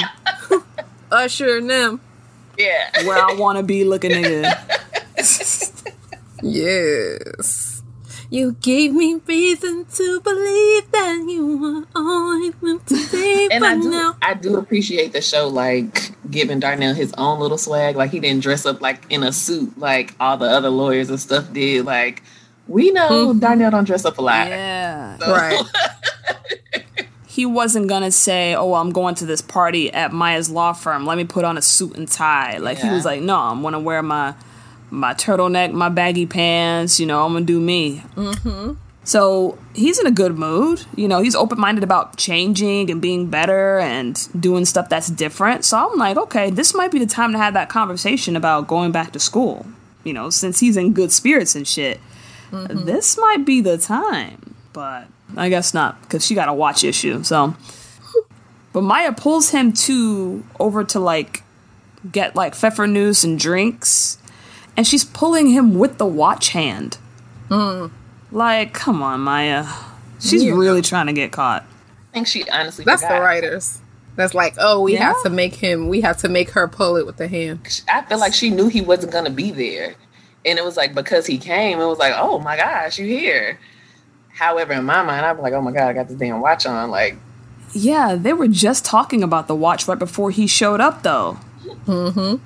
Usher 1.10 1.56
and 1.58 1.68
them. 1.70 2.00
yeah. 2.58 2.90
where 3.06 3.18
I 3.18 3.34
want 3.34 3.56
to 3.58 3.62
be 3.64 3.84
looking 3.84 4.10
nigga. 4.12 4.52
Yes. 6.42 7.71
You 8.32 8.52
gave 8.62 8.94
me 8.94 9.20
reason 9.26 9.84
to 9.84 10.20
believe 10.22 10.90
that 10.90 11.26
you 11.28 11.58
were 11.58 11.86
always 11.94 12.54
meant 12.62 12.86
to 12.86 12.94
be. 13.12 13.50
And 13.52 13.62
I 13.62 13.74
do, 13.74 13.90
now 13.90 14.16
I 14.22 14.32
do 14.32 14.56
appreciate 14.56 15.12
the 15.12 15.20
show, 15.20 15.48
like 15.48 16.12
giving 16.30 16.58
Darnell 16.58 16.94
his 16.94 17.12
own 17.18 17.40
little 17.40 17.58
swag. 17.58 17.94
Like 17.94 18.10
he 18.10 18.20
didn't 18.20 18.42
dress 18.42 18.64
up 18.64 18.80
like 18.80 19.02
in 19.10 19.22
a 19.22 19.32
suit 19.32 19.76
like 19.78 20.14
all 20.18 20.38
the 20.38 20.46
other 20.46 20.70
lawyers 20.70 21.10
and 21.10 21.20
stuff 21.20 21.52
did. 21.52 21.84
Like 21.84 22.22
we 22.68 22.90
know 22.90 23.34
hmm. 23.34 23.38
Darnell 23.38 23.70
don't 23.70 23.84
dress 23.84 24.06
up 24.06 24.16
a 24.16 24.22
lot. 24.22 24.48
Yeah. 24.48 25.18
right. 25.28 25.62
He 27.26 27.46
wasn't 27.46 27.88
gonna 27.88 28.10
say, 28.10 28.54
"Oh, 28.54 28.74
I'm 28.74 28.90
going 28.90 29.14
to 29.14 29.24
this 29.24 29.40
party 29.40 29.90
at 29.90 30.12
Maya's 30.12 30.50
law 30.50 30.74
firm. 30.74 31.06
Let 31.06 31.16
me 31.16 31.24
put 31.24 31.46
on 31.46 31.56
a 31.56 31.62
suit 31.62 31.96
and 31.96 32.06
tie." 32.06 32.58
Like 32.58 32.76
he 32.76 32.90
was 32.90 33.06
like, 33.06 33.22
"No, 33.22 33.38
I'm 33.38 33.62
gonna 33.62 33.80
wear 33.80 34.02
my 34.02 34.34
my 34.92 35.14
turtleneck, 35.14 35.72
my 35.72 35.88
baggy 35.88 36.26
pants. 36.26 37.00
You 37.00 37.06
know, 37.06 37.24
I'm 37.24 37.32
gonna 37.32 37.44
do 37.44 37.60
me." 37.60 38.02
Mm-hmm. 38.14 38.74
So 39.04 39.58
he's 39.74 39.98
in 39.98 40.06
a 40.06 40.12
good 40.12 40.38
mood. 40.38 40.84
You 40.94 41.08
know, 41.08 41.20
he's 41.20 41.34
open 41.34 41.58
minded 41.58 41.82
about 41.82 42.16
changing 42.16 42.90
and 42.90 43.02
being 43.02 43.28
better 43.28 43.80
and 43.80 44.16
doing 44.40 44.64
stuff 44.64 44.88
that's 44.88 45.08
different. 45.08 45.64
So 45.64 45.90
I'm 45.90 45.98
like, 45.98 46.16
okay, 46.16 46.50
this 46.50 46.72
might 46.72 46.92
be 46.92 47.00
the 47.00 47.06
time 47.06 47.32
to 47.32 47.38
have 47.38 47.54
that 47.54 47.68
conversation 47.68 48.36
about 48.36 48.68
going 48.68 48.92
back 48.92 49.12
to 49.12 49.18
school. 49.18 49.66
You 50.04 50.12
know, 50.12 50.30
since 50.30 50.60
he's 50.60 50.76
in 50.76 50.92
good 50.92 51.10
spirits 51.10 51.56
and 51.56 51.66
shit, 51.66 52.00
this 52.50 53.18
might 53.18 53.44
be 53.44 53.60
the 53.60 53.78
time. 53.78 54.54
But 54.72 55.08
I 55.36 55.48
guess 55.48 55.74
not 55.74 56.00
because 56.02 56.24
she 56.24 56.34
got 56.34 56.48
a 56.48 56.54
watch 56.54 56.84
issue. 56.84 57.22
So, 57.24 57.56
but 58.72 58.82
Maya 58.82 59.12
pulls 59.12 59.50
him 59.50 59.72
to 59.72 60.44
over 60.60 60.84
to 60.84 61.00
like 61.00 61.42
get 62.10 62.36
like 62.36 62.54
pfeffernusse 62.54 63.24
and 63.24 63.38
drinks, 63.38 64.18
and 64.76 64.86
she's 64.86 65.04
pulling 65.04 65.48
him 65.48 65.78
with 65.78 65.98
the 65.98 66.06
watch 66.06 66.50
hand. 66.50 66.98
Like, 68.30 68.72
come 68.72 69.02
on, 69.02 69.20
Maya. 69.20 69.66
She's 70.20 70.42
Yeah. 70.44 70.52
really 70.54 70.82
trying 70.82 71.06
to 71.06 71.12
get 71.12 71.32
caught. 71.32 71.64
I 71.64 72.14
think 72.14 72.26
she 72.26 72.48
honestly 72.48 72.84
That's 72.84 73.02
forgot. 73.02 73.16
the 73.16 73.20
writers. 73.22 73.78
That's 74.16 74.34
like, 74.34 74.54
oh, 74.58 74.80
we 74.80 74.94
Yeah. 74.94 75.04
have 75.04 75.22
to 75.24 75.30
make 75.30 75.54
him. 75.56 75.88
We 75.88 76.00
have 76.02 76.16
to 76.18 76.28
make 76.28 76.50
her 76.50 76.68
pull 76.68 76.96
it 76.96 77.06
with 77.06 77.16
the 77.16 77.28
hand. 77.28 77.60
I 77.92 78.02
feel 78.02 78.18
like 78.18 78.34
she 78.34 78.50
knew 78.50 78.68
he 78.68 78.80
wasn't 78.80 79.12
gonna 79.12 79.30
be 79.30 79.50
there. 79.50 79.94
And 80.44 80.58
it 80.58 80.64
was 80.64 80.76
like 80.76 80.94
because 80.94 81.26
he 81.26 81.38
came, 81.38 81.80
it 81.80 81.86
was 81.86 81.98
like, 81.98 82.14
oh 82.16 82.38
my 82.38 82.56
gosh, 82.56 82.98
you 82.98 83.06
here. 83.06 83.58
However, 84.34 84.72
in 84.72 84.84
my 84.84 85.02
mind, 85.02 85.24
I'm 85.26 85.38
like, 85.40 85.52
oh 85.52 85.60
my 85.60 85.72
god, 85.72 85.88
I 85.88 85.92
got 85.92 86.08
this 86.08 86.16
damn 86.16 86.40
watch 86.40 86.66
on. 86.66 86.90
Like, 86.90 87.16
Yeah, 87.74 88.16
they 88.18 88.32
were 88.34 88.48
just 88.48 88.84
talking 88.84 89.22
about 89.22 89.46
the 89.48 89.54
watch 89.54 89.86
right 89.88 89.98
before 89.98 90.30
he 90.30 90.46
showed 90.46 90.80
up, 90.80 91.02
though. 91.02 91.38
Mm-hmm. 91.86 92.36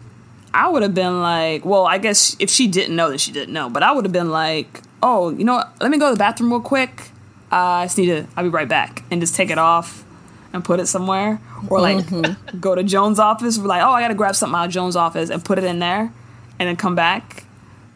I 0.55 0.69
would 0.69 0.83
have 0.83 0.95
been 0.95 1.21
like, 1.21 1.65
well, 1.65 1.87
I 1.87 1.99
guess 1.99 2.37
if 2.39 2.51
she 2.51 2.67
didn't 2.67 2.97
know 2.97 3.11
that 3.11 3.21
she 3.21 3.33
didn't 3.33 3.53
know, 3.53 3.69
but 3.69 3.83
I 3.83 3.93
would 3.93 4.05
have 4.05 4.13
been 4.13 4.31
like, 4.31 4.83
oh, 5.03 5.31
you 5.31 5.45
know 5.45 5.55
what? 5.57 5.81
Let 5.81 5.91
me 5.91 5.99
go 5.99 6.09
to 6.09 6.15
the 6.15 6.19
bathroom 6.19 6.53
real 6.53 6.61
quick. 6.61 7.11
Uh, 7.53 7.57
I 7.57 7.85
just 7.85 7.99
need 7.99 8.07
to, 8.07 8.27
I'll 8.37 8.45
be 8.45 8.51
right 8.51 8.69
back. 8.69 9.03
And 9.11 9.21
just 9.21 9.35
take 9.35 9.51
it 9.51 9.59
off 9.59 10.05
and 10.53 10.65
put 10.65 10.81
it 10.81 10.87
somewhere. 10.87 11.41
Or 11.69 11.81
like 11.81 12.07
go 12.61 12.75
to 12.75 12.83
Joan's 12.83 13.19
office, 13.19 13.59
like, 13.59 13.83
oh, 13.83 13.91
I 13.91 14.01
got 14.01 14.09
to 14.09 14.15
grab 14.15 14.35
something 14.35 14.57
out 14.57 14.67
of 14.67 14.73
Joan's 14.73 14.97
office 14.97 15.31
and 15.31 15.45
put 15.45 15.59
it 15.59 15.65
in 15.65 15.79
there 15.79 16.13
and 16.59 16.69
then 16.69 16.77
come 16.77 16.95
back. 16.95 17.45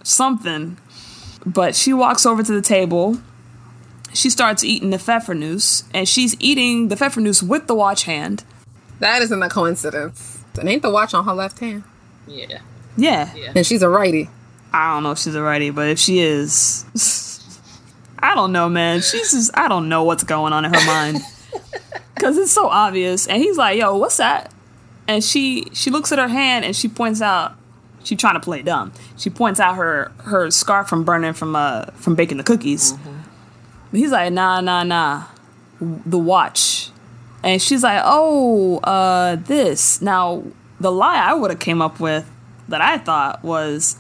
Something. 0.03 0.79
But 1.47 1.75
she 1.75 1.93
walks 1.93 2.27
over 2.27 2.43
to 2.43 2.53
the 2.53 2.63
table 2.63 3.19
she 4.13 4.31
starts 4.31 4.65
eating 4.65 4.91
the 4.91 4.97
pfeffernusse, 4.97 5.85
and 5.95 6.09
she's 6.09 6.37
eating 6.41 6.89
the 6.89 6.97
pfeffernusse 6.97 7.43
with 7.43 7.67
the 7.67 7.75
watch 7.75 8.05
hand. 8.05 8.45
That 8.99 9.23
isn't 9.23 9.43
a 9.43 9.49
coincidence. 9.49 10.43
And 10.59 10.69
ain't 10.69 10.83
the 10.83 10.91
watch 10.91 11.15
on 11.15 11.25
her 11.25 11.33
left 11.33 11.59
hand? 11.61 11.85
Yeah. 12.27 12.61
Yeah, 12.97 13.35
Yeah. 13.35 13.53
And 13.55 13.67
she's 13.67 13.83
a 13.83 13.89
righty. 13.89 14.29
I 14.73 14.93
don't 14.93 15.03
know 15.03 15.13
if 15.13 15.19
she's 15.19 15.35
a 15.35 15.43
righty, 15.43 15.71
but 15.71 15.89
if 15.89 15.99
she 15.99 16.21
is, 16.21 16.85
I 18.19 18.35
don't 18.35 18.53
know, 18.53 18.69
man. 18.69 19.01
She's 19.01 19.33
just, 19.33 19.51
I 19.57 19.69
don't 19.69 19.89
know 19.89 20.05
what's 20.05 20.25
going 20.25 20.53
on 20.53 20.65
in 20.65 20.75
her 20.75 20.87
mind 20.87 21.19
because 22.15 22.37
it's 22.37 22.53
so 22.53 22.69
obvious. 22.69 23.27
And 23.27 23.43
he's 23.43 23.57
like, 23.57 23.79
"Yo, 23.79 23.97
what's 23.97 24.19
that?" 24.19 24.53
And 25.09 25.25
she 25.25 25.69
she 25.73 25.91
looks 25.91 26.13
at 26.13 26.19
her 26.19 26.29
hand 26.29 26.65
and 26.65 26.77
she 26.77 26.89
points 26.89 27.23
out. 27.23 27.57
She's 28.03 28.19
trying 28.19 28.35
to 28.35 28.41
play 28.41 28.63
dumb. 28.63 28.93
She 29.19 29.29
points 29.29 29.61
out 29.61 29.77
her 29.77 30.11
her 30.19 30.51
scarf 30.51 30.89
from 30.89 31.05
burning 31.05 31.33
from 31.33 31.55
uh 31.57 31.87
from 31.97 32.15
baking 32.15 32.39
the 32.39 32.45
cookies. 32.45 32.95
He's 33.93 34.11
like, 34.13 34.33
"Nah, 34.33 34.61
nah, 34.61 34.85
nah, 34.85 35.25
the 35.81 36.19
watch." 36.19 36.91
And 37.43 37.61
she's 37.61 37.83
like, 37.83 38.03
"Oh, 38.05 38.79
uh, 38.79 39.37
this." 39.37 40.01
Now, 40.01 40.45
the 40.81 40.91
lie 40.91 41.17
I 41.19 41.35
would 41.35 41.51
have 41.51 41.61
came 41.61 41.81
up 41.83 42.01
with 42.01 42.29
that 42.69 42.81
I 42.81 42.99
thought 42.99 43.45
was, 43.45 43.97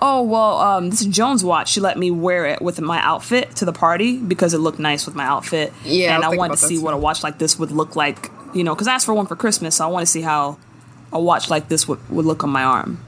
oh 0.00 0.22
well, 0.22 0.58
um, 0.58 0.90
this 0.90 1.00
is 1.00 1.06
Joan's 1.08 1.42
watch. 1.44 1.68
She 1.70 1.80
let 1.80 1.98
me 1.98 2.10
wear 2.10 2.46
it 2.46 2.62
with 2.62 2.80
my 2.80 3.00
outfit 3.00 3.56
to 3.56 3.64
the 3.64 3.72
party 3.72 4.18
because 4.18 4.54
it 4.54 4.58
looked 4.58 4.78
nice 4.78 5.06
with 5.06 5.14
my 5.14 5.24
outfit. 5.24 5.72
Yeah, 5.84 6.14
and 6.16 6.24
was 6.24 6.34
I, 6.34 6.36
wanted 6.36 6.56
to 6.58 6.64
see 6.66 6.76
too. 6.76 6.82
what 6.82 6.94
a 6.94 6.96
watch 6.96 7.22
like 7.22 7.38
this 7.38 7.58
would 7.58 7.70
look 7.70 7.96
like. 7.96 8.30
You 8.54 8.62
know, 8.62 8.74
because 8.74 8.86
I 8.86 8.94
asked 8.94 9.06
for 9.06 9.14
one 9.14 9.26
for 9.26 9.34
Christmas, 9.36 9.76
so 9.76 9.84
I 9.84 9.88
want 9.88 10.06
to 10.06 10.10
see 10.10 10.22
how 10.22 10.58
a 11.12 11.20
watch 11.20 11.50
like 11.50 11.68
this 11.68 11.88
would, 11.88 11.98
would 12.10 12.24
look 12.24 12.44
on 12.44 12.50
my 12.50 12.62
arm. 12.62 12.98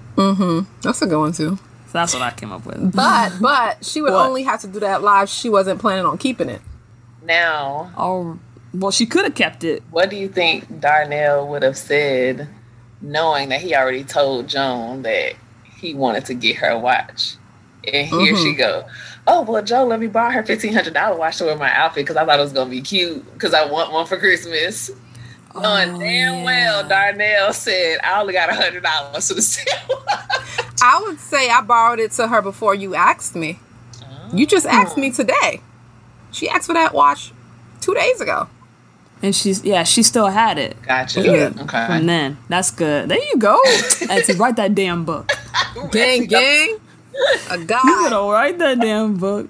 That's 0.83 1.03
a 1.03 1.07
good 1.07 1.19
one 1.19 1.33
too. 1.33 1.57
So 1.87 1.93
that's 1.93 2.13
what 2.15 2.23
I 2.23 2.31
came 2.33 2.51
up 2.51 2.67
with. 2.67 2.93
But 2.97 3.33
but 3.41 3.85
she 3.85 4.03
would 4.03 4.13
What? 4.13 4.27
only 4.27 4.43
have 4.43 4.61
to 4.63 4.67
do 4.67 4.81
that 4.81 5.03
live. 5.03 5.29
She 5.29 5.49
wasn't 5.49 5.81
planning 5.81 6.05
on 6.05 6.19
keeping 6.19 6.49
it. 6.49 6.61
Now, 7.23 7.93
Oh, 7.97 8.39
well, 8.75 8.91
she 8.91 9.07
could 9.07 9.25
have 9.25 9.35
kept 9.35 9.65
it. 9.65 9.83
what 9.91 10.11
do 10.11 10.17
you 10.17 10.29
think 10.29 10.81
Darnell 10.81 11.47
would 11.49 11.63
have 11.63 11.77
said, 11.77 12.49
knowing 13.01 13.49
that 13.51 13.61
he 13.61 13.75
already 13.75 14.05
told 14.05 14.49
Joan 14.49 15.03
that 15.03 15.35
he 15.65 15.95
wanted 15.95 16.25
to 16.27 16.35
get 16.35 16.57
her 16.57 16.69
a 16.69 16.79
watch? 16.79 17.37
And 17.87 18.07
here 18.07 18.37
she 18.37 18.49
mm-hmm. 18.49 18.59
go. 18.59 18.85
Oh 19.29 19.43
well, 19.43 19.63
Joe, 19.63 19.85
let 19.85 20.01
me 20.01 20.07
borrow 20.07 20.31
her 20.31 20.43
fifteen 20.43 20.73
hundred 20.73 20.95
dollar 20.95 21.17
watch 21.17 21.39
to 21.39 21.45
wear 21.45 21.57
my 21.57 21.73
outfit 21.75 22.05
because 22.05 22.17
I 22.17 22.25
thought 22.25 22.39
it 22.39 22.43
was 22.43 22.53
gonna 22.53 22.71
be 22.71 22.81
cute 22.81 23.25
because 23.33 23.55
I 23.55 23.65
want 23.71 23.93
one 23.93 24.07
for 24.07 24.17
Christmas. 24.17 24.91
Oh, 25.55 25.61
knowing 25.61 25.99
damn 25.99 26.45
well 26.45 26.87
Darnell 26.87 27.53
said 27.53 27.99
I 28.05 28.21
only 28.21 28.33
got 28.33 28.51
a 28.51 28.55
hundred 28.55 28.83
dollars 28.83 29.29
for 29.29 29.35
the 29.35 29.43
sale. 29.43 30.05
I 30.83 31.03
would 31.07 31.19
say 31.19 31.49
I 31.49 31.63
borrowed 31.63 31.99
it 31.99 32.13
to 32.13 32.29
her 32.29 32.43
before 32.43 32.75
you 32.75 32.95
asked 32.95 33.35
me. 33.35 33.59
You 34.33 34.47
just 34.47 34.67
asked 34.67 34.97
me 34.97 35.11
oh. 35.11 35.13
today. 35.13 35.61
She 36.33 36.49
asked 36.49 36.67
for 36.67 36.75
that 36.75 36.93
watch 36.93 37.33
two 37.81 37.95
days 37.95 38.21
ago. 38.21 38.49
And 39.27 39.35
she's, 39.35 39.65
yeah, 39.65 39.83
she 39.83 40.05
still 40.05 40.29
had 40.29 40.57
it 40.57 40.81
gotcha. 40.83 41.21
Yeah. 41.21 41.51
Okay. 41.63 41.87
from 41.87 42.07
then. 42.07 42.39
That's 42.49 42.71
good. 42.71 43.09
There 43.09 43.19
you 43.19 43.37
go. 43.39 43.59
and 44.09 44.23
to 44.25 44.35
write 44.35 44.55
that 44.55 44.73
damn 44.77 45.05
book. 45.05 45.33
Gang, 45.91 46.27
gang. 46.27 46.77
A 47.51 47.59
You 47.59 47.65
god. 47.65 47.83
gotta 47.83 48.31
write 48.33 48.59
that 48.59 48.79
damn 48.79 49.17
book. 49.17 49.49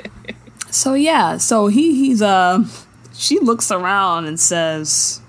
so 0.70 0.94
yeah, 0.94 1.38
so 1.38 1.66
he 1.66 1.94
he's 1.96 2.22
uh 2.22 2.62
she 3.14 3.40
looks 3.40 3.72
around 3.72 4.26
and 4.26 4.38
says, 4.38 5.20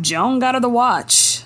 Joan 0.00 0.38
got 0.38 0.54
her 0.54 0.60
the 0.60 0.68
watch. 0.68 1.42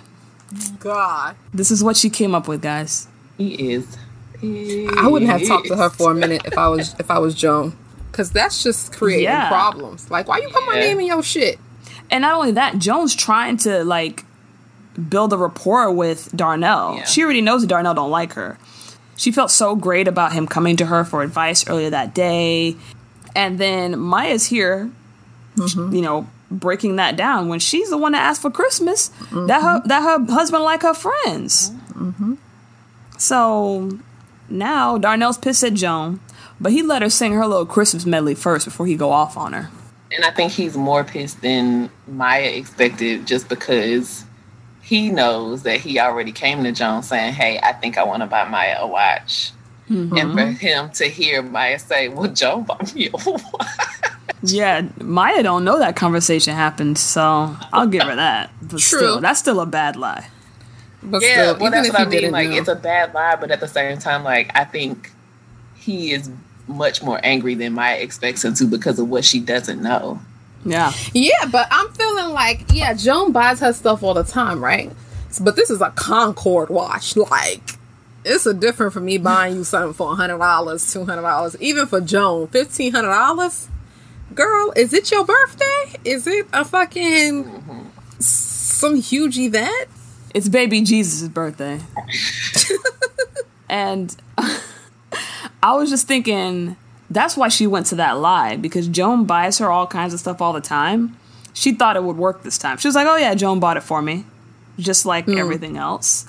God. 0.80 1.34
This 1.54 1.70
is 1.70 1.82
what 1.82 1.96
she 1.96 2.10
came 2.10 2.34
up 2.34 2.46
with, 2.46 2.60
guys. 2.60 3.08
He 3.38 3.72
is. 3.72 3.96
I 4.42 5.06
wouldn't 5.08 5.30
have 5.30 5.44
talked 5.46 5.68
to 5.68 5.76
her 5.76 5.88
for 5.88 6.10
a 6.10 6.14
minute 6.14 6.42
if 6.44 6.58
I 6.58 6.68
was 6.68 6.94
if 6.98 7.10
I 7.10 7.18
was 7.18 7.34
Joan. 7.34 7.74
Cause 8.12 8.30
that's 8.32 8.62
just 8.62 8.92
creating 8.92 9.24
Yeah. 9.24 9.48
problems. 9.48 10.10
Like, 10.10 10.26
why 10.28 10.38
you 10.38 10.48
put 10.50 10.66
my 10.66 10.74
Yeah. 10.74 10.80
name 10.80 11.00
in 11.00 11.06
your 11.06 11.22
shit? 11.22 11.58
And 12.10 12.22
not 12.22 12.34
only 12.34 12.52
that, 12.52 12.78
Joan's 12.78 13.14
trying 13.14 13.56
to 13.58 13.84
like 13.84 14.24
build 15.08 15.32
a 15.32 15.36
rapport 15.36 15.90
with 15.90 16.30
Darnell. 16.34 16.96
Yeah. 16.96 17.04
She 17.04 17.22
already 17.22 17.40
knows 17.40 17.62
that 17.62 17.68
Darnell 17.68 17.94
don't 17.94 18.10
like 18.10 18.32
her. 18.34 18.58
She 19.16 19.32
felt 19.32 19.50
so 19.50 19.76
great 19.76 20.08
about 20.08 20.32
him 20.32 20.46
coming 20.46 20.76
to 20.76 20.86
her 20.86 21.04
for 21.04 21.22
advice 21.22 21.68
earlier 21.68 21.90
that 21.90 22.14
day. 22.14 22.76
And 23.36 23.58
then 23.58 23.98
Maya's 23.98 24.46
here, 24.46 24.90
mm-hmm. 25.56 25.94
you 25.94 26.02
know, 26.02 26.26
breaking 26.50 26.96
that 26.96 27.16
down 27.16 27.48
when 27.48 27.60
she's 27.60 27.90
the 27.90 27.98
one 27.98 28.12
that 28.12 28.22
asked 28.22 28.42
for 28.42 28.50
Christmas. 28.50 29.08
That 29.08 29.62
her 29.62 29.78
mm-hmm. 29.78 29.88
that 29.88 30.02
her 30.02 30.32
husband 30.32 30.64
like 30.64 30.82
her 30.82 30.94
friends. 30.94 31.70
Mm-hmm. 31.92 32.34
So 33.18 33.98
now 34.48 34.98
Darnell's 34.98 35.38
pissed 35.38 35.62
at 35.62 35.74
Joan, 35.74 36.20
but 36.60 36.72
he 36.72 36.82
let 36.82 37.02
her 37.02 37.10
sing 37.10 37.34
her 37.34 37.46
little 37.46 37.66
Christmas 37.66 38.06
medley 38.06 38.34
first 38.34 38.64
before 38.64 38.86
he 38.86 38.96
go 38.96 39.12
off 39.12 39.36
on 39.36 39.52
her. 39.52 39.70
And 40.12 40.24
I 40.24 40.30
think 40.30 40.52
he's 40.52 40.76
more 40.76 41.04
pissed 41.04 41.40
than 41.40 41.90
Maya 42.08 42.50
expected 42.50 43.26
just 43.26 43.48
because 43.48 44.24
he 44.82 45.10
knows 45.10 45.62
that 45.62 45.80
he 45.80 46.00
already 46.00 46.32
came 46.32 46.64
to 46.64 46.72
Joan 46.72 47.02
saying, 47.02 47.34
Hey, 47.34 47.60
I 47.62 47.72
think 47.72 47.96
I 47.96 48.02
want 48.02 48.22
to 48.22 48.26
buy 48.26 48.48
Maya 48.48 48.78
a 48.80 48.86
watch. 48.86 49.52
Mm-hmm. 49.88 50.16
And 50.16 50.32
for 50.32 50.46
him 50.46 50.90
to 50.90 51.04
hear 51.06 51.42
Maya 51.42 51.78
say, 51.78 52.08
Well, 52.08 52.32
Joan 52.32 52.64
bought 52.64 52.94
me 52.94 53.08
a 53.08 53.10
watch. 53.26 53.40
Yeah, 54.42 54.88
Maya 55.00 55.42
don't 55.42 55.64
know 55.64 55.78
that 55.78 55.96
conversation 55.96 56.54
happened, 56.54 56.96
so 56.98 57.56
I'll 57.72 57.86
give 57.86 58.02
her 58.02 58.16
that. 58.16 58.50
But 58.62 58.80
True. 58.80 58.98
still, 58.98 59.20
that's 59.20 59.38
still 59.38 59.60
a 59.60 59.66
bad 59.66 59.96
lie. 59.96 60.28
But 61.02 61.22
Yeah, 61.22 61.52
still, 61.52 61.58
well, 61.60 61.70
that's 61.70 61.88
if 61.88 61.94
what 61.94 62.02
I 62.02 62.10
mean. 62.10 62.30
Like, 62.30 62.50
know. 62.50 62.56
it's 62.56 62.68
a 62.68 62.74
bad 62.74 63.14
lie, 63.14 63.36
but 63.36 63.50
at 63.50 63.60
the 63.60 63.68
same 63.68 63.98
time, 63.98 64.24
like, 64.24 64.50
I 64.54 64.64
think 64.64 65.12
he 65.74 66.12
is 66.12 66.30
much 66.68 67.02
more 67.02 67.20
angry 67.22 67.54
than 67.54 67.72
Maya 67.74 67.96
expects 67.96 68.44
him 68.44 68.54
to 68.54 68.66
because 68.66 68.98
of 68.98 69.08
what 69.08 69.24
she 69.24 69.40
doesn't 69.40 69.82
know. 69.82 70.20
Yeah, 70.64 70.92
Yeah, 71.14 71.46
but 71.50 71.68
I'm 71.70 71.90
feeling 71.92 72.28
like, 72.30 72.66
yeah, 72.72 72.92
Joan 72.92 73.32
buys 73.32 73.60
her 73.60 73.72
stuff 73.72 74.02
all 74.02 74.14
the 74.14 74.24
time, 74.24 74.62
right? 74.62 74.92
But 75.40 75.56
this 75.56 75.70
is 75.70 75.80
a 75.80 75.90
Concord 75.90 76.68
watch. 76.68 77.16
Like, 77.16 77.62
it's 78.24 78.44
a 78.44 78.52
different 78.52 78.92
for 78.92 79.00
me 79.00 79.16
buying 79.16 79.56
you 79.56 79.64
something 79.64 79.94
for 79.94 80.14
$100, 80.14 80.38
$200. 80.38 81.60
Even 81.60 81.86
for 81.86 82.00
Joan, 82.00 82.48
$1,500? 82.48 83.68
Girl, 84.34 84.72
is 84.76 84.92
it 84.92 85.10
your 85.10 85.24
birthday? 85.24 85.94
Is 86.04 86.26
it 86.26 86.46
a 86.52 86.64
fucking 86.64 87.90
some 88.18 88.96
huge 88.96 89.38
event? 89.38 89.88
it's 90.34 90.48
baby 90.48 90.82
Jesus' 90.82 91.28
birthday, 91.28 91.80
and 93.68 94.16
I 95.62 95.74
was 95.74 95.90
just 95.90 96.06
thinking 96.06 96.76
that's 97.10 97.36
why 97.36 97.48
she 97.48 97.66
went 97.66 97.86
to 97.86 97.96
that 97.96 98.12
lie 98.18 98.56
because 98.56 98.88
Joan 98.88 99.24
buys 99.24 99.58
her 99.58 99.70
all 99.70 99.86
kinds 99.86 100.14
of 100.14 100.20
stuff 100.20 100.40
all 100.40 100.52
the 100.52 100.60
time. 100.60 101.16
She 101.52 101.72
thought 101.72 101.96
it 101.96 102.04
would 102.04 102.16
work 102.16 102.42
this 102.42 102.56
time. 102.58 102.78
She 102.78 102.88
was 102.88 102.94
like, 102.94 103.06
"Oh 103.06 103.16
yeah, 103.16 103.34
Joan 103.34 103.58
bought 103.60 103.76
it 103.76 103.82
for 103.82 104.00
me," 104.00 104.24
just 104.78 105.04
like 105.04 105.28
everything 105.28 105.76
else. 105.76 106.26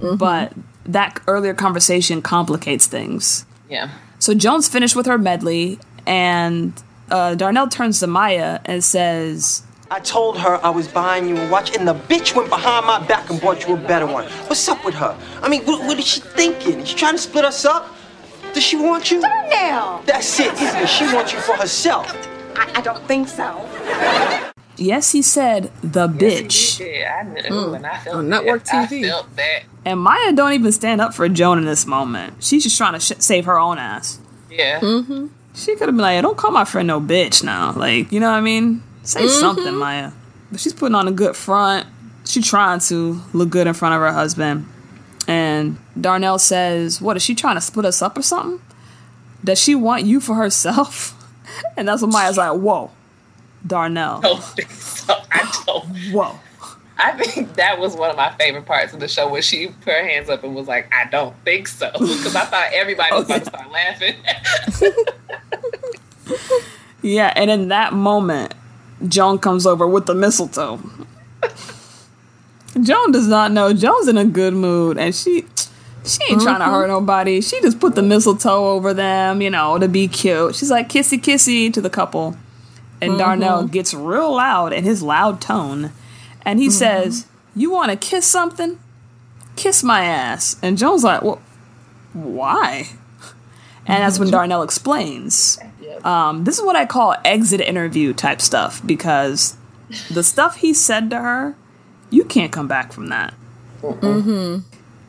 But 0.00 0.52
that 0.86 1.20
earlier 1.28 1.54
conversation 1.54 2.22
complicates 2.22 2.86
things. 2.86 3.46
Yeah. 3.68 3.90
So 4.18 4.34
Joan's 4.34 4.68
finished 4.68 4.96
with 4.96 5.06
her 5.06 5.18
medley, 5.18 5.78
and 6.06 6.72
uh, 7.10 7.34
Darnell 7.34 7.68
turns 7.68 8.00
to 8.00 8.06
Maya 8.06 8.60
and 8.64 8.82
says, 8.82 9.62
I 9.90 10.00
told 10.00 10.38
her 10.38 10.58
I 10.64 10.70
was 10.70 10.88
buying 10.88 11.28
you 11.28 11.36
a 11.36 11.50
watch, 11.50 11.76
and 11.76 11.86
the 11.86 11.94
bitch 11.94 12.34
went 12.34 12.48
behind 12.48 12.86
my 12.86 13.04
back 13.06 13.28
and 13.30 13.40
bought 13.40 13.68
you 13.68 13.74
a 13.74 13.76
better 13.76 14.06
one. 14.06 14.24
What's 14.48 14.66
up 14.68 14.84
with 14.84 14.94
her? 14.94 15.16
I 15.42 15.48
mean, 15.48 15.62
what, 15.64 15.86
what 15.86 15.98
is 15.98 16.06
she 16.06 16.20
thinking? 16.20 16.80
Is 16.80 16.88
she 16.88 16.96
trying 16.96 17.12
to 17.12 17.18
split 17.18 17.44
us 17.44 17.64
up? 17.64 17.94
Does 18.54 18.62
she 18.62 18.76
want 18.76 19.10
you? 19.10 19.20
Darnell! 19.20 20.02
That's 20.04 20.38
it, 20.38 20.52
isn't 20.52 20.82
it? 20.82 20.88
She 20.88 21.04
wants 21.04 21.32
you 21.32 21.40
for 21.40 21.56
herself. 21.56 22.06
I, 22.54 22.70
I 22.76 22.80
don't 22.82 23.02
think 23.08 23.28
so. 23.28 23.68
Yes, 24.76 25.12
he 25.12 25.22
said, 25.22 25.70
the 25.82 26.06
bitch. 26.06 26.80
Yeah, 26.80 27.20
I 27.20 27.48
knew, 27.48 27.74
and 27.74 27.86
I 27.86 27.96
hmm. 27.96 28.04
felt 28.04 28.16
On 28.16 28.28
network 28.28 28.64
that. 28.64 28.90
TV. 28.90 29.04
I 29.04 29.08
felt 29.08 29.36
that. 29.36 29.62
And 29.84 30.00
Maya 30.00 30.32
don't 30.32 30.52
even 30.52 30.72
stand 30.72 31.00
up 31.00 31.14
for 31.14 31.28
Joan 31.28 31.58
in 31.58 31.64
this 31.64 31.86
moment. 31.86 32.42
She's 32.44 32.62
just 32.62 32.76
trying 32.76 32.92
to 32.94 33.00
sh- 33.00 33.18
save 33.18 33.46
her 33.46 33.58
own 33.58 33.78
ass. 33.78 34.18
Yeah. 34.50 34.80
Mm-hmm. 34.80 35.28
She 35.54 35.72
could 35.76 35.88
have 35.88 35.96
been 35.96 36.02
like, 36.02 36.20
don't 36.22 36.36
call 36.36 36.50
my 36.50 36.64
friend 36.64 36.86
no 36.86 37.00
bitch 37.00 37.42
now. 37.42 37.72
Like, 37.72 38.12
you 38.12 38.20
know 38.20 38.30
what 38.30 38.36
I 38.36 38.40
mean? 38.40 38.82
Say 39.02 39.22
mm-hmm. 39.22 39.40
something, 39.40 39.76
Maya. 39.76 40.12
But 40.50 40.60
she's 40.60 40.72
putting 40.72 40.94
on 40.94 41.08
a 41.08 41.12
good 41.12 41.36
front. 41.36 41.86
She's 42.24 42.46
trying 42.46 42.80
to 42.80 43.20
look 43.32 43.50
good 43.50 43.66
in 43.66 43.74
front 43.74 43.94
of 43.94 44.00
her 44.00 44.12
husband. 44.12 44.66
And 45.28 45.78
Darnell 46.00 46.38
says, 46.38 47.00
What 47.00 47.16
is 47.16 47.22
she 47.22 47.34
trying 47.34 47.56
to 47.56 47.60
split 47.60 47.86
us 47.86 48.02
up 48.02 48.18
or 48.18 48.22
something? 48.22 48.60
Does 49.44 49.60
she 49.60 49.74
want 49.74 50.04
you 50.04 50.20
for 50.20 50.34
herself? 50.34 51.18
And 51.76 51.86
that's 51.86 52.00
when 52.00 52.10
Maya's 52.10 52.38
like, 52.38 52.58
Whoa, 52.58 52.90
Darnell. 53.66 54.20
Oh, 54.24 54.28
I 54.28 54.32
don't 54.32 54.44
think 54.44 54.70
so. 54.70 55.14
I 55.30 55.62
don't. 55.66 55.84
Whoa. 56.12 56.40
I 56.96 57.12
think 57.12 57.54
that 57.54 57.78
was 57.78 57.94
one 57.96 58.10
of 58.10 58.16
my 58.16 58.32
favorite 58.38 58.64
parts 58.64 58.94
of 58.94 59.00
the 59.00 59.08
show 59.08 59.28
where 59.28 59.42
she 59.42 59.66
put 59.66 59.92
her 59.92 60.08
hands 60.08 60.30
up 60.30 60.44
and 60.44 60.54
was 60.54 60.68
like, 60.68 60.90
I 60.94 61.08
don't 61.10 61.36
think 61.44 61.68
so. 61.68 61.90
Because 61.98 62.36
I 62.36 62.44
thought 62.44 62.70
everybody 62.72 63.14
was 63.14 63.24
about 63.24 63.38
to 63.40 63.44
start 63.46 63.70
laughing. 63.70 64.14
Yeah, 67.02 67.32
and 67.34 67.50
in 67.50 67.68
that 67.68 67.92
moment, 67.92 68.54
Joan 69.08 69.38
comes 69.40 69.66
over 69.66 69.86
with 69.86 70.06
the 70.06 70.14
mistletoe. 70.14 70.80
Joan 72.80 73.12
does 73.12 73.28
not 73.28 73.52
know. 73.52 73.72
Joan's 73.72 74.08
in 74.08 74.16
a 74.16 74.24
good 74.24 74.54
mood, 74.54 74.98
and 74.98 75.14
she 75.14 75.44
she 76.04 76.22
ain't 76.28 76.40
trying 76.42 76.58
to 76.58 76.64
mm-hmm. 76.64 76.70
hurt 76.70 76.88
nobody. 76.88 77.40
She 77.40 77.60
just 77.60 77.78
put 77.78 77.94
the 77.94 78.02
mistletoe 78.02 78.70
over 78.70 78.94
them, 78.94 79.42
you 79.42 79.50
know, 79.50 79.78
to 79.78 79.88
be 79.88 80.08
cute. 80.08 80.56
She's 80.56 80.70
like 80.70 80.88
kissy 80.88 81.18
kissy 81.20 81.72
to 81.72 81.80
the 81.80 81.90
couple, 81.90 82.36
and 83.00 83.12
mm-hmm. 83.12 83.18
Darnell 83.18 83.64
gets 83.64 83.92
real 83.94 84.34
loud 84.34 84.72
in 84.72 84.84
his 84.84 85.02
loud 85.02 85.40
tone, 85.40 85.92
and 86.42 86.58
he 86.58 86.66
mm-hmm. 86.66 86.72
says, 86.72 87.26
"You 87.54 87.70
want 87.70 87.90
to 87.90 87.96
kiss 87.96 88.26
something? 88.26 88.78
Kiss 89.56 89.82
my 89.82 90.04
ass." 90.04 90.56
And 90.62 90.78
Joan's 90.78 91.04
like, 91.04 91.22
"Well, 91.22 91.42
why?" 92.12 92.88
And 93.86 94.02
that's 94.02 94.18
when 94.18 94.30
Darnell 94.30 94.62
explains. 94.62 95.58
Um, 96.04 96.44
this 96.44 96.58
is 96.58 96.64
what 96.64 96.76
I 96.76 96.86
call 96.86 97.16
exit 97.24 97.60
interview 97.60 98.12
type 98.12 98.40
stuff 98.40 98.84
because 98.86 99.56
the 100.10 100.22
stuff 100.22 100.56
he 100.56 100.72
said 100.72 101.10
to 101.10 101.18
her, 101.18 101.56
you 102.12 102.24
can't 102.24 102.52
come 102.52 102.68
back 102.68 102.92
from 102.92 103.08
that. 103.08 103.34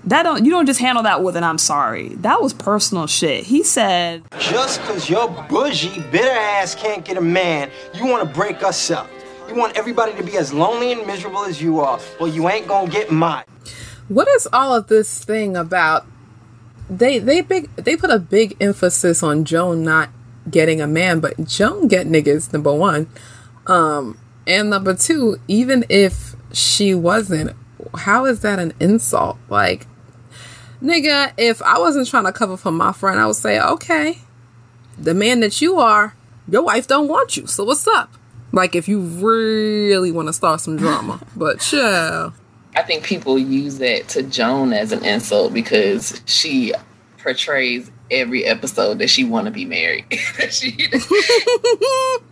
That 0.05 0.23
don't 0.23 0.43
you 0.43 0.51
don't 0.51 0.65
just 0.65 0.79
handle 0.79 1.03
that 1.03 1.23
with 1.23 1.37
an 1.37 1.43
I'm 1.43 1.57
sorry. 1.57 2.09
That 2.15 2.41
was 2.41 2.53
personal 2.53 3.07
shit. 3.07 3.45
He 3.45 3.63
said, 3.63 4.23
Just 4.39 4.81
because 4.81 5.09
your 5.09 5.29
bougie, 5.49 6.01
bitter 6.11 6.29
ass 6.29 6.75
can't 6.75 7.05
get 7.05 7.17
a 7.17 7.21
man, 7.21 7.69
you 7.93 8.05
want 8.05 8.27
to 8.27 8.33
break 8.33 8.63
us 8.63 8.91
up. 8.91 9.09
You 9.47 9.55
want 9.55 9.77
everybody 9.77 10.13
to 10.15 10.23
be 10.23 10.37
as 10.37 10.53
lonely 10.53 10.91
and 10.91 11.05
miserable 11.05 11.45
as 11.45 11.61
you 11.61 11.79
are. 11.79 11.99
Well, 12.19 12.29
you 12.29 12.49
ain't 12.49 12.67
gonna 12.67 12.89
get 12.89 13.11
mine. 13.11 13.45
What 14.07 14.27
is 14.29 14.47
all 14.51 14.75
of 14.75 14.87
this 14.87 15.23
thing 15.23 15.55
about 15.55 16.05
they 16.89 17.19
they 17.19 17.41
big 17.41 17.73
they 17.75 17.95
put 17.95 18.09
a 18.09 18.19
big 18.19 18.57
emphasis 18.59 19.23
on 19.23 19.45
Joan 19.45 19.83
not 19.83 20.09
getting 20.49 20.81
a 20.81 20.87
man, 20.87 21.19
but 21.19 21.45
Joan 21.45 21.87
get 21.87 22.07
niggas 22.07 22.51
number 22.51 22.73
one, 22.73 23.07
um, 23.67 24.17
and 24.45 24.69
number 24.69 24.93
two. 24.93 25.37
Even 25.47 25.85
if 25.87 26.32
she 26.53 26.93
wasn't, 26.93 27.55
how 27.95 28.25
is 28.25 28.41
that 28.41 28.59
an 28.59 28.73
insult? 28.79 29.37
Like, 29.49 29.87
nigga, 30.81 31.33
if 31.37 31.61
I 31.61 31.79
wasn't 31.79 32.07
trying 32.07 32.25
to 32.25 32.31
cover 32.31 32.57
for 32.57 32.71
my 32.71 32.91
friend, 32.93 33.19
I 33.19 33.27
would 33.27 33.35
say, 33.35 33.59
okay, 33.59 34.19
the 34.97 35.13
man 35.13 35.39
that 35.41 35.61
you 35.61 35.79
are, 35.79 36.15
your 36.47 36.61
wife 36.61 36.87
don't 36.87 37.07
want 37.07 37.35
you. 37.37 37.47
So 37.47 37.63
what's 37.63 37.87
up? 37.87 38.13
Like, 38.51 38.75
if 38.75 38.87
you 38.87 38.99
really 38.99 40.11
want 40.11 40.27
to 40.27 40.33
start 40.33 40.61
some 40.61 40.77
drama, 40.77 41.19
but 41.35 41.59
chill. 41.59 42.33
I 42.75 42.81
think 42.83 43.03
people 43.03 43.37
use 43.37 43.77
that 43.79 44.07
to 44.09 44.23
Joan 44.23 44.73
as 44.73 44.91
an 44.91 45.03
insult 45.05 45.53
because 45.53 46.21
she 46.25 46.73
portrays 47.19 47.89
every 48.11 48.45
episode 48.45 48.99
that 48.99 49.09
she 49.09 49.23
want 49.23 49.45
to 49.45 49.51
be 49.51 49.65
married. 49.65 50.05
She- 50.49 50.77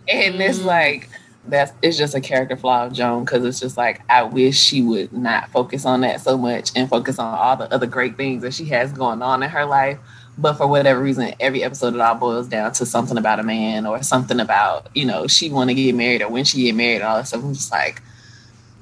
and 0.08 0.40
it's 0.40 0.60
like 0.62 1.08
that's 1.46 1.72
it's 1.82 1.98
just 1.98 2.14
a 2.14 2.20
character 2.20 2.56
flaw 2.56 2.86
of 2.86 2.92
Joan 2.92 3.24
because 3.24 3.44
it's 3.44 3.58
just 3.58 3.76
like 3.76 4.02
I 4.08 4.22
wish 4.22 4.58
she 4.58 4.82
would 4.82 5.12
not 5.12 5.50
focus 5.50 5.84
on 5.84 6.02
that 6.02 6.20
so 6.20 6.38
much 6.38 6.70
and 6.76 6.88
focus 6.88 7.18
on 7.18 7.34
all 7.34 7.56
the 7.56 7.72
other 7.72 7.86
great 7.86 8.16
things 8.16 8.42
that 8.42 8.54
she 8.54 8.66
has 8.66 8.92
going 8.92 9.22
on 9.22 9.42
in 9.42 9.50
her 9.50 9.64
life. 9.64 9.98
But 10.38 10.54
for 10.54 10.66
whatever 10.66 11.02
reason, 11.02 11.34
every 11.40 11.62
episode 11.62 11.94
it 11.94 12.00
all 12.00 12.14
boils 12.14 12.48
down 12.48 12.72
to 12.74 12.86
something 12.86 13.18
about 13.18 13.40
a 13.40 13.42
man 13.42 13.86
or 13.86 14.02
something 14.02 14.40
about 14.40 14.88
you 14.94 15.04
know 15.04 15.26
she 15.26 15.50
want 15.50 15.70
to 15.70 15.74
get 15.74 15.94
married 15.94 16.22
or 16.22 16.28
when 16.28 16.44
she 16.44 16.62
get 16.62 16.74
married 16.74 16.96
and 16.96 17.04
all 17.04 17.16
that 17.16 17.28
stuff. 17.28 17.42
I'm 17.42 17.54
just 17.54 17.72
like. 17.72 18.02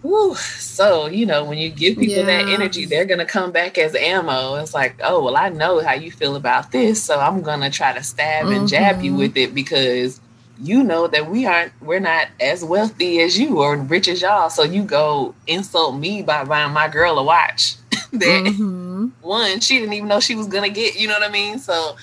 Woo. 0.02 0.34
So, 0.34 1.08
you 1.08 1.26
know, 1.26 1.44
when 1.44 1.58
you 1.58 1.68
give 1.68 1.98
people 1.98 2.24
that 2.24 2.48
energy, 2.48 2.86
they're 2.86 3.04
going 3.04 3.18
to 3.18 3.26
come 3.26 3.52
back 3.52 3.76
as 3.76 3.94
ammo. 3.94 4.54
It's 4.54 4.72
like, 4.72 4.98
oh, 5.04 5.22
well, 5.22 5.36
I 5.36 5.50
know 5.50 5.80
how 5.80 5.92
you 5.92 6.10
feel 6.10 6.36
about 6.36 6.72
this. 6.72 7.02
So 7.02 7.20
I'm 7.20 7.42
going 7.42 7.60
to 7.60 7.68
try 7.68 7.92
to 7.92 8.02
stab 8.02 8.46
and 8.46 8.66
jab 8.66 9.02
you 9.02 9.10
mm-hmm. 9.10 9.18
with 9.18 9.36
it 9.36 9.54
because 9.54 10.18
you 10.62 10.82
know 10.82 11.06
that 11.06 11.30
we 11.30 11.46
aren't, 11.46 11.72
we're 11.80 12.00
not 12.00 12.28
as 12.40 12.64
wealthy 12.64 13.20
as 13.20 13.38
you 13.38 13.60
or 13.60 13.76
rich 13.76 14.08
as 14.08 14.22
y'all. 14.22 14.50
So 14.50 14.62
you 14.62 14.82
go 14.82 15.34
insult 15.46 15.96
me 15.96 16.22
by 16.22 16.44
buying 16.44 16.72
my 16.72 16.88
girl 16.88 17.18
a 17.18 17.24
watch 17.24 17.76
that 18.12 19.10
one, 19.20 19.60
she 19.60 19.78
didn't 19.78 19.94
even 19.94 20.08
know 20.08 20.20
she 20.20 20.34
was 20.34 20.48
to 20.48 20.68
get, 20.68 20.98
you 20.98 21.08
know 21.08 21.14
what 21.14 21.28
I 21.28 21.32
mean? 21.32 21.58
So, 21.58 21.96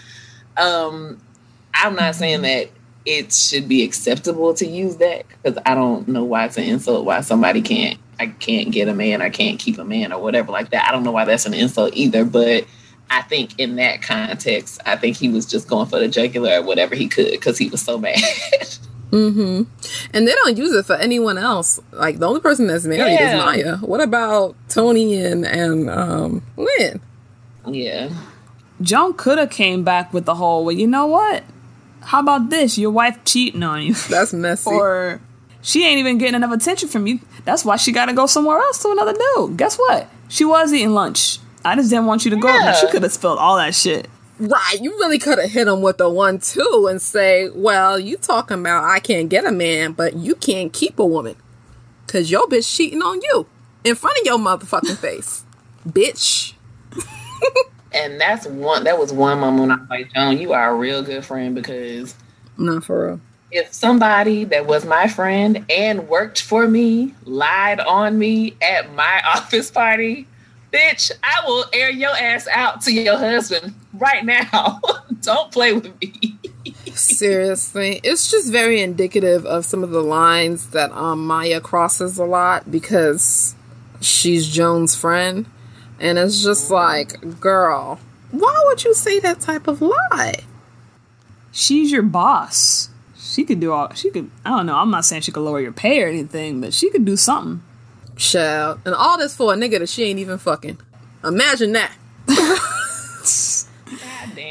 um, 0.58 1.20
I'm 1.74 1.96
not 1.96 2.16
saying 2.16 2.42
that 2.42 2.70
it 3.06 3.32
should 3.32 3.70
be 3.70 3.84
acceptable 3.84 4.54
to 4.56 4.66
use 4.66 4.98
that 4.98 5.26
because 5.42 5.58
I 5.66 5.76
don't 5.76 6.08
know 6.08 6.24
why 6.24 6.46
it's 6.46 6.58
an 6.58 6.64
insult. 6.64 7.06
Why 7.06 7.22
somebody 7.22 7.62
can't, 7.62 8.00
I 8.20 8.28
can't 8.28 8.72
get 8.72 8.90
a 8.90 8.94
man, 8.94 9.22
I 9.22 9.30
can't 9.30 9.60
keep 9.60 9.78
a 9.78 9.86
man, 9.86 10.12
or 10.12 10.22
whatever 10.22 10.52
like 10.52 10.72
that. 10.72 10.88
I 10.88 10.92
don't 10.92 11.04
know 11.04 11.12
why 11.12 11.26
that's 11.26 11.46
an 11.46 11.54
insult 11.54 11.94
either. 11.94 12.26
But 12.26 12.66
I 13.10 13.22
think 13.22 13.58
in 13.60 13.78
that 13.78 14.02
context, 14.02 14.80
I 14.86 14.96
think 14.98 15.16
he 15.18 15.30
was 15.30 15.46
just 15.46 15.68
going 15.68 15.88
for 15.88 16.00
the 16.00 16.08
jugular 16.08 16.58
or 16.60 16.62
whatever 16.64 16.94
he 16.96 17.08
could 17.08 17.32
because 17.32 17.58
he 17.58 17.70
was 17.70 17.82
so 17.82 17.98
mad. 18.00 18.18
And 19.12 19.66
they 20.14 20.34
don't 20.34 20.58
use 20.58 20.74
it 20.74 20.86
for 20.86 20.96
anyone 20.96 21.38
else. 21.38 21.80
Like 21.92 22.20
the 22.20 22.28
only 22.28 22.42
person 22.42 22.68
that's 22.68 22.86
married 22.86 23.14
Yeah. 23.20 23.38
is 23.38 23.44
Maya. 23.46 23.78
What 23.78 24.02
about 24.02 24.56
Toni 24.70 25.16
and 25.22 25.46
and 25.46 25.90
um 25.90 26.42
Lynn? 26.58 27.00
yeah, 27.66 28.10
Joan 28.82 29.14
could 29.14 29.38
have 29.38 29.50
came 29.50 29.84
back 29.84 30.14
with 30.14 30.26
the 30.26 30.36
whole, 30.36 30.64
well, 30.66 30.76
you 30.76 30.88
know 30.88 31.06
what? 31.08 31.44
How 32.02 32.20
about 32.22 32.50
this? 32.50 32.78
Your 32.78 32.92
wife 32.92 33.18
cheating 33.26 33.64
on 33.64 33.82
you. 33.84 33.94
That's 33.94 34.32
messy. 34.34 34.70
or 34.74 35.20
she 35.62 35.86
ain't 35.86 36.00
even 36.00 36.18
getting 36.18 36.36
enough 36.36 36.52
attention 36.54 36.88
from 36.88 37.08
you. 37.08 37.20
That's 37.44 37.66
why 37.66 37.76
she 37.78 37.92
got 37.92 38.06
to 38.06 38.14
go 38.14 38.26
somewhere 38.26 38.58
else 38.58 38.82
to 38.84 38.92
another 38.92 39.14
dude. 39.14 39.58
Guess 39.58 39.78
what? 39.78 40.08
She 40.30 40.46
was 40.46 40.72
eating 40.74 40.92
lunch. 40.92 41.40
I 41.68 41.76
just 41.76 41.90
didn't 41.90 42.06
want 42.06 42.26
you 42.26 42.32
to 42.32 42.38
go. 42.38 42.48
Yeah. 42.48 42.74
She 42.74 42.88
could 42.90 43.04
have 43.04 43.12
spilled 43.12 43.40
all 43.40 43.58
that 43.58 43.76
shit. 43.76 44.08
right, 44.40 44.78
you 44.82 44.92
really 44.92 45.18
could 45.20 45.40
have 45.40 45.50
hit 45.52 45.68
him 45.68 45.82
with 45.82 45.98
the 45.98 46.10
one 46.10 46.40
two 46.40 46.88
and 46.90 47.02
say, 47.02 47.50
"Well, 47.50 48.00
you 48.00 48.18
talking 48.18 48.60
about 48.60 48.84
I 48.84 49.00
can't 49.00 49.30
get 49.30 49.46
a 49.46 49.52
man, 49.52 49.94
but 49.94 50.16
you 50.16 50.36
can't 50.36 50.72
keep 50.74 51.00
a 51.00 51.06
woman 51.06 51.36
because 52.06 52.30
your 52.32 52.48
bitch 52.48 52.74
cheating 52.76 53.02
on 53.02 53.22
you 53.22 53.48
in 53.84 53.96
front 53.96 54.18
of 54.20 54.26
your 54.26 54.38
motherfucking 54.38 54.98
face, 54.98 55.44
bitch." 55.88 56.54
and 57.94 58.20
that's 58.20 58.46
one. 58.48 58.84
That 58.84 59.00
was 59.00 59.12
one 59.14 59.40
moment 59.40 59.62
when 59.70 59.72
I 59.72 59.82
was 59.82 59.90
like, 59.90 60.14
Joan, 60.14 60.38
you 60.40 60.54
are 60.54 60.72
a 60.72 60.76
real 60.76 61.02
good 61.02 61.26
friend 61.26 61.56
because 61.56 62.16
Not 62.58 62.84
for 62.84 63.08
real. 63.08 63.22
if 63.52 63.74
somebody 63.74 64.44
that 64.46 64.68
was 64.68 64.86
my 64.86 65.08
friend 65.08 65.66
and 65.70 66.08
worked 66.08 66.42
for 66.42 66.68
me 66.68 67.14
lied 67.26 67.80
on 67.80 68.18
me 68.20 68.56
at 68.62 68.94
my 68.94 69.22
office 69.28 69.72
party, 69.72 70.28
bitch, 70.78 71.12
I 71.24 71.46
will 71.46 71.66
air 71.74 71.90
your 71.90 72.16
ass 72.16 72.48
out 72.48 72.82
to 72.82 72.94
your 72.94 73.18
husband 73.18 73.74
right 73.94 74.24
now. 74.24 74.80
Don't 75.22 75.52
play 75.52 75.74
with 75.74 76.00
me. 76.00 76.38
Seriously, 76.94 78.00
it's 78.04 78.30
just 78.30 78.52
very 78.52 78.82
indicative 78.82 79.46
of 79.46 79.66
some 79.66 79.84
of 79.84 79.92
the 79.92 80.02
lines 80.02 80.72
that 80.72 80.92
um, 80.92 81.26
Maya 81.26 81.62
crosses 81.62 82.18
a 82.18 82.26
lot 82.26 82.70
because 82.72 83.56
she's 84.02 84.48
Joan's 84.48 84.96
friend, 84.96 85.46
and 86.00 86.18
it's 86.18 86.44
just 86.44 86.70
like, 86.72 87.40
girl, 87.40 88.00
why 88.32 88.64
would 88.66 88.84
you 88.84 88.94
say 88.94 89.20
that 89.20 89.40
type 89.40 89.68
of 89.68 89.82
lie? 89.82 90.36
She's 91.52 91.92
your 91.92 92.04
boss. 92.04 92.90
She 93.18 93.44
could 93.44 93.60
do 93.60 93.72
all. 93.72 93.94
She 93.94 94.10
could. 94.10 94.30
I 94.46 94.50
don't 94.50 94.66
know. 94.66 94.76
I'm 94.76 94.92
not 94.92 95.06
saying 95.06 95.22
she 95.24 95.32
could 95.32 95.42
lower 95.42 95.60
your 95.60 95.72
pay 95.72 96.04
or 96.04 96.08
anything, 96.08 96.62
but 96.62 96.74
she 96.74 96.90
could 96.90 97.06
do 97.06 97.16
something. 97.16 97.64
Child, 98.18 98.80
and 98.86 98.96
all 98.96 99.18
this 99.18 99.36
for 99.36 99.54
a 99.54 99.56
nigga 99.56 99.80
that 99.80 99.90
she 99.90 100.04
ain't 100.06 100.20
even 100.20 100.38
fucking. 100.38 100.78
Imagine 101.24 101.74
that. 101.74 101.92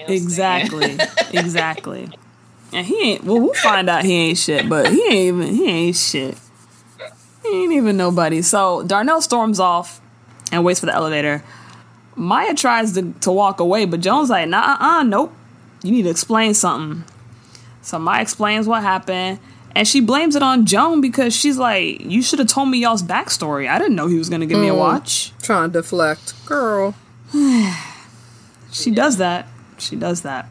Exactly. 0.09 0.99
exactly. 1.33 2.09
And 2.73 2.87
he 2.87 3.12
ain't. 3.12 3.25
Well, 3.25 3.41
we'll 3.41 3.55
find 3.55 3.89
out 3.89 4.05
he 4.05 4.14
ain't 4.14 4.39
shit. 4.39 4.69
But 4.69 4.91
he 4.91 5.03
ain't 5.05 5.14
even. 5.14 5.55
He 5.55 5.69
ain't 5.69 5.97
shit. 5.97 6.39
He 7.43 7.62
ain't 7.62 7.73
even 7.73 7.97
nobody. 7.97 8.43
So 8.43 8.83
Darnell 8.83 9.21
storms 9.21 9.61
off 9.61 10.01
and 10.53 10.64
waits 10.64 10.81
for 10.81 10.87
the 10.87 10.95
elevator. 10.95 11.43
Maya 12.17 12.55
tries 12.55 12.93
to, 12.95 13.12
to 13.21 13.31
walk 13.31 13.61
away, 13.61 13.85
but 13.85 14.01
Joan's 14.01 14.31
like, 14.31 14.49
nah, 14.49 14.77
uh, 14.81 14.85
uh, 14.85 15.03
nope. 15.03 15.33
You 15.83 15.93
need 15.93 16.05
to 16.05 16.11
explain 16.11 16.55
something. 16.55 17.05
So 17.83 17.99
Maya 17.99 18.23
explains 18.23 18.67
what 18.67 18.83
happened, 18.83 19.39
and 19.77 19.87
she 19.87 20.01
blames 20.01 20.35
it 20.35 20.43
on 20.43 20.64
Joan 20.64 21.03
because 21.03 21.37
she's 21.37 21.59
like, 21.59 22.01
you 22.01 22.22
should 22.22 22.39
have 22.39 22.49
told 22.49 22.70
me 22.70 22.79
y'all's 22.79 23.03
backstory. 23.03 23.68
I 23.68 23.79
didn't 23.79 23.95
know 23.95 24.07
he 24.07 24.16
was 24.16 24.31
gonna 24.31 24.47
give 24.47 24.59
me 24.59 24.68
a 24.68 24.72
mm. 24.72 24.79
watch. 24.79 25.35
Trying 25.43 25.70
to 25.70 25.81
deflect, 25.81 26.35
girl. 26.47 26.95
She 28.72 28.91
does 28.91 29.16
that. 29.16 29.47
She 29.79 29.97
does 29.97 30.20
that. 30.22 30.51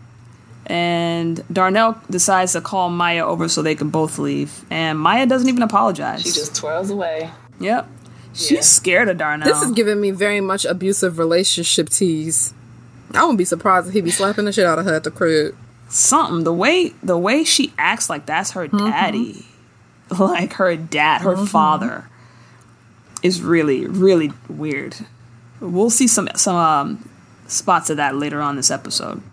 And 0.65 1.43
Darnell 1.53 2.01
decides 2.09 2.53
to 2.53 2.61
call 2.61 2.89
Maya 2.89 3.23
over 3.23 3.47
so 3.47 3.61
they 3.61 3.76
can 3.76 3.89
both 3.89 4.17
leave. 4.17 4.65
And 4.71 4.97
Maya 4.97 5.28
doesn't 5.28 5.47
even 5.47 5.61
apologize. 5.61 6.23
She 6.23 6.32
just 6.32 6.55
twirls 6.55 6.89
away. 6.89 7.30
Yep. 7.59 7.88
She's 8.34 8.51
Yeah. 8.51 8.61
scared 8.61 9.09
of 9.09 9.19
Darnell. 9.19 9.47
This 9.47 9.61
is 9.61 9.71
giving 9.73 10.01
me 10.01 10.09
very 10.09 10.41
much 10.41 10.65
abusive 10.65 11.19
relationship 11.19 11.89
tease. 11.89 12.55
I 13.13 13.21
wouldn't 13.21 13.38
be 13.38 13.45
surprised 13.45 13.89
if 13.89 13.93
he 13.93 14.01
be 14.01 14.09
slapping 14.09 14.45
the 14.45 14.51
shit 14.51 14.65
out 14.65 14.80
of 14.80 14.86
her 14.86 14.95
at 14.95 15.03
the 15.03 15.11
crib. 15.11 15.55
Something. 15.89 16.43
The 16.43 16.53
way 16.53 16.89
the 17.03 17.17
way 17.17 17.43
she 17.43 17.73
acts 17.77 18.09
like 18.09 18.25
that's 18.25 18.51
her 18.51 18.67
daddy. 18.67 19.45
Like 20.19 20.53
her 20.53 20.75
dad, 20.75 21.21
her 21.21 21.36
father. 21.36 22.07
Is 23.23 23.41
really, 23.41 23.88
really 23.88 24.31
weird. 24.47 24.95
We'll 25.59 25.89
see 25.89 26.07
some 26.07 26.29
some 26.36 26.55
um, 26.55 27.09
spots 27.47 27.89
of 27.89 27.97
that 27.97 28.15
later 28.15 28.39
on 28.39 28.55
this 28.55 28.69
episode. 28.69 29.23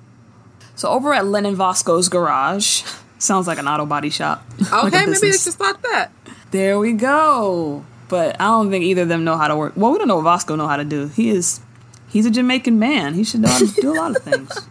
So 0.74 0.88
over 0.88 1.12
at 1.12 1.26
Lynn 1.26 1.44
and 1.44 1.56
Vasco's 1.56 2.08
garage. 2.08 2.84
Sounds 3.18 3.46
like 3.46 3.58
an 3.58 3.68
auto 3.68 3.86
body 3.86 4.10
shop. 4.10 4.44
Like 4.72 4.94
Okay, 4.94 5.06
maybe 5.06 5.28
it's 5.28 5.44
just 5.44 5.60
like 5.60 5.80
that. 5.82 6.10
There 6.50 6.78
we 6.78 6.92
go. 6.94 7.84
But 8.08 8.40
I 8.40 8.46
don't 8.46 8.70
think 8.70 8.84
either 8.84 9.02
of 9.02 9.08
them 9.08 9.24
know 9.24 9.36
how 9.36 9.48
to 9.48 9.56
work. 9.56 9.74
Well, 9.76 9.92
we 9.92 9.98
don't 9.98 10.08
know 10.08 10.16
what 10.16 10.24
Vasco 10.24 10.56
know 10.56 10.66
how 10.66 10.76
to 10.76 10.84
do. 10.84 11.08
He 11.08 11.28
is 11.28 11.60
he's 12.08 12.26
a 12.26 12.30
Jamaican 12.30 12.78
man. 12.78 13.14
He 13.14 13.24
should 13.24 13.40
know 13.40 13.48
how 13.48 13.58
to 13.58 13.66
do 13.80 13.92
a 13.92 13.94
lot 13.94 14.16
of 14.16 14.22
things. 14.22 14.68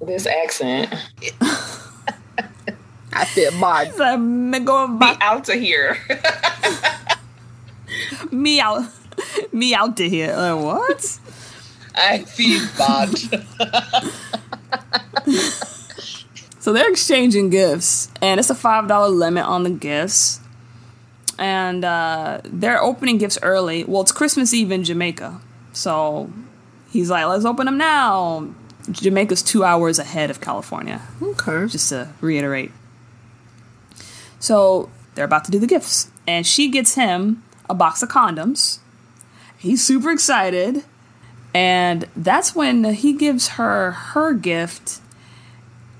This 0.00 0.26
accent. 0.26 0.94
I 3.12 3.24
feel 3.24 3.50
bad. 3.52 3.94
So, 3.94 4.16
me 4.16 4.58
go 4.60 4.88
Be 4.88 4.98
back 4.98 5.18
out 5.20 5.44
to 5.44 5.54
here. 5.54 5.96
me 8.30 8.60
out 8.60 8.84
me 9.52 9.74
out 9.74 9.96
to 9.96 10.08
here. 10.08 10.34
Like, 10.36 10.62
what? 10.62 11.18
I 11.96 12.18
feel 12.18 12.60
bad. 12.78 13.08
So 16.60 16.72
they're 16.74 16.90
exchanging 16.90 17.48
gifts, 17.48 18.10
and 18.20 18.38
it's 18.38 18.50
a 18.50 18.54
five 18.54 18.88
dollar 18.88 19.08
limit 19.08 19.46
on 19.46 19.62
the 19.62 19.70
gifts. 19.70 20.40
And 21.38 21.82
uh, 21.82 22.42
they're 22.44 22.82
opening 22.82 23.16
gifts 23.16 23.38
early. 23.40 23.84
Well, 23.84 24.02
it's 24.02 24.12
Christmas 24.12 24.52
Eve 24.52 24.70
in 24.70 24.84
Jamaica, 24.84 25.40
so 25.72 26.30
he's 26.90 27.08
like, 27.08 27.24
"Let's 27.26 27.46
open 27.46 27.64
them 27.64 27.78
now." 27.78 28.48
Jamaica's 28.90 29.42
two 29.42 29.64
hours 29.64 29.98
ahead 29.98 30.30
of 30.30 30.40
California. 30.40 31.02
Okay. 31.22 31.66
just 31.66 31.88
to 31.90 32.08
reiterate. 32.20 32.72
So 34.38 34.90
they're 35.14 35.24
about 35.24 35.44
to 35.44 35.50
do 35.50 35.58
the 35.58 35.66
gifts, 35.66 36.10
and 36.26 36.46
she 36.46 36.68
gets 36.68 36.94
him 36.94 37.42
a 37.68 37.74
box 37.74 38.02
of 38.02 38.08
condoms. 38.08 38.78
He's 39.58 39.84
super 39.84 40.10
excited, 40.10 40.84
And 41.54 42.06
that's 42.14 42.54
when 42.54 42.84
he 42.84 43.12
gives 43.12 43.48
her 43.48 43.90
her 43.90 44.32
gift. 44.34 45.00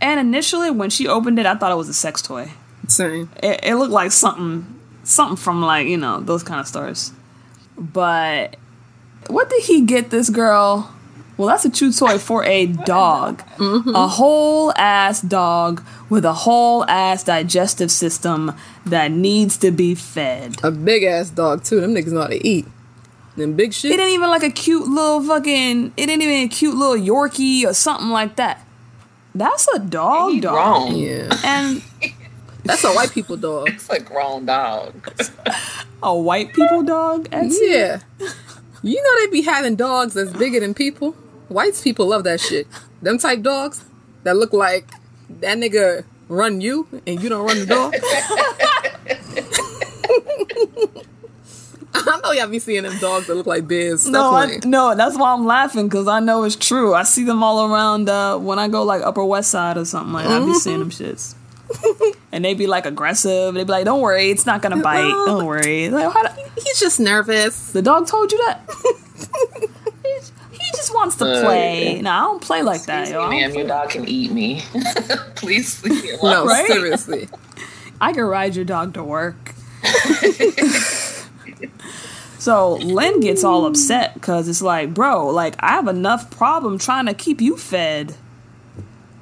And 0.01 0.20
initially, 0.20 0.70
when 0.70 0.91
she 0.91 1.09
opened 1.09 1.39
it, 1.41 1.47
I 1.47 1.57
thought 1.57 1.72
it 1.72 1.76
was 1.76 1.89
a 1.89 1.95
sex 1.95 2.22
toy. 2.22 2.53
Same. 2.86 3.30
It, 3.43 3.61
it 3.64 3.74
looked 3.74 3.93
like 3.93 4.12
something, 4.12 4.78
something 5.03 5.36
from 5.36 5.61
like 5.62 5.89
you 5.89 5.97
know 5.97 6.20
those 6.20 6.43
kind 6.45 6.61
of 6.61 6.68
stores. 6.68 7.12
But 7.76 8.57
what 9.26 9.51
did 9.51 9.64
he 9.64 9.80
get 9.82 10.11
this 10.11 10.30
girl? 10.30 10.95
Well, 11.39 11.47
that's 11.47 11.64
a 11.64 11.70
chew 11.70 11.93
toy 11.93 12.18
for 12.18 12.45
a 12.45 12.66
dog, 12.66 13.43
mm-hmm. 13.59 13.95
a 13.95 14.09
whole 14.09 14.72
ass 14.76 15.22
dog 15.22 15.84
with 16.11 16.24
a 16.24 16.32
whole 16.32 16.84
ass 16.86 17.22
digestive 17.22 17.93
system 17.93 18.53
that 18.84 19.12
needs 19.12 19.57
to 19.59 19.70
be 19.70 19.95
fed. 19.95 20.57
A 20.64 20.72
big 20.72 21.05
ass 21.05 21.30
dog 21.30 21.62
too. 21.62 21.80
Them 21.80 21.95
niggas 21.95 22.11
know 22.12 22.22
how 22.22 22.26
to 22.26 22.47
eat. 22.47 22.66
Them 23.36 23.55
big 23.55 23.72
shit. 23.72 23.93
It 23.93 24.01
ain't 24.01 24.11
even 24.11 24.28
like 24.30 24.43
a 24.43 24.51
cute 24.51 24.89
little 24.89 25.22
fucking. 25.22 25.93
It 25.97 26.11
ain't 26.11 26.20
even 26.22 26.34
a 26.47 26.49
cute 26.49 26.74
little 26.74 26.97
Yorkie 26.97 27.64
or 27.64 27.72
something 27.72 28.09
like 28.11 28.34
that. 28.34 28.66
That's 29.32 29.68
a 29.68 29.78
dog 29.78 30.32
He 30.32 30.41
dog. 30.41 30.89
grown. 30.89 30.97
yeah. 30.99 31.32
And 31.45 31.82
That's 32.64 32.82
a 32.82 32.91
white 32.91 33.12
people 33.12 33.36
dog. 33.36 33.68
It's 33.68 33.89
a 33.89 34.01
grown 34.01 34.47
dog. 34.47 35.09
a 36.03 36.16
white 36.16 36.53
people 36.53 36.82
dog. 36.82 37.30
Etsy? 37.30 37.59
Yeah. 37.62 38.01
You 38.82 39.01
know 39.03 39.20
they 39.24 39.30
be 39.30 39.43
having 39.43 39.76
dogs 39.76 40.14
that's 40.14 40.32
bigger 40.32 40.59
than 40.59 40.74
people. 40.74 41.14
Whites 41.49 41.82
people 41.82 42.07
love 42.07 42.24
that 42.24 42.40
shit. 42.40 42.66
Them 43.03 43.18
type 43.18 43.42
dogs 43.42 43.84
that 44.24 44.36
look 44.36 44.53
like 44.53 44.88
that 45.40 45.59
nigga 45.59 46.05
run 46.28 46.61
you 46.61 46.86
and 47.07 47.22
you 47.22 47.28
don't 47.28 47.46
run 47.46 47.59
the 47.61 47.66
dog. 47.66 47.94
I 51.94 52.20
know 52.22 52.32
y'all 52.32 52.49
be 52.49 52.59
seeing 52.59 52.84
them 52.84 52.96
dogs 52.99 53.26
that 53.26 53.34
look 53.34 53.46
like 53.46 53.66
bears. 53.66 54.07
No, 54.07 54.32
I, 54.32 54.59
no, 54.64 54.94
that's 54.94 55.18
why 55.18 55.32
I'm 55.32 55.46
laughing 55.46 55.88
because 55.88 56.07
I 56.07 56.20
know 56.20 56.44
it's 56.44 56.57
true. 56.57 56.94
I 56.94 57.03
see 57.03 57.24
them 57.24 57.42
all 57.42 57.72
around 57.72 58.09
uh, 58.09 58.38
when 58.38 58.59
I 58.59 58.68
go 58.68 58.82
like 58.82 59.03
Upper 59.03 59.24
West 59.24 59.51
Side 59.51 59.76
or 59.76 59.84
something 59.84 60.12
like. 60.12 60.26
that. 60.26 60.42
I 60.42 60.44
be 60.44 60.55
seeing 60.55 60.78
them 60.78 60.90
shits, 60.90 61.34
and 62.30 62.44
they 62.44 62.55
be 62.55 62.66
like 62.66 62.86
aggressive. 62.86 63.55
They 63.55 63.64
be 63.64 63.72
like, 63.72 63.84
"Don't 63.84 64.01
worry, 64.01 64.30
it's 64.30 64.46
not 64.46 64.62
gonna 64.62 64.82
bite. 64.82 65.11
Don't 65.26 65.44
worry." 65.46 65.88
Like, 65.88 66.12
do- 66.12 66.42
He's 66.62 66.78
just 66.78 67.01
nervous. 67.01 67.72
the 67.72 67.82
dog 67.82 68.07
told 68.07 68.32
you 68.32 68.38
that. 68.46 68.68
He's- 71.07 71.14
he 71.14 71.16
just 71.16 71.16
wants 71.16 71.16
to 71.16 71.24
Uh, 71.24 71.44
play. 71.44 71.96
yeah. 71.96 72.01
No, 72.03 72.11
I 72.11 72.20
don't 72.20 72.42
play 72.42 72.62
like 72.62 72.82
that, 72.84 73.01
Excuse 73.03 73.14
yo. 73.14 73.22
I, 73.22 73.30
me, 73.30 73.40
don't 73.40 73.51
ma'am, 73.51 73.59
your 73.59 73.68
dog 73.68 73.90
can 73.90 74.09
eat 74.09 74.32
me. 74.32 74.62
Please 75.36 75.82
leave 75.84 76.03
me 76.03 76.16
No. 76.22 76.46
Right? 76.46 76.66
seriously. 76.66 77.28
I 78.01 78.12
can 78.12 78.24
ride 78.24 78.55
your 78.57 78.64
dog 78.64 78.94
to 78.94 79.03
work. 79.03 79.55
so 82.38 82.74
Lynn 82.76 83.20
gets 83.20 83.44
all 83.44 83.66
upset 83.66 84.14
because 84.14 84.49
it's 84.49 84.62
like, 84.62 84.94
bro, 84.94 85.28
like 85.28 85.55
I 85.61 85.72
have 85.72 85.88
enough 85.88 86.30
problem 86.30 86.78
trying 86.78 87.07
to 87.07 87.14
keep 87.14 87.40
you 87.40 87.57
fed. 87.57 88.14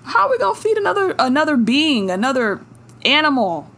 How 0.05 0.27
are 0.27 0.31
we 0.31 0.39
gonna 0.39 0.55
feed 0.55 0.77
another 0.77 1.15
another 1.19 1.57
being, 1.57 2.11
another 2.11 2.61
animal? 3.05 3.71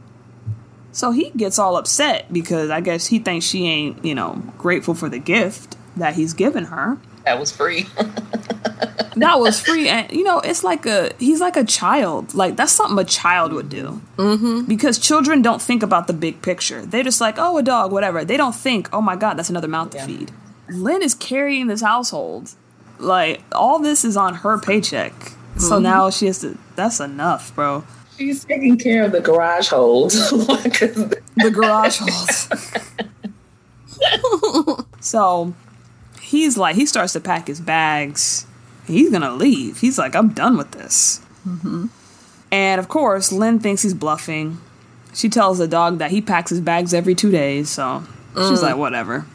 So 0.92 1.12
he 1.12 1.30
gets 1.30 1.59
all 1.59 1.76
upset 1.76 2.32
because 2.32 2.70
I 2.70 2.80
guess 2.80 3.07
he 3.07 3.18
thinks 3.20 3.46
she 3.46 3.66
ain't, 3.66 4.05
you 4.05 4.14
know, 4.14 4.42
grateful 4.59 4.94
for 4.94 5.09
the 5.09 5.18
gift 5.18 5.76
that 5.96 6.14
he's 6.14 6.34
given 6.34 6.64
her. 6.64 6.99
That 7.28 7.38
was 7.38 7.52
free. 7.52 7.86
That 9.16 9.40
was 9.40 9.58
free, 9.60 9.88
and 9.88 10.08
you 10.12 10.22
know, 10.22 10.38
it's 10.38 10.62
like 10.62 10.86
a 10.86 11.10
he's 11.18 11.40
like 11.40 11.56
a 11.56 11.64
child. 11.64 12.34
Like 12.34 12.54
that's 12.54 12.70
something 12.70 12.96
a 13.00 13.04
child 13.04 13.52
would 13.52 13.68
do. 13.68 14.00
Mm-hmm. 14.16 14.66
Because 14.66 14.96
children 14.96 15.42
don't 15.42 15.60
think 15.60 15.82
about 15.82 16.06
the 16.06 16.12
big 16.12 16.40
picture. 16.40 16.86
They're 16.86 17.02
just 17.02 17.20
like, 17.20 17.34
oh, 17.36 17.58
a 17.58 17.62
dog, 17.64 17.90
whatever. 17.90 18.24
They 18.24 18.36
don't 18.36 18.54
think, 18.54 18.88
oh 18.92 19.00
my 19.00 19.16
god, 19.16 19.34
that's 19.36 19.50
another 19.50 19.66
mouth 19.66 19.90
to 19.90 19.98
feed. 20.02 20.30
Lynn 20.68 21.02
is 21.02 21.14
carrying 21.14 21.66
this 21.66 21.80
household. 21.80 22.52
Like 23.00 23.40
all 23.50 23.80
this 23.80 24.04
is 24.04 24.16
on 24.16 24.34
her 24.36 24.56
paycheck. 24.56 25.12
So 25.56 25.80
now 25.80 26.10
she 26.10 26.26
has 26.26 26.38
to. 26.42 26.56
That's 26.76 27.00
enough, 27.00 27.52
bro. 27.56 27.82
She's 28.16 28.44
taking 28.44 28.78
care 28.78 29.02
of 29.02 29.10
the 29.10 29.20
garage 29.20 29.68
holes. 29.68 30.14
'Cause 30.30 30.94
the 31.36 31.50
garage 31.52 31.98
holes. 31.98 32.48
so 35.00 35.54
he's 36.28 36.58
like, 36.58 36.76
he 36.76 36.84
starts 36.84 37.14
to 37.14 37.20
pack 37.20 37.46
his 37.46 37.60
bags. 37.60 38.46
He's 38.86 39.10
gonna 39.10 39.32
leave. 39.32 39.80
He's 39.80 39.98
like, 39.98 40.14
I'm 40.14 40.30
done 40.30 40.56
with 40.56 40.72
this. 40.72 41.20
And 42.50 42.78
of 42.78 42.88
course, 42.88 43.32
Lynn 43.32 43.58
thinks 43.58 43.82
he's 43.82 43.94
bluffing. 43.94 44.58
She 45.14 45.28
tells 45.28 45.58
the 45.58 45.66
dog 45.68 45.98
that 45.98 46.10
he 46.10 46.20
packs 46.20 46.50
his 46.50 46.60
bags 46.60 46.92
every 46.94 47.14
two 47.14 47.30
days. 47.30 47.70
So 47.70 48.04
she's 48.34 48.62
like, 48.62 48.76
whatever. 48.76 49.26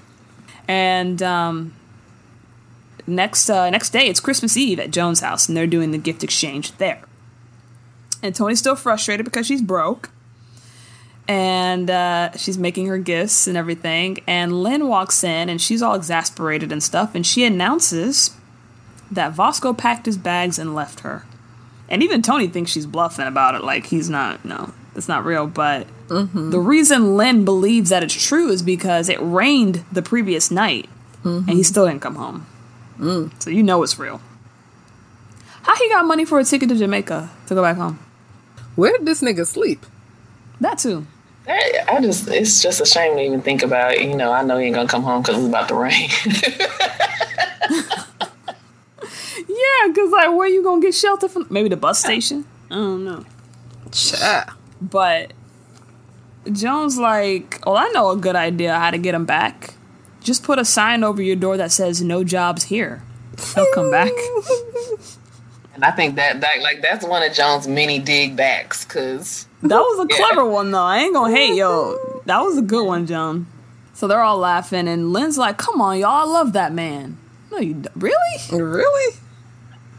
And 0.67 1.21
um, 1.21 1.73
next 3.07 3.49
uh, 3.49 3.69
next 3.69 3.89
day, 3.89 4.07
it's 4.07 4.19
Christmas 4.19 4.55
Eve 4.55 4.79
at 4.79 4.91
Joan's 4.91 5.19
house, 5.19 5.47
and 5.47 5.57
they're 5.57 5.67
doing 5.67 5.91
the 5.91 5.97
gift 5.97 6.23
exchange 6.23 6.71
there. 6.77 7.01
And 8.21 8.33
Toni's 8.33 8.59
still 8.59 8.75
frustrated 8.75 9.25
because 9.25 9.45
she's 9.45 9.61
broke 9.61 10.09
and 11.28 11.89
uh, 11.89 12.32
she's 12.38 12.57
making 12.57 12.88
her 12.88 12.97
gifts 12.97 13.47
and 13.47 13.57
everything. 13.57 14.19
And 14.28 14.61
Lynn 14.63 14.88
walks 14.88 15.24
in 15.24 15.49
and 15.49 15.61
she's 15.61 15.82
all 15.82 15.95
exasperated 15.95 16.71
and 16.71 16.84
stuff, 16.84 17.15
and 17.15 17.26
she 17.26 17.43
announces 17.45 18.36
that 19.11 19.34
Vasco 19.34 19.74
packed 19.74 20.05
his 20.05 20.17
bags 20.17 20.57
and 20.59 20.76
left 20.76 21.01
her. 21.01 21.26
And 21.89 22.01
even 22.01 22.21
Toni 22.21 22.47
thinks 22.47 22.71
she's 22.71 22.86
bluffing 22.86 23.28
about 23.28 23.55
it, 23.55 23.63
like 23.63 23.86
he's 23.86 24.09
not, 24.09 24.43
no, 24.43 24.74
it's 24.95 25.07
not 25.07 25.26
real. 25.26 25.47
But 25.47 25.88
mm-hmm. 26.07 26.49
the 26.49 26.59
reason 26.59 27.17
Lynn 27.17 27.45
believes 27.45 27.89
that 27.89 28.03
it's 28.03 28.13
true 28.13 28.49
is 28.49 28.63
because 28.63 29.09
it 29.09 29.19
rained 29.21 29.84
the 29.91 30.01
previous 30.01 30.49
night 30.49 30.89
mm-hmm. 31.24 31.47
and 31.47 31.57
he 31.57 31.63
still 31.63 31.88
didn't 31.88 32.01
come 32.01 32.15
home. 32.15 32.45
Mm. 32.99 33.41
So 33.41 33.49
you 33.49 33.63
know 33.63 33.84
it's 33.84 33.99
real. 33.99 34.21
How 35.63 35.76
he 35.76 35.89
got 35.89 36.05
money 36.05 36.26
for 36.26 36.39
a 36.39 36.43
ticket 36.43 36.69
to 36.69 36.76
Jamaica 36.76 37.30
to 37.47 37.55
go 37.55 37.61
back 37.61 37.78
home? 37.78 37.99
Where 38.76 38.91
did 38.91 39.05
this 39.05 39.21
nigga 39.21 39.47
sleep? 39.47 39.86
That 40.59 40.80
too. 40.80 41.05
I 41.47 41.83
I 41.87 42.01
just, 42.01 42.27
it's 42.27 42.61
just 42.61 42.81
a 42.81 42.85
shame 42.85 43.17
to 43.17 43.21
even 43.23 43.41
think 43.41 43.63
about. 43.63 43.99
You 43.99 44.15
know, 44.15 44.31
I 44.31 44.43
know 44.43 44.57
he 44.57 44.67
ain't 44.67 44.75
gonna 44.75 44.87
come 44.87 45.03
home 45.03 45.21
because 45.21 45.37
it's 45.37 45.47
about 45.47 45.67
to 45.69 45.75
rain. 45.75 46.09
Yeah, 49.63 49.87
because 49.87 50.11
like, 50.11 50.35
where 50.35 50.47
you 50.47 50.63
gonna 50.63 50.81
get 50.81 50.95
shelter 50.95 51.27
from? 51.27 51.47
Maybe 51.49 51.69
the 51.69 51.77
bus 51.77 51.99
station. 51.99 52.45
I 52.71 52.75
don't 52.75 53.05
know. 53.05 53.25
Cha. 53.91 54.55
But 54.81 55.33
Joan's 56.51 56.97
like, 56.97 57.61
oh, 57.65 57.75
I 57.75 57.89
know 57.89 58.09
a 58.11 58.17
good 58.17 58.35
idea 58.35 58.73
how 58.77 58.91
to 58.91 58.97
get 58.97 59.13
him 59.15 59.25
back. 59.25 59.75
Just 60.21 60.43
put 60.43 60.57
a 60.57 60.65
sign 60.65 61.03
over 61.03 61.21
your 61.21 61.35
door 61.35 61.57
that 61.57 61.71
says 61.71 62.01
"No 62.01 62.23
jobs 62.23 62.65
here." 62.65 63.03
He'll 63.55 63.67
come 63.73 63.91
back. 63.91 64.11
and 65.74 65.84
I 65.84 65.91
think 65.91 66.15
that, 66.15 66.41
that, 66.41 66.61
like, 66.61 66.82
that's 66.82 67.05
one 67.05 67.24
of 67.24 67.34
Joan's 67.34 67.67
many 67.67 67.99
dig 67.99 68.36
backs 68.36 68.84
because 68.86 69.47
That 69.61 69.80
was 69.80 70.05
a 70.05 70.07
clever 70.15 70.45
one 70.45 70.71
though. 70.71 70.84
I 70.84 70.99
ain't 70.99 71.13
gonna 71.13 71.34
hate 71.36 71.55
yo. 71.55 71.97
That 72.26 72.39
was 72.41 72.57
a 72.57 72.61
good 72.61 72.86
one, 72.86 73.05
John. 73.05 73.47
So 73.93 74.07
they're 74.07 74.21
all 74.21 74.38
laughing, 74.38 74.88
and 74.88 75.13
Lynn's 75.13 75.38
like, 75.38 75.57
"Come 75.57 75.80
on, 75.82 75.99
y'all, 75.99 76.09
I 76.09 76.24
love 76.24 76.53
that 76.53 76.74
man." 76.74 77.17
No, 77.51 77.59
you 77.59 77.76
d- 77.76 77.89
really? 77.95 78.39
Really? 78.51 79.15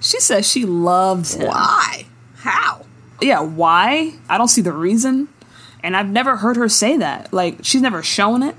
She 0.01 0.21
says 0.21 0.49
she 0.51 0.65
loves 0.67 1.35
him. 1.35 1.47
Why? 1.49 2.07
How? 2.37 2.85
yeah, 3.23 3.41
why? 3.41 4.15
I 4.29 4.37
don't 4.37 4.49
see 4.49 4.61
the 4.61 4.73
reason. 4.73 5.29
And 5.83 5.97
I've 5.97 6.09
never 6.09 6.37
heard 6.37 6.57
her 6.57 6.69
say 6.69 6.97
that. 6.99 7.33
Like, 7.33 7.59
she's 7.63 7.81
never 7.81 8.03
shown 8.03 8.43
it. 8.43 8.55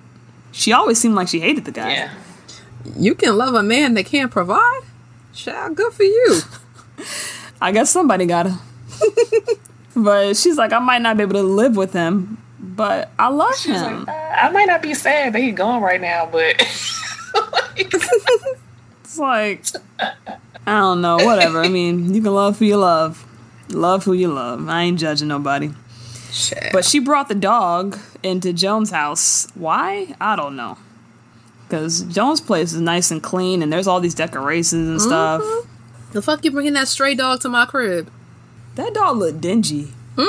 She 0.52 0.72
always 0.74 0.98
seemed 1.00 1.16
like 1.16 1.28
she 1.28 1.40
hated 1.40 1.66
the 1.66 1.72
guy. 1.72 1.90
yeah. 1.92 2.14
You 2.98 3.14
can 3.16 3.36
love 3.38 3.54
a 3.56 3.64
man 3.64 3.94
that 3.96 4.06
can't 4.06 4.32
provide? 4.32 4.82
Child, 5.34 5.76
good 5.76 5.94
for 5.94 6.04
you. 6.04 6.40
I 7.62 7.72
guess 7.72 7.90
somebody 7.90 8.26
gotta. 8.26 8.58
but 9.96 10.38
she's 10.38 10.58
like, 10.58 10.74
I 10.74 10.80
might 10.80 11.02
not 11.02 11.18
be 11.18 11.24
able 11.24 11.34
to 11.34 11.44
live 11.44 11.76
with 11.76 11.94
him, 11.94 12.38
but 12.60 13.12
I 13.18 13.30
love 13.30 13.58
him. 13.64 14.06
Uh, 14.08 14.12
I 14.12 14.50
might 14.52 14.66
not 14.66 14.82
be 14.82 14.94
sad 14.94 15.34
that 15.34 15.42
he's 15.42 15.56
gone 15.56 15.82
right 15.82 16.02
now, 16.02 16.28
but 16.32 16.62
It's 17.78 19.18
like, 19.18 19.64
I 20.68 20.80
don't 20.80 21.02
know, 21.02 21.18
whatever. 21.18 21.62
I 21.62 21.70
mean, 21.70 22.14
you 22.14 22.22
can 22.22 22.34
love 22.34 22.60
who 22.60 22.66
you 22.66 22.78
love. 22.78 23.26
Love 23.70 24.04
who 24.04 24.14
you 24.14 24.28
love. 24.28 24.68
I 24.68 24.84
ain't 24.84 25.00
judging 25.00 25.28
nobody. 25.28 25.72
But 26.74 26.84
she 26.84 27.00
brought 27.00 27.30
the 27.30 27.36
dog 27.36 27.98
into 28.24 28.52
Joan's 28.52 28.92
house. 28.92 29.48
Why? 29.56 30.14
I 30.20 30.36
don't 30.36 30.56
know. 30.56 30.78
Because 31.68 32.02
Joan's 32.04 32.42
place 32.42 32.74
is 32.74 32.82
nice 32.82 33.10
and 33.10 33.24
clean, 33.24 33.64
and 33.64 33.72
there's 33.72 33.88
all 33.88 34.00
these 34.00 34.16
decorations 34.16 34.88
and 34.90 35.02
stuff. 35.02 35.42
The 36.16 36.22
fuck 36.22 36.44
you 36.46 36.52
bringing 36.52 36.74
that 36.74 36.88
stray 36.88 37.14
dog 37.14 37.42
to 37.42 37.50
my 37.50 37.66
crib? 37.66 38.10
That 38.76 38.94
dog 38.94 39.18
looked 39.18 39.42
dingy. 39.42 39.90
a 40.18 40.22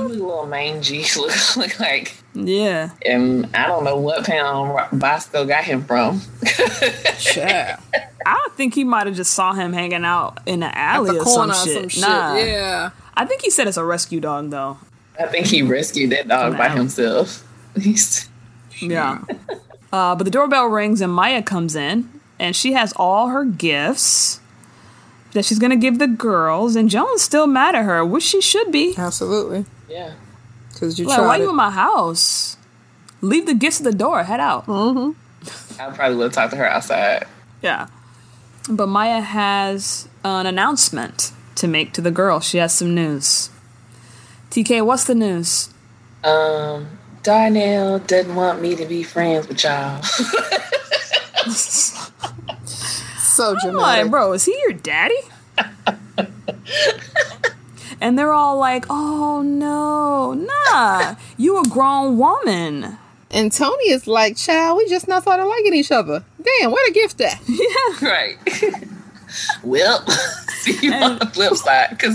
little 0.00 0.46
mangy 0.46 1.04
look, 1.18 1.32
look 1.56 1.78
like. 1.78 2.16
Yeah. 2.34 2.90
And 3.04 3.54
I 3.54 3.66
don't 3.66 3.84
know 3.84 3.96
what 3.96 4.24
pound 4.24 4.98
Bosco 4.98 5.44
got 5.44 5.64
him 5.64 5.84
from. 5.84 6.22
Child. 7.18 7.80
I 8.26 8.48
think 8.56 8.74
he 8.74 8.84
might 8.84 9.06
have 9.06 9.14
just 9.16 9.34
saw 9.34 9.52
him 9.52 9.74
hanging 9.74 10.04
out 10.04 10.40
in 10.46 10.60
the 10.60 10.76
alley 10.78 11.12
the 11.12 11.18
or 11.20 11.26
some 11.26 11.50
or 11.50 11.54
shit. 11.54 11.74
some 11.74 11.88
shit. 11.90 12.00
Nah. 12.00 12.36
Yeah. 12.36 12.90
I 13.14 13.26
think 13.26 13.42
he 13.42 13.50
said 13.50 13.68
it's 13.68 13.76
a 13.76 13.84
rescue 13.84 14.20
dog 14.20 14.48
though. 14.50 14.78
I 15.20 15.26
think 15.26 15.46
he 15.46 15.62
rescued 15.62 16.10
that 16.10 16.26
dog 16.26 16.56
by 16.56 16.68
Wow. 16.68 16.76
himself. 16.76 17.46
He's 17.78 18.28
Yeah. 18.80 19.18
uh, 19.92 20.14
but 20.16 20.24
the 20.24 20.30
doorbell 20.30 20.66
rings 20.66 21.00
and 21.02 21.12
Maya 21.12 21.42
comes 21.42 21.76
in 21.76 22.08
and 22.38 22.56
she 22.56 22.72
has 22.72 22.92
all 22.96 23.28
her 23.28 23.44
gifts 23.44 24.40
that 25.34 25.44
she's 25.44 25.58
gonna 25.58 25.76
give 25.76 25.98
the 25.98 26.06
girls, 26.06 26.74
and 26.76 26.88
Joan's 26.88 27.22
still 27.22 27.46
mad 27.46 27.74
at 27.74 27.84
her, 27.84 28.04
which 28.04 28.22
she 28.22 28.40
should 28.40 28.72
be. 28.72 28.94
Absolutely. 28.96 29.66
Yeah. 29.88 30.14
Because 30.72 30.98
you 30.98 31.06
Like, 31.06 31.18
why 31.18 31.24
tried 31.24 31.42
you 31.42 31.50
in 31.50 31.56
my 31.56 31.70
house? 31.70 32.56
Leave 33.20 33.46
the 33.46 33.54
gifts 33.54 33.80
at 33.80 33.84
the 33.84 33.92
door. 33.92 34.24
Head 34.24 34.40
out. 34.40 34.64
I 34.68 35.90
probably 35.94 36.16
would 36.16 36.24
have 36.24 36.32
talked 36.32 36.52
to 36.52 36.56
her 36.56 36.68
outside. 36.68 37.26
Yeah. 37.62 37.88
But 38.68 38.86
Maya 38.88 39.20
has 39.20 40.08
an 40.24 40.46
announcement 40.46 41.32
to 41.56 41.68
make 41.68 41.92
to 41.92 42.00
the 42.00 42.10
girl. 42.10 42.40
She 42.40 42.58
has 42.58 42.72
some 42.74 42.94
news. 42.94 43.50
TK, 44.50 44.84
what's 44.84 45.04
the 45.04 45.14
news? 45.14 45.70
Um, 46.22 46.98
Darnell 47.22 47.98
doesn't 47.98 48.34
want 48.34 48.62
me 48.62 48.76
to 48.76 48.86
be 48.86 49.02
friends 49.02 49.48
with 49.48 49.62
y'all. 49.64 50.00
so 53.34 53.50
I'm 53.50 53.56
dramatic. 53.60 54.02
like, 54.04 54.10
bro, 54.10 54.32
is 54.32 54.44
he 54.44 54.56
your 54.62 54.72
daddy? 54.72 55.14
and 58.00 58.18
they're 58.18 58.32
all 58.32 58.58
like, 58.58 58.86
oh 58.90 59.42
no, 59.42 60.34
nah, 60.34 61.16
you 61.36 61.58
a 61.60 61.68
grown 61.68 62.18
woman. 62.18 62.98
And 63.30 63.50
Toni 63.50 63.90
is 63.90 64.06
like, 64.06 64.36
child, 64.36 64.78
we 64.78 64.88
just 64.88 65.08
not 65.08 65.22
started 65.22 65.44
liking 65.44 65.74
each 65.74 65.90
other. 65.90 66.24
Damn, 66.60 66.70
what 66.70 66.88
a 66.88 66.92
gift 66.92 67.18
that." 67.18 67.40
Yeah, 67.48 68.08
right. 68.08 68.36
well, 69.64 70.06
see 70.48 70.86
you 70.86 70.92
on 70.92 71.18
the 71.18 71.26
flip 71.26 71.54
side. 71.54 71.90
Because 71.90 72.14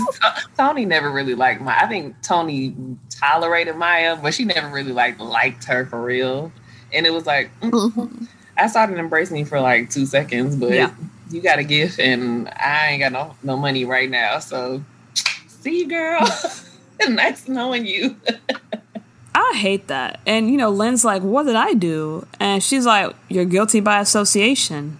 Toni 0.56 0.86
never 0.86 1.10
really 1.10 1.34
liked 1.34 1.60
Maya. 1.60 1.76
I 1.82 1.86
think 1.86 2.20
Toni 2.22 2.74
tolerated 3.10 3.76
Maya, 3.76 4.16
but 4.20 4.32
she 4.32 4.44
never 4.44 4.68
really 4.68 4.92
like 4.92 5.18
liked 5.18 5.64
her 5.64 5.84
for 5.84 6.02
real. 6.02 6.52
And 6.92 7.06
it 7.06 7.12
was 7.12 7.26
like, 7.26 7.50
mm, 7.60 8.26
I 8.56 8.66
started 8.68 8.98
embracing 8.98 9.36
you 9.36 9.44
for 9.44 9.60
like 9.60 9.90
two 9.90 10.06
seconds, 10.06 10.56
but 10.56 10.70
Yeah. 10.72 10.90
You 11.30 11.40
got 11.40 11.58
a 11.58 11.64
gift 11.64 11.98
and 11.98 12.48
I 12.48 12.88
ain't 12.90 13.00
got 13.00 13.12
no, 13.12 13.36
no 13.42 13.56
money 13.56 13.84
right 13.84 14.10
now. 14.10 14.38
So 14.38 14.82
see 15.48 15.80
you, 15.80 15.88
girl. 15.88 16.26
nice 17.08 17.48
knowing 17.48 17.86
you. 17.86 18.16
I 19.34 19.56
hate 19.56 19.86
that. 19.88 20.20
And 20.26 20.50
you 20.50 20.56
know, 20.56 20.70
Lynn's 20.70 21.04
like, 21.04 21.22
"What 21.22 21.46
did 21.46 21.56
I 21.56 21.74
do?" 21.74 22.26
And 22.40 22.62
she's 22.62 22.84
like, 22.84 23.14
"You're 23.28 23.44
guilty 23.44 23.80
by 23.80 24.00
association." 24.00 24.98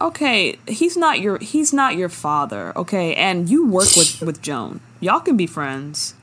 Okay, 0.00 0.58
he's 0.66 0.96
not 0.96 1.20
your 1.20 1.38
he's 1.38 1.72
not 1.72 1.96
your 1.96 2.08
father, 2.08 2.72
okay? 2.76 3.14
And 3.14 3.48
you 3.48 3.66
work 3.66 3.96
with 3.96 4.20
with 4.20 4.42
Joan. 4.42 4.80
Y'all 5.00 5.20
can 5.20 5.36
be 5.36 5.46
friends. 5.46 6.14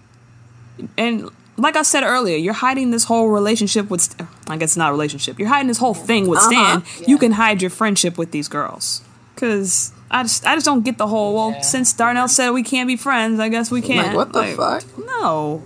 And 0.97 1.29
like 1.57 1.75
I 1.75 1.81
said 1.81 2.03
earlier, 2.03 2.37
you're 2.37 2.53
hiding 2.53 2.91
this 2.91 3.05
whole 3.05 3.29
relationship 3.29 3.89
with 3.89 4.01
St- 4.01 4.27
I 4.47 4.57
guess 4.57 4.77
not 4.77 4.89
a 4.89 4.91
relationship. 4.91 5.39
You're 5.39 5.49
hiding 5.49 5.67
this 5.67 5.77
whole 5.77 5.93
thing 5.93 6.27
with 6.27 6.39
uh-huh. 6.39 6.81
Stan. 6.81 7.07
You 7.07 7.17
can 7.17 7.33
hide 7.33 7.61
your 7.61 7.71
friendship 7.71 8.17
with 8.17 8.31
these 8.31 8.47
girls. 8.47 9.01
Cuz 9.41 9.91
I 10.11 10.21
just 10.23 10.45
I 10.45 10.53
just 10.55 10.65
don't 10.65 10.83
get 10.85 10.97
the 10.99 11.07
whole, 11.07 11.33
well, 11.35 11.51
Yeah. 11.51 11.61
since 11.61 11.91
Darnell 11.93 12.27
said 12.27 12.51
we 12.51 12.61
can't 12.63 12.87
be 12.87 12.95
friends, 12.95 13.39
I 13.39 13.49
guess 13.49 13.71
we 13.71 13.81
can't. 13.81 14.07
Like, 14.09 14.15
what 14.15 14.31
the 14.33 14.39
Like, 14.41 14.55
fuck? 14.55 14.83
No. 14.99 15.63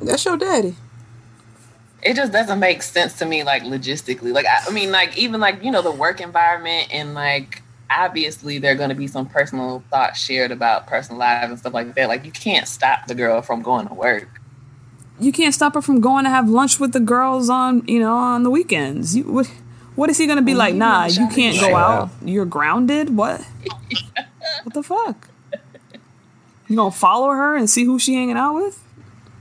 That's 0.00 0.24
your 0.24 0.36
daddy. 0.38 0.74
it 2.02 2.14
just 2.16 2.32
doesn't 2.32 2.58
make 2.58 2.82
sense 2.82 3.14
to 3.18 3.24
me 3.26 3.42
like 3.44 3.62
logistically 3.62 4.32
like 4.32 4.46
I, 4.46 4.64
I 4.68 4.70
mean 4.72 4.90
like 4.90 5.16
even 5.16 5.40
like 5.40 5.62
you 5.64 5.70
know 5.70 5.80
the 5.82 5.90
work 5.90 6.20
environment 6.20 6.88
and 6.92 7.14
like 7.14 7.62
obviously 7.90 8.58
there 8.58 8.72
are 8.72 8.74
going 8.74 8.88
to 8.90 8.94
be 8.94 9.06
some 9.06 9.26
personal 9.26 9.82
thoughts 9.90 10.18
shared 10.20 10.50
about 10.50 10.86
personal 10.86 11.18
lives 11.18 11.50
and 11.50 11.58
stuff 11.58 11.72
like 11.72 11.94
that 11.94 12.08
like 12.08 12.24
you 12.26 12.32
can't 12.32 12.66
stop 12.68 13.06
the 13.06 13.14
girl 13.14 13.40
from 13.40 13.62
going 13.62 13.86
to 13.88 13.94
work 13.94 14.28
you 15.20 15.30
can't 15.32 15.54
stop 15.54 15.72
her 15.74 15.80
from 15.82 16.00
going 16.00 16.24
to 16.24 16.30
have 16.30 16.46
lunch 16.48 16.78
with 16.80 16.92
the 16.92 17.00
girls 17.00 17.48
on 17.48 17.82
you 17.86 18.00
know 18.00 18.14
on 18.16 18.42
the 18.42 18.50
weekends. 18.50 19.16
You 19.16 19.22
what? 19.24 19.50
What 19.94 20.10
is 20.10 20.18
he 20.18 20.26
gonna 20.26 20.42
be 20.42 20.54
like? 20.54 20.74
Nah, 20.74 21.06
you 21.06 21.28
can't 21.28 21.58
go 21.58 21.76
out. 21.76 22.10
You're 22.24 22.44
grounded. 22.44 23.16
What? 23.16 23.40
What 24.64 24.74
the 24.74 24.82
fuck? 24.82 25.28
You 26.68 26.76
gonna 26.76 26.90
follow 26.90 27.30
her 27.30 27.56
and 27.56 27.68
see 27.68 27.84
who 27.84 27.98
she 27.98 28.14
hanging 28.14 28.36
out 28.36 28.54
with? 28.54 28.80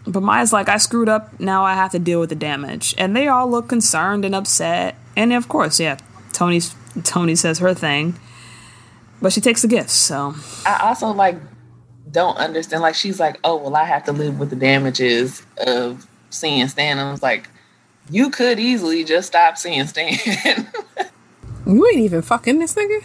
But 0.06 0.22
Maya's 0.22 0.52
like, 0.52 0.68
I 0.68 0.78
screwed 0.78 1.08
up. 1.08 1.40
Now 1.40 1.64
I 1.64 1.76
have 1.76 1.92
to 1.92 2.00
deal 2.00 2.20
with 2.20 2.30
the 2.30 2.36
damage, 2.36 2.94
and 2.98 3.16
they 3.16 3.28
all 3.28 3.50
look 3.50 3.68
concerned 3.70 4.26
and 4.26 4.36
upset. 4.36 4.96
And 5.16 5.32
of 5.34 5.48
course, 5.48 5.80
yeah, 5.80 5.98
Toni's 6.34 6.76
Toni 7.04 7.36
says 7.36 7.60
her 7.60 7.74
thing, 7.74 8.20
but 9.22 9.34
she 9.34 9.42
takes 9.42 9.62
the 9.62 9.68
gifts. 9.68 9.94
So 9.94 10.36
i 10.66 10.80
also 10.84 11.08
like 11.12 11.38
don't 12.12 12.38
understand 12.38 12.84
like 12.84 12.94
she's 12.94 13.20
like 13.20 13.40
oh 13.44 13.56
well 13.58 13.76
i 13.76 13.84
have 13.84 14.04
to 14.04 14.12
live 14.12 14.40
with 14.40 14.52
the 14.52 14.56
damages 14.56 15.42
of 15.66 16.06
seeing 16.30 16.68
stan 16.68 17.00
i 17.00 17.10
was 17.10 17.24
like 17.24 17.50
you 18.10 18.30
could 18.30 18.60
easily 18.60 19.04
just 19.04 19.28
stop 19.28 19.58
seeing 19.58 19.86
stan 19.88 20.18
You 21.66 21.88
ain't 21.88 22.00
even 22.02 22.22
fucking 22.22 22.60
this 22.60 22.76
nigga. 22.76 23.04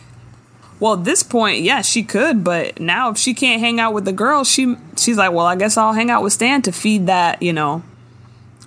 Well, 0.80 0.94
at 0.94 1.05
this 1.05 1.22
point, 1.22 1.61
yeah, 1.62 1.82
she 1.82 2.03
could, 2.03 2.42
but 2.44 2.78
now 2.80 3.11
if 3.11 3.18
she 3.18 3.34
can't 3.34 3.61
hang 3.61 3.80
out 3.80 3.92
with 3.94 4.05
the 4.05 4.12
girls, 4.12 4.49
she 4.51 4.76
she's 4.96 5.16
like, 5.16 5.32
well, 5.32 5.46
I 5.46 5.57
guess 5.57 5.76
I'll 5.76 5.92
hang 5.92 6.11
out 6.11 6.22
with 6.22 6.32
Stan 6.32 6.62
to 6.62 6.72
feed 6.72 7.07
that, 7.07 7.42
you 7.42 7.53
know, 7.53 7.82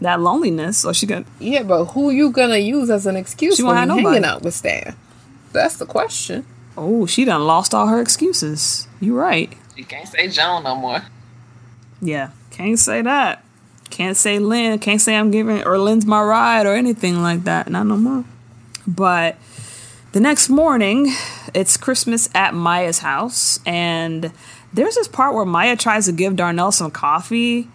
that 0.02 0.20
loneliness. 0.20 0.78
So 0.80 0.92
she 0.94 1.08
can. 1.08 1.26
Yeah, 1.40 1.64
but 1.64 1.86
who 1.86 2.10
you 2.10 2.32
gonna 2.32 2.58
use 2.58 2.90
as 2.90 3.06
an 3.06 3.16
excuse 3.16 3.56
She 3.58 3.64
when 3.64 3.76
you 3.76 3.80
hanging 3.96 4.04
nobody. 4.04 4.26
out 4.26 4.42
with 4.42 4.54
Stan? 4.54 4.96
That's 5.54 5.78
the 5.78 5.86
question. 5.86 6.46
Oh, 6.78 7.06
she 7.06 7.24
done 7.26 7.46
lost 7.46 7.74
all 7.74 7.88
her 7.88 8.02
excuses. 8.02 8.88
You 9.02 9.18
right. 9.18 9.52
she 9.76 9.84
can't 9.84 10.08
say 10.08 10.28
joan 10.30 10.64
no 10.64 10.76
more 10.76 11.02
Yeah, 12.02 12.30
can't 12.50 12.80
say 12.80 13.02
that. 13.02 13.44
Can't 13.92 14.18
say 14.18 14.40
Lynn. 14.40 14.80
Can't 14.80 15.02
say 15.02 15.16
I'm 15.16 15.30
giving 15.30 15.64
or 15.64 15.78
Lynn's 15.78 16.06
my 16.06 16.22
ride 16.22 16.66
or 16.66 16.74
anything 16.74 17.22
like 17.22 17.44
that. 17.44 17.70
Not 17.70 17.86
no 17.86 17.98
more. 17.98 18.26
But 18.88 19.38
the 20.14 20.20
next 20.20 20.50
morning, 20.50 21.14
it's 21.54 21.78
Christmas 21.78 22.30
at 22.34 22.54
Maya's 22.54 23.00
house, 23.00 23.60
and 23.66 24.32
there's 24.74 24.96
this 24.96 25.08
part 25.08 25.36
where 25.36 25.46
Maya 25.46 25.76
tries 25.76 26.06
to 26.08 26.12
give 26.12 26.36
Darnell 26.36 26.72
some 26.72 26.90
coffee, 26.92 27.68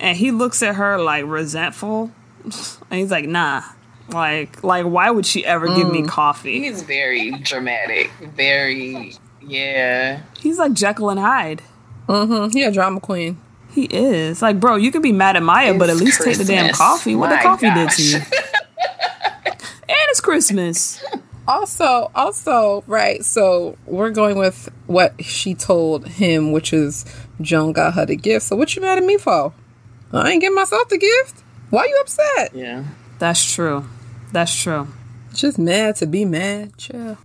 and 0.00 0.16
he 0.16 0.30
looks 0.30 0.62
at 0.62 0.76
her 0.76 0.98
like 0.98 1.24
resentful, 1.26 2.10
and 2.44 3.00
he's 3.00 3.10
like, 3.10 3.26
"Nah." 3.26 3.62
Like, 4.10 4.62
like, 4.62 4.84
why 4.84 5.10
would 5.10 5.24
she 5.24 5.46
ever 5.46 5.66
give 5.66 5.90
me 5.90 6.02
coffee? 6.02 6.60
he's 6.64 6.82
very 6.82 7.30
dramatic 7.38 8.10
very 8.36 9.14
yeah 9.40 10.20
He's 10.38 10.58
like 10.58 10.74
Jekyll 10.74 11.08
and 11.08 11.18
Hyde. 11.18 11.62
Mm-hmm. 12.06 12.50
He 12.50 12.64
a 12.64 12.70
drama 12.70 13.00
queen. 13.00 13.38
He 13.74 13.86
is 13.86 14.40
like, 14.40 14.60
bro. 14.60 14.76
You 14.76 14.92
can 14.92 15.02
be 15.02 15.10
mad 15.10 15.34
at 15.36 15.42
Maya, 15.42 15.76
but 15.76 15.90
at 15.90 15.94
It's 15.96 16.02
least 16.04 16.22
take 16.22 16.38
the 16.38 16.44
damn 16.44 16.72
coffee. 16.72 17.16
What 17.16 17.30
the 17.30 17.38
coffee 17.42 17.66
gosh. 17.66 17.96
did 17.96 17.96
to 17.96 18.02
you? 18.02 18.16
and 19.46 19.56
it's 20.10 20.20
Christmas. 20.20 21.04
Also, 21.48 22.10
also, 22.14 22.84
right. 22.86 23.24
So 23.24 23.76
we're 23.86 24.10
going 24.10 24.38
with 24.38 24.70
what 24.86 25.22
she 25.24 25.54
told 25.56 26.06
him, 26.06 26.52
which 26.52 26.72
is 26.72 27.04
Joan 27.40 27.72
got 27.72 27.94
her 27.94 28.06
the 28.06 28.14
gift. 28.16 28.46
So 28.46 28.54
what 28.54 28.76
you 28.76 28.80
mad 28.82 28.98
at 28.98 29.04
me 29.04 29.18
for? 29.18 29.52
I 30.12 30.30
ain't 30.30 30.40
give 30.40 30.54
myself 30.54 30.88
the 30.88 30.98
gift. 30.98 31.42
Why 31.70 31.86
you 31.86 31.98
upset? 32.00 32.54
yeah 32.54 32.84
That's 33.18 33.52
true. 33.52 33.84
That's 34.30 34.54
true. 34.54 34.86
Just 35.34 35.58
mad 35.58 35.96
to 35.96 36.06
be 36.06 36.24
mad. 36.24 36.78
Chill. 36.78 37.18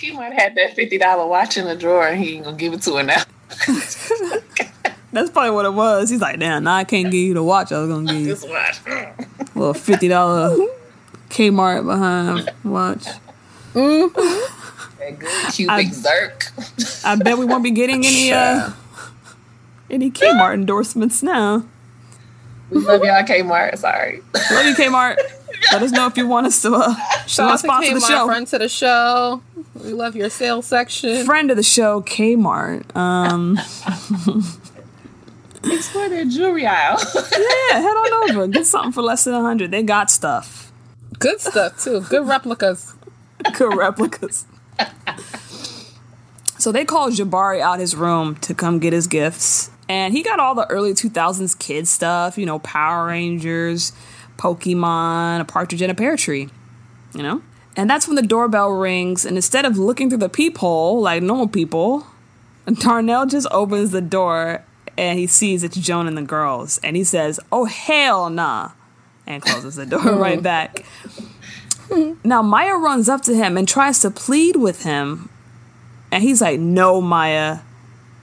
he 0.00 0.12
might 0.12 0.32
have 0.32 0.54
had 0.54 0.54
that 0.54 0.76
$50 0.76 1.28
watch 1.28 1.56
in 1.56 1.64
the 1.64 1.74
drawer 1.74 2.06
and 2.06 2.22
he 2.22 2.36
ain't 2.36 2.44
gonna 2.44 2.56
give 2.56 2.72
it 2.72 2.82
to 2.82 2.94
her 2.96 3.02
now 3.02 3.22
That's 5.12 5.30
probably 5.30 5.50
what 5.50 5.64
it 5.66 5.72
was. 5.74 6.08
He's 6.10 6.20
like, 6.20 6.38
damn, 6.38 6.64
now 6.64 6.74
I 6.76 6.84
can't 6.84 7.06
give 7.06 7.14
you 7.20 7.34
the 7.34 7.42
watch. 7.42 7.72
I 7.72 7.80
was 7.80 7.88
gonna 7.88 8.06
give 8.12 8.20
you 8.20 8.26
this 8.34 8.44
watch 8.44 8.80
a 8.86 9.14
little 9.54 9.74
fifty 9.74 10.06
dollar 10.08 10.56
Kmart 11.30 11.84
behind 11.84 12.50
watch. 12.64 13.04
that 13.74 15.18
good 15.18 15.52
cubic 15.52 15.70
I- 15.70 15.84
zerk 15.84 17.04
I 17.04 17.16
bet 17.16 17.38
we 17.38 17.44
won't 17.44 17.62
be 17.64 17.70
getting 17.70 18.04
any 18.04 18.32
uh 18.32 18.70
any 19.90 20.10
Kmart 20.10 20.54
endorsements 20.54 21.22
now. 21.22 21.64
we 22.70 22.78
love 22.80 23.02
y'all 23.02 23.22
kmart 23.24 23.78
sorry 23.78 24.22
Love 24.52 24.66
you, 24.66 24.74
Kmart. 24.74 25.16
Let 25.72 25.82
us 25.82 25.90
know 25.90 26.06
if 26.06 26.16
you 26.16 26.26
want 26.26 26.46
us 26.46 26.62
to 26.62 26.72
uh, 26.74 26.94
Shout 27.26 27.48
out 27.50 27.52
to 27.52 27.58
sponsor 27.58 27.94
the 27.94 28.00
Kmart, 28.00 28.08
show. 28.08 28.26
friend 28.26 28.46
to 28.46 28.58
the 28.58 28.68
show. 28.68 29.42
We 29.74 29.92
love 29.92 30.16
your 30.16 30.30
sales 30.30 30.66
section. 30.66 31.24
Friend 31.26 31.50
of 31.50 31.56
the 31.56 31.62
show, 31.62 32.00
Kmart. 32.02 32.94
Um, 32.96 33.58
explore 35.64 36.08
their 36.08 36.24
jewelry 36.24 36.66
aisle 36.66 36.98
yeah, 37.14 37.80
head 37.80 37.84
on 37.84 38.30
over. 38.30 38.46
Get 38.46 38.66
something 38.66 38.92
for 38.92 39.02
less 39.02 39.24
than 39.24 39.34
a 39.34 39.40
hundred. 39.40 39.70
They 39.70 39.82
got 39.82 40.10
stuff. 40.10 40.72
Good 41.18 41.40
stuff 41.40 41.82
too. 41.82 42.00
Good 42.02 42.26
replicas. 42.26 42.94
Good 43.54 43.76
replicas. 43.76 44.46
So 46.58 46.72
they 46.72 46.84
called 46.84 47.14
Jabari 47.14 47.60
out 47.60 47.78
his 47.78 47.96
room 47.96 48.36
to 48.36 48.54
come 48.54 48.78
get 48.78 48.92
his 48.92 49.06
gifts. 49.06 49.70
And 49.88 50.12
he 50.12 50.22
got 50.22 50.38
all 50.38 50.54
the 50.54 50.70
early 50.70 50.92
2000s 50.92 51.58
kid 51.58 51.88
stuff, 51.88 52.36
you 52.36 52.44
know, 52.44 52.58
Power 52.58 53.06
Rangers, 53.06 53.92
Pokemon, 54.36 55.40
a 55.40 55.44
partridge 55.44 55.82
in 55.82 55.90
a 55.90 55.94
pear 55.94 56.16
tree, 56.16 56.48
you 57.14 57.22
know? 57.22 57.42
And 57.76 57.88
that's 57.88 58.06
when 58.06 58.14
the 58.16 58.22
doorbell 58.22 58.70
rings, 58.70 59.24
and 59.24 59.36
instead 59.36 59.64
of 59.64 59.78
looking 59.78 60.10
through 60.10 60.18
the 60.18 60.28
peephole 60.28 61.00
like 61.00 61.22
normal 61.22 61.48
people, 61.48 62.06
Darnell 62.66 63.26
just 63.26 63.46
opens 63.50 63.90
the 63.90 64.00
door 64.00 64.64
and 65.00 65.18
he 65.18 65.26
sees 65.26 65.62
it's 65.64 65.76
Joan 65.76 66.06
and 66.06 66.16
the 66.16 66.22
girls. 66.22 66.78
And 66.82 66.94
he 66.96 67.04
says, 67.04 67.40
Oh, 67.50 67.64
hell 67.64 68.28
nah. 68.28 68.72
And 69.26 69.42
closes 69.42 69.76
the 69.76 69.86
door 69.86 70.00
right 70.16 70.42
back. 70.42 70.84
now 72.22 72.42
Maya 72.42 72.74
runs 72.74 73.08
up 73.08 73.22
to 73.22 73.34
him 73.34 73.56
and 73.56 73.66
tries 73.66 74.00
to 74.00 74.10
plead 74.10 74.56
with 74.56 74.82
him, 74.84 75.28
and 76.12 76.22
he's 76.22 76.40
like, 76.40 76.58
"No, 76.60 77.00
Maya." 77.00 77.58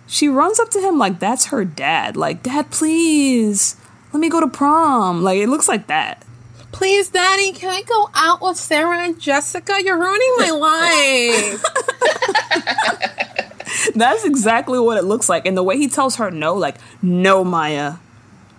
She 0.05 0.27
runs 0.29 0.59
up 0.59 0.69
to 0.71 0.79
him 0.79 0.97
like 0.97 1.19
that's 1.19 1.45
her 1.47 1.63
dad. 1.65 2.15
Like, 2.15 2.43
Dad, 2.43 2.71
please 2.71 3.75
let 4.13 4.19
me 4.19 4.29
go 4.29 4.39
to 4.39 4.47
prom. 4.47 5.21
Like, 5.23 5.37
it 5.39 5.47
looks 5.49 5.67
like 5.67 5.87
that. 5.87 6.23
Please, 6.71 7.09
Daddy, 7.09 7.51
can 7.53 7.69
I 7.69 7.81
go 7.81 8.09
out 8.13 8.41
with 8.41 8.55
Sarah 8.57 8.99
and 8.99 9.19
Jessica? 9.19 9.81
You're 9.83 9.97
ruining 9.99 10.35
my 10.37 11.59
life. 11.61 13.46
That's 13.95 14.23
exactly 14.23 14.79
what 14.79 14.97
it 14.97 15.03
looks 15.03 15.29
like. 15.29 15.45
And 15.45 15.57
the 15.57 15.63
way 15.63 15.77
he 15.77 15.87
tells 15.87 16.15
her 16.17 16.31
no, 16.31 16.53
like, 16.53 16.75
no, 17.01 17.43
Maya. 17.43 17.95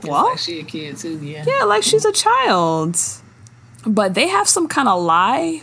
Well, 0.04 0.26
like 0.26 0.38
she 0.38 0.60
a 0.60 0.64
kid 0.64 0.96
too, 0.96 1.18
yeah. 1.18 1.44
yeah, 1.46 1.64
like 1.64 1.82
she's 1.82 2.04
a 2.04 2.12
child. 2.12 2.96
But 3.86 4.14
they 4.14 4.28
have 4.28 4.48
some 4.48 4.68
kind 4.68 4.88
of 4.88 5.02
lie. 5.02 5.62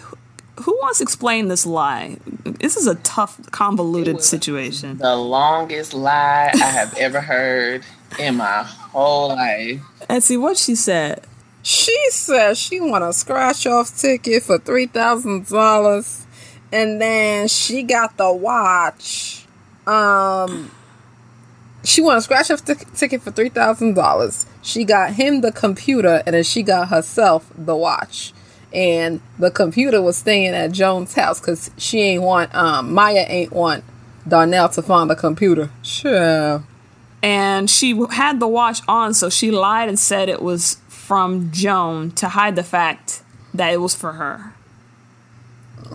Who 0.62 0.72
wants 0.82 1.00
to 1.00 1.04
explain 1.04 1.48
this 1.48 1.66
lie? 1.66 2.18
This 2.44 2.78
is 2.78 2.88
a 2.88 2.96
tough, 2.96 3.40
convoluted 3.52 4.22
situation. 4.22 4.98
The 4.98 5.16
longest 5.16 5.94
lie 5.94 6.52
I 6.54 6.66
have 6.66 6.98
ever 6.98 7.22
heard 7.22 7.86
in 8.18 8.36
my 8.36 8.64
whole 8.64 9.30
life. 9.30 9.82
And 10.08 10.24
see 10.24 10.38
what 10.38 10.58
she 10.58 10.76
said. 10.76 11.26
She 11.62 11.98
says 12.12 12.58
she 12.58 12.80
want 12.80 13.04
a 13.04 13.12
scratch 13.12 13.66
off 13.66 13.98
ticket 13.98 14.44
for 14.44 14.60
three 14.60 14.86
thousand 14.86 15.48
dollars, 15.48 16.25
and 16.76 17.02
then 17.02 17.48
she 17.48 17.84
got 17.84 18.18
the 18.18 18.32
watch. 18.34 19.46
Um, 19.88 20.72
she 21.86 22.02
won 22.02 22.18
a 22.18 22.22
scratch 22.22 22.52
off 22.52 22.66
t- 22.66 22.74
ticket 22.94 23.22
for 23.22 23.32
three 23.32 23.48
thousand 23.48 23.94
dollars. 23.94 24.46
She 24.62 24.84
got 24.84 25.14
him 25.14 25.40
the 25.40 25.54
computer, 25.54 26.22
and 26.26 26.36
then 26.36 26.44
she 26.44 26.64
got 26.64 26.90
herself 26.90 27.50
the 27.58 27.76
watch. 27.76 28.34
And 28.74 29.22
the 29.40 29.52
computer 29.52 30.02
was 30.02 30.18
staying 30.18 30.54
at 30.54 30.74
Joan's 30.74 31.14
house 31.14 31.40
because 31.40 31.72
she 31.78 32.02
ain't 32.02 32.24
want 32.24 32.54
um 32.54 32.94
Maya 32.94 33.26
ain't 33.26 33.54
want 33.54 33.86
Darnell 34.28 34.68
to 34.70 34.82
find 34.82 35.10
the 35.10 35.16
computer. 35.16 35.70
Sure. 35.82 36.62
And 37.24 37.70
she 37.70 37.98
had 38.12 38.42
the 38.42 38.48
watch 38.50 38.82
on, 38.88 39.14
so 39.14 39.30
she 39.30 39.50
lied 39.50 39.88
and 39.88 39.98
said 39.98 40.28
it 40.28 40.42
was 40.42 40.76
from 40.90 41.52
Joan 41.54 42.12
to 42.12 42.28
hide 42.28 42.58
the 42.58 42.64
fact 42.64 43.24
that 43.54 43.72
it 43.72 43.78
was 43.78 43.96
for 43.96 44.14
her. 44.14 44.55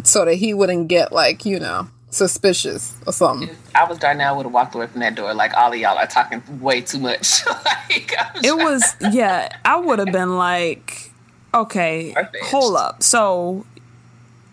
So 0.05 0.25
that 0.25 0.35
he 0.35 0.55
wouldn't 0.55 0.89
get 0.89 1.13
like 1.13 1.45
you 1.45 1.59
know 1.59 1.89
suspicious 2.11 2.95
or 3.07 3.13
something. 3.13 3.49
If 3.49 3.77
I 3.77 3.85
was 3.85 3.99
Darnell, 3.99 4.37
would 4.37 4.47
have 4.47 4.53
walked 4.53 4.75
away 4.75 4.87
from 4.89 5.01
that 5.01 5.15
door. 5.15 5.33
Like 5.33 5.55
all 5.55 5.73
of 5.73 5.79
y'all 5.79 5.97
are 5.97 6.07
talking 6.07 6.43
way 6.61 6.81
too 6.81 6.99
much. 6.99 7.47
like, 7.91 8.13
It 8.43 8.57
was, 8.57 8.97
yeah, 9.13 9.57
I 9.65 9.77
would 9.77 9.99
have 9.99 10.09
been 10.13 10.37
like, 10.37 11.13
okay, 11.55 12.13
Perfect. 12.15 12.45
hold 12.47 12.77
up. 12.77 13.03
So, 13.03 13.65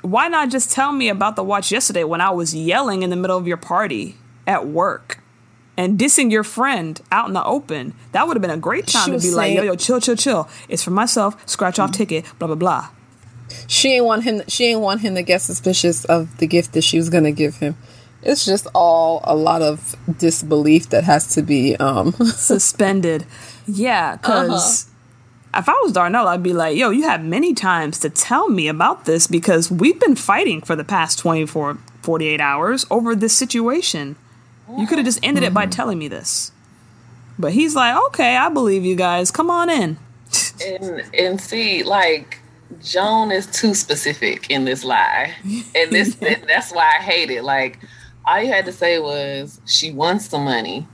why 0.01 0.27
not 0.27 0.49
just 0.49 0.71
tell 0.71 0.91
me 0.91 1.09
about 1.09 1.35
the 1.35 1.43
watch 1.43 1.71
yesterday 1.71 2.03
when 2.03 2.21
I 2.21 2.29
was 2.29 2.55
yelling 2.55 3.03
in 3.03 3.09
the 3.09 3.15
middle 3.15 3.37
of 3.37 3.47
your 3.47 3.57
party 3.57 4.15
at 4.45 4.67
work 4.67 5.19
and 5.75 5.99
dissing 5.99 6.31
your 6.31 6.43
friend 6.43 7.01
out 7.11 7.27
in 7.27 7.33
the 7.33 7.43
open? 7.43 7.93
That 8.11 8.27
would 8.27 8.37
have 8.37 8.41
been 8.41 8.51
a 8.51 8.57
great 8.57 8.87
time 8.87 9.05
She 9.05 9.11
to 9.11 9.15
was 9.15 9.23
be 9.23 9.31
like, 9.31 9.53
yo, 9.53 9.63
yo, 9.63 9.75
chill, 9.75 9.99
chill, 9.99 10.15
chill. 10.15 10.47
It's 10.69 10.83
for 10.83 10.91
myself, 10.91 11.35
scratch 11.47 11.79
off 11.79 11.91
mm-hmm. 11.91 11.97
ticket, 11.97 12.25
blah, 12.39 12.47
blah, 12.47 12.55
blah. 12.55 12.89
She 13.67 13.93
ain't 13.93 14.05
want 14.05 14.23
him. 14.23 14.41
She 14.47 14.65
ain't 14.65 14.81
want 14.81 15.01
him 15.01 15.15
to 15.15 15.23
get 15.23 15.41
suspicious 15.41 16.05
of 16.05 16.37
the 16.37 16.47
gift 16.47 16.73
that 16.73 16.83
she 16.83 16.97
was 16.97 17.09
gonna 17.09 17.31
give 17.31 17.57
him. 17.57 17.75
It's 18.23 18.45
just 18.45 18.67
all 18.73 19.21
a 19.23 19.35
lot 19.35 19.61
of 19.61 19.95
disbelief 20.17 20.89
that 20.89 21.03
has 21.03 21.33
to 21.35 21.41
be. 21.41 21.75
um 21.77 22.11
Suspended. 22.35 23.25
Yeah, 23.67 24.15
because. 24.17 24.87
If 25.55 25.67
I 25.67 25.73
was 25.81 25.91
Darnell, 25.91 26.27
I'd 26.27 26.43
be 26.43 26.53
like, 26.53 26.77
yo, 26.77 26.91
you 26.91 27.03
had 27.03 27.23
many 27.23 27.55
times 27.55 27.97
to 27.99 28.11
tell 28.11 28.47
me 28.47 28.67
about 28.67 29.05
this 29.05 29.25
because 29.25 29.71
we've 29.71 29.99
been 29.99 30.15
fighting 30.15 30.61
for 30.61 30.75
the 30.75 30.83
past 30.83 31.17
24, 31.17 31.79
48 32.03 32.39
hours 32.39 32.85
over 32.91 33.15
this 33.15 33.33
situation. 33.33 34.17
You 34.77 34.85
could 34.85 34.99
have 34.99 35.05
just 35.05 35.19
ended 35.23 35.43
it 35.43 35.53
by 35.55 35.65
telling 35.65 35.97
me 35.97 36.09
this. 36.09 36.51
But 37.39 37.53
he's 37.53 37.73
like, 37.75 37.95
okay, 38.07 38.35
I 38.35 38.49
believe 38.49 38.83
you 38.83 38.95
guys. 38.95 39.31
Come 39.31 39.49
on 39.49 39.69
in. 39.69 39.97
and 40.63 41.03
and 41.15 41.41
see 41.41 41.81
like 41.83 42.39
Joan 42.81 43.31
is 43.31 43.47
too 43.47 43.73
specific 43.73 44.49
in 44.49 44.65
this 44.65 44.83
lie, 44.83 45.33
and 45.43 45.91
this 45.91 46.15
that's 46.47 46.71
why 46.71 46.97
I 46.99 47.01
hate 47.01 47.31
it. 47.31 47.43
Like 47.43 47.79
all 48.25 48.41
you 48.41 48.47
had 48.47 48.65
to 48.65 48.73
say 48.73 48.99
was 48.99 49.61
she 49.65 49.91
wants 49.91 50.25
some 50.25 50.45
money. 50.45 50.87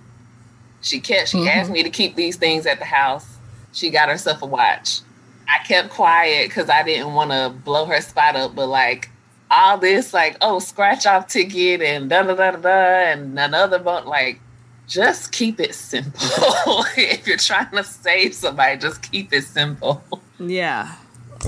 She 0.82 1.00
kept. 1.00 1.30
She 1.30 1.48
asked 1.50 1.66
mm-hmm. 1.66 1.74
me 1.74 1.84
to 1.84 1.90
keep 1.90 2.16
these 2.16 2.36
things 2.36 2.66
at 2.66 2.80
the 2.80 2.86
house. 2.86 3.38
She 3.72 3.90
got 3.90 4.10
herself 4.10 4.42
a 4.42 4.46
watch. 4.46 5.02
I 5.50 5.64
kept 5.66 5.90
quiet 5.90 6.50
because 6.50 6.70
I 6.70 6.84
didn't 6.84 7.14
want 7.14 7.32
to 7.32 7.54
blow 7.64 7.86
her 7.86 8.02
spot 8.02 8.36
up. 8.36 8.56
But 8.56 8.68
like 8.68 9.10
all 9.50 9.78
this, 9.78 10.14
like 10.14 10.38
oh 10.42 10.60
scratch 10.60 11.06
off 11.06 11.28
ticket 11.28 11.82
and 11.82 12.10
da 12.10 12.24
da 12.24 12.36
da 12.36 12.52
da 12.52 12.58
da 12.58 12.70
and 12.70 13.40
another 13.40 13.80
but 13.80 14.08
like 14.08 14.40
just 14.88 15.32
keep 15.32 15.60
it 15.60 15.74
simple. 15.74 16.22
if 16.98 17.26
you're 17.26 17.38
trying 17.38 17.72
to 17.72 17.84
save 17.84 18.36
somebody, 18.36 18.78
just 18.78 19.02
keep 19.12 19.34
it 19.34 19.44
simple. 19.44 20.04
Yeah. 20.40 20.94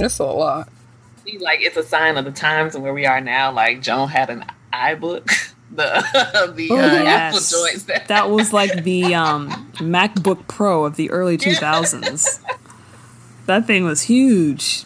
It's 0.02 0.20
a 0.20 0.26
lot. 0.26 0.70
Like 1.40 1.62
it's 1.62 1.78
a 1.78 1.84
sign 1.84 2.18
of 2.18 2.26
the 2.26 2.32
times 2.32 2.76
and 2.76 2.84
where 2.84 2.94
we 2.94 3.06
are 3.06 3.20
now. 3.22 3.52
Like 3.52 3.82
Joan 3.82 4.10
had 4.10 4.30
an 4.30 4.46
iBook, 4.74 5.26
the 5.72 6.54
the 6.56 6.70
uh, 6.72 6.76
Apple 6.78 7.40
Yes. 7.40 7.52
joints 7.52 7.84
that, 7.84 8.08
That 8.10 8.30
was 8.30 8.54
like 8.54 8.84
the 8.84 9.16
um, 9.16 9.50
MacBook 9.76 10.48
Pro 10.48 10.86
of 10.86 10.96
the 10.96 11.10
early 11.12 11.38
2000s. 11.38 12.40
that 13.48 13.66
thing 13.68 13.86
was 13.86 14.04
huge. 14.04 14.84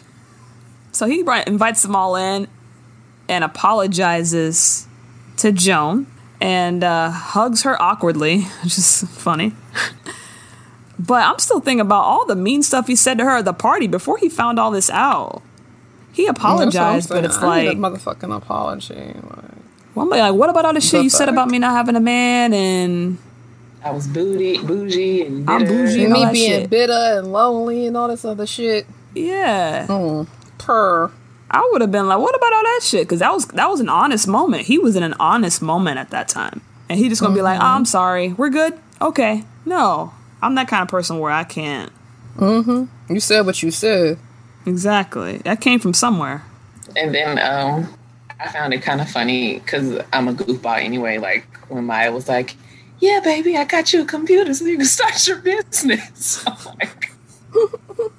So 0.92 1.06
he 1.06 1.22
bri- 1.22 1.44
invites 1.46 1.82
them 1.82 1.94
all 1.94 2.16
in 2.16 2.48
and 3.28 3.44
apologizes 3.44 4.86
to 5.36 5.52
Joan 5.52 6.06
and 6.40 6.82
uh, 6.82 7.10
hugs 7.10 7.62
her 7.62 7.80
awkwardly, 7.80 8.40
which 8.64 8.76
is 8.78 9.02
funny. 9.10 9.52
But 11.06 11.24
I'm 11.24 11.38
still 11.38 11.60
thinking 11.60 11.80
about 11.80 12.02
all 12.02 12.26
the 12.26 12.36
mean 12.36 12.62
stuff 12.62 12.86
he 12.86 12.94
said 12.94 13.16
to 13.18 13.24
her 13.24 13.38
at 13.38 13.46
the 13.46 13.54
party 13.54 13.86
before 13.86 14.18
he 14.18 14.28
found 14.28 14.58
all 14.58 14.70
this 14.70 14.90
out. 14.90 15.42
He 16.12 16.26
apologized, 16.26 17.08
but 17.08 17.24
it's 17.24 17.38
I 17.38 17.62
need 17.62 17.68
like, 17.68 17.76
a 17.76 17.80
motherfucking 17.80 18.36
apology. 18.36 18.94
Like, 18.94 19.44
well, 19.94 20.04
I'm 20.04 20.08
like, 20.10 20.34
what 20.34 20.50
about 20.50 20.66
all 20.66 20.74
the 20.74 20.80
shit 20.80 20.98
The 20.98 21.04
you 21.04 21.10
said 21.10 21.30
about 21.30 21.48
me 21.48 21.58
not 21.58 21.72
having 21.72 21.96
a 21.96 22.00
man 22.00 22.52
and 22.52 23.16
I 23.82 23.92
was 23.92 24.06
booty, 24.08 24.58
bougie, 24.58 25.22
and 25.22 25.48
I'm 25.48 25.64
bougie. 25.64 26.04
and 26.04 26.12
me 26.12 26.26
being 26.32 26.60
shit. 26.62 26.70
bitter 26.70 26.92
and 26.92 27.32
lonely 27.32 27.86
and 27.86 27.96
all 27.96 28.08
this 28.08 28.26
other 28.26 28.46
shit. 28.46 28.86
Yeah. 29.14 29.86
Mm. 29.86 30.28
Purr. 30.58 31.10
I 31.50 31.66
would 31.72 31.80
have 31.80 31.90
been 31.90 32.08
like, 32.08 32.18
what 32.18 32.36
about 32.36 32.52
all 32.52 32.62
that 32.62 32.80
shit? 32.82 33.06
Because 33.06 33.20
that 33.20 33.32
was 33.32 33.46
that 33.48 33.70
was 33.70 33.80
an 33.80 33.88
honest 33.88 34.28
moment. 34.28 34.64
He 34.64 34.78
was 34.78 34.96
in 34.96 35.02
an 35.02 35.14
honest 35.18 35.62
moment 35.62 35.98
at 35.98 36.10
that 36.10 36.28
time, 36.28 36.60
and 36.90 36.98
he 36.98 37.08
just 37.08 37.22
gonna 37.22 37.34
be 37.34 37.40
like, 37.40 37.58
oh, 37.58 37.64
I'm 37.64 37.86
sorry, 37.86 38.34
we're 38.34 38.50
good, 38.50 38.78
okay. 39.00 39.44
No, 39.64 40.12
I'm 40.42 40.54
that 40.54 40.68
kind 40.68 40.82
of 40.82 40.88
person 40.88 41.18
where 41.18 41.32
I 41.32 41.44
can't. 41.44 41.92
You 42.40 43.20
said 43.20 43.44
what 43.44 43.62
you 43.62 43.70
said. 43.70 44.18
Exactly. 44.66 45.38
That 45.38 45.60
came 45.60 45.80
from 45.80 45.94
somewhere. 45.94 46.42
And 46.96 47.14
then 47.14 47.38
um, 47.38 47.92
I 48.38 48.48
found 48.48 48.72
it 48.74 48.82
kind 48.82 49.00
of 49.00 49.10
funny 49.10 49.58
because 49.58 50.00
I'm 50.12 50.28
a 50.28 50.32
goofball 50.32 50.80
anyway. 50.82 51.18
Like 51.18 51.44
when 51.68 51.84
Maya 51.84 52.12
was 52.12 52.28
like, 52.28 52.56
"Yeah, 52.98 53.20
baby, 53.22 53.56
I 53.56 53.64
got 53.64 53.92
you 53.92 54.02
a 54.02 54.04
computer 54.06 54.52
so 54.54 54.64
you 54.64 54.76
can 54.76 54.86
start 54.98 55.26
your 55.26 55.38
business." 55.38 56.44
I'm 56.46 56.56
like, 56.80 57.12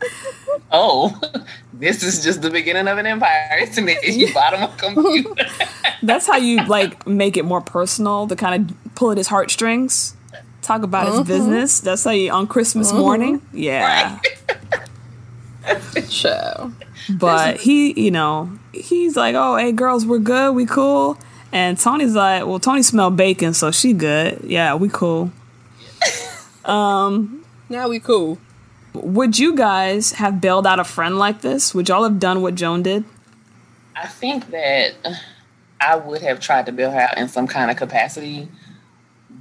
"Oh, 0.71 1.19
this 1.73 2.03
is 2.03 2.23
just 2.23 2.41
the 2.41 2.49
beginning 2.49 2.87
of 2.87 2.97
an 2.97 3.05
empire, 3.05 3.59
isn't 3.61 3.89
it? 3.89 4.03
You 4.03 4.33
bought 4.33 4.53
him 4.53 4.63
a 4.63 4.75
computer." 4.77 5.45
That's 6.03 6.27
how 6.27 6.37
you 6.37 6.65
like 6.65 7.05
make 7.07 7.37
it 7.37 7.45
more 7.45 7.61
personal 7.61 8.27
to 8.27 8.35
kind 8.35 8.71
of 8.71 8.95
pull 8.95 9.11
at 9.11 9.17
his 9.17 9.27
heartstrings. 9.27 10.15
Talk 10.61 10.83
about 10.83 11.07
his 11.07 11.21
business. 11.27 11.79
That's 11.79 12.03
how 12.03 12.11
you 12.11 12.31
on 12.31 12.47
Christmas 12.47 12.93
morning. 12.93 13.41
Yeah. 13.51 14.19
Child. 16.09 16.73
But 17.09 17.59
he, 17.59 17.99
you 17.99 18.11
know, 18.11 18.51
he's 18.73 19.15
like, 19.15 19.35
"Oh, 19.35 19.57
hey, 19.57 19.71
girls, 19.71 20.05
we're 20.05 20.19
good, 20.19 20.53
we 20.53 20.65
cool." 20.65 21.17
And 21.51 21.77
Toni's 21.77 22.15
like, 22.15 22.45
"Well, 22.45 22.59
Toni 22.59 22.83
smelled 22.83 23.17
bacon, 23.17 23.53
so 23.53 23.71
she 23.71 23.93
good. 23.93 24.41
Yeah, 24.43 24.75
we 24.75 24.89
cool." 24.89 25.31
Um, 26.63 27.43
now 27.69 27.89
we 27.89 27.99
cool. 27.99 28.37
Would 28.93 29.39
you 29.39 29.55
guys 29.55 30.11
have 30.13 30.39
bailed 30.39 30.67
out 30.67 30.79
a 30.79 30.83
friend 30.83 31.17
like 31.17 31.41
this? 31.41 31.73
Would 31.73 31.89
y'all 31.89 32.03
have 32.03 32.19
done 32.19 32.43
what 32.43 32.53
Joan 32.53 32.83
did? 32.83 33.03
I 33.95 34.07
think 34.07 34.51
that 34.51 34.91
I 35.79 35.95
would 35.95 36.21
have 36.21 36.39
tried 36.39 36.67
to 36.67 36.71
bail 36.71 36.91
her 36.91 36.99
out 36.99 37.17
in 37.17 37.27
some 37.29 37.47
kind 37.47 37.71
of 37.71 37.77
capacity, 37.77 38.47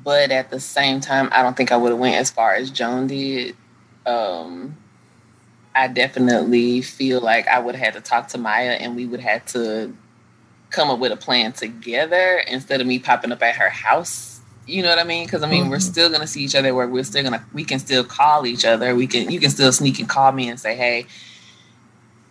but 0.04 0.30
at 0.30 0.50
the 0.50 0.60
same 0.60 1.00
time, 1.00 1.28
I 1.32 1.42
don't 1.42 1.56
think 1.56 1.72
I 1.72 1.76
would 1.76 1.90
have 1.90 1.98
went 1.98 2.16
as 2.16 2.30
far 2.30 2.54
as 2.54 2.70
Joan 2.70 3.06
did. 3.06 3.56
Um, 4.06 4.76
I 5.74 5.88
definitely 5.88 6.82
feel 6.82 7.20
like 7.20 7.46
I 7.48 7.58
would 7.58 7.74
have 7.74 7.94
had 7.94 7.94
to 7.94 8.00
talk 8.00 8.28
to 8.28 8.38
Maya, 8.38 8.72
and 8.72 8.96
we 8.96 9.06
would 9.06 9.20
have 9.20 9.44
to 9.46 9.94
come 10.70 10.90
up 10.90 10.98
with 10.98 11.12
a 11.12 11.16
plan 11.16 11.52
together 11.52 12.42
instead 12.46 12.80
of 12.80 12.86
me 12.86 12.98
popping 12.98 13.32
up 13.32 13.42
at 13.42 13.56
her 13.56 13.70
house. 13.70 14.40
You 14.66 14.82
know 14.82 14.88
what 14.88 14.98
I 14.98 15.04
mean? 15.04 15.26
Because 15.26 15.42
I 15.42 15.50
mean, 15.50 15.68
we're 15.68 15.80
still 15.80 16.10
gonna 16.10 16.26
see 16.26 16.44
each 16.44 16.54
other. 16.54 16.74
Where 16.74 16.86
we're 16.86 17.04
still 17.04 17.24
gonna, 17.24 17.44
we 17.52 17.64
can 17.64 17.78
still 17.78 18.04
call 18.04 18.46
each 18.46 18.64
other. 18.64 18.94
We 18.94 19.06
can, 19.06 19.30
you 19.30 19.40
can 19.40 19.50
still 19.50 19.72
sneak 19.72 19.98
and 19.98 20.08
call 20.08 20.30
me 20.32 20.48
and 20.48 20.60
say, 20.60 20.76
"Hey, 20.76 21.06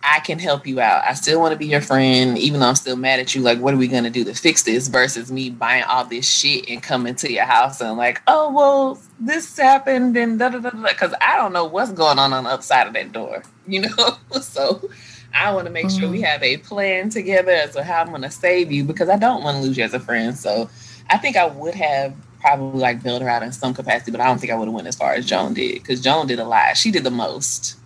I 0.02 0.20
can 0.20 0.38
help 0.38 0.66
you 0.66 0.80
out. 0.80 1.04
I 1.04 1.12
still 1.12 1.40
want 1.40 1.52
to 1.52 1.58
be 1.58 1.66
your 1.66 1.82
friend, 1.82 2.38
even 2.38 2.60
though 2.60 2.68
I'm 2.68 2.74
still 2.74 2.96
mad 2.96 3.20
at 3.20 3.34
you. 3.34 3.42
Like, 3.42 3.58
what 3.58 3.74
are 3.74 3.76
we 3.76 3.86
gonna 3.86 4.10
do 4.10 4.24
to 4.24 4.34
fix 4.34 4.62
this? 4.62 4.88
Versus 4.88 5.30
me 5.30 5.50
buying 5.50 5.84
all 5.84 6.04
this 6.04 6.26
shit 6.26 6.68
and 6.70 6.82
coming 6.82 7.14
to 7.16 7.30
your 7.30 7.44
house 7.44 7.80
and 7.80 7.98
like, 7.98 8.22
oh 8.26 8.50
well, 8.50 9.00
this 9.18 9.56
happened 9.58 10.16
and 10.16 10.38
da 10.38 10.48
da 10.48 10.58
da 10.58 10.70
da. 10.70 10.88
Because 10.88 11.12
I 11.20 11.36
don't 11.36 11.52
know 11.52 11.64
what's 11.64 11.92
going 11.92 12.18
on 12.18 12.32
on 12.32 12.44
the 12.44 12.50
upside 12.50 12.86
of 12.86 12.94
that 12.94 13.12
door, 13.12 13.42
you 13.66 13.82
know. 13.82 14.18
so 14.40 14.88
I 15.34 15.52
want 15.52 15.66
to 15.66 15.72
make 15.72 15.90
sure 15.90 16.08
we 16.08 16.18
mm-hmm. 16.18 16.24
have 16.24 16.42
a 16.42 16.56
plan 16.58 17.10
together 17.10 17.52
as 17.52 17.74
to 17.74 17.84
how 17.84 18.00
I'm 18.00 18.10
gonna 18.10 18.30
save 18.30 18.72
you 18.72 18.84
because 18.84 19.10
I 19.10 19.16
don't 19.16 19.44
want 19.44 19.58
to 19.58 19.62
lose 19.62 19.76
you 19.76 19.84
as 19.84 19.92
a 19.92 20.00
friend. 20.00 20.36
So 20.36 20.70
I 21.10 21.18
think 21.18 21.36
I 21.36 21.46
would 21.46 21.74
have 21.74 22.14
probably 22.40 22.80
like 22.80 23.02
bailed 23.02 23.20
her 23.20 23.28
out 23.28 23.42
in 23.42 23.52
some 23.52 23.74
capacity, 23.74 24.12
but 24.12 24.20
I 24.22 24.26
don't 24.26 24.38
think 24.38 24.50
I 24.50 24.56
would 24.56 24.66
have 24.66 24.74
went 24.74 24.88
as 24.88 24.96
far 24.96 25.12
as 25.12 25.26
Joan 25.26 25.52
did 25.52 25.74
because 25.74 26.00
Joan 26.00 26.26
did 26.26 26.38
a 26.38 26.44
lot. 26.44 26.76
She 26.78 26.90
did 26.90 27.04
the 27.04 27.10
most. 27.10 27.76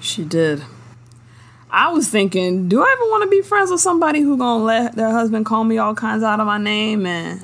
She 0.00 0.24
did. 0.24 0.62
I 1.70 1.92
was 1.92 2.08
thinking, 2.08 2.68
do 2.68 2.80
I 2.82 2.90
ever 2.96 3.04
want 3.10 3.24
to 3.24 3.28
be 3.30 3.42
friends 3.42 3.70
with 3.70 3.80
somebody 3.80 4.20
who 4.20 4.36
gonna 4.36 4.62
let 4.64 4.94
their 4.96 5.10
husband 5.10 5.46
call 5.46 5.64
me 5.64 5.78
all 5.78 5.94
kinds 5.94 6.22
out 6.22 6.38
of 6.40 6.46
my 6.46 6.58
name 6.58 7.04
and 7.06 7.40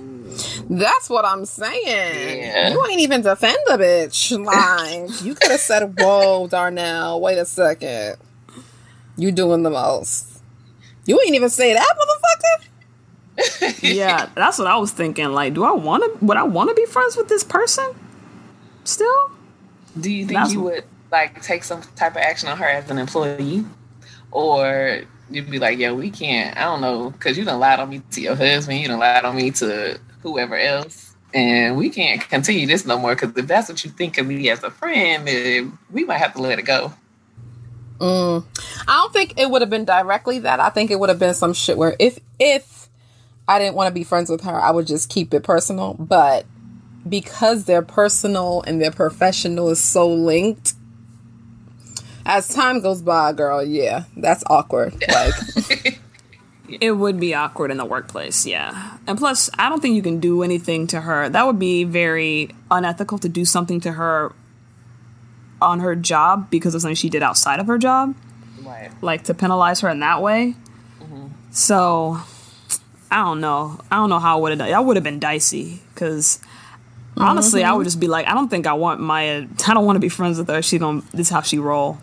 That's 0.71 1.11
what 1.11 1.25
I'm 1.25 1.45
saying. 1.45 2.39
Yeah. 2.39 2.71
You 2.71 2.87
ain't 2.87 3.01
even 3.01 3.23
defend 3.23 3.59
the 3.67 3.77
bitch. 3.77 4.31
Like 4.45 5.23
you 5.25 5.35
could 5.35 5.51
have 5.51 5.61
said, 5.61 5.99
"Whoa, 5.99 6.47
Darnell, 6.47 7.21
wait 7.21 7.39
a 7.39 7.45
second. 7.45 8.17
You 9.17 9.33
doing 9.33 9.63
the 9.65 9.71
most. 9.71 10.41
You 11.07 11.21
ain't 11.21 11.35
even 11.35 11.51
say 11.51 11.75
that, 11.75 11.95
motherfucker." 11.99 12.67
yeah, 13.83 14.29
that's 14.35 14.59
what 14.59 14.67
I 14.69 14.77
was 14.77 14.93
thinking. 14.93 15.33
Like, 15.33 15.55
do 15.55 15.65
I 15.65 15.73
want 15.73 16.05
to? 16.05 16.25
Would 16.25 16.37
I 16.37 16.45
want 16.45 16.69
to 16.69 16.75
be 16.75 16.87
friends 16.87 17.17
with 17.17 17.29
this 17.29 17.43
person? 17.43 17.87
Still? 18.85 19.31
Do 19.99 20.11
you 20.11 20.25
think 20.27 20.37
That's- 20.37 20.53
you 20.53 20.61
would 20.63 20.85
like 21.11 21.43
take 21.43 21.65
some 21.65 21.83
type 21.97 22.13
of 22.13 22.19
action 22.19 22.49
on 22.49 22.57
her 22.59 22.65
as 22.67 22.89
an 22.91 22.99
employee, 22.99 23.65
or 24.31 25.03
you'd 25.31 25.51
be 25.51 25.59
like, 25.59 25.79
"Yeah, 25.79 25.93
we 25.93 26.11
can't." 26.11 26.57
I 26.57 26.63
don't 26.65 26.81
know, 26.81 27.11
because 27.11 27.37
you 27.39 27.45
done 27.45 27.61
lied 27.61 27.81
on 27.81 27.91
me 27.91 28.03
to 28.13 28.21
your 28.21 28.37
husband, 28.37 28.81
you 28.81 28.89
done 28.89 28.99
lied 28.99 29.25
on 29.25 29.37
me 29.37 29.51
to 29.53 29.99
whoever 30.23 30.57
else, 30.57 31.15
and 31.33 31.77
we 31.77 31.91
can't 31.91 32.21
continue 32.29 32.67
this 32.67 32.85
no 32.85 32.99
more. 32.99 33.15
Because 33.15 33.37
if 33.37 33.47
that's 33.47 33.69
what 33.69 33.85
you 33.85 33.91
think 33.91 34.19
of 34.19 34.27
me 34.27 34.51
as 34.51 34.63
a 34.63 34.71
friend, 34.71 35.27
then 35.27 35.79
we 35.91 36.05
might 36.05 36.19
have 36.19 36.35
to 36.35 36.43
let 36.43 36.59
it 36.59 36.65
go. 36.65 36.93
Mm. 37.99 38.45
I 38.89 38.95
don't 38.95 39.13
think 39.13 39.39
it 39.39 39.51
would 39.51 39.61
have 39.63 39.71
been 39.71 39.85
directly 39.85 40.39
that. 40.41 40.59
I 40.59 40.71
think 40.71 40.91
it 40.91 40.99
would 40.99 41.11
have 41.11 41.19
been 41.19 41.35
some 41.35 41.53
shit 41.53 41.77
where 41.77 41.97
if 41.99 42.19
if 42.39 42.89
I 43.47 43.59
didn't 43.59 43.75
want 43.75 43.89
to 43.89 43.95
be 43.95 44.05
friends 44.05 44.31
with 44.31 44.43
her, 44.43 44.61
I 44.61 44.71
would 44.71 44.87
just 44.87 45.11
keep 45.11 45.35
it 45.35 45.43
personal. 45.43 45.95
But 45.95 46.47
because 47.09 47.65
their 47.65 47.83
personal 47.83 48.63
and 48.63 48.81
their 48.81 48.91
professional 48.91 49.69
is 49.69 49.83
so 49.83 50.09
linked, 50.09 50.75
as 52.27 52.49
time 52.49 52.81
goes 52.81 53.03
by, 53.03 53.33
girl, 53.33 53.63
yeah, 53.65 54.05
that's 54.17 54.45
awkward. 54.49 54.95
Like, 55.09 56.01
It 56.81 56.93
would 56.93 57.19
be 57.19 57.35
awkward 57.35 57.71
in 57.71 57.79
the 57.79 57.85
workplace, 57.85 58.47
yeah. 58.47 58.99
And 59.07 59.19
plus, 59.19 59.51
I 59.59 59.69
don't 59.69 59.81
think 59.81 59.97
you 59.97 60.03
can 60.03 60.21
do 60.21 60.43
anything 60.43 60.87
to 60.89 61.01
her. 61.01 61.29
That 61.29 61.47
would 61.47 61.59
be 61.59 61.83
very 61.85 62.55
unethical 62.71 63.19
to 63.19 63.29
do 63.29 63.45
something 63.45 63.81
to 63.81 63.93
her 63.93 64.33
on 65.61 65.81
her 65.81 65.97
job 65.97 66.49
because 66.51 66.75
of 66.75 66.83
something 66.83 66.95
she 66.95 67.09
did 67.09 67.23
outside 67.23 67.59
of 67.59 67.67
her 67.67 67.77
job, 67.77 68.15
Right. 68.63 68.91
like 69.03 69.25
to 69.25 69.35
penalize 69.35 69.81
her 69.81 69.89
in 69.89 70.01
that 70.01 70.23
way. 70.23 70.55
Mm-hmm. 71.03 71.27
So, 71.51 72.21
I 73.11 73.25
don't 73.25 73.41
know. 73.41 73.81
I 73.91 73.97
don't 73.97 74.09
know 74.09 74.21
how 74.21 74.39
I 74.39 74.41
would 74.41 74.53
have 74.53 74.59
done. 74.61 74.71
That 74.71 74.85
would 74.85 74.97
have 74.97 75.05
been 75.05 75.19
dicey 75.19 75.83
because 75.93 76.39
honestly, 77.17 77.65
I 77.65 77.73
would 77.73 77.81
mm-hmm. 77.81 77.85
just 77.85 78.01
be 78.01 78.07
like, 78.07 78.29
I 78.29 78.35
don't 78.35 78.49
think 78.49 78.69
I 78.69 78.75
want 78.75 79.01
Maya. 79.01 79.47
I 79.67 79.75
don't 79.75 79.85
want 79.85 79.97
to 79.97 80.01
be 80.01 80.09
friends 80.09 80.39
with 80.39 80.49
her. 80.49 80.63
She 80.63 80.79
don't. 80.79 81.03
This 81.11 81.27
is 81.27 81.31
how 81.31 81.43
she 81.43 81.59
roll. 81.59 81.99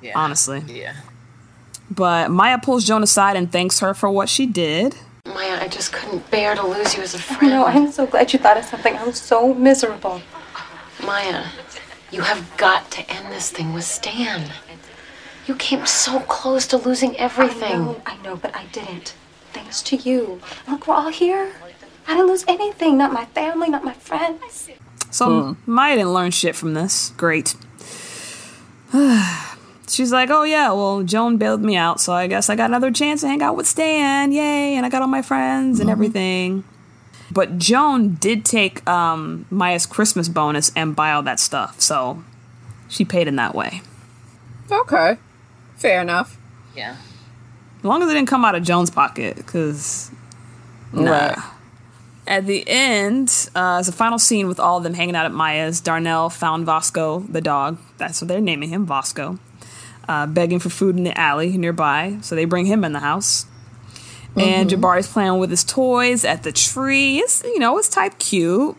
Yeah. 0.00 0.12
Honestly. 0.14 0.62
Yeah. 0.66 0.94
But 1.90 2.30
Maya 2.30 2.58
pulls 2.58 2.84
Joan 2.84 3.02
aside 3.02 3.36
and 3.36 3.50
thanks 3.50 3.80
her 3.80 3.94
for 3.94 4.10
what 4.10 4.28
she 4.28 4.46
did. 4.46 4.94
Maya, 5.26 5.58
I 5.60 5.68
just 5.68 5.92
couldn't 5.92 6.30
bear 6.30 6.54
to 6.54 6.66
lose 6.66 6.96
you 6.96 7.02
as 7.02 7.14
a 7.14 7.18
friend. 7.18 7.52
No, 7.52 7.64
I'm 7.66 7.90
so 7.90 8.06
glad 8.06 8.32
you 8.32 8.38
thought 8.38 8.56
of 8.56 8.64
something. 8.64 8.96
I 8.96 9.04
was 9.04 9.20
so 9.20 9.54
miserable. 9.54 10.22
Maya, 11.04 11.46
you 12.10 12.22
have 12.22 12.56
got 12.56 12.90
to 12.92 13.10
end 13.10 13.32
this 13.32 13.50
thing 13.50 13.72
with 13.72 13.84
Stan. 13.84 14.50
You 15.46 15.54
came 15.54 15.86
so 15.86 16.20
close 16.20 16.66
to 16.68 16.76
losing 16.76 17.16
everything. 17.16 17.62
I 17.62 17.66
everything. 17.66 17.84
know, 17.84 18.02
I 18.06 18.16
know, 18.22 18.36
but 18.36 18.54
I 18.54 18.66
didn't. 18.66 19.14
Thanks 19.52 19.82
to 19.84 19.96
you. 19.96 20.40
Look, 20.66 20.86
we're 20.86 20.94
all 20.94 21.10
here. 21.10 21.52
I 22.06 22.14
didn't 22.14 22.28
lose 22.28 22.44
anything. 22.48 22.98
Not 22.98 23.12
my 23.12 23.26
family, 23.26 23.68
not 23.68 23.84
my 23.84 23.92
friends. 23.94 24.70
So 25.10 25.54
hmm. 25.54 25.70
Maya 25.70 25.96
didn't 25.96 26.12
learn 26.12 26.30
shit 26.30 26.54
from 26.54 26.74
this. 26.74 27.12
Great. 27.16 27.54
She's 29.88 30.12
like, 30.12 30.30
oh 30.30 30.42
yeah, 30.42 30.70
well 30.72 31.02
Joan 31.02 31.36
bailed 31.36 31.62
me 31.62 31.76
out, 31.76 32.00
so 32.00 32.12
I 32.12 32.26
guess 32.26 32.50
I 32.50 32.56
got 32.56 32.70
another 32.70 32.90
chance 32.90 33.22
to 33.22 33.28
hang 33.28 33.42
out 33.42 33.56
with 33.56 33.66
Stan. 33.66 34.32
Yay! 34.32 34.74
And 34.74 34.84
I 34.84 34.88
got 34.88 35.02
all 35.02 35.08
my 35.08 35.22
friends 35.22 35.80
and 35.80 35.88
everything. 35.88 36.64
But 37.30 37.58
Joan 37.58 38.14
did 38.14 38.44
take 38.44 38.86
um, 38.88 39.46
Maya's 39.50 39.86
Christmas 39.86 40.28
bonus 40.28 40.72
and 40.74 40.96
buy 40.96 41.12
all 41.12 41.22
that 41.24 41.40
stuff, 41.40 41.80
so 41.80 42.22
she 42.88 43.04
paid 43.04 43.28
in 43.28 43.36
that 43.36 43.54
way. 43.54 43.82
okay, 44.70 45.18
fair 45.76 46.00
enough. 46.00 46.38
Yeah. 46.74 46.96
As 47.78 47.84
long 47.84 48.02
as 48.02 48.10
it 48.10 48.14
didn't 48.14 48.28
come 48.28 48.44
out 48.44 48.54
of 48.54 48.62
Joan's 48.62 48.90
pocket, 48.90 49.36
because 49.36 50.10
nah. 50.92 51.10
Right. 51.10 51.38
At 52.26 52.44
the 52.44 52.62
end, 52.68 53.48
uh, 53.56 53.78
as 53.78 53.88
a 53.88 53.92
final 53.92 54.18
scene 54.18 54.48
with 54.48 54.60
all 54.60 54.76
of 54.76 54.82
them 54.82 54.92
hanging 54.92 55.16
out 55.16 55.24
at 55.24 55.32
Maya's, 55.32 55.80
Darnell 55.80 56.28
found 56.28 56.66
Vasco, 56.66 57.20
the 57.20 57.40
dog. 57.40 57.78
That's 57.96 58.20
what 58.20 58.28
they're 58.28 58.40
naming 58.40 58.68
him, 58.68 58.84
Vasco, 58.84 59.38
uh, 60.08 60.26
begging 60.26 60.58
for 60.58 60.70
food 60.70 60.96
in 60.96 61.04
the 61.04 61.18
alley 61.18 61.56
nearby. 61.56 62.18
So 62.22 62.34
they 62.34 62.46
bring 62.46 62.66
him 62.66 62.82
in 62.84 62.92
the 62.92 63.00
house. 63.00 63.46
And 64.36 64.70
Jabari's 64.70 65.08
playing 65.08 65.38
with 65.38 65.50
his 65.50 65.64
toys 65.64 66.24
at 66.24 66.44
the 66.44 66.52
tree. 66.52 67.18
It's, 67.18 67.42
you 67.42 67.58
know, 67.58 67.76
it's 67.78 67.88
type 67.88 68.18
cute. 68.18 68.76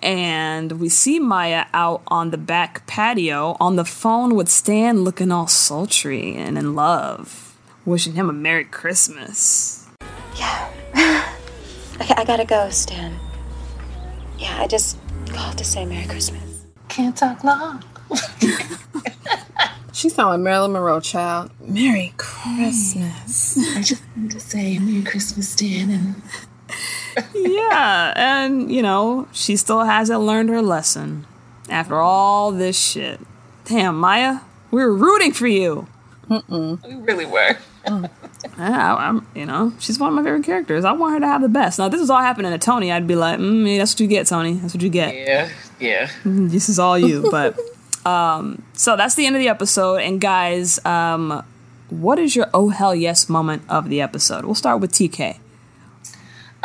And 0.00 0.72
we 0.72 0.88
see 0.88 1.18
Maya 1.18 1.66
out 1.72 2.02
on 2.08 2.32
the 2.32 2.38
back 2.38 2.86
patio 2.86 3.56
on 3.60 3.76
the 3.76 3.84
phone 3.84 4.34
with 4.34 4.48
Stan 4.48 5.04
looking 5.04 5.30
all 5.30 5.46
sultry 5.46 6.34
and 6.34 6.58
in 6.58 6.74
love, 6.74 7.56
wishing 7.84 8.14
him 8.14 8.28
a 8.28 8.32
Merry 8.32 8.64
Christmas. 8.64 9.88
Yeah. 10.36 10.68
okay, 12.00 12.14
I 12.16 12.24
gotta 12.24 12.44
go, 12.44 12.68
Stan. 12.70 13.16
Yeah, 14.38 14.60
I 14.60 14.66
just 14.66 14.98
called 15.26 15.56
to 15.58 15.64
say 15.64 15.86
Merry 15.86 16.06
Christmas. 16.06 16.66
Can't 16.88 17.16
talk 17.16 17.44
long. 17.44 17.84
She 19.92 20.08
sounded 20.08 20.30
like 20.30 20.40
Marilyn 20.40 20.72
Monroe, 20.72 21.00
child. 21.00 21.50
Merry 21.60 22.14
Christmas. 22.16 23.58
I 23.76 23.82
just 23.82 24.02
want 24.16 24.32
to 24.32 24.40
say 24.40 24.78
Merry 24.78 25.04
Christmas, 25.04 25.54
Dan. 25.54 25.90
and 25.90 26.22
yeah, 27.34 28.12
and 28.16 28.72
you 28.72 28.82
know, 28.82 29.28
she 29.32 29.56
still 29.56 29.84
hasn't 29.84 30.20
learned 30.20 30.48
her 30.48 30.62
lesson 30.62 31.26
after 31.68 31.96
all 31.96 32.52
this 32.52 32.78
shit. 32.78 33.20
Damn, 33.66 33.98
Maya, 34.00 34.40
we 34.70 34.82
were 34.82 34.94
rooting 34.94 35.32
for 35.32 35.46
you. 35.46 35.86
we 36.28 36.76
really 36.94 37.26
were. 37.26 37.56
Yeah, 38.58 38.96
I, 38.96 39.08
am 39.08 39.26
you 39.34 39.46
know, 39.46 39.72
she's 39.78 39.98
one 40.00 40.08
of 40.08 40.14
my 40.14 40.22
favorite 40.22 40.44
characters. 40.44 40.84
I 40.84 40.92
want 40.92 41.14
her 41.14 41.20
to 41.20 41.26
have 41.26 41.42
the 41.42 41.48
best. 41.48 41.78
Now, 41.78 41.86
if 41.86 41.92
this 41.92 42.00
is 42.00 42.10
all 42.10 42.20
happening 42.20 42.50
to 42.50 42.58
Toni, 42.58 42.90
I'd 42.90 43.06
be 43.06 43.14
like, 43.14 43.38
mm, 43.38 43.78
that's 43.78 43.94
what 43.94 44.00
you 44.00 44.08
get, 44.08 44.26
Toni. 44.26 44.54
That's 44.54 44.74
what 44.74 44.82
you 44.82 44.88
get. 44.88 45.14
Yeah, 45.14 45.48
yeah. 45.78 46.10
This 46.24 46.68
is 46.68 46.78
all 46.78 46.98
you. 46.98 47.28
But 47.30 47.56
um, 48.04 48.62
so 48.72 48.96
that's 48.96 49.14
the 49.14 49.26
end 49.26 49.36
of 49.36 49.40
the 49.40 49.48
episode. 49.48 49.96
And 49.96 50.20
guys, 50.20 50.84
um, 50.84 51.44
what 51.90 52.18
is 52.18 52.34
your 52.34 52.48
oh 52.54 52.70
hell 52.70 52.94
yes 52.94 53.28
moment 53.28 53.62
of 53.68 53.88
the 53.88 54.00
episode? 54.00 54.44
We'll 54.44 54.54
start 54.54 54.80
with 54.80 54.92
TK. 54.92 55.38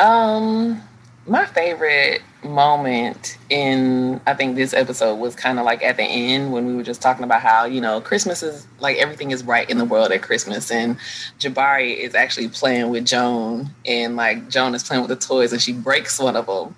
Um, 0.00 0.80
my 1.26 1.44
favorite 1.46 2.22
moment 2.44 3.36
in 3.50 4.20
I 4.26 4.32
think 4.34 4.54
this 4.54 4.72
episode 4.72 5.16
was 5.16 5.34
kind 5.34 5.58
of 5.58 5.64
like 5.64 5.82
at 5.82 5.96
the 5.96 6.04
end 6.04 6.52
when 6.52 6.66
we 6.66 6.74
were 6.76 6.84
just 6.84 7.02
talking 7.02 7.24
about 7.24 7.42
how 7.42 7.64
you 7.64 7.80
know 7.80 8.00
Christmas 8.00 8.42
is 8.42 8.66
like 8.78 8.96
everything 8.96 9.32
is 9.32 9.42
right 9.42 9.68
in 9.68 9.78
the 9.78 9.84
world 9.84 10.12
at 10.12 10.22
Christmas, 10.22 10.70
and 10.70 10.96
Jabari 11.38 11.96
is 11.96 12.14
actually 12.14 12.48
playing 12.48 12.90
with 12.90 13.04
Joan, 13.04 13.70
and 13.84 14.16
like 14.16 14.48
Joan 14.48 14.74
is 14.74 14.82
playing 14.82 15.02
with 15.02 15.10
the 15.10 15.26
toys, 15.26 15.52
and 15.52 15.60
she 15.60 15.72
breaks 15.72 16.18
one 16.18 16.36
of 16.36 16.46
them. 16.46 16.74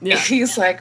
Yeah. 0.00 0.16
He's 0.18 0.58
like. 0.58 0.80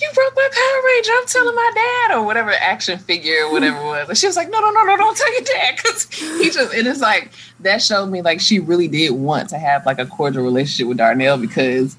You 0.00 0.10
broke 0.14 0.34
my 0.34 0.48
Power 0.50 0.82
Ranger. 0.86 1.12
I'm 1.14 1.26
telling 1.26 1.54
my 1.54 1.70
dad, 1.74 2.16
or 2.16 2.24
whatever 2.24 2.50
action 2.50 2.98
figure, 2.98 3.44
or 3.44 3.52
whatever 3.52 3.76
it 3.76 3.84
was. 3.84 4.08
And 4.08 4.18
she 4.18 4.26
was 4.26 4.36
like, 4.36 4.50
"No, 4.50 4.58
no, 4.60 4.70
no, 4.70 4.84
no, 4.84 4.96
don't 4.96 5.16
tell 5.16 5.32
your 5.32 5.42
dad," 5.42 5.76
because 5.76 6.10
he 6.12 6.50
just. 6.50 6.74
And 6.74 6.86
it's 6.88 7.00
like 7.00 7.30
that 7.60 7.82
showed 7.82 8.06
me 8.06 8.22
like 8.22 8.40
she 8.40 8.58
really 8.58 8.88
did 8.88 9.10
want 9.10 9.50
to 9.50 9.58
have 9.58 9.84
like 9.86 9.98
a 9.98 10.06
cordial 10.06 10.44
relationship 10.44 10.88
with 10.88 10.98
Darnell 10.98 11.36
because 11.36 11.96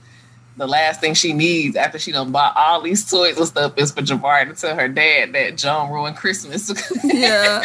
the 0.56 0.68
last 0.68 1.02
thing 1.02 1.14
she 1.16 1.34
needs 1.34 1.76
after 1.76 1.98
she 1.98 2.12
done 2.12 2.32
bought 2.32 2.56
all 2.56 2.82
these 2.82 3.10
toys 3.10 3.38
and 3.38 3.48
stuff 3.48 3.74
is 3.78 3.92
for 3.92 4.02
Jabari 4.02 4.48
to 4.48 4.60
tell 4.60 4.76
her 4.76 4.88
dad 4.88 5.34
that 5.34 5.58
Joan 5.58 5.92
ruined 5.92 6.16
Christmas. 6.16 6.72
Yeah. 7.04 7.64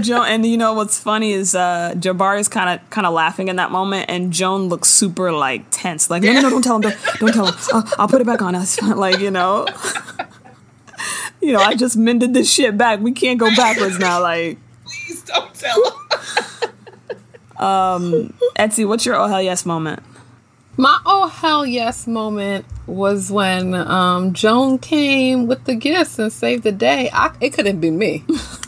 Joan 0.00 0.26
and 0.26 0.46
you 0.46 0.56
know 0.56 0.72
what's 0.72 0.98
funny 0.98 1.32
is 1.32 1.54
uh 1.54 1.94
Jabari's 1.96 2.48
kind 2.48 2.70
of 2.70 2.90
kind 2.90 3.06
of 3.06 3.12
laughing 3.12 3.48
in 3.48 3.56
that 3.56 3.70
moment 3.70 4.06
and 4.08 4.32
Joan 4.32 4.68
looks 4.68 4.88
super 4.88 5.32
like 5.32 5.64
tense 5.70 6.10
like 6.10 6.22
no 6.22 6.32
no 6.32 6.40
no 6.42 6.50
don't 6.50 6.62
tell 6.62 6.76
him 6.76 6.82
don't, 6.82 6.96
don't 7.18 7.32
tell 7.32 7.46
him 7.46 7.54
I'll, 7.72 7.84
I'll 8.00 8.08
put 8.08 8.20
it 8.20 8.26
back 8.26 8.42
on 8.42 8.54
us 8.54 8.80
like 8.82 9.20
you 9.20 9.30
know 9.30 9.66
you 11.40 11.52
know 11.52 11.60
I 11.60 11.74
just 11.74 11.96
mended 11.96 12.34
this 12.34 12.52
shit 12.52 12.76
back 12.76 13.00
we 13.00 13.12
can't 13.12 13.38
go 13.38 13.54
backwards 13.54 13.98
now 13.98 14.20
like 14.20 14.58
Please 14.84 15.22
don't 15.22 15.52
tell 15.54 15.90
her. 15.90 16.68
Etsy, 18.56 18.86
what's 18.86 19.06
your 19.06 19.16
oh 19.16 19.26
hell 19.26 19.42
yes 19.42 19.64
moment? 19.66 20.02
My 20.76 20.98
oh 21.06 21.28
hell 21.28 21.64
yes 21.64 22.06
moment 22.06 22.66
was 22.86 23.30
when 23.30 23.74
um, 23.74 24.32
Joan 24.32 24.78
came 24.78 25.46
with 25.46 25.64
the 25.64 25.74
gifts 25.74 26.18
and 26.18 26.32
saved 26.32 26.64
the 26.64 26.72
day. 26.72 27.10
I, 27.12 27.34
it 27.40 27.52
couldn't 27.52 27.80
be 27.80 27.90
me. 27.90 28.24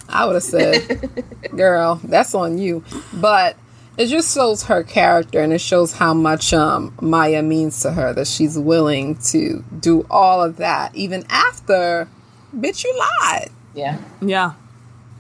I 0.08 0.24
would 0.24 0.34
have 0.34 0.42
said, 0.42 1.10
"Girl, 1.56 2.00
that's 2.04 2.34
on 2.34 2.58
you." 2.58 2.84
But 3.12 3.56
it 3.96 4.06
just 4.06 4.34
shows 4.34 4.64
her 4.64 4.84
character 4.84 5.40
and 5.40 5.52
it 5.52 5.60
shows 5.60 5.92
how 5.92 6.14
much 6.14 6.52
um, 6.52 6.94
Maya 7.00 7.42
means 7.42 7.80
to 7.80 7.92
her 7.92 8.12
that 8.12 8.28
she's 8.28 8.56
willing 8.58 9.16
to 9.16 9.64
do 9.80 10.06
all 10.08 10.42
of 10.42 10.58
that 10.58 10.94
even 10.94 11.24
after, 11.28 12.08
bitch, 12.54 12.84
you 12.84 12.96
lied. 12.98 13.48
Yeah. 13.74 13.98
Yeah. 14.20 14.52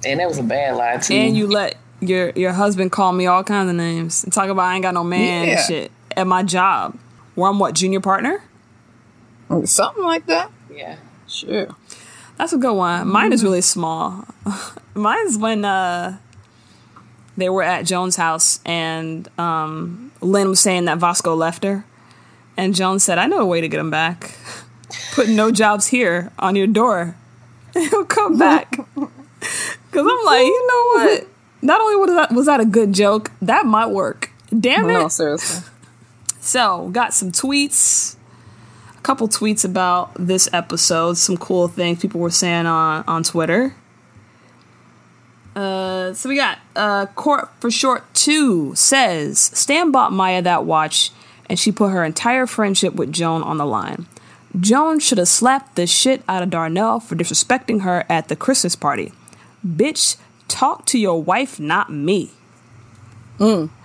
And 0.04 0.20
that 0.20 0.28
was 0.28 0.38
a 0.38 0.42
bad 0.42 0.76
lie 0.76 0.98
too. 0.98 1.14
And 1.14 1.36
you 1.36 1.48
let 1.48 1.76
your 2.00 2.30
your 2.30 2.52
husband 2.52 2.92
call 2.92 3.12
me 3.12 3.26
all 3.26 3.42
kinds 3.42 3.70
of 3.70 3.76
names 3.76 4.22
and 4.22 4.32
talk 4.32 4.50
about 4.50 4.62
I 4.62 4.74
ain't 4.74 4.82
got 4.82 4.94
no 4.94 5.02
man 5.02 5.48
and 5.48 5.58
shit 5.60 5.90
at 6.16 6.26
my 6.26 6.42
job. 6.42 6.98
Where 7.34 7.50
I'm 7.50 7.58
what, 7.58 7.74
junior 7.74 8.00
partner? 8.00 8.42
Something 9.64 10.04
like 10.04 10.26
that. 10.26 10.50
Yeah. 10.72 10.96
Sure. 11.28 11.68
That's 12.36 12.52
a 12.52 12.58
good 12.58 12.74
one. 12.74 13.08
Mine 13.08 13.32
is 13.32 13.42
really 13.42 13.60
small. 13.60 14.24
Mine's 14.94 15.38
when 15.38 15.64
uh, 15.64 16.18
they 17.36 17.48
were 17.48 17.62
at 17.62 17.86
Joan's 17.86 18.16
house 18.16 18.60
and 18.64 19.28
um, 19.38 20.12
Lynn 20.20 20.48
was 20.48 20.60
saying 20.60 20.86
that 20.86 20.98
Vasco 20.98 21.34
left 21.34 21.64
her. 21.64 21.84
And 22.56 22.74
Joan 22.74 22.98
said, 22.98 23.18
I 23.18 23.26
know 23.26 23.38
a 23.38 23.46
way 23.46 23.60
to 23.60 23.68
get 23.68 23.80
him 23.80 23.90
back. 23.90 24.34
Put 25.12 25.28
no 25.28 25.50
jobs 25.50 25.88
here 25.88 26.32
on 26.38 26.56
your 26.56 26.66
door. 26.66 27.16
He'll 27.74 28.04
come 28.04 28.38
back. 28.38 28.70
Because 28.70 30.06
I'm 30.06 30.24
like, 30.24 30.46
you 30.46 30.66
know 30.66 30.84
what? 30.94 31.28
Not 31.62 31.80
only 31.80 31.96
was 31.96 32.10
that, 32.10 32.32
was 32.32 32.46
that 32.46 32.60
a 32.60 32.64
good 32.64 32.92
joke, 32.92 33.30
that 33.42 33.66
might 33.66 33.90
work. 33.90 34.30
Damn 34.58 34.88
it. 34.88 34.92
No, 34.92 35.08
seriously. 35.08 35.68
So, 36.46 36.90
got 36.90 37.12
some 37.12 37.32
tweets, 37.32 38.14
a 38.96 39.00
couple 39.00 39.26
tweets 39.26 39.64
about 39.64 40.12
this 40.14 40.48
episode, 40.52 41.14
some 41.18 41.36
cool 41.36 41.66
things 41.66 42.00
people 42.00 42.20
were 42.20 42.30
saying 42.30 42.66
on, 42.66 43.02
on 43.08 43.24
Twitter. 43.24 43.74
Uh, 45.56 46.14
so 46.14 46.28
we 46.28 46.36
got 46.36 46.58
uh, 46.76 47.06
Court 47.06 47.48
for 47.58 47.68
Short 47.68 48.04
2 48.14 48.76
says 48.76 49.40
Stan 49.40 49.90
bought 49.90 50.12
Maya 50.12 50.40
that 50.40 50.64
watch 50.64 51.10
and 51.50 51.58
she 51.58 51.72
put 51.72 51.90
her 51.90 52.04
entire 52.04 52.46
friendship 52.46 52.94
with 52.94 53.10
Joan 53.10 53.42
on 53.42 53.56
the 53.56 53.66
line. 53.66 54.06
Joan 54.60 55.00
should 55.00 55.18
have 55.18 55.26
slapped 55.26 55.74
the 55.74 55.84
shit 55.84 56.22
out 56.28 56.44
of 56.44 56.50
Darnell 56.50 57.00
for 57.00 57.16
disrespecting 57.16 57.82
her 57.82 58.04
at 58.08 58.28
the 58.28 58.36
Christmas 58.36 58.76
party. 58.76 59.12
Bitch, 59.66 60.16
talk 60.46 60.86
to 60.86 60.98
your 60.98 61.20
wife, 61.20 61.58
not 61.58 61.90
me. 61.92 62.30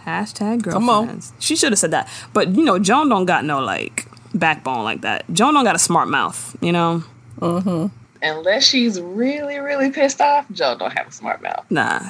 Hashtag 0.06 0.64
Come 0.64 0.90
on. 0.90 1.06
girlfriends. 1.06 1.34
She 1.40 1.56
should 1.56 1.72
have 1.72 1.80
said 1.80 1.92
that. 1.92 2.10
But 2.34 2.50
you 2.50 2.64
know, 2.64 2.80
Joan 2.80 3.10
don't 3.10 3.26
got 3.26 3.46
no 3.46 3.60
like 3.60 4.08
backbone 4.34 4.84
like 4.84 5.02
that. 5.02 5.26
Joan 5.32 5.54
don't 5.54 5.64
got 5.64 5.76
a 5.76 5.80
smart 5.80 6.08
mouth, 6.08 6.56
you 6.62 6.72
know? 6.72 7.04
Mm-hmm. 7.40 7.88
Unless 8.24 8.68
she's 8.68 9.02
really, 9.02 9.58
really 9.58 9.90
pissed 9.92 10.22
off, 10.22 10.46
Joan 10.52 10.78
don't 10.78 10.94
have 10.94 11.08
a 11.08 11.12
smart 11.12 11.42
mouth. 11.42 11.66
Nah. 11.70 12.10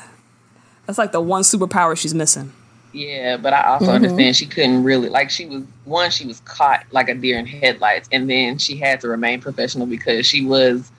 That's 0.86 0.98
like 0.98 1.12
the 1.12 1.22
one 1.22 1.44
superpower 1.44 1.98
she's 1.98 2.14
missing. 2.14 2.52
Yeah, 2.94 3.38
but 3.38 3.54
I 3.54 3.64
also 3.64 3.86
mm-hmm. 3.86 3.96
understand 3.96 4.36
she 4.36 4.46
couldn't 4.46 4.84
really 4.84 5.08
like 5.08 5.30
she 5.30 5.46
was 5.46 5.64
one, 5.86 6.12
she 6.12 6.26
was 6.26 6.42
caught 6.42 6.86
like 6.92 7.08
a 7.08 7.16
deer 7.16 7.40
in 7.40 7.46
headlights, 7.46 8.10
and 8.12 8.30
then 8.30 8.58
she 8.58 8.76
had 8.76 9.00
to 9.02 9.08
remain 9.08 9.40
professional 9.40 9.88
because 9.88 10.26
she 10.26 10.44
was 10.44 10.92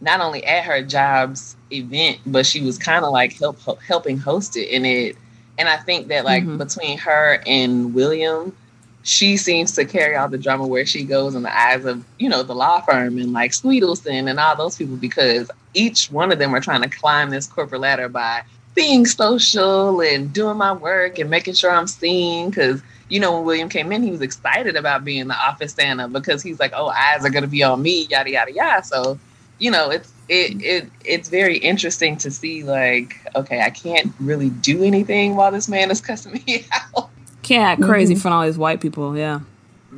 not 0.00 0.20
only 0.20 0.44
at 0.44 0.64
her 0.64 0.82
job's 0.82 1.56
event, 1.70 2.20
but 2.24 2.46
she 2.46 2.62
was 2.62 2.78
kind 2.78 3.04
of 3.04 3.12
like 3.12 3.38
help 3.38 3.58
helping 3.82 4.16
host 4.16 4.56
it. 4.56 4.74
And 4.74 4.86
it 4.86 5.16
and 5.58 5.68
I 5.68 5.76
think 5.76 6.08
that 6.08 6.24
like 6.24 6.42
mm-hmm. 6.42 6.58
between 6.58 6.98
her 6.98 7.42
and 7.46 7.94
William, 7.94 8.54
she 9.02 9.36
seems 9.36 9.72
to 9.72 9.84
carry 9.84 10.16
all 10.16 10.28
the 10.28 10.38
drama 10.38 10.66
where 10.66 10.86
she 10.86 11.04
goes 11.04 11.34
in 11.34 11.42
the 11.42 11.56
eyes 11.56 11.84
of, 11.84 12.04
you 12.18 12.28
know, 12.28 12.42
the 12.42 12.54
law 12.54 12.80
firm 12.80 13.18
and 13.18 13.32
like 13.32 13.52
Sweetelston 13.52 14.28
and 14.28 14.40
all 14.40 14.56
those 14.56 14.76
people 14.76 14.96
because 14.96 15.50
each 15.74 16.10
one 16.10 16.32
of 16.32 16.38
them 16.38 16.54
are 16.54 16.60
trying 16.60 16.82
to 16.82 16.88
climb 16.88 17.30
this 17.30 17.46
corporate 17.46 17.82
ladder 17.82 18.08
by 18.08 18.42
being 18.74 19.04
social 19.04 20.00
and 20.00 20.32
doing 20.32 20.56
my 20.56 20.72
work 20.72 21.18
and 21.18 21.28
making 21.28 21.54
sure 21.54 21.70
I'm 21.70 21.86
seen. 21.86 22.48
Because, 22.48 22.82
you 23.10 23.20
know, 23.20 23.36
when 23.36 23.44
William 23.44 23.68
came 23.68 23.92
in, 23.92 24.02
he 24.02 24.10
was 24.10 24.22
excited 24.22 24.74
about 24.74 25.04
being 25.04 25.28
the 25.28 25.36
office 25.36 25.76
up 25.78 26.12
because 26.12 26.42
he's 26.42 26.58
like, 26.58 26.72
oh, 26.74 26.88
eyes 26.88 27.24
are 27.24 27.30
going 27.30 27.44
to 27.44 27.48
be 27.48 27.62
on 27.62 27.82
me, 27.82 28.06
yada, 28.06 28.30
yada, 28.30 28.52
yada. 28.52 28.84
So, 28.84 29.18
you 29.58 29.70
know, 29.70 29.90
it's, 29.90 30.13
it, 30.28 30.62
it 30.62 30.90
it's 31.04 31.28
very 31.28 31.58
interesting 31.58 32.16
to 32.16 32.30
see 32.30 32.62
like 32.64 33.16
okay 33.36 33.60
i 33.60 33.70
can't 33.70 34.12
really 34.20 34.50
do 34.50 34.82
anything 34.82 35.36
while 35.36 35.50
this 35.52 35.68
man 35.68 35.90
is 35.90 36.00
cussing 36.06 36.32
me 36.46 36.64
out 36.72 37.10
Can't 37.42 37.78
act 37.78 37.82
crazy 37.82 38.14
mm-hmm. 38.14 38.18
in 38.18 38.20
front 38.22 38.32
of 38.34 38.38
all 38.38 38.46
these 38.46 38.58
white 38.58 38.80
people, 38.80 39.16
yeah. 39.16 39.40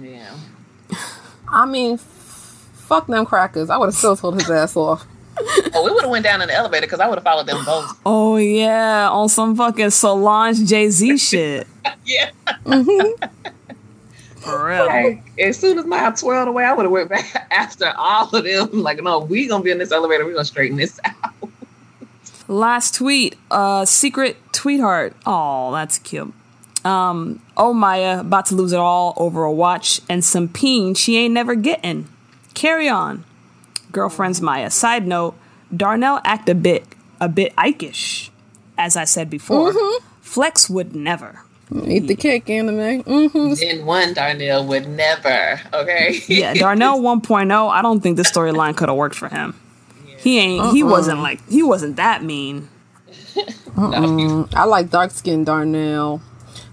yeah 0.01 0.35
I 1.49 1.65
mean, 1.65 1.97
fuck 1.97 3.07
them 3.07 3.25
crackers. 3.25 3.71
I 3.71 3.77
would 3.77 3.87
have 3.87 3.95
still 3.95 4.17
told 4.17 4.35
his 4.35 4.51
ass 4.51 4.77
off. 4.77 5.07
oh 5.75 5.85
we 5.85 5.93
would 5.93 6.03
have 6.03 6.11
went 6.11 6.25
down 6.25 6.41
in 6.43 6.49
the 6.49 6.55
elevator 6.55 6.87
because 6.87 6.99
i 6.99 7.07
would 7.07 7.17
have 7.17 7.23
followed 7.23 7.47
them 7.47 7.63
both 7.65 8.01
Oh 8.07 8.37
yeah, 8.37 9.11
on 9.11 9.29
some 9.29 9.55
fucking 9.55 9.91
Solange 9.91 10.65
Jay 10.67 10.89
Z 10.89 11.19
shit. 11.29 11.67
yeah 12.07 12.31
mm-hmm. 12.65 13.23
For 14.47 14.67
real. 14.69 14.87
like, 14.87 15.23
as 15.39 15.59
soon 15.59 15.79
as 15.79 15.85
my 15.85 16.11
twirled 16.11 16.49
away 16.49 16.65
i 16.65 16.73
would 16.73 16.85
have 16.85 16.93
went 16.93 17.09
back 17.11 17.47
after 17.51 17.93
all 17.97 18.29
of 18.35 18.45
them 18.45 18.83
like 18.83 19.03
no 19.03 19.19
we 19.21 19.47
gonna 19.47 19.63
be 19.63 19.71
in 19.71 19.79
this 19.79 19.93
elevator 19.93 20.25
we 20.25 20.33
gonna 20.33 20.45
straighten 20.45 20.77
this 20.77 20.99
out 21.05 21.35
Last 22.49 22.95
tweet, 22.95 23.35
uh, 23.51 23.85
secret 23.85 24.37
tweetheart. 24.53 25.15
Oh, 25.27 25.73
that's 25.73 25.99
cute. 25.99 26.33
Um, 26.85 27.43
oh 27.57 27.73
Maya, 27.75 28.21
about 28.21 28.47
to 28.47 28.55
lose 28.55 28.73
it 28.73 28.79
all 28.79 29.15
over 29.17 29.43
a 29.43 29.51
watch 29.53 30.01
and 30.09 30.25
some 30.25 30.47
peen 30.49 30.95
she 30.95 31.17
ain't 31.17 31.35
never 31.35 31.57
getting. 31.57 32.09
Carry 32.55 32.89
on. 32.89 33.25
Girlfriend's 33.91 34.41
Maya. 34.41 34.71
Side 34.71 35.09
note, 35.09 35.35
Darnell 35.77 36.21
act 36.23 36.49
a 36.49 36.55
bit 36.55 36.87
a 37.21 37.29
bit 37.29 37.53
Ike-ish. 37.59 38.31
As 38.79 38.97
I 38.97 39.05
said 39.05 39.29
before. 39.29 39.73
Flex 40.21 40.71
would 40.71 40.95
never. 40.95 41.43
Eat 41.87 42.07
the 42.07 42.15
cake, 42.15 42.49
Anna 42.49 42.71
Mae. 42.73 43.03
Mm-hmm. 43.03 43.55
then 43.55 43.87
one 43.87 44.15
darnell 44.15 44.65
would 44.67 44.89
never 44.89 45.61
okay 45.75 46.21
Yeah, 46.29 46.55
Darnell 46.55 47.01
1.0, 47.01 47.71
I 47.71 47.83
don't 47.83 48.01
think 48.01 48.17
this 48.17 48.31
storyline 48.31 48.77
could 48.77 48.89
have 48.89 48.97
worked 48.97 49.17
for 49.17 49.29
him. 49.29 49.59
He 50.19 50.39
ain't 50.39 50.73
he 50.73 50.83
wasn't 50.83 51.21
like 51.21 51.47
he 51.49 51.63
wasn't 51.63 51.97
that 51.97 52.23
mean. 52.23 52.69
I 53.77 54.65
like 54.65 54.91
dark 54.91 55.11
skinned 55.11 55.47
Darnell. 55.47 56.21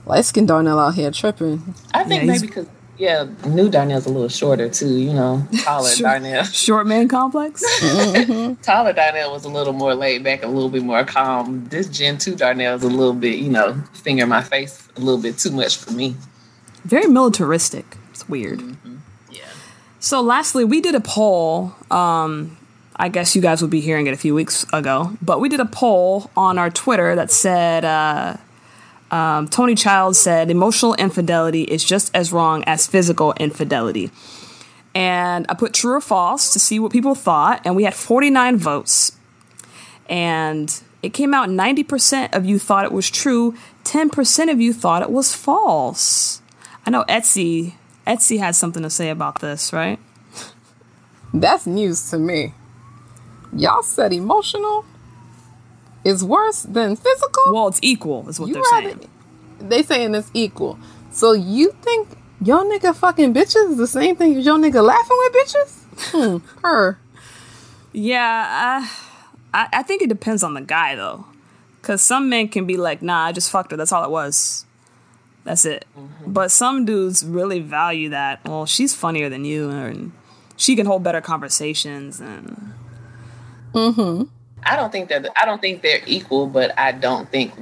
Light 0.05 0.25
skinned 0.25 0.47
Darnell 0.47 0.79
out 0.79 0.95
here 0.95 1.11
tripping. 1.11 1.73
i 1.93 2.03
think 2.03 2.23
Yeah, 2.23 2.27
maybe 2.27 2.47
because 2.47 2.67
yeah 2.97 3.25
new 3.45 3.69
darnell's 3.69 4.05
a 4.05 4.09
little 4.09 4.29
shorter 4.29 4.69
too 4.69 4.97
you 4.97 5.11
know 5.13 5.45
taller 5.63 5.89
Sure. 5.95 6.07
darnell 6.09 6.43
Short 6.43 6.85
man 6.87 7.07
complex? 7.07 7.63
Tyler 8.61 8.93
Darnell 8.93 9.31
was 9.31 9.45
a 9.45 9.49
little 9.49 9.73
more 9.73 9.95
laid 9.95 10.23
back, 10.23 10.43
a 10.43 10.47
little 10.47 10.69
bit 10.69 10.83
more 10.83 11.03
calm. 11.03 11.65
This 11.69 11.87
Gen 11.87 12.17
2 12.17 12.35
Darnell 12.35 12.75
is 12.75 12.83
a 12.83 12.87
little 12.87 13.13
bit, 13.13 13.39
you 13.39 13.49
know, 13.49 13.73
finger 13.93 14.23
in 14.23 14.29
my 14.29 14.41
face 14.41 14.87
a 14.95 14.99
little 14.99 15.21
bit 15.21 15.37
too 15.37 15.51
much 15.51 15.77
for 15.77 15.91
me. 15.91 16.15
Very 16.85 17.07
militaristic. 17.07 17.97
It's 18.11 18.27
weird. 18.29 18.61
Yeah. 19.31 19.41
So 19.99 20.21
lastly, 20.21 20.63
we 20.65 20.81
did 20.81 20.95
a 20.95 20.99
poll. 20.99 21.73
Um, 21.91 22.57
I 22.95 23.09
guess 23.09 23.35
you 23.35 23.41
guys 23.41 23.61
would 23.61 23.71
be 23.71 23.81
hearing 23.81 24.07
it 24.07 24.13
a 24.13 24.17
few 24.17 24.35
weeks 24.35 24.65
ago, 24.71 25.17
but 25.21 25.39
we 25.39 25.49
did 25.49 25.59
a 25.59 25.65
poll 25.65 26.29
on 26.37 26.57
our 26.59 26.69
Twitter 26.69 27.15
that 27.15 27.31
said 27.31 27.83
uh, 27.85 28.37
um, 29.13 29.47
Toni 29.47 29.75
Child 29.75 30.15
said 30.15 30.49
emotional 30.49 30.95
infidelity 30.95 31.61
is 31.61 31.83
just 31.83 32.09
as 32.15 32.31
wrong 32.31 32.63
as 32.65 32.87
physical 32.87 33.33
infidelity. 33.39 34.09
And 34.95 35.45
I 35.49 35.53
put 35.53 35.71
true 35.71 35.93
or 35.93 36.01
false 36.01 36.51
to 36.53 36.59
see 36.59 36.79
what 36.79 36.91
people 36.91 37.13
thought, 37.13 37.61
and 37.63 37.75
we 37.75 37.83
had 37.83 37.93
49 37.93 38.57
votes. 38.57 39.15
And 40.09 40.81
it 41.03 41.13
came 41.13 41.31
out 41.31 41.47
90% 41.47 42.33
of 42.35 42.45
you 42.45 42.57
thought 42.57 42.85
it 42.85 42.91
was 42.91 43.11
true, 43.11 43.53
10% 43.83 44.51
of 44.51 44.59
you 44.59 44.73
thought 44.73 45.03
it 45.03 45.11
was 45.11 45.35
false. 45.35 46.41
I 46.83 46.89
know 46.89 47.03
Etsy 47.07 47.73
Etsy 48.07 48.39
has 48.39 48.57
something 48.57 48.81
to 48.81 48.89
say 48.89 49.09
about 49.09 49.41
this, 49.41 49.71
right? 49.71 49.99
That's 51.33 51.67
news 51.67 52.09
to 52.09 52.17
me. 52.17 52.55
Y'all 53.55 53.83
said 53.83 54.11
emotional 54.11 54.85
is 56.03 56.23
worse 56.23 56.63
than 56.63 56.95
physical? 56.95 57.53
Well, 57.53 57.67
it's 57.67 57.79
equal, 57.81 58.27
is 58.29 58.39
what 58.39 58.47
You 58.47 58.55
they're 58.55 58.63
rather- 58.71 58.89
saying. 58.89 59.09
They 59.59 59.83
saying 59.83 60.15
it's 60.15 60.29
equal. 60.33 60.77
So 61.11 61.31
you 61.33 61.71
think 61.81 62.09
your 62.41 62.65
nigga 62.65 62.93
fucking 62.95 63.33
bitches 63.33 63.71
is 63.71 63.77
the 63.77 63.87
same 63.87 64.15
thing 64.17 64.35
as 64.35 64.45
your 64.45 64.57
nigga 64.57 64.83
laughing 64.83 65.17
with 65.23 65.33
bitches? 65.33 65.79
Hmm. 66.11 66.37
Her. 66.61 66.97
Yeah, 67.93 68.81
I, 69.53 69.57
I, 69.57 69.67
I 69.79 69.83
think 69.83 70.01
it 70.01 70.09
depends 70.09 70.43
on 70.43 70.53
the 70.55 70.61
guy 70.61 70.95
though, 70.95 71.25
because 71.81 72.01
some 72.01 72.27
men 72.29 72.47
can 72.49 72.65
be 72.65 72.75
like, 72.75 73.01
"Nah, 73.03 73.25
I 73.25 73.31
just 73.31 73.51
fucked 73.51 73.71
her. 73.71 73.77
That's 73.77 73.91
all 73.91 74.03
it 74.03 74.09
was. 74.09 74.65
That's 75.43 75.63
it." 75.63 75.85
But 76.25 76.49
some 76.51 76.83
dudes 76.85 77.23
really 77.23 77.59
value 77.59 78.09
that. 78.09 78.43
Well, 78.45 78.65
she's 78.65 78.93
funnier 78.95 79.29
than 79.29 79.45
you, 79.45 79.69
and 79.69 80.11
she 80.57 80.75
can 80.75 80.87
hold 80.87 81.03
better 81.03 81.21
conversations. 81.21 82.19
And 82.19 82.73
I 84.65 84.75
don't 84.75 84.91
think 84.91 85.09
that 85.09 85.27
I 85.39 85.45
don't 85.45 85.61
think 85.61 85.81
they're 85.81 86.01
equal, 86.05 86.47
but 86.47 86.77
I 86.77 86.91
don't 86.91 87.29
think 87.29 87.53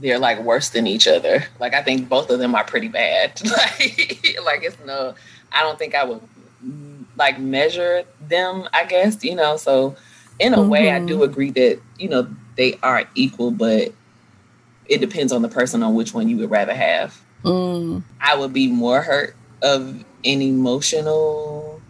they're 0.00 0.18
like 0.18 0.40
worse 0.40 0.70
than 0.70 0.86
each 0.86 1.06
other. 1.06 1.44
Like 1.60 1.74
I 1.74 1.82
think 1.82 2.08
both 2.08 2.30
of 2.30 2.38
them 2.38 2.54
are 2.54 2.64
pretty 2.64 2.88
bad. 2.88 3.40
like 3.44 4.36
like 4.44 4.62
it's 4.62 4.76
no 4.84 5.14
I 5.52 5.62
don't 5.62 5.78
think 5.78 5.94
I 5.94 6.04
would 6.04 6.20
like 7.16 7.38
measure 7.38 8.04
them, 8.28 8.68
I 8.72 8.84
guess, 8.84 9.22
you 9.24 9.34
know. 9.34 9.56
So 9.56 9.96
in 10.38 10.54
a 10.54 10.58
mm-hmm. 10.58 10.68
way 10.68 10.90
I 10.90 10.98
do 10.98 11.22
agree 11.22 11.50
that, 11.50 11.80
you 11.98 12.08
know, 12.08 12.28
they 12.56 12.78
are 12.82 13.04
equal, 13.14 13.50
but 13.50 13.92
it 14.86 14.98
depends 14.98 15.32
on 15.32 15.42
the 15.42 15.48
person 15.48 15.82
on 15.82 15.94
which 15.94 16.12
one 16.12 16.28
you 16.28 16.36
would 16.38 16.50
rather 16.50 16.74
have. 16.74 17.20
Mm. 17.42 18.02
I 18.20 18.36
would 18.36 18.52
be 18.52 18.68
more 18.68 19.02
hurt 19.02 19.36
of 19.62 20.04
an 20.24 20.42
emotional 20.42 21.80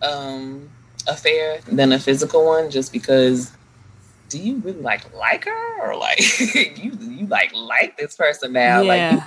um 0.00 0.71
affair 1.06 1.60
than 1.66 1.92
a 1.92 1.98
physical 1.98 2.44
one 2.44 2.70
just 2.70 2.92
because 2.92 3.52
do 4.32 4.38
you 4.38 4.56
really 4.58 4.80
like 4.80 5.12
like 5.14 5.44
her 5.44 5.82
or 5.82 5.96
like 5.96 6.18
you 6.54 6.92
you 7.00 7.26
like 7.26 7.52
like 7.54 7.96
this 7.98 8.16
person 8.16 8.52
now 8.52 8.80
yeah. 8.80 9.10
like 9.14 9.22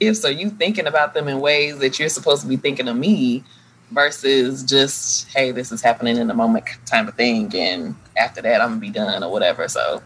if 0.00 0.16
so 0.16 0.28
you 0.28 0.48
thinking 0.48 0.86
about 0.86 1.12
them 1.12 1.28
in 1.28 1.40
ways 1.40 1.78
that 1.78 1.98
you're 1.98 2.08
supposed 2.08 2.42
to 2.42 2.48
be 2.48 2.56
thinking 2.56 2.88
of 2.88 2.96
me 2.96 3.44
versus 3.90 4.62
just 4.62 5.28
hey 5.34 5.50
this 5.50 5.70
is 5.70 5.82
happening 5.82 6.16
in 6.16 6.28
the 6.28 6.34
moment 6.34 6.66
type 6.86 7.06
of 7.06 7.14
thing 7.14 7.54
and 7.54 7.94
after 8.16 8.40
that 8.40 8.60
i'm 8.60 8.70
gonna 8.70 8.80
be 8.80 8.90
done 8.90 9.22
or 9.22 9.30
whatever 9.30 9.68
so 9.68 10.02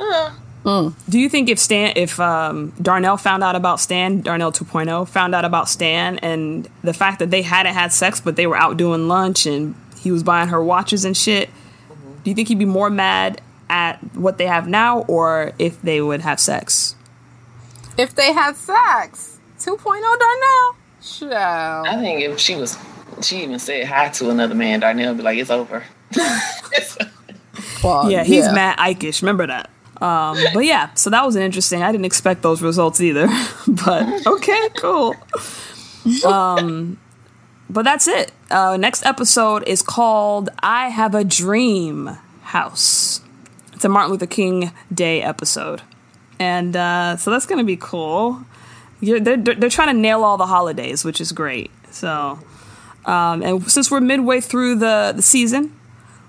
uh. 0.00 0.30
mm. 0.64 0.92
do 1.08 1.18
you 1.18 1.28
think 1.28 1.48
if 1.48 1.58
stan 1.58 1.92
if 1.94 2.18
um, 2.18 2.72
darnell 2.82 3.16
found 3.16 3.44
out 3.44 3.54
about 3.54 3.78
stan 3.80 4.20
darnell 4.20 4.52
2.0 4.52 5.06
found 5.08 5.34
out 5.34 5.44
about 5.44 5.68
stan 5.68 6.18
and 6.18 6.68
the 6.82 6.94
fact 6.94 7.18
that 7.20 7.30
they 7.30 7.42
hadn't 7.42 7.74
had 7.74 7.92
sex 7.92 8.20
but 8.20 8.36
they 8.36 8.46
were 8.46 8.56
out 8.56 8.76
doing 8.76 9.06
lunch 9.08 9.46
and 9.46 9.74
he 9.98 10.10
was 10.10 10.22
buying 10.22 10.48
her 10.48 10.62
watches 10.62 11.04
and 11.04 11.16
shit 11.16 11.48
mm-hmm. 11.48 12.22
do 12.22 12.30
you 12.30 12.34
think 12.34 12.48
he'd 12.48 12.58
be 12.58 12.64
more 12.64 12.90
mad 12.90 13.40
at 13.70 13.96
what 14.14 14.38
they 14.38 14.46
have 14.46 14.66
now 14.66 15.00
or 15.02 15.52
if 15.58 15.80
they 15.82 16.00
would 16.00 16.20
have 16.20 16.40
sex 16.40 16.96
if 17.96 18.14
they 18.14 18.32
had 18.32 18.56
sex 18.56 19.38
2.0 19.58 19.82
darnell 19.84 20.78
Sure. 21.00 21.32
I 21.32 21.96
think 21.96 22.22
if 22.22 22.38
she 22.38 22.56
was 22.56 22.76
she 23.22 23.42
even 23.42 23.58
said 23.58 23.86
hi 23.86 24.08
to 24.10 24.30
another 24.30 24.54
man. 24.54 24.80
Darnell 24.80 25.14
be 25.14 25.22
like, 25.22 25.38
it's 25.38 25.50
over. 25.50 25.84
well, 27.82 28.10
yeah, 28.10 28.24
he's 28.24 28.46
yeah. 28.46 28.52
Matt 28.52 28.78
Ikeish. 28.78 29.22
Remember 29.22 29.46
that. 29.46 29.70
Um, 30.00 30.38
but 30.54 30.64
yeah, 30.64 30.94
so 30.94 31.10
that 31.10 31.24
was 31.24 31.34
an 31.36 31.42
interesting. 31.42 31.82
I 31.82 31.90
didn't 31.90 32.04
expect 32.04 32.42
those 32.42 32.62
results 32.62 33.00
either. 33.00 33.28
but 33.68 34.26
okay, 34.26 34.68
cool. 34.76 35.14
Um, 36.24 36.98
but 37.68 37.82
that's 37.82 38.08
it. 38.08 38.32
Uh, 38.50 38.76
next 38.76 39.04
episode 39.04 39.66
is 39.66 39.82
called 39.82 40.50
"I 40.60 40.88
Have 40.88 41.14
a 41.14 41.24
Dream 41.24 42.18
House." 42.42 43.20
It's 43.72 43.84
a 43.84 43.88
Martin 43.88 44.12
Luther 44.12 44.26
King 44.26 44.72
Day 44.92 45.22
episode, 45.22 45.82
and 46.38 46.76
uh, 46.76 47.16
so 47.16 47.30
that's 47.30 47.46
gonna 47.46 47.64
be 47.64 47.76
cool. 47.76 48.44
They're, 49.00 49.20
they're, 49.20 49.36
they're 49.36 49.70
trying 49.70 49.94
to 49.94 50.00
nail 50.00 50.24
all 50.24 50.36
the 50.36 50.46
holidays, 50.46 51.04
which 51.04 51.20
is 51.20 51.30
great. 51.30 51.70
So 51.92 52.40
um, 53.08 53.42
and 53.42 53.70
since 53.70 53.90
we're 53.90 54.00
midway 54.00 54.40
through 54.40 54.76
the, 54.76 55.14
the 55.16 55.22
season, 55.22 55.74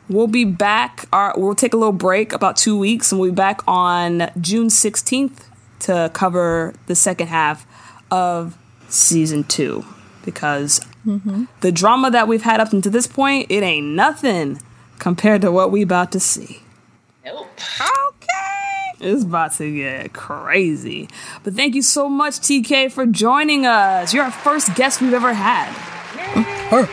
we'll 0.07 0.27
be 0.27 0.45
back. 0.45 1.05
Our, 1.11 1.33
we'll 1.35 1.53
take 1.53 1.73
a 1.73 1.77
little 1.77 1.91
break, 1.91 2.31
about 2.31 2.55
two 2.55 2.77
weeks, 2.77 3.11
and 3.11 3.19
we'll 3.19 3.31
be 3.31 3.35
back 3.35 3.61
on 3.67 4.31
June 4.39 4.67
16th 4.67 5.41
to 5.81 6.09
cover 6.13 6.73
the 6.87 6.95
second 6.95 7.27
half 7.27 7.67
of 8.09 8.57
season 8.87 9.43
two. 9.43 9.85
Because 10.23 10.79
mm-hmm. 11.05 11.45
the 11.61 11.71
drama 11.71 12.11
that 12.11 12.27
we've 12.27 12.41
had 12.41 12.59
up 12.59 12.73
until 12.73 12.91
this 12.91 13.07
point, 13.07 13.47
it 13.49 13.63
ain't 13.63 13.87
nothing 13.87 14.61
compared 14.99 15.41
to 15.41 15.51
what 15.51 15.71
we 15.71 15.81
about 15.81 16.11
to 16.11 16.19
see. 16.19 16.61
Nope. 17.25 17.47
Okay. 17.79 19.09
It's 19.11 19.23
about 19.23 19.53
to 19.53 19.75
get 19.75 20.13
crazy. 20.13 21.09
But 21.43 21.53
thank 21.53 21.75
you 21.75 21.81
so 21.81 22.09
much, 22.09 22.33
TK, 22.33 22.91
for 22.91 23.05
joining 23.05 23.65
us. 23.65 24.13
You're 24.13 24.25
our 24.25 24.31
first 24.31 24.75
guest 24.75 25.01
we've 25.01 25.13
ever 25.13 25.33
had. 25.33 25.73
I 26.71 26.85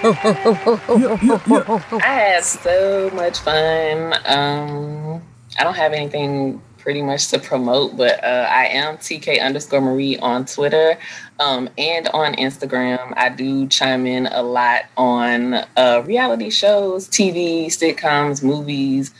had 2.02 2.44
so 2.44 3.10
much 3.12 3.40
fun. 3.40 4.14
Um, 4.24 5.22
I 5.58 5.64
don't 5.64 5.74
have 5.74 5.92
anything 5.92 6.62
pretty 6.78 7.02
much 7.02 7.28
to 7.28 7.38
promote, 7.38 7.96
but 7.96 8.22
uh, 8.22 8.48
I 8.48 8.66
am 8.66 8.96
TK 8.96 9.42
underscore 9.42 9.80
Marie 9.80 10.16
on 10.18 10.46
Twitter 10.46 10.96
um, 11.38 11.68
and 11.78 12.08
on 12.08 12.34
Instagram. 12.34 13.12
I 13.16 13.28
do 13.28 13.66
chime 13.68 14.06
in 14.06 14.26
a 14.26 14.42
lot 14.42 14.86
on 14.96 15.54
uh, 15.76 16.02
reality 16.06 16.50
shows, 16.50 17.08
TV, 17.08 17.66
sitcoms, 17.66 18.42
movies 18.42 19.12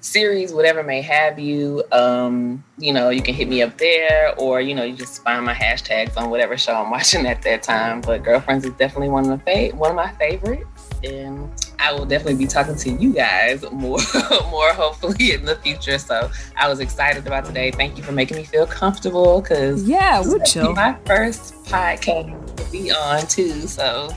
series, 0.00 0.52
whatever 0.52 0.82
may 0.82 1.02
have 1.02 1.38
you, 1.38 1.84
um, 1.92 2.64
you 2.78 2.92
know, 2.92 3.10
you 3.10 3.22
can 3.22 3.34
hit 3.34 3.48
me 3.48 3.62
up 3.62 3.76
there 3.78 4.34
or, 4.38 4.60
you 4.60 4.74
know, 4.74 4.82
you 4.82 4.94
just 4.94 5.22
find 5.22 5.44
my 5.44 5.54
hashtags 5.54 6.16
on 6.16 6.30
whatever 6.30 6.56
show 6.56 6.74
I'm 6.74 6.90
watching 6.90 7.26
at 7.26 7.42
that 7.42 7.62
time. 7.62 8.00
But 8.00 8.22
Girlfriends 8.22 8.64
is 8.64 8.72
definitely 8.74 9.10
one 9.10 9.30
of 9.30 9.38
the 9.44 9.70
fa- 9.70 9.76
one 9.76 9.90
of 9.90 9.96
my 9.96 10.10
favorites. 10.12 10.88
And 11.04 11.50
I 11.80 11.92
will 11.92 12.06
definitely 12.06 12.36
be 12.36 12.46
talking 12.46 12.76
to 12.76 12.90
you 12.90 13.12
guys 13.12 13.62
more, 13.72 13.98
more 14.50 14.72
hopefully 14.72 15.32
in 15.32 15.44
the 15.44 15.56
future. 15.56 15.98
So 15.98 16.30
I 16.56 16.68
was 16.68 16.80
excited 16.80 17.26
about 17.26 17.44
today. 17.44 17.70
Thank 17.70 17.96
you 17.96 18.02
for 18.02 18.12
making 18.12 18.36
me 18.36 18.44
feel 18.44 18.66
comfortable 18.66 19.40
because 19.40 19.88
yeah, 19.88 20.22
we're 20.22 20.44
chill. 20.44 20.72
My 20.74 20.96
first 21.06 21.54
podcast 21.64 22.56
to 22.56 22.70
be 22.70 22.90
on 22.90 23.26
too, 23.26 23.66
so 23.66 24.10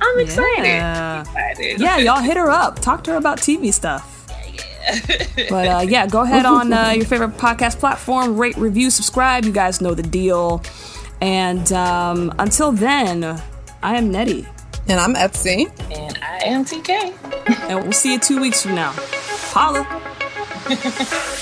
I'm 0.00 0.18
excited. 0.18 0.64
Yeah. 0.64 1.20
excited. 1.20 1.80
yeah, 1.80 1.98
y'all 1.98 2.20
hit 2.20 2.36
her 2.36 2.50
up. 2.50 2.78
Talk 2.80 3.04
to 3.04 3.12
her 3.12 3.16
about 3.16 3.38
TV 3.38 3.72
stuff 3.72 4.14
but 5.48 5.68
uh, 5.68 5.84
yeah, 5.86 6.06
go 6.06 6.22
ahead 6.24 6.44
on 6.44 6.72
uh, 6.72 6.90
your 6.90 7.06
favorite 7.06 7.36
podcast 7.36 7.78
platform, 7.78 8.36
rate, 8.36 8.56
review, 8.56 8.90
subscribe. 8.90 9.44
You 9.44 9.52
guys 9.52 9.80
know 9.80 9.94
the 9.94 10.02
deal. 10.02 10.62
And 11.20 11.72
um, 11.72 12.34
until 12.38 12.72
then, 12.72 13.40
I 13.82 13.96
am 13.96 14.10
Nettie. 14.10 14.46
And 14.86 15.00
I'm 15.00 15.14
Etsy. 15.14 15.70
And 15.90 16.18
I 16.22 16.40
am 16.44 16.64
TK. 16.64 17.68
and 17.70 17.82
we'll 17.82 17.92
see 17.92 18.12
you 18.12 18.18
two 18.18 18.40
weeks 18.40 18.62
from 18.62 18.74
now. 18.74 18.92
Holla. 19.52 19.84